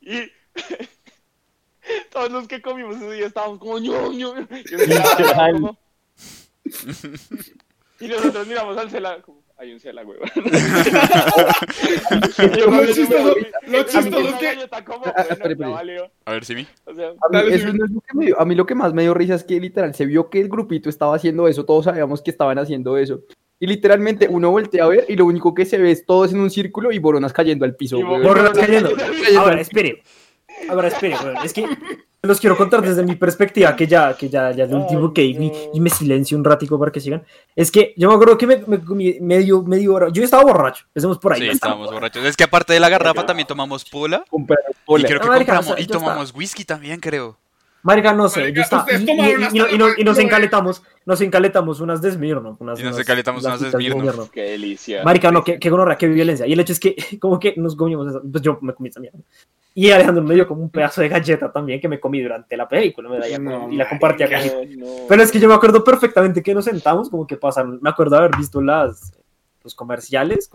y 0.00 0.22
todos 2.10 2.30
los 2.32 2.48
que 2.48 2.62
comimos 2.62 2.96
ese 2.96 3.12
día 3.12 3.26
estábamos 3.26 3.58
como 3.58 3.78
ño, 3.78 4.12
ño, 4.12 4.34
ño, 4.34 4.48
y, 4.50 4.74
un 4.74 4.80
celador 4.80 5.20
estaba 5.20 5.52
como- 5.52 5.78
y 8.00 8.08
nosotros 8.08 8.46
miramos 8.46 8.76
al 8.76 8.90
celador 8.90 9.22
como, 9.22 9.42
hay 9.56 9.72
un 9.72 9.80
celador, 9.80 10.10
huevón. 10.10 10.28
Lo 12.38 12.86
chistoso- 12.86 13.34
lo 13.66 13.82
chistoso 13.84 14.28
es 14.28 14.34
que- 14.34 14.46
Ah. 15.64 15.82
A 16.26 16.32
ver, 16.32 16.44
Simi. 16.44 16.66
O 16.84 16.94
sea, 16.94 17.08
A 17.08 17.12
mí, 17.12 17.16
Dale, 17.30 17.54
eso 17.54 17.66
Simi. 17.66 17.78
no 17.78 17.84
es 17.84 17.90
lo 17.92 18.00
que 18.00 18.14
me 18.18 18.26
dio- 18.26 18.40
a 18.40 18.44
mí 18.44 18.54
lo 18.54 18.66
que 18.66 18.74
más 18.74 18.92
me 18.94 19.02
dio 19.02 19.14
risa 19.14 19.34
es 19.34 19.44
que 19.44 19.60
literal 19.60 19.94
se 19.94 20.06
vio 20.06 20.28
que 20.30 20.40
el 20.40 20.48
grupito 20.48 20.88
estaba 20.88 21.14
haciendo 21.16 21.46
eso, 21.48 21.64
todos 21.64 21.84
sabíamos 21.84 22.22
que 22.22 22.30
estaban 22.30 22.58
haciendo 22.58 22.96
eso. 22.98 23.20
Y 23.60 23.66
literalmente 23.68 24.26
uno 24.28 24.50
voltea 24.50 24.84
a 24.84 24.88
ver 24.88 25.04
y 25.08 25.16
lo 25.16 25.24
único 25.26 25.54
que 25.54 25.64
se 25.64 25.78
ve 25.78 25.92
es 25.92 26.04
todos 26.04 26.32
en 26.32 26.40
un 26.40 26.50
círculo 26.50 26.90
y 26.92 26.98
boronas 26.98 27.32
cayendo 27.32 27.64
al 27.64 27.76
piso. 27.76 27.96
Y 27.98 28.02
güey. 28.02 28.22
Boronas 28.22 28.52
cayendo. 28.58 28.90
Ahora, 29.38 29.60
espere. 29.60 30.02
Ahora, 30.68 30.88
espere, 30.88 31.16
weón, 31.22 31.36
es 31.44 31.52
que 31.52 31.66
los 32.22 32.40
quiero 32.40 32.56
contar 32.56 32.80
desde 32.80 33.02
mi 33.02 33.16
perspectiva, 33.16 33.76
que 33.76 33.86
ya, 33.86 34.16
que 34.16 34.28
ya, 34.30 34.50
ya 34.52 34.64
lo 34.66 34.78
último 34.78 35.12
que 35.12 35.22
y, 35.22 35.52
y 35.74 35.80
me 35.80 35.90
silencio 35.90 36.38
un 36.38 36.44
ratico 36.44 36.78
para 36.78 36.90
que 36.90 37.00
sigan. 37.00 37.22
Es 37.54 37.70
que 37.70 37.92
yo 37.96 38.08
me 38.08 38.14
acuerdo 38.14 38.38
que 38.38 38.46
me, 38.46 38.56
me 38.66 38.82
comí 38.82 39.18
medio, 39.20 39.62
medio 39.62 39.94
hora. 39.94 40.08
Yo 40.10 40.22
estaba 40.22 40.42
borracho, 40.42 40.84
empecemos 40.88 41.18
por 41.18 41.32
ahí. 41.34 41.40
Sí, 41.42 41.48
estábamos 41.48 41.90
borrachos. 41.92 42.24
Es 42.24 42.36
que 42.36 42.44
aparte 42.44 42.72
de 42.72 42.80
la 42.80 42.88
garrafa 42.88 43.26
también 43.26 43.46
tomamos 43.46 43.84
pola. 43.84 44.24
Y 45.02 45.04
creo 45.06 45.20
que 45.20 45.28
marica, 45.28 45.56
compramos, 45.56 45.66
o 45.66 45.68
sea, 45.74 45.78
y 45.80 45.82
estaba- 45.82 46.00
tomamos 46.04 46.34
whisky 46.34 46.64
también, 46.64 46.98
creo. 47.00 47.38
Marica, 47.84 48.12
no 48.14 48.28
sé, 48.28 48.40
Marica, 48.40 48.62
yo 48.70 48.78
ustedes 48.78 49.00
Y, 49.00 49.04
y- 49.04 49.06
tomaron 49.06 49.40
y- 49.40 49.44
hasta 49.44 49.56
y 49.56 49.60
no- 49.60 49.68
y 49.70 49.78
no- 49.78 49.88
y 49.98 50.04
nos 50.04 50.18
encaletamos, 50.18 50.82
nos 51.04 51.20
encaletamos 51.20 51.80
unas 51.80 52.00
de 52.02 52.10
Smirnoff, 52.12 52.60
unas 52.60 52.80
Y 52.80 52.82
nos 52.82 52.98
encaletamos 52.98 53.44
unas 53.44 53.60
de. 53.60 53.70
Smirnoff. 53.70 54.30
Qué 54.30 54.42
delicia. 54.42 55.02
Marica, 55.04 55.30
no, 55.30 55.44
qué, 55.44 55.58
qué 55.58 55.68
gonorrea, 55.70 55.96
qué 55.96 56.08
violencia. 56.08 56.46
Y 56.46 56.54
el 56.54 56.60
hecho 56.60 56.72
es 56.72 56.80
que, 56.80 56.96
como 57.20 57.38
que 57.38 57.54
nos 57.58 57.76
comimos 57.76 58.08
eso. 58.08 58.22
Pues 58.28 58.42
yo 58.42 58.58
me 58.62 58.72
comí 58.74 58.88
esa 58.88 59.00
mierda. 59.00 59.18
Y 59.76 59.90
Alejandro 59.90 60.22
me 60.22 60.34
dio 60.34 60.46
como 60.48 60.62
un 60.62 60.70
pedazo 60.70 61.00
de 61.02 61.08
galleta 61.08 61.52
también 61.52 61.80
que 61.80 61.88
me 61.88 62.00
comí 62.00 62.22
durante 62.22 62.56
la 62.56 62.66
película. 62.68 63.08
me 63.10 63.18
da 63.18 63.28
ya 63.28 63.38
No, 63.38 63.70
y 63.70 63.76
la 63.76 63.88
compartía 63.88 64.28
con 64.28 64.78
no. 64.78 64.86
Pero 65.08 65.22
es 65.22 65.30
que 65.32 65.40
yo 65.40 65.48
me 65.48 65.54
acuerdo 65.54 65.82
perfectamente 65.84 66.42
que 66.42 66.54
nos 66.54 66.64
sentamos, 66.64 67.10
como 67.10 67.26
que 67.26 67.36
pasaron. 67.36 67.78
Me 67.82 67.90
acuerdo 67.90 68.16
haber 68.16 68.30
visto 68.36 68.62
las, 68.62 69.12
los 69.62 69.74
comerciales, 69.74 70.48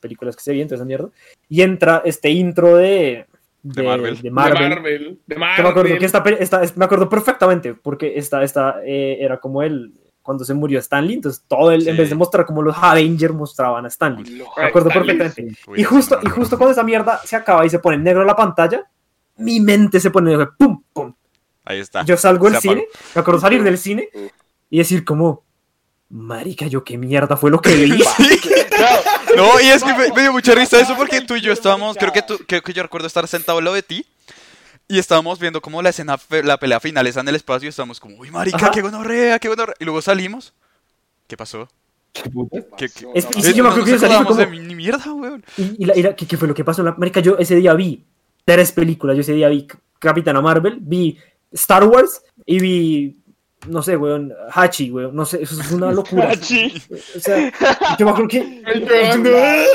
películas 0.00 0.36
que 0.36 0.42
se 0.42 0.52
veían, 0.52 0.68
toda 0.68 0.76
esa 0.76 0.84
mierda. 0.84 1.08
Y 1.48 1.62
entra 1.62 2.02
este 2.04 2.30
intro 2.30 2.76
de. 2.76 3.26
De 3.62 3.82
Marvel. 3.82 4.16
De 4.16 4.22
De 4.22 4.30
Marvel. 4.30 4.68
Marvel. 4.68 5.20
De 5.26 5.34
Que 5.34 5.38
me 5.40 5.46
acuerdo 5.52 5.74
Marvel. 5.82 5.98
que 5.98 6.04
esta, 6.06 6.62
me 6.76 6.84
acuerdo 6.84 7.08
perfectamente 7.08 7.74
porque 7.74 8.12
esta, 8.16 8.42
esta 8.42 8.76
eh, 8.84 9.18
era 9.20 9.38
como 9.40 9.62
el 9.62 9.92
cuando 10.22 10.44
se 10.44 10.52
murió 10.52 10.78
Stanley, 10.78 11.14
entonces 11.14 11.42
todo 11.48 11.72
el, 11.72 11.88
en 11.88 11.94
Sí. 11.94 12.00
vez 12.02 12.10
de 12.10 12.14
mostrar 12.14 12.44
como 12.44 12.60
los 12.60 12.76
Avengers 12.78 13.32
mostraban 13.34 13.86
a 13.86 13.88
Stanley. 13.88 14.42
Me 14.58 14.64
acuerdo 14.64 14.90
Stanley, 14.90 15.16
perfectamente. 15.16 15.60
Uy, 15.66 15.80
Y 15.80 15.84
justo, 15.84 16.18
y 16.22 16.28
justo 16.28 16.58
cuando 16.58 16.72
esa 16.72 16.82
mierda 16.82 17.18
se 17.24 17.34
acaba 17.34 17.64
y 17.64 17.70
se 17.70 17.78
pone 17.78 17.96
en 17.96 18.04
negro 18.04 18.24
la 18.24 18.36
pantalla, 18.36 18.84
mi 19.38 19.58
mente 19.60 19.98
se 20.00 20.10
pone 20.10 20.30
negro, 20.30 20.54
pum, 20.58 20.82
pum. 20.92 21.14
Ahí 21.64 21.78
está. 21.80 22.04
Yo 22.04 22.16
salgo 22.18 22.50
del 22.50 22.60
cine, 22.60 22.86
me 23.14 23.20
acuerdo 23.22 23.40
salir 23.40 23.62
del 23.62 23.78
cine 23.78 24.08
y 24.68 24.78
decir 24.78 25.02
como, 25.04 25.44
marica, 26.10 26.66
yo 26.66 26.84
qué 26.84 26.96
mierda 26.98 27.36
fue 27.36 27.50
lo 27.50 27.60
que 27.60 27.74
vi. 27.84 28.02
No, 29.36 29.60
y 29.60 29.66
es 29.66 29.82
que 29.82 29.92
me, 29.94 30.12
me 30.12 30.22
dio 30.22 30.32
mucha 30.32 30.54
risa 30.54 30.80
eso 30.80 30.96
porque 30.96 31.20
tú 31.20 31.36
y 31.36 31.40
yo 31.40 31.52
estábamos, 31.52 31.96
creo 31.96 32.12
que, 32.12 32.22
tú, 32.22 32.38
creo 32.46 32.62
que 32.62 32.72
yo 32.72 32.82
recuerdo 32.82 33.06
estar 33.06 33.26
sentado 33.28 33.58
al 33.58 33.64
lado 33.64 33.74
de 33.74 33.82
ti 33.82 34.06
y 34.88 34.98
estábamos 34.98 35.38
viendo 35.38 35.60
como 35.60 35.82
la 35.82 35.90
escena, 35.90 36.18
la 36.44 36.58
pelea 36.58 36.80
final 36.80 37.06
está 37.06 37.20
en 37.20 37.28
el 37.28 37.34
espacio 37.34 37.66
y 37.66 37.70
estábamos 37.70 38.00
como, 38.00 38.16
uy, 38.16 38.30
marica, 38.30 38.56
Ajá. 38.56 38.70
qué 38.70 38.80
gonorrea, 38.80 39.38
qué 39.38 39.48
gonorrea. 39.48 39.74
Y 39.78 39.84
luego 39.84 40.00
salimos. 40.00 40.54
¿Qué 41.26 41.36
pasó? 41.36 41.68
¿Qué 42.12 42.22
puta? 42.30 42.56
¿Qué, 42.76 42.88
qué- 42.88 43.06
Es- 43.14 43.28
y 43.36 43.42
sí, 43.42 43.52
yo 43.52 43.62
me 43.62 43.68
no 43.68 43.74
acuerdo 43.74 43.84
que 43.84 43.92
acordamos 43.96 44.26
como- 44.28 44.40
de 44.40 44.46
mi- 44.46 44.60
ni 44.60 44.74
mierda, 44.74 45.12
weón. 45.12 45.44
Y, 45.58 45.82
y 45.82 45.84
la- 45.84 45.96
y 45.96 46.02
la- 46.02 46.16
¿qué, 46.16 46.26
qué 46.26 46.38
fue 46.38 46.48
lo 46.48 46.54
que 46.54 46.64
pasó? 46.64 46.82
La, 46.82 46.92
marica, 46.96 47.20
yo 47.20 47.36
ese 47.38 47.54
día 47.56 47.74
vi 47.74 48.02
tres 48.46 48.72
películas. 48.72 49.14
Yo 49.14 49.20
ese 49.20 49.34
día 49.34 49.48
vi 49.50 49.66
Capitana 49.98 50.40
Marvel, 50.40 50.78
vi 50.80 51.18
Star 51.52 51.84
Wars 51.84 52.22
y 52.46 52.58
vi, 52.58 53.17
no 53.66 53.82
sé, 53.82 53.96
weón, 53.96 54.32
Hachi, 54.52 54.90
weón. 54.90 55.14
No 55.16 55.24
sé, 55.24 55.42
eso 55.42 55.60
es 55.60 55.72
una 55.72 55.90
locura. 55.92 56.30
Hachi. 56.30 56.72
O 57.16 57.20
sea, 57.20 57.52
yo 57.98 58.04
me 58.06 58.12
acuerdo 58.12 58.28
que... 58.28 58.62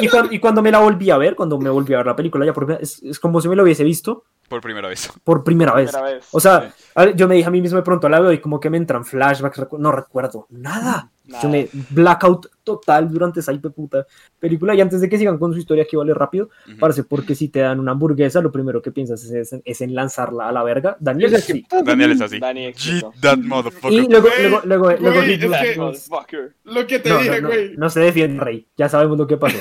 Y 0.00 0.08
cuando, 0.08 0.32
y 0.32 0.38
cuando 0.38 0.62
me 0.62 0.70
la 0.70 0.78
volví 0.78 1.10
a 1.10 1.18
ver, 1.18 1.34
cuando 1.34 1.58
me 1.58 1.70
volví 1.70 1.92
a 1.94 1.98
ver 1.98 2.06
la 2.06 2.14
película, 2.16 2.46
ya 2.46 2.52
por 2.52 2.66
primera- 2.66 2.82
es, 2.82 3.02
es 3.02 3.18
como 3.18 3.40
si 3.40 3.48
me 3.48 3.56
lo 3.56 3.64
hubiese 3.64 3.82
visto 3.82 4.24
Por 4.48 4.60
primera 4.60 4.86
vez. 4.88 5.10
por 5.24 5.42
primera 5.42 5.74
vez. 5.74 5.90
Primera 5.90 6.14
vez. 6.14 6.28
O 6.30 6.38
sea, 6.38 6.72
yo 7.16 7.26
me 7.26 7.34
dije 7.34 7.48
a 7.48 7.50
mí 7.50 7.60
mismo 7.60 7.76
de 7.78 7.82
pronto 7.82 8.08
la 8.08 8.20
veo 8.20 8.32
y 8.32 8.38
como 8.40 8.60
que 8.60 8.70
me 8.70 8.76
entran 8.76 9.04
flashbacks, 9.04 9.58
recu- 9.58 9.78
no 9.78 9.90
recuerdo 9.90 10.46
nada. 10.50 11.10
Nada. 11.28 11.42
Yo 11.42 11.48
me 11.50 11.68
blackout 11.90 12.46
total 12.64 13.08
durante 13.10 13.40
esa 13.40 13.52
puta 13.54 14.06
película. 14.40 14.74
Y 14.74 14.80
antes 14.80 15.00
de 15.00 15.08
que 15.08 15.18
sigan 15.18 15.38
con 15.38 15.52
su 15.52 15.58
historia, 15.58 15.86
que 15.88 15.96
vale 15.96 16.12
rápido, 16.14 16.48
Ujú. 16.66 16.78
parece 16.78 17.04
porque 17.04 17.34
si 17.34 17.48
te 17.48 17.60
dan 17.60 17.78
una 17.80 17.92
hamburguesa, 17.92 18.40
lo 18.40 18.50
primero 18.50 18.80
que 18.82 18.90
piensas 18.92 19.22
es, 19.24 19.52
en- 19.52 19.62
es 19.64 19.80
en 19.80 19.94
lanzarla 19.94 20.48
a 20.48 20.52
la 20.52 20.62
verga. 20.62 20.96
Daniel, 21.00 21.36
sí. 21.40 21.64
Daniel 21.84 22.12
es 22.12 22.20
así. 22.22 22.38
Dani, 22.38 22.60
G 22.66 22.68
éxito. 22.68 23.12
that 23.20 23.38
motherfucker. 23.38 23.92
Y 23.92 24.08
luego, 24.08 24.28
Güey, 24.28 24.40
luego, 24.48 24.60
luego, 24.64 24.90
luego, 25.00 25.16
güey, 25.16 25.28
Hit- 25.38 25.44
es 25.44 25.60
que- 25.72 25.76
no, 25.76 25.84
Motherfucker. 25.86 26.54
Lo 26.64 26.86
que 26.86 26.98
te 26.98 27.08
no, 27.10 27.18
dije, 27.18 27.40
no, 27.42 27.48
güey. 27.48 27.76
no 27.76 27.90
se 27.90 28.00
defiende, 28.00 28.40
Rey. 28.42 28.66
Ya 28.76 28.88
sabemos 28.88 29.16
lo 29.18 29.26
que 29.26 29.36
pasó. 29.36 29.58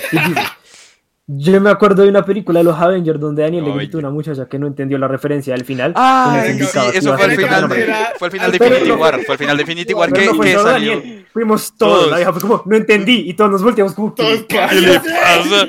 Yo 1.29 1.59
me 1.59 1.69
acuerdo 1.69 2.03
de 2.03 2.09
una 2.09 2.23
película 2.23 2.59
de 2.59 2.63
los 2.63 2.79
Avengers 2.79 3.19
donde 3.19 3.43
Daniel 3.43 3.65
le 3.65 3.73
gritó 3.73 3.97
a 3.97 3.99
una 3.99 4.09
muchacha 4.11 4.47
que 4.47 4.57
no 4.57 4.65
entendió 4.65 4.97
la 4.97 5.09
referencia 5.09 5.53
del 5.53 5.65
final. 5.65 5.91
Ah, 5.97 6.41
sí, 6.45 6.53
eso 6.93 7.13
fue 7.17 7.25
al 7.25 7.35
ser 7.35 7.41
final, 7.41 7.67
de, 7.67 7.93
fue 8.17 8.27
al 8.27 8.31
final 8.31 8.51
de 8.51 8.57
Infinity 8.57 8.91
War. 8.91 9.19
Fue 9.25 9.33
al 9.33 9.37
final 9.39 9.57
de 9.57 9.63
Infinity 9.63 9.93
War 9.93 10.13
que, 10.13 10.25
no 10.25 10.35
fue 10.35 10.45
que 10.45 10.53
solo 10.53 10.69
salió. 10.71 10.95
Daniel. 10.99 11.27
Fuimos 11.33 11.73
todos. 11.77 11.97
Todos. 11.99 12.11
La 12.11 12.15
vieja 12.15 12.31
fue 12.31 12.41
como, 12.41 12.63
no 12.65 12.75
entendí. 12.77 13.29
Y 13.29 13.33
todos 13.33 13.51
nos 13.51 13.61
volteamos 13.61 13.93
como, 13.93 14.13
Todos 14.13 14.43
¿qué? 14.47 14.67
¿Qué 14.69 14.75
le 14.81 14.99
pasa? 15.01 15.67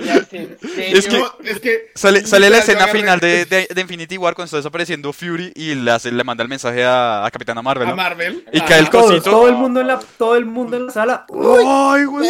Es 0.79 1.09
que 1.09 1.19
No, 1.19 1.27
es 1.45 1.59
que 1.61 1.91
sale, 1.93 2.25
sale 2.25 2.51
la 2.51 2.59
escena 2.59 2.87
final 2.87 3.19
de, 3.19 3.45
de, 3.45 3.67
de 3.75 3.81
Infinity 3.81 4.17
War 4.17 4.35
cuando 4.37 4.45
está 4.47 4.59
desapareciendo 4.59 5.13
Fury 5.13 5.53
y 5.57 5.75
le, 5.75 5.91
hace- 5.91 6.13
le 6.13 6.23
manda 6.23 6.45
el 6.45 6.49
mensaje 6.49 6.85
a, 6.85 7.27
a 7.27 7.31
Capitana 7.33 7.63
Marvel. 7.63 7.89
a. 7.89 7.97
Marvel. 7.97 8.45
Y 8.53 8.61
Ah, 8.61 8.65
cae 8.69 8.79
el 8.79 8.91
Todos, 8.91 9.07
cosito. 9.07 9.31
todo 9.33 9.49
el 9.49 9.57
mundo 9.57 9.81
en 9.81 9.89
la, 9.89 9.99
todo 10.19 10.37
el 10.37 10.47
mundo 10.47 10.77
en 10.77 10.87
la 10.87 10.93
sala. 10.93 11.27
¡Ay, 11.35 12.05
güey! 12.05 12.29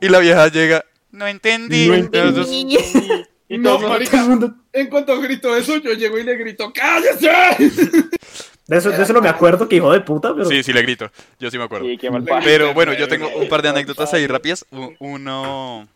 Y 0.00 0.08
la 0.08 0.18
vieja 0.18 0.48
llega. 0.48 0.84
No 1.12 1.26
entendí. 1.26 1.88
No 1.88 1.94
entendí. 1.94 2.76
Y 3.48 3.58
No, 3.58 3.78
marica. 3.78 4.26
En 4.72 4.86
cuanto 4.88 5.20
grito 5.20 5.54
eso, 5.54 5.76
yo 5.76 5.92
llego 5.92 6.18
y 6.18 6.24
le 6.24 6.36
grito, 6.38 6.72
¡cállese! 6.72 7.28
De 8.66 8.78
eso, 8.78 8.90
de 8.90 9.02
eso 9.02 9.12
no 9.12 9.20
me 9.20 9.28
acuerdo, 9.28 9.68
que 9.68 9.76
hijo 9.76 9.92
de 9.92 10.00
puta, 10.00 10.32
pero. 10.34 10.46
sí, 10.48 10.62
sí 10.62 10.72
le 10.72 10.80
grito. 10.80 11.10
Yo 11.38 11.50
sí 11.50 11.58
me 11.58 11.64
acuerdo. 11.64 11.86
Sí. 11.86 11.98
Pero 12.44 12.72
bueno, 12.72 12.94
yo 12.94 13.08
tengo 13.08 13.28
un 13.28 13.48
par 13.48 13.60
de 13.60 13.68
anécdotas 13.68 14.14
ahí 14.14 14.26
rápidas. 14.26 14.64
Uno. 15.00 15.86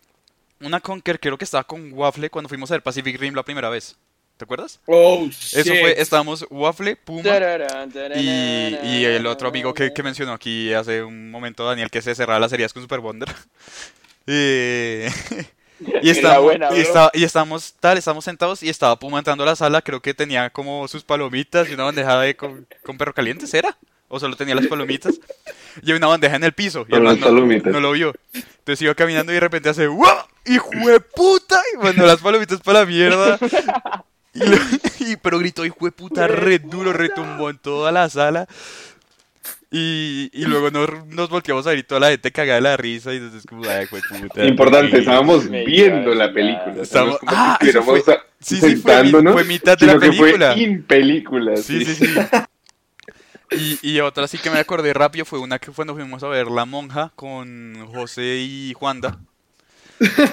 Una 0.60 0.80
con 0.80 1.00
que 1.00 1.18
creo 1.18 1.38
que 1.38 1.44
estaba 1.44 1.64
con 1.64 1.92
Waffle 1.92 2.28
cuando 2.28 2.48
fuimos 2.48 2.70
a 2.70 2.74
ver 2.74 2.82
Pacific 2.82 3.18
Rim 3.18 3.34
la 3.34 3.44
primera 3.44 3.70
vez. 3.70 3.96
¿Te 4.36 4.44
acuerdas? 4.44 4.80
Oh, 4.84 5.26
Eso 5.30 5.62
shit. 5.62 5.80
fue, 5.80 5.98
estábamos 5.98 6.44
Waffle, 6.50 6.96
Puma 6.96 7.22
y, 8.16 8.76
y 8.82 9.04
el 9.06 9.26
otro 9.26 9.48
amigo 9.48 9.72
que, 9.72 9.94
que 9.94 10.02
mencionó 10.02 10.32
aquí 10.32 10.74
hace 10.74 11.02
un 11.02 11.30
momento, 11.30 11.64
Daniel, 11.64 11.90
que 11.90 12.02
se 12.02 12.14
cerraba 12.14 12.38
las 12.40 12.52
heridas 12.52 12.74
con 12.74 12.82
Super 12.82 13.00
Wonder. 13.00 13.28
Eh, 14.26 15.10
y, 16.02 16.10
buena, 16.40 16.68
y, 16.76 16.80
estaba- 16.80 17.10
y 17.14 17.24
estábamos 17.24 17.74
tal, 17.80 17.98
estábamos 17.98 18.24
sentados 18.24 18.62
y 18.62 18.68
estaba 18.68 18.98
Puma 18.98 19.18
entrando 19.18 19.44
a 19.44 19.46
la 19.46 19.56
sala, 19.56 19.82
creo 19.82 20.00
que 20.00 20.14
tenía 20.14 20.50
como 20.50 20.88
sus 20.88 21.04
palomitas 21.04 21.68
y 21.68 21.74
una 21.74 21.84
bandeja 21.84 22.18
de 22.20 22.36
con, 22.36 22.66
con 22.82 22.96
perro 22.98 23.14
calientes, 23.14 23.52
¿era? 23.54 23.76
O 24.08 24.20
solo 24.20 24.36
tenía 24.36 24.54
las 24.54 24.68
palomitas. 24.68 25.18
Y 25.82 25.92
una 25.92 26.06
bandeja 26.06 26.36
en 26.36 26.44
el 26.44 26.52
piso. 26.52 26.86
Y 26.88 26.94
el 26.94 27.02
no, 27.02 27.16
palomitas. 27.18 27.72
no 27.72 27.80
lo 27.80 27.90
vio. 27.92 28.14
Entonces 28.32 28.82
iba 28.82 28.94
caminando 28.94 29.32
y 29.32 29.34
de 29.34 29.40
repente 29.40 29.68
hace 29.68 29.88
¡Wow! 29.88 30.06
¡Hijo 30.44 30.70
de 30.70 31.00
puta! 31.00 31.60
Y 31.74 31.78
mandó 31.82 32.06
las 32.06 32.20
palomitas 32.20 32.60
para 32.60 32.80
la 32.80 32.86
mierda. 32.86 33.36
Y 34.32 34.38
lo- 34.46 34.56
y- 35.00 35.16
pero 35.16 35.40
gritó 35.40 35.64
hijo 35.64 35.84
de 35.84 35.90
puta 35.92 36.28
re 36.28 36.60
duro, 36.60 36.92
retumbó 36.92 37.50
en 37.50 37.58
toda 37.58 37.90
la 37.90 38.08
sala. 38.08 38.46
Y, 39.68 40.30
y 40.32 40.44
luego 40.44 40.70
nos, 40.70 41.06
nos 41.08 41.28
volteamos 41.28 41.66
a 41.66 41.70
ver 41.70 41.80
y 41.80 41.82
toda 41.82 42.00
la 42.00 42.10
gente 42.10 42.30
cagada 42.30 42.54
de 42.54 42.60
la 42.62 42.76
risa 42.76 43.12
y 43.12 43.16
entonces 43.16 43.44
como, 43.46 43.68
ay, 43.68 43.86
de 43.86 44.02
puta. 44.20 44.46
Importante, 44.46 44.98
estábamos 44.98 45.50
viendo 45.50 46.14
la 46.14 46.26
la- 46.28 46.32
película. 46.32 46.82
Como 46.92 47.18
Ah, 47.26 47.58
si 47.60 47.72
fue- 47.72 47.98
a- 48.14 48.22
sí, 48.40 48.56
sí, 48.56 48.76
fue 48.76 48.92
fue 49.32 49.44
mitad 49.44 49.76
de 49.76 49.86
la 49.86 49.94
que 49.94 49.98
película. 49.98 50.52
Fue 50.52 50.62
in 50.62 50.82
película. 50.84 51.56
Sí, 51.56 51.84
sí, 51.84 51.94
sí. 51.96 52.14
Y, 53.50 53.78
y 53.92 54.00
otra 54.00 54.26
sí 54.28 54.38
que 54.38 54.50
me 54.50 54.58
acordé 54.58 54.92
rápido 54.92 55.24
fue 55.24 55.38
una 55.38 55.58
que 55.58 55.70
cuando 55.70 55.94
fuimos 55.94 56.22
a 56.22 56.28
ver 56.28 56.46
La 56.48 56.64
Monja 56.64 57.12
con 57.14 57.86
José 57.92 58.38
y 58.38 58.72
Juanda, 58.74 59.18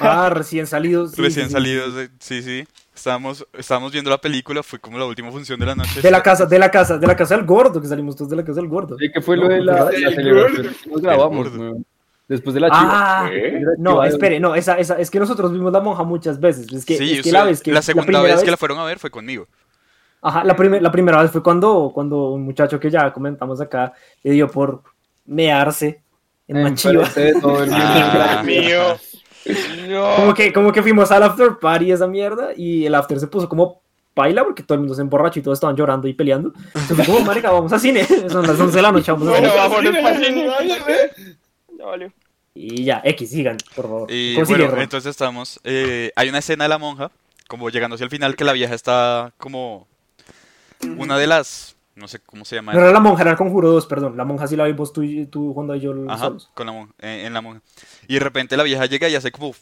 Ah, 0.02 0.30
recién 0.32 0.68
salidos. 0.68 1.12
sí, 1.12 1.22
recién 1.22 1.46
sí, 1.46 1.50
sí. 1.50 1.54
salidos. 1.54 2.10
sí, 2.20 2.42
sí. 2.44 2.68
Estábamos, 2.96 3.46
estábamos 3.54 3.91
viendo 3.91 4.10
la 4.12 4.20
película, 4.20 4.62
fue 4.62 4.78
como 4.80 5.00
la 5.00 5.06
última 5.06 5.32
función 5.32 5.60
de 5.60 5.66
la 5.66 5.74
noche. 5.76 6.00
De 6.02 6.12
la 6.12 6.22
casa, 6.22 6.46
de 6.46 6.60
la 6.60 6.70
casa, 6.70 6.98
de 6.98 7.08
la 7.08 7.16
casa 7.16 7.36
del 7.36 7.46
gordo, 7.46 7.82
que 7.82 7.88
salimos 7.88 8.16
todos 8.16 8.30
de 8.30 8.36
la 8.38 8.44
casa 8.44 8.60
del 8.62 8.70
gordo. 8.70 8.98
¿Y 9.00 9.12
qué 9.12 9.20
fue 9.22 9.36
No, 9.36 9.44
lo 9.44 9.50
de 9.50 9.62
la, 9.62 9.89
celebración? 9.91 10.76
Nos 10.91 11.02
grabamos. 11.02 11.48
Después 12.28 12.54
de 12.54 12.60
la 12.62 12.68
chiva. 12.70 12.80
Ah, 13.26 13.30
¿Eh? 13.34 13.62
no, 13.80 14.04
espere, 14.04 14.39
no, 14.39 14.56
esa, 14.56 14.78
esa, 14.78 14.98
es 15.00 15.10
que 15.12 15.20
nosotros 15.20 15.52
vimos 15.52 15.74
la 15.74 15.82
monja 15.82 16.04
muchas 16.04 16.39
veces. 16.39 16.72
Es 16.72 16.86
que, 16.86 16.98
sí, 16.98 17.14
es 17.16 17.22
que 17.24 17.32
la 17.32 17.44
vez 17.44 17.62
que. 17.62 17.72
la 17.72 17.82
segunda 17.82 18.06
primera 18.06 18.24
vez, 18.36 18.44
que 18.44 18.52
la 18.52 18.58
fueron 18.58 18.78
a 18.80 18.86
ver 18.86 19.00
fue 19.00 19.10
conmigo. 19.10 19.48
Ajá, 20.22 20.44
la, 20.44 20.56
primer- 20.56 20.82
la 20.82 20.91
primera 20.91 21.22
vez 21.22 21.32
fue 21.32 21.44
cuando, 21.44 21.91
cuando 21.94 22.30
un 22.32 22.44
muchacho 22.44 22.80
que 22.80 22.89
ya 22.89 23.12
comentamos 23.12 23.60
acá 23.60 23.91
le 24.24 24.32
dio 24.32 24.48
por 24.50 24.82
mearse 25.26 26.02
en 26.48 26.58
una 26.58 26.74
chiva. 26.76 27.04
Enfrente 27.04 27.34
de 27.34 27.41
todo 27.41 27.64
el 27.64 27.70
mundo. 27.72 27.84
Ah. 27.86 28.44
Dios 28.46 28.66
mío. 28.66 28.80
No. 29.89 30.16
Como 30.16 30.34
que, 30.34 30.54
como 30.54 30.72
que 30.72 30.82
fuimos 30.82 31.12
al 31.12 31.24
after 31.24 31.58
party 31.60 31.91
esa 31.91 32.08
mierda 32.08 32.50
y 32.56 32.86
el 32.86 32.96
after 32.96 33.20
se 33.20 33.28
puso 33.28 33.50
como 33.50 33.82
paila 34.14 34.44
porque 34.44 34.64
todo 34.64 34.76
el 34.76 34.80
mundo 34.82 34.96
se 34.96 35.02
emborrachó 35.02 35.39
y 35.39 35.41
todos 35.44 35.58
estaban 35.58 35.76
llorando 35.76 36.08
y 36.08 36.14
peleando. 36.14 36.54
Entonces 36.68 36.96
fue 36.96 37.06
como, 37.06 37.20
marica, 37.26 37.52
vamos 37.52 37.74
a 37.74 37.80
cine. 37.80 38.06
Son 38.30 38.46
las 38.48 38.60
11 38.60 38.76
de 38.76 38.82
la 38.82 38.91
noche, 38.91 39.12
vamos 39.12 39.28
a 39.30 39.36
cine. 39.36 40.50
Ya 41.78 41.86
valió. 41.86 42.14
Y 42.56 42.84
ya, 42.84 43.02
X, 43.04 43.30
sigan, 43.32 43.58
por 43.76 43.86
favor. 43.86 44.12
Y 44.12 44.36
Consigue, 44.36 44.60
bueno, 44.60 44.74
Ron. 44.76 44.84
entonces 44.84 45.10
estamos. 45.10 45.60
eh, 45.64 46.12
hay 46.16 46.30
una 46.30 46.38
escena 46.38 46.66
de 46.66 46.70
la 46.70 46.78
monja, 46.78 47.10
como 47.48 47.70
llegando 47.70 47.96
hacia 47.96 48.04
el 48.06 48.12
final, 48.12 48.36
que 48.36 48.44
la 48.44 48.54
vieja 48.54 48.76
está 48.76 49.34
como. 49.38 49.88
Una 50.98 51.18
de 51.18 51.28
las. 51.28 51.73
No 51.96 52.08
sé 52.08 52.20
cómo 52.26 52.44
se 52.44 52.56
llama. 52.56 52.74
No 52.74 52.80
era 52.80 52.91
la 52.91 53.00
monja, 53.00 53.22
era 53.22 53.32
el 53.32 53.38
conjuro 53.38 53.70
2, 53.72 53.86
perdón. 53.86 54.18
La 54.18 54.26
monja 54.26 54.48
sí 54.48 54.56
la 54.56 54.66
vimos 54.66 54.91
tú, 54.94 55.04
y- 55.04 55.28
tú 55.28 55.54
Juan 55.54 55.70
y 55.76 55.80
yo 55.80 55.94
Ajá, 56.10 56.26
solos. 56.26 56.50
con 56.56 56.66
la 56.66 56.72
monja, 56.74 56.94
en, 57.00 57.28
en 57.28 57.34
la 57.34 57.41
monja. 57.41 57.62
Y 58.08 58.16
de 58.16 58.20
repente 58.20 58.58
la 58.58 58.64
vieja 58.64 58.86
llega 58.88 59.08
y 59.10 59.16
hace 59.16 59.32
como. 59.32 59.54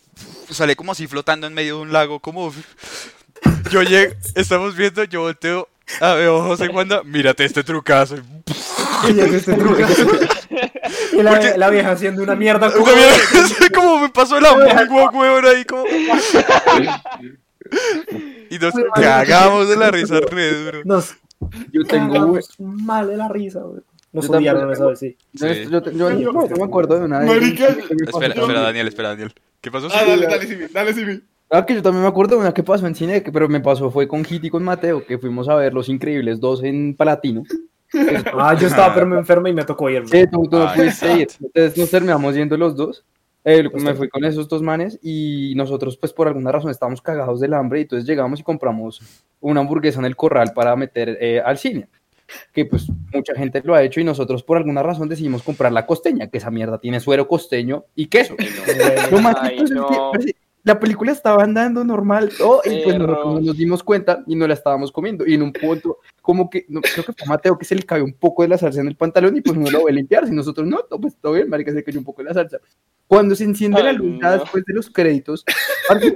Sale 0.49 0.75
como 0.77 0.93
así 0.93 1.07
flotando 1.07 1.45
en 1.47 1.53
medio 1.53 1.75
de 1.77 1.81
un 1.81 1.91
lago, 1.91 2.19
como. 2.19 2.53
Yo 3.69 3.81
llego, 3.83 4.13
estamos 4.35 4.75
viendo, 4.75 5.03
yo 5.05 5.21
volteo 5.21 5.67
a 5.99 6.13
veo 6.13 6.41
a 6.41 6.43
José 6.45 6.69
Wanda, 6.69 7.03
mírate 7.03 7.43
este 7.45 7.63
trucazo. 7.63 8.15
Y 9.09 9.19
es 9.19 9.33
este 9.33 9.55
trucazo. 9.55 10.05
Y 11.13 11.23
la, 11.23 11.31
Porque- 11.31 11.57
la 11.57 11.69
vieja 11.69 11.91
haciendo 11.91 12.21
una 12.23 12.35
mierda. 12.35 12.71
Como, 12.71 12.85
como 13.73 13.99
me 13.99 14.09
pasó 14.09 14.37
el 14.37 14.45
amor, 14.45 14.67
weón, 15.13 15.45
ahí 15.45 15.65
como... 15.65 15.85
Y 18.49 18.59
nos 18.59 18.73
cagamos 18.95 19.69
de 19.69 19.77
la 19.77 19.91
risa 19.91 20.19
re 20.19 20.53
duro. 20.53 20.81
Nos 20.85 21.15
Yo 21.71 21.83
tengo, 21.85 22.37
mal 22.59 23.07
de 23.07 23.17
la 23.17 23.27
risa, 23.29 23.61
güey. 23.61 23.81
Nos 24.13 24.25
Yo 24.25 24.31
también 24.31 24.53
odiaron 24.55 24.73
esa 24.73 24.87
vez, 24.87 24.99
sí. 24.99 25.17
yo, 25.33 25.47
Sí. 25.47 25.63
yo, 25.69 25.81
yo- 25.83 25.91
yo- 26.19 26.33
no, 26.33 26.47
yo 26.47 26.55
me 26.57 26.63
acuerdo 26.65 26.99
de 26.99 27.05
una 27.05 27.21
Marica. 27.21 27.67
Espera, 27.67 28.33
espera, 28.33 28.61
Daniel, 28.61 28.87
espera, 28.87 29.09
Daniel. 29.09 29.33
¿Qué 29.61 29.71
pasó? 29.71 29.87
Ah, 29.93 30.03
dale, 30.05 30.25
dale, 30.27 30.45
Simi, 30.47 30.65
dale, 30.73 30.93
Simi. 30.93 31.21
Ah, 31.49 31.65
que 31.65 31.75
yo 31.75 31.81
también 31.81 32.01
me 32.03 32.09
acuerdo 32.09 32.35
de 32.35 32.41
una 32.41 32.53
que 32.53 32.63
pasó 32.63 32.87
en 32.87 32.95
cine, 32.95 33.23
que, 33.23 33.31
pero 33.31 33.47
me 33.47 33.59
pasó 33.61 33.89
fue 33.91 34.07
con 34.07 34.23
Hit 34.25 34.43
y 34.43 34.49
con 34.49 34.63
Mateo, 34.63 35.05
que 35.05 35.17
fuimos 35.17 35.47
a 35.49 35.55
ver 35.55 35.73
Los 35.73 35.87
Increíbles 35.89 36.39
2 36.39 36.63
en 36.63 36.95
Palatino. 36.95 37.43
Ah, 38.33 38.55
yo 38.57 38.67
estaba, 38.67 38.93
pero 38.93 39.05
me 39.41 39.49
y 39.49 39.53
me 39.53 39.65
tocó 39.65 39.89
irme. 39.89 40.07
Sí, 40.07 40.23
tú, 40.31 40.43
tú 40.49 40.57
no 40.59 40.67
Ay, 40.69 40.77
pudiste 40.77 41.11
ir. 41.13 41.27
Entonces 41.41 41.77
nos 41.77 41.89
terminamos 41.89 42.33
yendo 42.35 42.55
los 42.55 42.73
dos. 42.75 43.03
Eh, 43.43 43.67
Pues 43.69 43.83
me 43.83 43.91
sí. 43.91 43.97
fui 43.97 44.07
con 44.09 44.23
esos 44.23 44.47
dos 44.47 44.61
manes 44.61 44.97
y 45.01 45.53
nosotros, 45.55 45.97
pues 45.97 46.13
por 46.13 46.27
alguna 46.29 46.51
razón, 46.53 46.71
estábamos 46.71 47.01
cagados 47.01 47.39
del 47.41 47.53
hambre 47.53 47.79
y 47.79 47.81
entonces 47.83 48.07
llegamos 48.07 48.39
y 48.39 48.43
compramos 48.43 49.01
una 49.41 49.61
hamburguesa 49.61 49.99
en 49.99 50.05
el 50.05 50.15
corral 50.15 50.53
para 50.53 50.75
meter 50.75 51.17
eh, 51.19 51.41
al 51.43 51.57
cine. 51.57 51.87
Que 52.53 52.65
pues 52.65 52.87
mucha 53.13 53.35
gente 53.35 53.61
lo 53.65 53.75
ha 53.75 53.83
hecho 53.83 53.99
y 53.99 54.05
nosotros 54.05 54.41
por 54.43 54.57
alguna 54.57 54.81
razón 54.81 55.09
decidimos 55.09 55.43
comprar 55.43 55.73
la 55.73 55.85
costeña, 55.85 56.27
que 56.27 56.37
esa 56.37 56.49
mierda 56.49 56.79
tiene 56.79 57.01
suero 57.01 57.27
costeño 57.27 57.85
y 57.93 58.07
queso. 58.07 58.35
Ay, 59.41 59.59
no. 59.69 60.13
La 60.63 60.79
película 60.79 61.11
estaba 61.11 61.43
andando 61.43 61.83
normal 61.83 62.31
todo, 62.37 62.61
y 62.65 62.83
pues 62.83 62.97
nosotros 62.97 63.35
no 63.35 63.41
nos 63.41 63.57
dimos 63.57 63.83
cuenta 63.83 64.23
y 64.27 64.35
no 64.35 64.47
la 64.47 64.53
estábamos 64.53 64.91
comiendo. 64.91 65.25
Y 65.25 65.33
en 65.33 65.41
un 65.41 65.51
punto, 65.51 65.99
como 66.21 66.49
que, 66.49 66.65
no, 66.69 66.81
creo 66.81 67.05
que 67.05 67.13
fue 67.13 67.27
Mateo 67.27 67.57
que 67.57 67.65
se 67.65 67.75
le 67.75 67.83
cayó 67.83 68.03
un 68.03 68.13
poco 68.13 68.43
de 68.43 68.49
la 68.49 68.57
salsa 68.57 68.81
en 68.81 68.87
el 68.87 68.95
pantalón 68.95 69.35
y 69.37 69.41
pues 69.41 69.57
uno 69.57 69.71
lo 69.71 69.85
ve 69.85 69.91
limpiar. 69.91 70.27
Y 70.27 70.31
nosotros, 70.31 70.67
no, 70.67 70.79
no, 70.89 70.99
pues 70.99 71.15
todo 71.19 71.33
bien, 71.33 71.49
marica, 71.49 71.71
se 71.71 71.77
le 71.77 71.83
cayó 71.83 71.99
un 71.99 72.05
poco 72.05 72.21
de 72.21 72.29
la 72.29 72.33
salsa. 72.35 72.59
Cuando 73.07 73.35
se 73.35 73.43
enciende 73.43 73.83
la 73.83 73.91
luz 73.91 74.19
no. 74.19 74.31
después 74.31 74.63
de 74.65 74.73
los 74.73 74.89
créditos, 74.89 75.43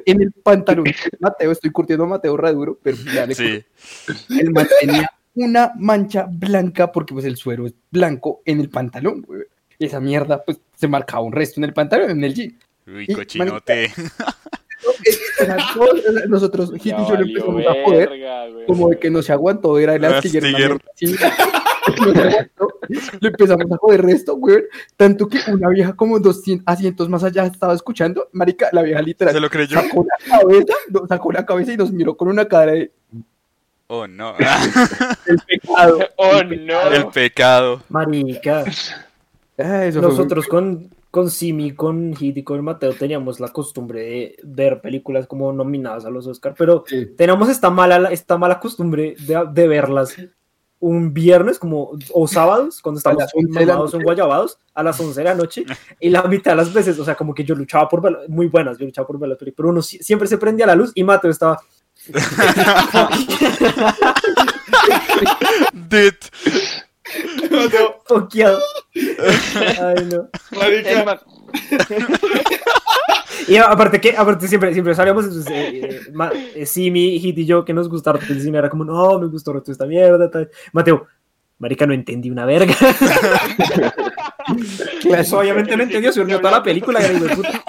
en 0.05 0.21
el 0.21 0.31
pantalón, 0.31 0.85
Mateo, 1.19 1.51
estoy 1.51 1.71
curtiendo 1.71 2.05
a 2.05 2.07
Mateo 2.07 2.37
re 2.37 2.53
duro, 2.53 2.79
pero 2.81 2.97
ya 3.13 3.25
le 3.25 3.35
Sí. 3.35 3.63
el 4.39 4.51
man 4.51 4.67
tenía 4.79 5.09
una 5.33 5.73
mancha 5.77 6.27
blanca 6.31 6.91
porque 6.91 7.13
pues 7.13 7.25
el 7.25 7.35
suero 7.35 7.65
es 7.65 7.73
blanco 7.91 8.41
en 8.45 8.61
el 8.61 8.69
pantalón, 8.69 9.23
güey. 9.23 9.41
Esa 9.77 9.99
mierda, 9.99 10.41
pues 10.45 10.61
se 10.75 10.87
marcaba 10.87 11.23
un 11.23 11.33
resto 11.33 11.59
en 11.59 11.65
el 11.65 11.73
pantalón, 11.73 12.11
en 12.11 12.23
el 12.23 12.33
jean. 12.33 12.57
Uy, 12.87 13.05
Y, 13.07 13.13
cochinote. 13.13 13.91
Nosotros, 16.27 16.71
Hit 16.75 16.93
y 16.97 17.07
yo 17.07 17.15
le 17.15 17.31
empezamos 17.31 17.65
a 17.65 17.73
joder, 17.83 18.09
como 18.67 18.89
de 18.89 18.99
que 18.99 19.09
no 19.09 19.21
se 19.21 19.31
aguantó, 19.31 19.79
era 19.79 19.95
el 19.95 20.05
aguantó. 20.05 20.79
Le 23.19 23.27
empezamos 23.29 23.71
a 23.71 23.77
joder 23.77 24.01
resto, 24.03 24.35
güey. 24.37 24.63
Tanto 24.97 25.27
que 25.27 25.39
una 25.51 25.69
vieja 25.69 25.95
como 25.95 26.19
200 26.19 26.63
asientos 26.65 27.09
más 27.09 27.23
allá 27.23 27.45
estaba 27.45 27.73
escuchando. 27.73 28.27
Marica, 28.31 28.69
la 28.71 28.81
vieja 28.83 29.01
literal 29.01 29.33
¿Se 29.33 29.39
lo 29.39 29.49
creyó? 29.49 29.81
sacó 29.81 30.05
la 30.05 30.37
cabeza, 30.39 30.73
sacó 31.09 31.31
la 31.31 31.45
cabeza 31.45 31.73
y 31.73 31.77
nos 31.77 31.91
miró 31.91 32.15
con 32.15 32.27
una 32.27 32.45
cara 32.47 32.73
de 32.73 32.91
Oh, 33.87 34.07
no. 34.07 34.35
el 35.27 35.37
pecado. 35.47 35.99
Oh, 36.17 36.43
no. 36.43 36.91
El 36.91 37.07
pecado. 37.07 37.81
Marica. 37.89 38.63
Ah, 39.59 39.85
eso 39.85 39.99
fue 39.99 40.09
muy- 40.09 40.17
Nosotros 40.17 40.47
con, 40.47 40.89
con 41.15 41.31
Simi, 41.31 41.71
con 41.71 42.13
Hit 42.13 42.35
y 42.35 42.43
con 42.43 42.61
Mateo 42.61 42.91
teníamos 42.93 43.39
la 43.39 43.47
costumbre 43.47 44.01
de 44.03 44.35
ver 44.43 44.81
películas 44.81 45.27
como 45.27 45.53
nominadas 45.53 46.03
a 46.03 46.09
los 46.09 46.27
Oscar, 46.27 46.53
pero 46.57 46.83
Sí. 46.87 47.05
teníamos 47.15 47.47
esta 47.47 47.69
mala, 47.69 48.09
esta 48.11 48.37
mala 48.37 48.59
costumbre 48.59 49.15
de, 49.25 49.45
de 49.53 49.67
verlas 49.69 50.13
un 50.77 51.13
viernes 51.13 51.57
como 51.57 51.91
o 52.13 52.27
sábados 52.27 52.81
cuando 52.81 52.97
estamos 52.99 53.19
las 53.19 53.31
11 53.33 53.59
de 53.59 53.65
la 53.65 53.71
mamados 53.73 53.93
noche. 53.93 54.03
guayabados 54.03 54.59
a 54.73 54.83
las 54.83 54.99
11 54.99 55.21
de 55.21 55.23
la 55.23 55.35
noche 55.35 55.63
y 56.01 56.09
la 56.09 56.23
mitad 56.23 56.51
de 56.51 56.57
las 56.57 56.73
veces, 56.73 56.99
o 56.99 57.05
sea, 57.05 57.15
como 57.15 57.33
que 57.33 57.45
yo 57.45 57.55
luchaba 57.55 57.87
por 57.87 58.27
muy 58.29 58.47
buenas, 58.47 58.77
yo 58.77 58.85
luchaba 58.85 59.07
por 59.07 59.17
ver 59.17 59.29
las 59.29 59.37
películas, 59.37 59.55
pero 59.57 59.69
uno 59.69 59.81
si- 59.81 59.99
siempre 59.99 60.27
se 60.27 60.37
prendía 60.37 60.65
la 60.67 60.75
luz 60.75 60.91
y 60.93 61.05
Mateo 61.05 61.31
estaba 61.31 61.61
Dit. 65.89 66.25
Mateo, 67.51 68.01
foqueado. 68.05 68.59
Ay, 68.95 70.05
no. 70.11 70.29
Marica, 70.57 71.21
Y 73.47 73.57
aparte 73.57 74.01
que, 74.01 74.15
aparte 74.17 74.47
siempre, 74.47 74.73
siempre 74.73 74.95
salíamos, 74.95 75.25
eh, 75.47 75.79
eh, 75.83 75.99
Ma- 76.13 76.31
eh, 76.55 76.65
Simi, 76.65 77.19
Hit 77.19 77.37
y 77.37 77.45
yo, 77.45 77.63
que 77.63 77.73
nos 77.73 77.89
gustaba 77.89 78.19
el 78.27 78.41
cine, 78.41 78.57
era 78.57 78.69
como, 78.69 78.83
no, 78.85 79.19
me 79.19 79.27
gustó 79.27 79.51
toda 79.51 79.71
esta 79.71 79.85
mierda, 79.85 80.31
tal. 80.31 80.49
Mateo, 80.71 81.05
marica, 81.59 81.85
no 81.85 81.93
entendí 81.93 82.29
una 82.29 82.45
verga. 82.45 82.75
Pues, 85.01 85.33
obviamente 85.33 85.75
no 85.75 85.81
entendió, 85.83 86.11
se 86.13 86.19
durmió 86.19 86.37
toda 86.39 86.51
la 86.51 86.63
película, 86.63 86.99
puta. 87.35 87.63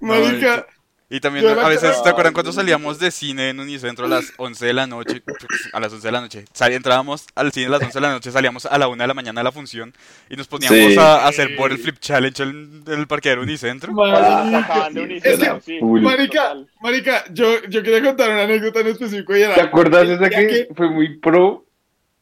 marica. 0.00 0.66
Y 1.10 1.20
también 1.20 1.46
a 1.46 1.68
veces, 1.68 2.02
¿te 2.02 2.08
acuerdan 2.08 2.32
cuando 2.32 2.50
salíamos 2.52 2.98
de 2.98 3.10
cine 3.10 3.50
en 3.50 3.60
Unicentro 3.60 4.06
a 4.06 4.08
las 4.08 4.32
11 4.38 4.66
de 4.66 4.72
la 4.72 4.86
noche? 4.86 5.22
A 5.72 5.78
las 5.78 5.92
11 5.92 6.08
de 6.08 6.12
la 6.12 6.20
noche. 6.22 6.44
Salí, 6.52 6.74
entrábamos 6.74 7.26
al 7.34 7.52
cine 7.52 7.66
a 7.66 7.70
las 7.70 7.82
11 7.82 7.92
de 7.94 8.00
la 8.00 8.10
noche, 8.12 8.32
salíamos 8.32 8.64
a 8.66 8.78
la 8.78 8.88
1 8.88 9.02
de 9.02 9.06
la 9.06 9.14
mañana 9.14 9.42
a 9.42 9.44
la 9.44 9.52
función 9.52 9.92
y 10.30 10.36
nos 10.36 10.48
poníamos 10.48 10.76
Sí. 10.78 10.96
a, 10.98 11.16
a 11.24 11.28
hacer 11.28 11.54
por 11.56 11.70
el 11.70 11.78
flip 11.78 11.98
challenge 12.00 12.42
en, 12.42 12.82
en 12.86 12.98
el 13.00 13.06
parqueadero 13.06 13.42
Unicentro. 13.42 13.92
Marica. 13.92 14.88
Es 15.22 15.38
que, 15.38 15.80
marica, 15.82 16.54
marica, 16.80 17.24
yo, 17.32 17.62
yo 17.68 17.82
quería 17.82 18.02
contar 18.02 18.30
una 18.30 18.42
anécdota 18.44 18.80
en 18.80 18.88
específico 18.88 19.36
y 19.36 19.42
era... 19.42 19.54
¿Te 19.54 19.60
acuerdas 19.60 20.08
esa 20.08 20.30
ya 20.30 20.46
que 20.46 20.68
fue 20.74 20.88
muy 20.90 21.18
pro? 21.18 21.66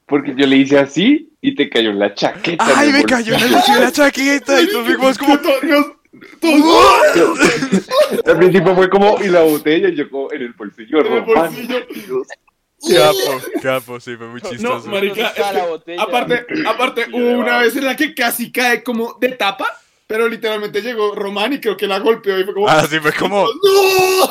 Porque 0.06 0.34
yo 0.36 0.46
le 0.46 0.56
hice 0.56 0.78
así 0.78 1.30
y 1.40 1.54
te 1.54 1.70
cayó 1.70 1.92
la 1.92 2.14
chaqueta. 2.14 2.64
en 2.64 2.76
¡Ay, 2.78 2.92
me 2.92 3.04
cayó 3.04 3.34
en 3.34 3.40
el 3.42 3.50
bolsillo. 3.52 3.78
bolsillo 3.78 3.80
la 3.80 3.92
chaqueta! 3.92 4.60
Y 4.60 4.66
nos 4.66 4.84
fuimos 4.86 5.18
como... 5.18 5.34
Nos- 5.36 5.86
Al 8.26 8.36
principio 8.38 8.74
fue 8.74 8.88
como, 8.90 9.18
y 9.22 9.28
la 9.28 9.42
botella, 9.42 9.88
y 9.88 9.96
yo 9.96 10.08
como 10.10 10.30
en 10.32 10.42
el 10.42 10.52
bolsillo, 10.52 11.00
en 11.04 11.12
el 11.12 11.20
bolsillo. 11.22 11.86
Capo, 12.82 13.40
capo, 13.62 14.00
sí, 14.00 14.16
fue 14.16 14.26
muy 14.26 14.40
No, 14.42 14.50
chistoso. 14.50 14.88
marica, 14.88 15.14
¿Dónde 15.14 15.28
está 15.28 15.48
es 15.50 15.54
la 15.54 15.62
que, 15.62 15.68
botella? 15.70 16.02
aparte, 16.02 16.46
aparte 16.66 17.06
hubo 17.12 17.38
una 17.38 17.58
vez 17.58 17.76
en 17.76 17.84
la 17.84 17.94
que 17.94 18.12
casi 18.12 18.50
cae 18.50 18.82
como 18.82 19.16
de 19.20 19.28
tapa, 19.28 19.66
pero 20.08 20.28
literalmente 20.28 20.82
llegó 20.82 21.14
Román 21.14 21.52
y 21.52 21.60
creo 21.60 21.76
que 21.76 21.86
la 21.86 22.00
golpeó 22.00 22.40
y 22.40 22.44
fue 22.44 22.54
como... 22.54 22.68
Ah, 22.68 22.84
sí, 22.90 22.98
fue 22.98 23.12
como... 23.12 23.46
¡No! 23.46 24.30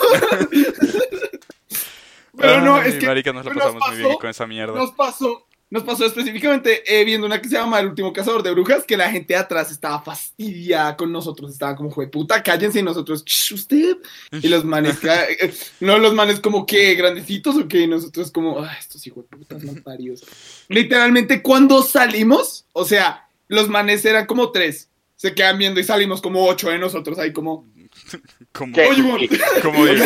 pero 2.38 2.60
no, 2.62 2.76
Ay, 2.76 2.90
es 2.90 2.96
que 2.96 3.06
marica, 3.08 3.32
nos 3.32 3.46
lo 3.46 3.54
nos 3.54 3.64
pasamos 3.64 3.88
muy 3.90 3.98
bien 4.00 4.18
con 4.20 4.30
esa 4.30 4.46
mierda. 4.48 4.74
nos 4.78 4.92
pasó, 4.92 5.48
nos 5.72 5.84
pasó 5.84 6.06
específicamente 6.06 6.84
eh, 6.86 7.04
viendo 7.06 7.26
una 7.26 7.42
que 7.42 7.50
se 7.50 7.56
llama 7.56 7.80
El 7.80 7.88
último 7.88 8.14
cazador 8.14 8.44
de 8.44 8.52
brujas, 8.52 8.84
que 8.84 8.96
la 8.98 9.10
gente 9.10 9.34
de 9.34 9.40
atrás 9.40 9.72
estaba 9.72 10.02
fastidiada 10.02 10.96
con 10.98 11.12
nosotros, 11.12 11.50
estaba 11.52 11.76
como, 11.76 11.90
jue 11.90 12.08
puta, 12.08 12.44
cállense 12.44 12.80
y 12.80 12.84
nosotros, 12.84 13.24
"Shh, 13.26 13.54
usted. 13.54 13.98
Y 14.32 14.50
los 14.50 14.64
manes, 14.66 14.98
ca- 15.00 15.26
eh, 15.30 15.52
no, 15.80 15.98
los 15.98 16.14
manes 16.14 16.40
como 16.42 16.66
que 16.68 16.94
grandecitos 16.96 17.56
o 17.56 17.68
que 17.68 17.88
nosotros 17.88 18.30
como, 18.32 18.60
ah, 18.60 18.76
estos 18.80 19.08
hijos 19.08 19.26
de 19.32 19.38
putas 19.38 19.64
mal 19.64 19.82
paridos. 19.82 20.24
Literalmente 20.68 21.42
cuando 21.42 21.82
salimos, 21.84 22.66
o 22.74 22.86
sea, 22.86 23.28
los 23.48 23.68
manes 23.70 24.04
eran 24.06 24.26
como 24.28 24.52
tres. 24.52 24.90
Se 25.16 25.34
quedan 25.36 25.58
viendo 25.58 25.80
y 25.80 25.84
salimos 25.84 26.22
como 26.22 26.46
ocho 26.46 26.70
de 26.70 26.80
nosotros 26.80 27.18
ahí 27.18 27.32
como, 27.32 27.66
Como, 28.52 28.76
oye, 28.78 29.02
mon". 29.04 29.20
como 29.62 29.80
oye. 29.82 29.98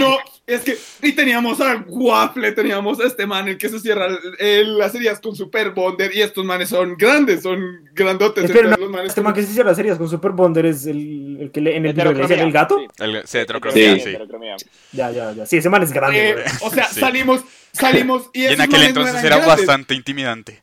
No, 0.00 0.16
es 0.48 0.62
que, 0.62 0.76
y 1.02 1.12
teníamos 1.12 1.60
a 1.60 1.84
Waffle, 1.86 2.52
teníamos 2.52 2.98
a 3.00 3.06
este 3.06 3.26
man, 3.26 3.46
el 3.48 3.58
que 3.58 3.68
se 3.68 3.78
cierra 3.78 4.06
el- 4.06 4.18
el- 4.38 4.78
las 4.78 4.94
heridas 4.94 5.20
con 5.20 5.36
Super 5.36 5.70
Bonder, 5.70 6.10
y 6.14 6.22
estos 6.22 6.44
manes 6.44 6.70
son 6.70 6.96
grandes, 6.96 7.42
son 7.42 7.84
grandotes. 7.94 8.44
Espera, 8.44 8.64
entonces 8.64 8.80
los 8.80 8.90
manes 8.90 9.08
Este 9.10 9.20
man 9.20 9.34
que 9.34 9.42
se 9.42 9.50
hiciera 9.50 9.74
series 9.74 9.98
con 9.98 10.08
Super 10.08 10.32
Bonder 10.32 10.66
es 10.66 10.86
el, 10.86 11.38
el 11.40 11.50
que 11.50 11.60
le, 11.60 11.76
en 11.76 11.86
el 11.86 11.92
video 11.92 12.12
le 12.12 12.42
el 12.42 12.52
gato. 12.52 12.78
sí. 12.78 12.86
El, 12.98 13.16
heterocromía, 13.16 13.94
Sí. 13.94 14.00
sí. 14.00 14.08
Heterocromía. 14.10 14.56
Ya, 14.92 15.10
ya, 15.10 15.32
ya. 15.32 15.46
Sí, 15.46 15.58
ese 15.58 15.68
man 15.68 15.82
es 15.82 15.92
grande. 15.92 16.30
eh, 16.30 16.34
o 16.62 16.70
sea, 16.70 16.84
Sí. 16.88 17.00
salimos, 17.00 17.42
salimos, 17.72 18.30
y, 18.32 18.42
Y 18.44 18.46
en 18.46 18.60
aquel 18.60 18.80
no 18.80 18.86
entonces 18.86 19.14
era 19.24 19.36
grandes. 19.38 19.46
bastante 19.46 19.94
intimidante. 19.94 20.62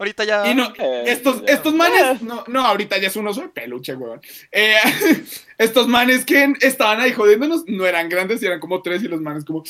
Ahorita 0.00 0.24
ya... 0.24 0.50
Y 0.50 0.54
no, 0.54 0.72
Eh, 0.78 1.04
estos, 1.08 1.44
ya. 1.44 1.52
estos 1.52 1.74
manes, 1.74 2.22
no, 2.22 2.42
no, 2.48 2.64
ahorita 2.66 2.96
ya 2.98 3.08
es 3.08 3.16
un 3.16 3.28
oso 3.28 3.42
de 3.42 3.48
peluche, 3.50 3.94
weón. 3.94 4.18
Eh, 4.50 4.74
estos 5.58 5.86
manes 5.86 6.24
que 6.24 6.54
estaban 6.62 7.00
ahí 7.00 7.12
jodiéndonos 7.12 7.64
no 7.68 7.84
eran 7.86 8.08
grandes, 8.08 8.42
y 8.42 8.46
eran 8.46 8.60
como 8.60 8.80
tres, 8.80 9.02
y 9.02 9.08
los 9.08 9.20
manes 9.20 9.44
como, 9.44 9.62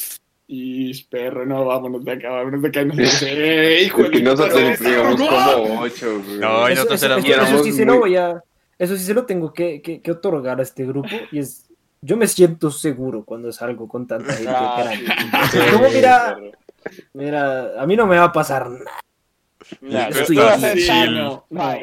y 0.46 1.02
perro, 1.04 1.44
no, 1.44 1.64
vámonos 1.64 2.04
de 2.04 2.12
acá, 2.12 2.30
vámonos 2.30 2.62
de 2.62 2.68
acá. 2.68 2.84
Nosotros, 2.84 3.22
eh, 3.26 3.82
hijo 3.84 4.04
de 4.04 4.22
nosotros 4.22 4.80
llegamos 4.80 5.18
no. 5.18 5.26
como 5.64 5.80
ocho, 5.80 6.22
güey. 6.24 6.38
No, 6.38 6.68
y 6.68 6.72
Eso, 6.74 6.84
nosotros 6.84 7.02
eso- 7.02 7.06
éramos- 7.06 7.24
eso- 7.24 7.32
eso 7.34 7.42
éramos 7.44 7.64
sí 7.66 7.72
se 7.72 7.84
lo 7.84 7.98
voy 7.98 8.16
a. 8.16 8.42
Eso 8.78 8.96
sí 8.96 9.04
se 9.04 9.14
lo 9.14 9.26
tengo 9.26 9.52
que, 9.52 9.82
que- 9.82 10.00
que 10.00 10.10
otorgar 10.12 10.58
a 10.60 10.62
este 10.62 10.86
grupo. 10.86 11.08
Y 11.32 11.40
es. 11.40 11.66
Yo 12.02 12.16
me 12.16 12.26
siento 12.28 12.70
seguro 12.70 13.24
cuando 13.24 13.52
salgo 13.52 13.86
con 13.88 14.06
tanta 14.06 14.32
gente. 14.32 14.50
Ah, 14.54 14.74
caray. 14.78 15.06
sí. 15.50 15.58
Como, 15.72 15.90
mira, 15.90 16.38
mira, 17.12 17.80
a 17.82 17.86
mí 17.86 17.94
no 17.96 18.06
me 18.06 18.16
va 18.16 18.24
a 18.24 18.32
pasar 18.32 18.70
nada. 18.70 18.84
No, 19.80 19.90
no. 21.50 21.60
A 21.60 21.78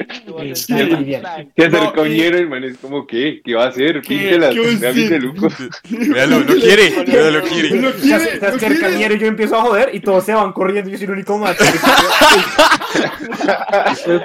Sí, 0.55 0.73
bien. 0.73 1.23
Que 1.55 1.65
hacer 1.65 1.83
No, 1.83 1.93
con 1.93 2.07
el 2.07 2.49
man 2.49 2.63
es 2.63 2.77
como, 2.77 3.05
¿qué? 3.05 3.41
¿Qué 3.43 3.53
va 3.55 3.65
a 3.65 3.67
hacer? 3.67 4.01
¿Qué? 4.01 4.17
Píntelas, 4.17 4.53
¿Qué 4.53 4.59
va 4.59 4.67
a 4.67 4.75
vea 4.79 4.93
mi 4.93 5.07
peluco. 5.07 5.47
Véalo, 5.89 6.39
lo 6.39 6.55
quiere, 6.55 7.03
véalo, 7.05 7.39
lo 7.39 7.47
quiere. 7.47 7.69
Se, 7.69 7.99
quiere, 8.01 8.39
se 8.39 8.45
acerca. 8.45 8.89
Niero 8.89 9.15
y 9.15 9.19
yo 9.19 9.27
empiezo 9.27 9.55
a 9.57 9.61
joder 9.61 9.89
y 9.93 9.99
todos 9.99 10.25
se 10.25 10.33
van 10.33 10.53
corriendo 10.53 10.89
yo 10.89 10.97
soy 10.97 11.05
el 11.05 11.11
único. 11.11 11.37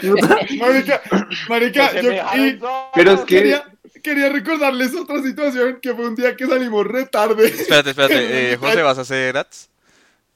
Puta. 0.01 0.37
Marica, 0.59 1.03
marica, 1.49 1.89
Se 1.91 2.03
yo 2.03 2.13
y-. 2.13 2.59
Pero 2.95 3.13
es 3.13 3.21
que- 3.21 3.37
quería, 3.37 3.65
quería 4.03 4.29
recordarles 4.29 4.95
otra 4.95 5.23
situación 5.23 5.79
que 5.81 5.95
fue 5.95 6.07
un 6.09 6.15
día 6.15 6.37
que 6.37 6.47
salimos 6.47 6.87
re 6.87 7.07
tarde. 7.07 7.47
Espérate, 7.47 7.91
espérate. 7.91 8.53
Eh, 8.53 8.57
José, 8.57 8.83
¿vas 8.83 8.99
a 8.99 9.03
hacer 9.03 9.37
ads? 9.37 9.72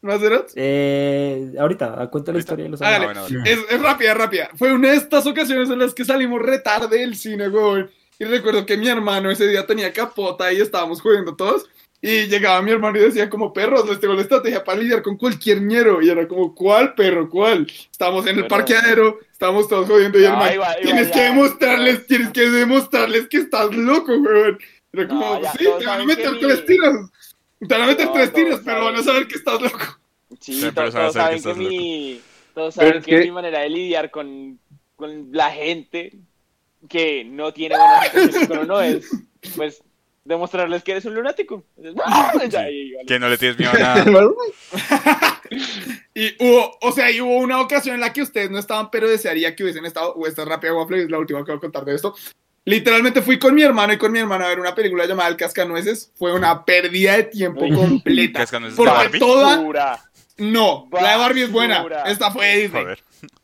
¿No 0.06 0.12
hacerás? 0.12 0.52
Eh, 0.54 1.52
ahorita, 1.58 2.08
cuenta 2.10 2.32
la 2.32 2.38
historia 2.38 2.64
de 2.64 2.70
los. 2.70 2.80
Ah, 2.82 3.00
bueno, 3.02 3.26
Es, 3.44 3.58
es 3.68 3.82
rápida, 3.82 4.14
rápida. 4.14 4.48
Fue 4.54 4.72
una 4.72 4.90
de 4.90 4.96
estas 4.96 5.26
ocasiones 5.26 5.68
en 5.68 5.80
las 5.80 5.92
que 5.94 6.04
salimos 6.04 6.40
re 6.40 6.60
tarde 6.60 6.98
del 6.98 7.16
cine, 7.16 7.48
weón. 7.48 7.90
Y 8.18 8.24
recuerdo 8.24 8.64
que 8.64 8.76
mi 8.76 8.88
hermano 8.88 9.30
ese 9.30 9.46
día 9.48 9.66
tenía 9.66 9.92
capota 9.92 10.52
y 10.52 10.60
estábamos 10.60 11.00
jodiendo 11.02 11.34
todos. 11.34 11.66
Y 12.00 12.26
llegaba 12.28 12.62
mi 12.62 12.70
hermano 12.70 12.98
y 12.98 13.00
decía 13.00 13.28
como, 13.28 13.52
perros, 13.52 13.88
les 13.88 13.98
tengo 13.98 14.14
la 14.14 14.22
estrategia 14.22 14.62
para 14.62 14.78
lidiar 14.78 15.02
con 15.02 15.16
cualquier 15.16 15.60
ñero. 15.62 16.00
Y 16.00 16.08
era 16.08 16.28
como, 16.28 16.54
¿cuál 16.54 16.94
perro? 16.94 17.28
¿Cuál? 17.28 17.66
Estábamos 17.90 18.24
en 18.26 18.36
el 18.36 18.42
Pero- 18.42 18.48
parqueadero, 18.48 19.18
estábamos 19.32 19.66
todos 19.68 19.88
jodiendo 19.88 20.18
y 20.20 20.24
el 20.24 20.30
No, 20.30 20.36
va, 20.38 20.46
ahí 20.46 20.56
va, 20.58 20.74
tienes 20.82 21.08
ya. 21.08 21.14
que 21.14 21.20
demostrarles, 21.22 22.06
tienes 22.06 22.28
que 22.30 22.48
demostrarles 22.48 23.26
que 23.28 23.38
estás 23.38 23.74
loco, 23.74 24.12
weón. 24.12 24.58
Era 24.92 25.08
como, 25.08 25.20
No, 25.34 25.42
ya, 25.42 25.52
sí, 25.52 25.66
te 25.78 25.86
van 25.86 26.00
a 26.02 26.04
meter 26.04 26.38
tres 26.38 26.64
tiros. 26.64 27.10
Te 27.60 27.66
van 27.74 27.82
a 27.82 27.86
meter 27.86 28.06
No, 28.06 28.12
tres 28.12 28.32
tiros, 28.32 28.60
pero 28.64 28.84
van 28.84 28.96
a 28.96 29.02
saber 29.02 29.26
que 29.26 29.36
estás 29.36 29.60
loco. 29.60 29.78
Sí, 30.40 30.60
todos, 30.74 30.92
saben 31.14 31.42
que 31.42 31.48
que 31.52 31.54
mi, 31.54 32.20
todos 32.54 32.74
saben 32.74 32.96
es 32.98 33.04
que, 33.04 33.10
que- 33.18 33.24
mi 33.24 33.30
manera 33.30 33.60
de 33.60 33.70
lidiar 33.70 34.10
con, 34.10 34.58
con 34.96 35.28
la 35.32 35.50
gente 35.50 36.12
que 36.88 37.24
no 37.24 37.52
tiene 37.52 37.76
buenas 37.76 38.06
intenciones 38.14 38.48
con 38.48 38.58
uno 38.58 38.80
es, 38.80 39.08
pues, 39.56 39.82
demostrarles 40.24 40.82
que 40.84 40.92
eres 40.92 41.04
un 41.06 41.14
lunático. 41.14 41.64
Que 43.06 43.18
no 43.18 43.28
le 43.28 43.38
tienes 43.38 43.58
miedo 43.58 43.72
a 43.72 43.78
nada. 44.04 44.04
Y 46.14 46.34
hubo, 46.44 46.76
o 46.80 46.92
sea, 46.92 47.10
y 47.10 47.20
hubo 47.20 47.36
una 47.38 47.60
ocasión 47.60 47.94
en 47.94 48.00
la 48.00 48.12
que 48.12 48.22
ustedes 48.22 48.50
no 48.50 48.58
estaban, 48.58 48.90
pero 48.90 49.08
desearía 49.08 49.54
que 49.54 49.62
hubiesen 49.62 49.84
estado, 49.84 50.12
o 50.14 50.26
esta 50.26 50.42
es 50.42 50.48
rápida 50.48 50.74
waffle, 50.74 51.02
es 51.04 51.10
la 51.10 51.18
última 51.18 51.44
que 51.44 51.52
voy 51.52 51.58
a 51.58 51.60
contar 51.60 51.84
de 51.84 51.94
esto. 51.94 52.14
Literalmente 52.66 53.22
fui 53.22 53.38
con 53.38 53.54
mi 53.54 53.62
hermano 53.62 53.92
y 53.92 53.96
con 53.96 54.10
mi 54.10 54.18
hermana 54.18 54.44
a 54.46 54.48
ver 54.48 54.58
una 54.58 54.74
película 54.74 55.06
llamada 55.06 55.28
El 55.28 55.36
Cascanueces. 55.36 56.10
Fue 56.16 56.32
una 56.34 56.64
pérdida 56.64 57.16
de 57.16 57.22
tiempo 57.22 57.60
completa. 57.72 58.40
¿Cascanueces 58.40 58.76
Porque 58.76 58.92
Barbie? 58.92 59.18
toda, 59.20 59.56
Basura. 59.56 60.04
no, 60.38 60.88
la 60.92 61.12
de 61.12 61.16
Barbie 61.16 61.42
es 61.44 61.52
buena. 61.52 61.76
Basura. 61.78 62.02
Esta 62.10 62.30
fue 62.32 62.46
de 62.48 62.62
Disney. 62.62 62.82
Joder. 62.82 63.02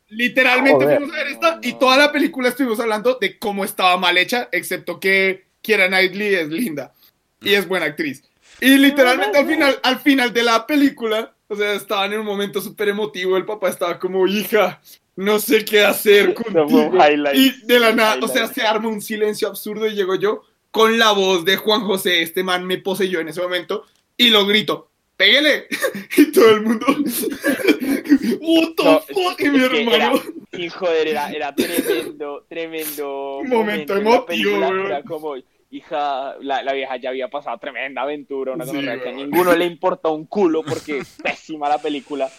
Literalmente 0.09 0.85
Joder. 0.85 0.99
fuimos 0.99 1.15
a 1.15 1.19
ver 1.19 1.27
esta 1.29 1.59
y 1.63 1.73
toda 1.75 1.97
la 1.97 2.11
película 2.13 2.49
estuvimos 2.49 2.81
hablando 2.81 3.17
de 3.21 3.39
cómo 3.39 3.65
estaba 3.65 3.97
mal 3.97 4.19
hecha, 4.19 4.49
excepto 4.51 4.99
que 4.99 5.47
Kiera 5.63 5.87
Knightley 5.87 6.35
es 6.35 6.49
linda 6.49 6.93
y 7.41 7.55
es 7.55 7.67
buena 7.69 7.87
actriz. 7.87 8.25
Y 8.61 8.77
literalmente 8.77 9.39
al 9.39 9.47
final, 9.47 9.79
al 9.85 10.01
final 10.01 10.33
de 10.33 10.43
la 10.43 10.67
película, 10.67 11.33
o 11.53 11.57
sea, 11.57 11.75
estaban 11.75 12.11
en 12.15 12.21
un 12.21 12.27
momento 12.27 12.63
súper 12.63 12.89
emotivo, 12.89 13.37
el 13.37 13.45
papá 13.45 13.69
estaba 13.69 13.99
como, 13.99 14.27
hija, 14.27 14.81
no 15.17 15.39
sé 15.39 15.67
qué 15.67 15.85
hacer 15.85 16.33
contigo. 16.35 16.91
Y 17.35 17.67
de 17.67 17.79
la 17.79 17.93
nada, 17.93 18.19
o 18.23 18.29
sea, 18.29 18.47
se 18.47 18.63
arma 18.63 18.89
un 18.89 19.03
silencio 19.03 19.49
absurdo 19.49 19.87
y 19.87 19.95
llego 19.95 20.15
yo 20.15 20.45
con 20.71 20.99
la 20.99 21.13
voz 21.13 21.45
de 21.45 21.59
Juan 21.59 21.83
José, 21.83 22.23
este 22.23 22.43
man 22.43 22.67
me 22.67 22.79
poseyó 22.79 23.21
en 23.21 23.29
ese 23.29 23.43
momento, 23.43 23.85
y 24.17 24.31
lo 24.31 24.47
grito, 24.47 24.89
pégale. 25.17 25.67
Y 26.17 26.31
todo 26.33 26.51
el 26.51 26.63
mundo, 26.63 26.87
what 28.41 28.69
the 28.77 28.85
No, 28.85 29.01
fuck, 29.01 29.41
es 29.41 29.53
mi 29.53 29.63
hermano. 29.63 29.91
Era, 29.95 30.13
y 30.53 30.69
joder, 30.69 31.09
era, 31.09 31.31
era 31.31 31.55
tremendo, 31.55 32.45
tremendo 32.49 33.41
momento 33.47 33.97
en 33.97 34.05
la 34.05 34.11
emotivo, 34.11 34.59
weón. 34.59 34.87
Era 34.87 35.03
como, 35.03 35.35
hija, 35.73 36.37
la, 36.41 36.63
la 36.63 36.73
vieja 36.73 36.97
ya 36.99 37.09
había 37.09 37.29
pasado 37.29 37.59
tremenda 37.59 38.03
aventura, 38.03 38.53
una 38.53 38.65
Sí, 38.65 38.77
cosa 38.77 39.01
que 39.03 39.09
a 39.09 39.13
ninguno 39.13 39.55
le 39.57 39.67
importa 39.75 40.09
un 40.11 40.27
culo 40.27 40.63
porque 40.63 40.99
es 40.99 41.17
pésima 41.23 41.69
la 41.69 41.79
película. 41.79 42.31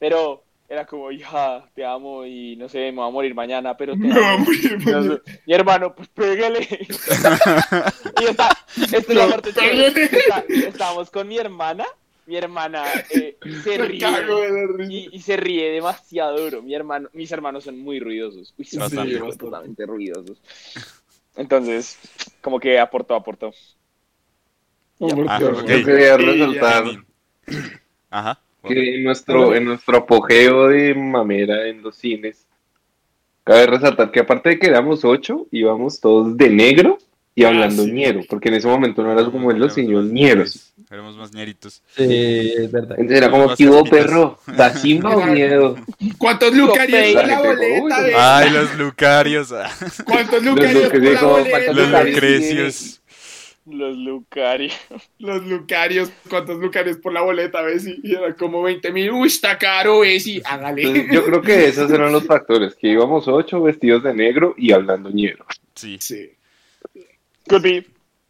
Pero 0.00 0.42
era 0.68 0.84
como, 0.86 1.10
hija, 1.12 1.68
te 1.74 1.84
amo 1.84 2.26
y 2.26 2.56
no 2.56 2.68
sé, 2.68 2.90
me 2.90 2.98
voy 2.98 3.08
a 3.08 3.12
morir 3.12 3.34
mañana, 3.34 3.76
pero 3.76 3.94
te 3.96 4.08
va 4.08 4.26
a 4.30 4.34
amo. 4.34 4.46
Mi 5.46 5.54
hermano, 5.54 5.94
pues 5.94 6.08
pégale. 6.08 6.60
y 8.20 8.24
está, 8.24 8.48
esta 8.76 8.96
es 8.96 9.08
la 9.14 9.24
No, 9.26 9.30
parte. 9.30 9.50
Está- 9.50 10.44
Estábamos 10.48 11.10
con 11.10 11.28
mi 11.28 11.38
hermana. 11.38 11.84
Mi 12.26 12.36
hermana 12.36 12.84
eh, 13.08 13.38
se 13.64 13.78
ríe 13.78 14.06
y, 14.90 15.08
y 15.16 15.20
se 15.22 15.38
ríe 15.38 15.70
demasiado 15.70 16.38
duro. 16.38 16.60
Mi 16.62 16.74
hermano, 16.74 17.08
mis 17.14 17.32
hermanos 17.32 17.64
son 17.64 17.78
muy 17.78 18.00
ruidosos. 18.00 18.52
Uy, 18.58 18.66
son 18.66 18.80
Bastante. 18.80 19.18
muy 19.18 19.28
bastante 19.30 19.86
ruidosos. 19.86 20.38
Entonces, 21.36 21.98
como 22.40 22.58
que 22.58 22.78
aportó, 22.78 23.14
aportó. 23.14 23.52
Ah, 25.00 25.38
Yo 25.40 25.84
quería 25.84 26.16
resaltar 26.16 26.84
Ajá. 28.10 28.40
que 28.66 28.96
en 28.96 29.04
nuestro, 29.04 29.54
en 29.54 29.64
nuestro 29.64 29.98
apogeo 29.98 30.68
de 30.68 30.94
mamera 30.94 31.68
en 31.68 31.82
los 31.82 31.96
cines, 31.96 32.46
cabe 33.44 33.66
resaltar 33.66 34.10
que 34.10 34.20
aparte 34.20 34.50
de 34.50 34.58
que 34.58 34.66
éramos 34.66 35.04
ocho, 35.04 35.46
íbamos 35.52 36.00
todos 36.00 36.36
de 36.36 36.50
negro 36.50 36.98
y 37.40 37.44
Ah, 37.44 37.48
hablando 37.48 37.84
sí. 37.84 37.92
ñero, 37.92 38.20
porque 38.28 38.48
en 38.48 38.54
ese 38.56 38.66
momento 38.66 39.02
no 39.02 39.12
eras 39.12 39.28
como 39.28 39.50
en 39.52 39.60
los 39.60 39.72
señores 39.72 40.10
ñeros. 40.10 40.72
Éramos 40.90 41.16
más 41.16 41.32
ñeritos. 41.32 41.82
Sí, 41.96 42.52
es 42.56 42.72
verdad. 42.72 42.96
Entonces 42.98 43.18
era 43.18 43.30
como, 43.30 43.54
¿qué 43.54 43.68
hubo, 43.68 43.84
casquitas. 43.84 44.06
perro? 44.06 44.38
¿Da 44.56 44.70
simba 44.74 45.16
o 45.16 45.24
miedo? 45.26 45.76
¿Cuántos 46.18 46.52
lucarios 46.54 47.14
por 47.14 47.26
la 47.28 47.38
boleta? 47.40 48.02
ve? 48.02 48.14
Ay, 48.16 48.50
los 48.54 48.74
lucarios. 48.76 49.52
ah, 49.52 49.70
¿Cuántos 50.04 50.42
Los 50.42 50.54
lucarios 50.56 50.88
por 50.90 51.02
la 51.02 51.10
Lucarios, 51.12 51.76
Los 51.76 51.86
lucarios? 51.86 52.14
lucrecios. 52.14 53.00
Los 53.70 53.96
Lucari. 53.98 54.72
Los 55.18 55.44
lucarios, 55.46 56.10
¿cuántos 56.30 56.56
lucarios 56.58 56.96
por 56.96 57.12
la 57.12 57.20
boleta? 57.20 57.60
¿Ves? 57.60 57.86
Y 57.86 58.14
era 58.14 58.34
como 58.34 58.62
20 58.62 58.90
mil. 58.92 59.10
Uy, 59.12 59.28
está 59.28 59.58
caro. 59.58 60.04
Y 60.06 60.40
hágale. 60.44 60.82
Entonces, 60.82 61.12
yo 61.12 61.22
creo 61.24 61.42
que 61.42 61.68
esos 61.68 61.90
eran 61.90 62.10
los 62.12 62.24
factores, 62.26 62.74
que 62.74 62.88
íbamos 62.88 63.28
ocho 63.28 63.60
vestidos 63.62 64.02
de 64.02 64.14
negro 64.14 64.54
y 64.56 64.72
hablando 64.72 65.10
ñero. 65.10 65.44
Sí. 65.74 65.98
Sí. 66.00 66.30
Could 67.48 67.62
be. 67.62 67.86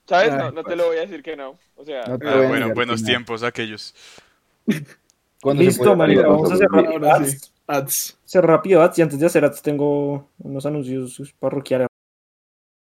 ¿Sabes? 0.09 0.33
Ay, 0.33 0.39
No, 0.39 0.51
no 0.53 0.65
te 0.65 0.77
lo 0.77 0.87
voy 0.87 0.97
a 0.97 1.01
decir 1.01 1.23
que 1.23 1.37
no. 1.37 1.59
O 1.77 1.85
sea, 1.85 2.05
No 2.07 2.19
Ah, 2.29 2.47
bueno, 2.49 2.73
buenos 2.75 3.03
tiempos 3.05 3.43
aquellos. 3.43 3.95
Listo, 5.55 5.97
variar. 5.97 6.27
vamos 6.27 6.51
a 6.51 6.55
hacer 6.55 6.69
Ahora 6.73 7.15
ads. 7.15 7.53
Ads. 7.67 8.19
Hacer 8.25 8.45
rápido 8.47 8.83
ads 8.83 8.99
y 8.99 9.03
antes 9.03 9.19
de 9.21 9.27
hacer 9.27 9.45
ads 9.45 9.63
tengo 9.63 10.29
unos 10.39 10.65
anuncios 10.67 11.35
parroquiales 11.39 11.89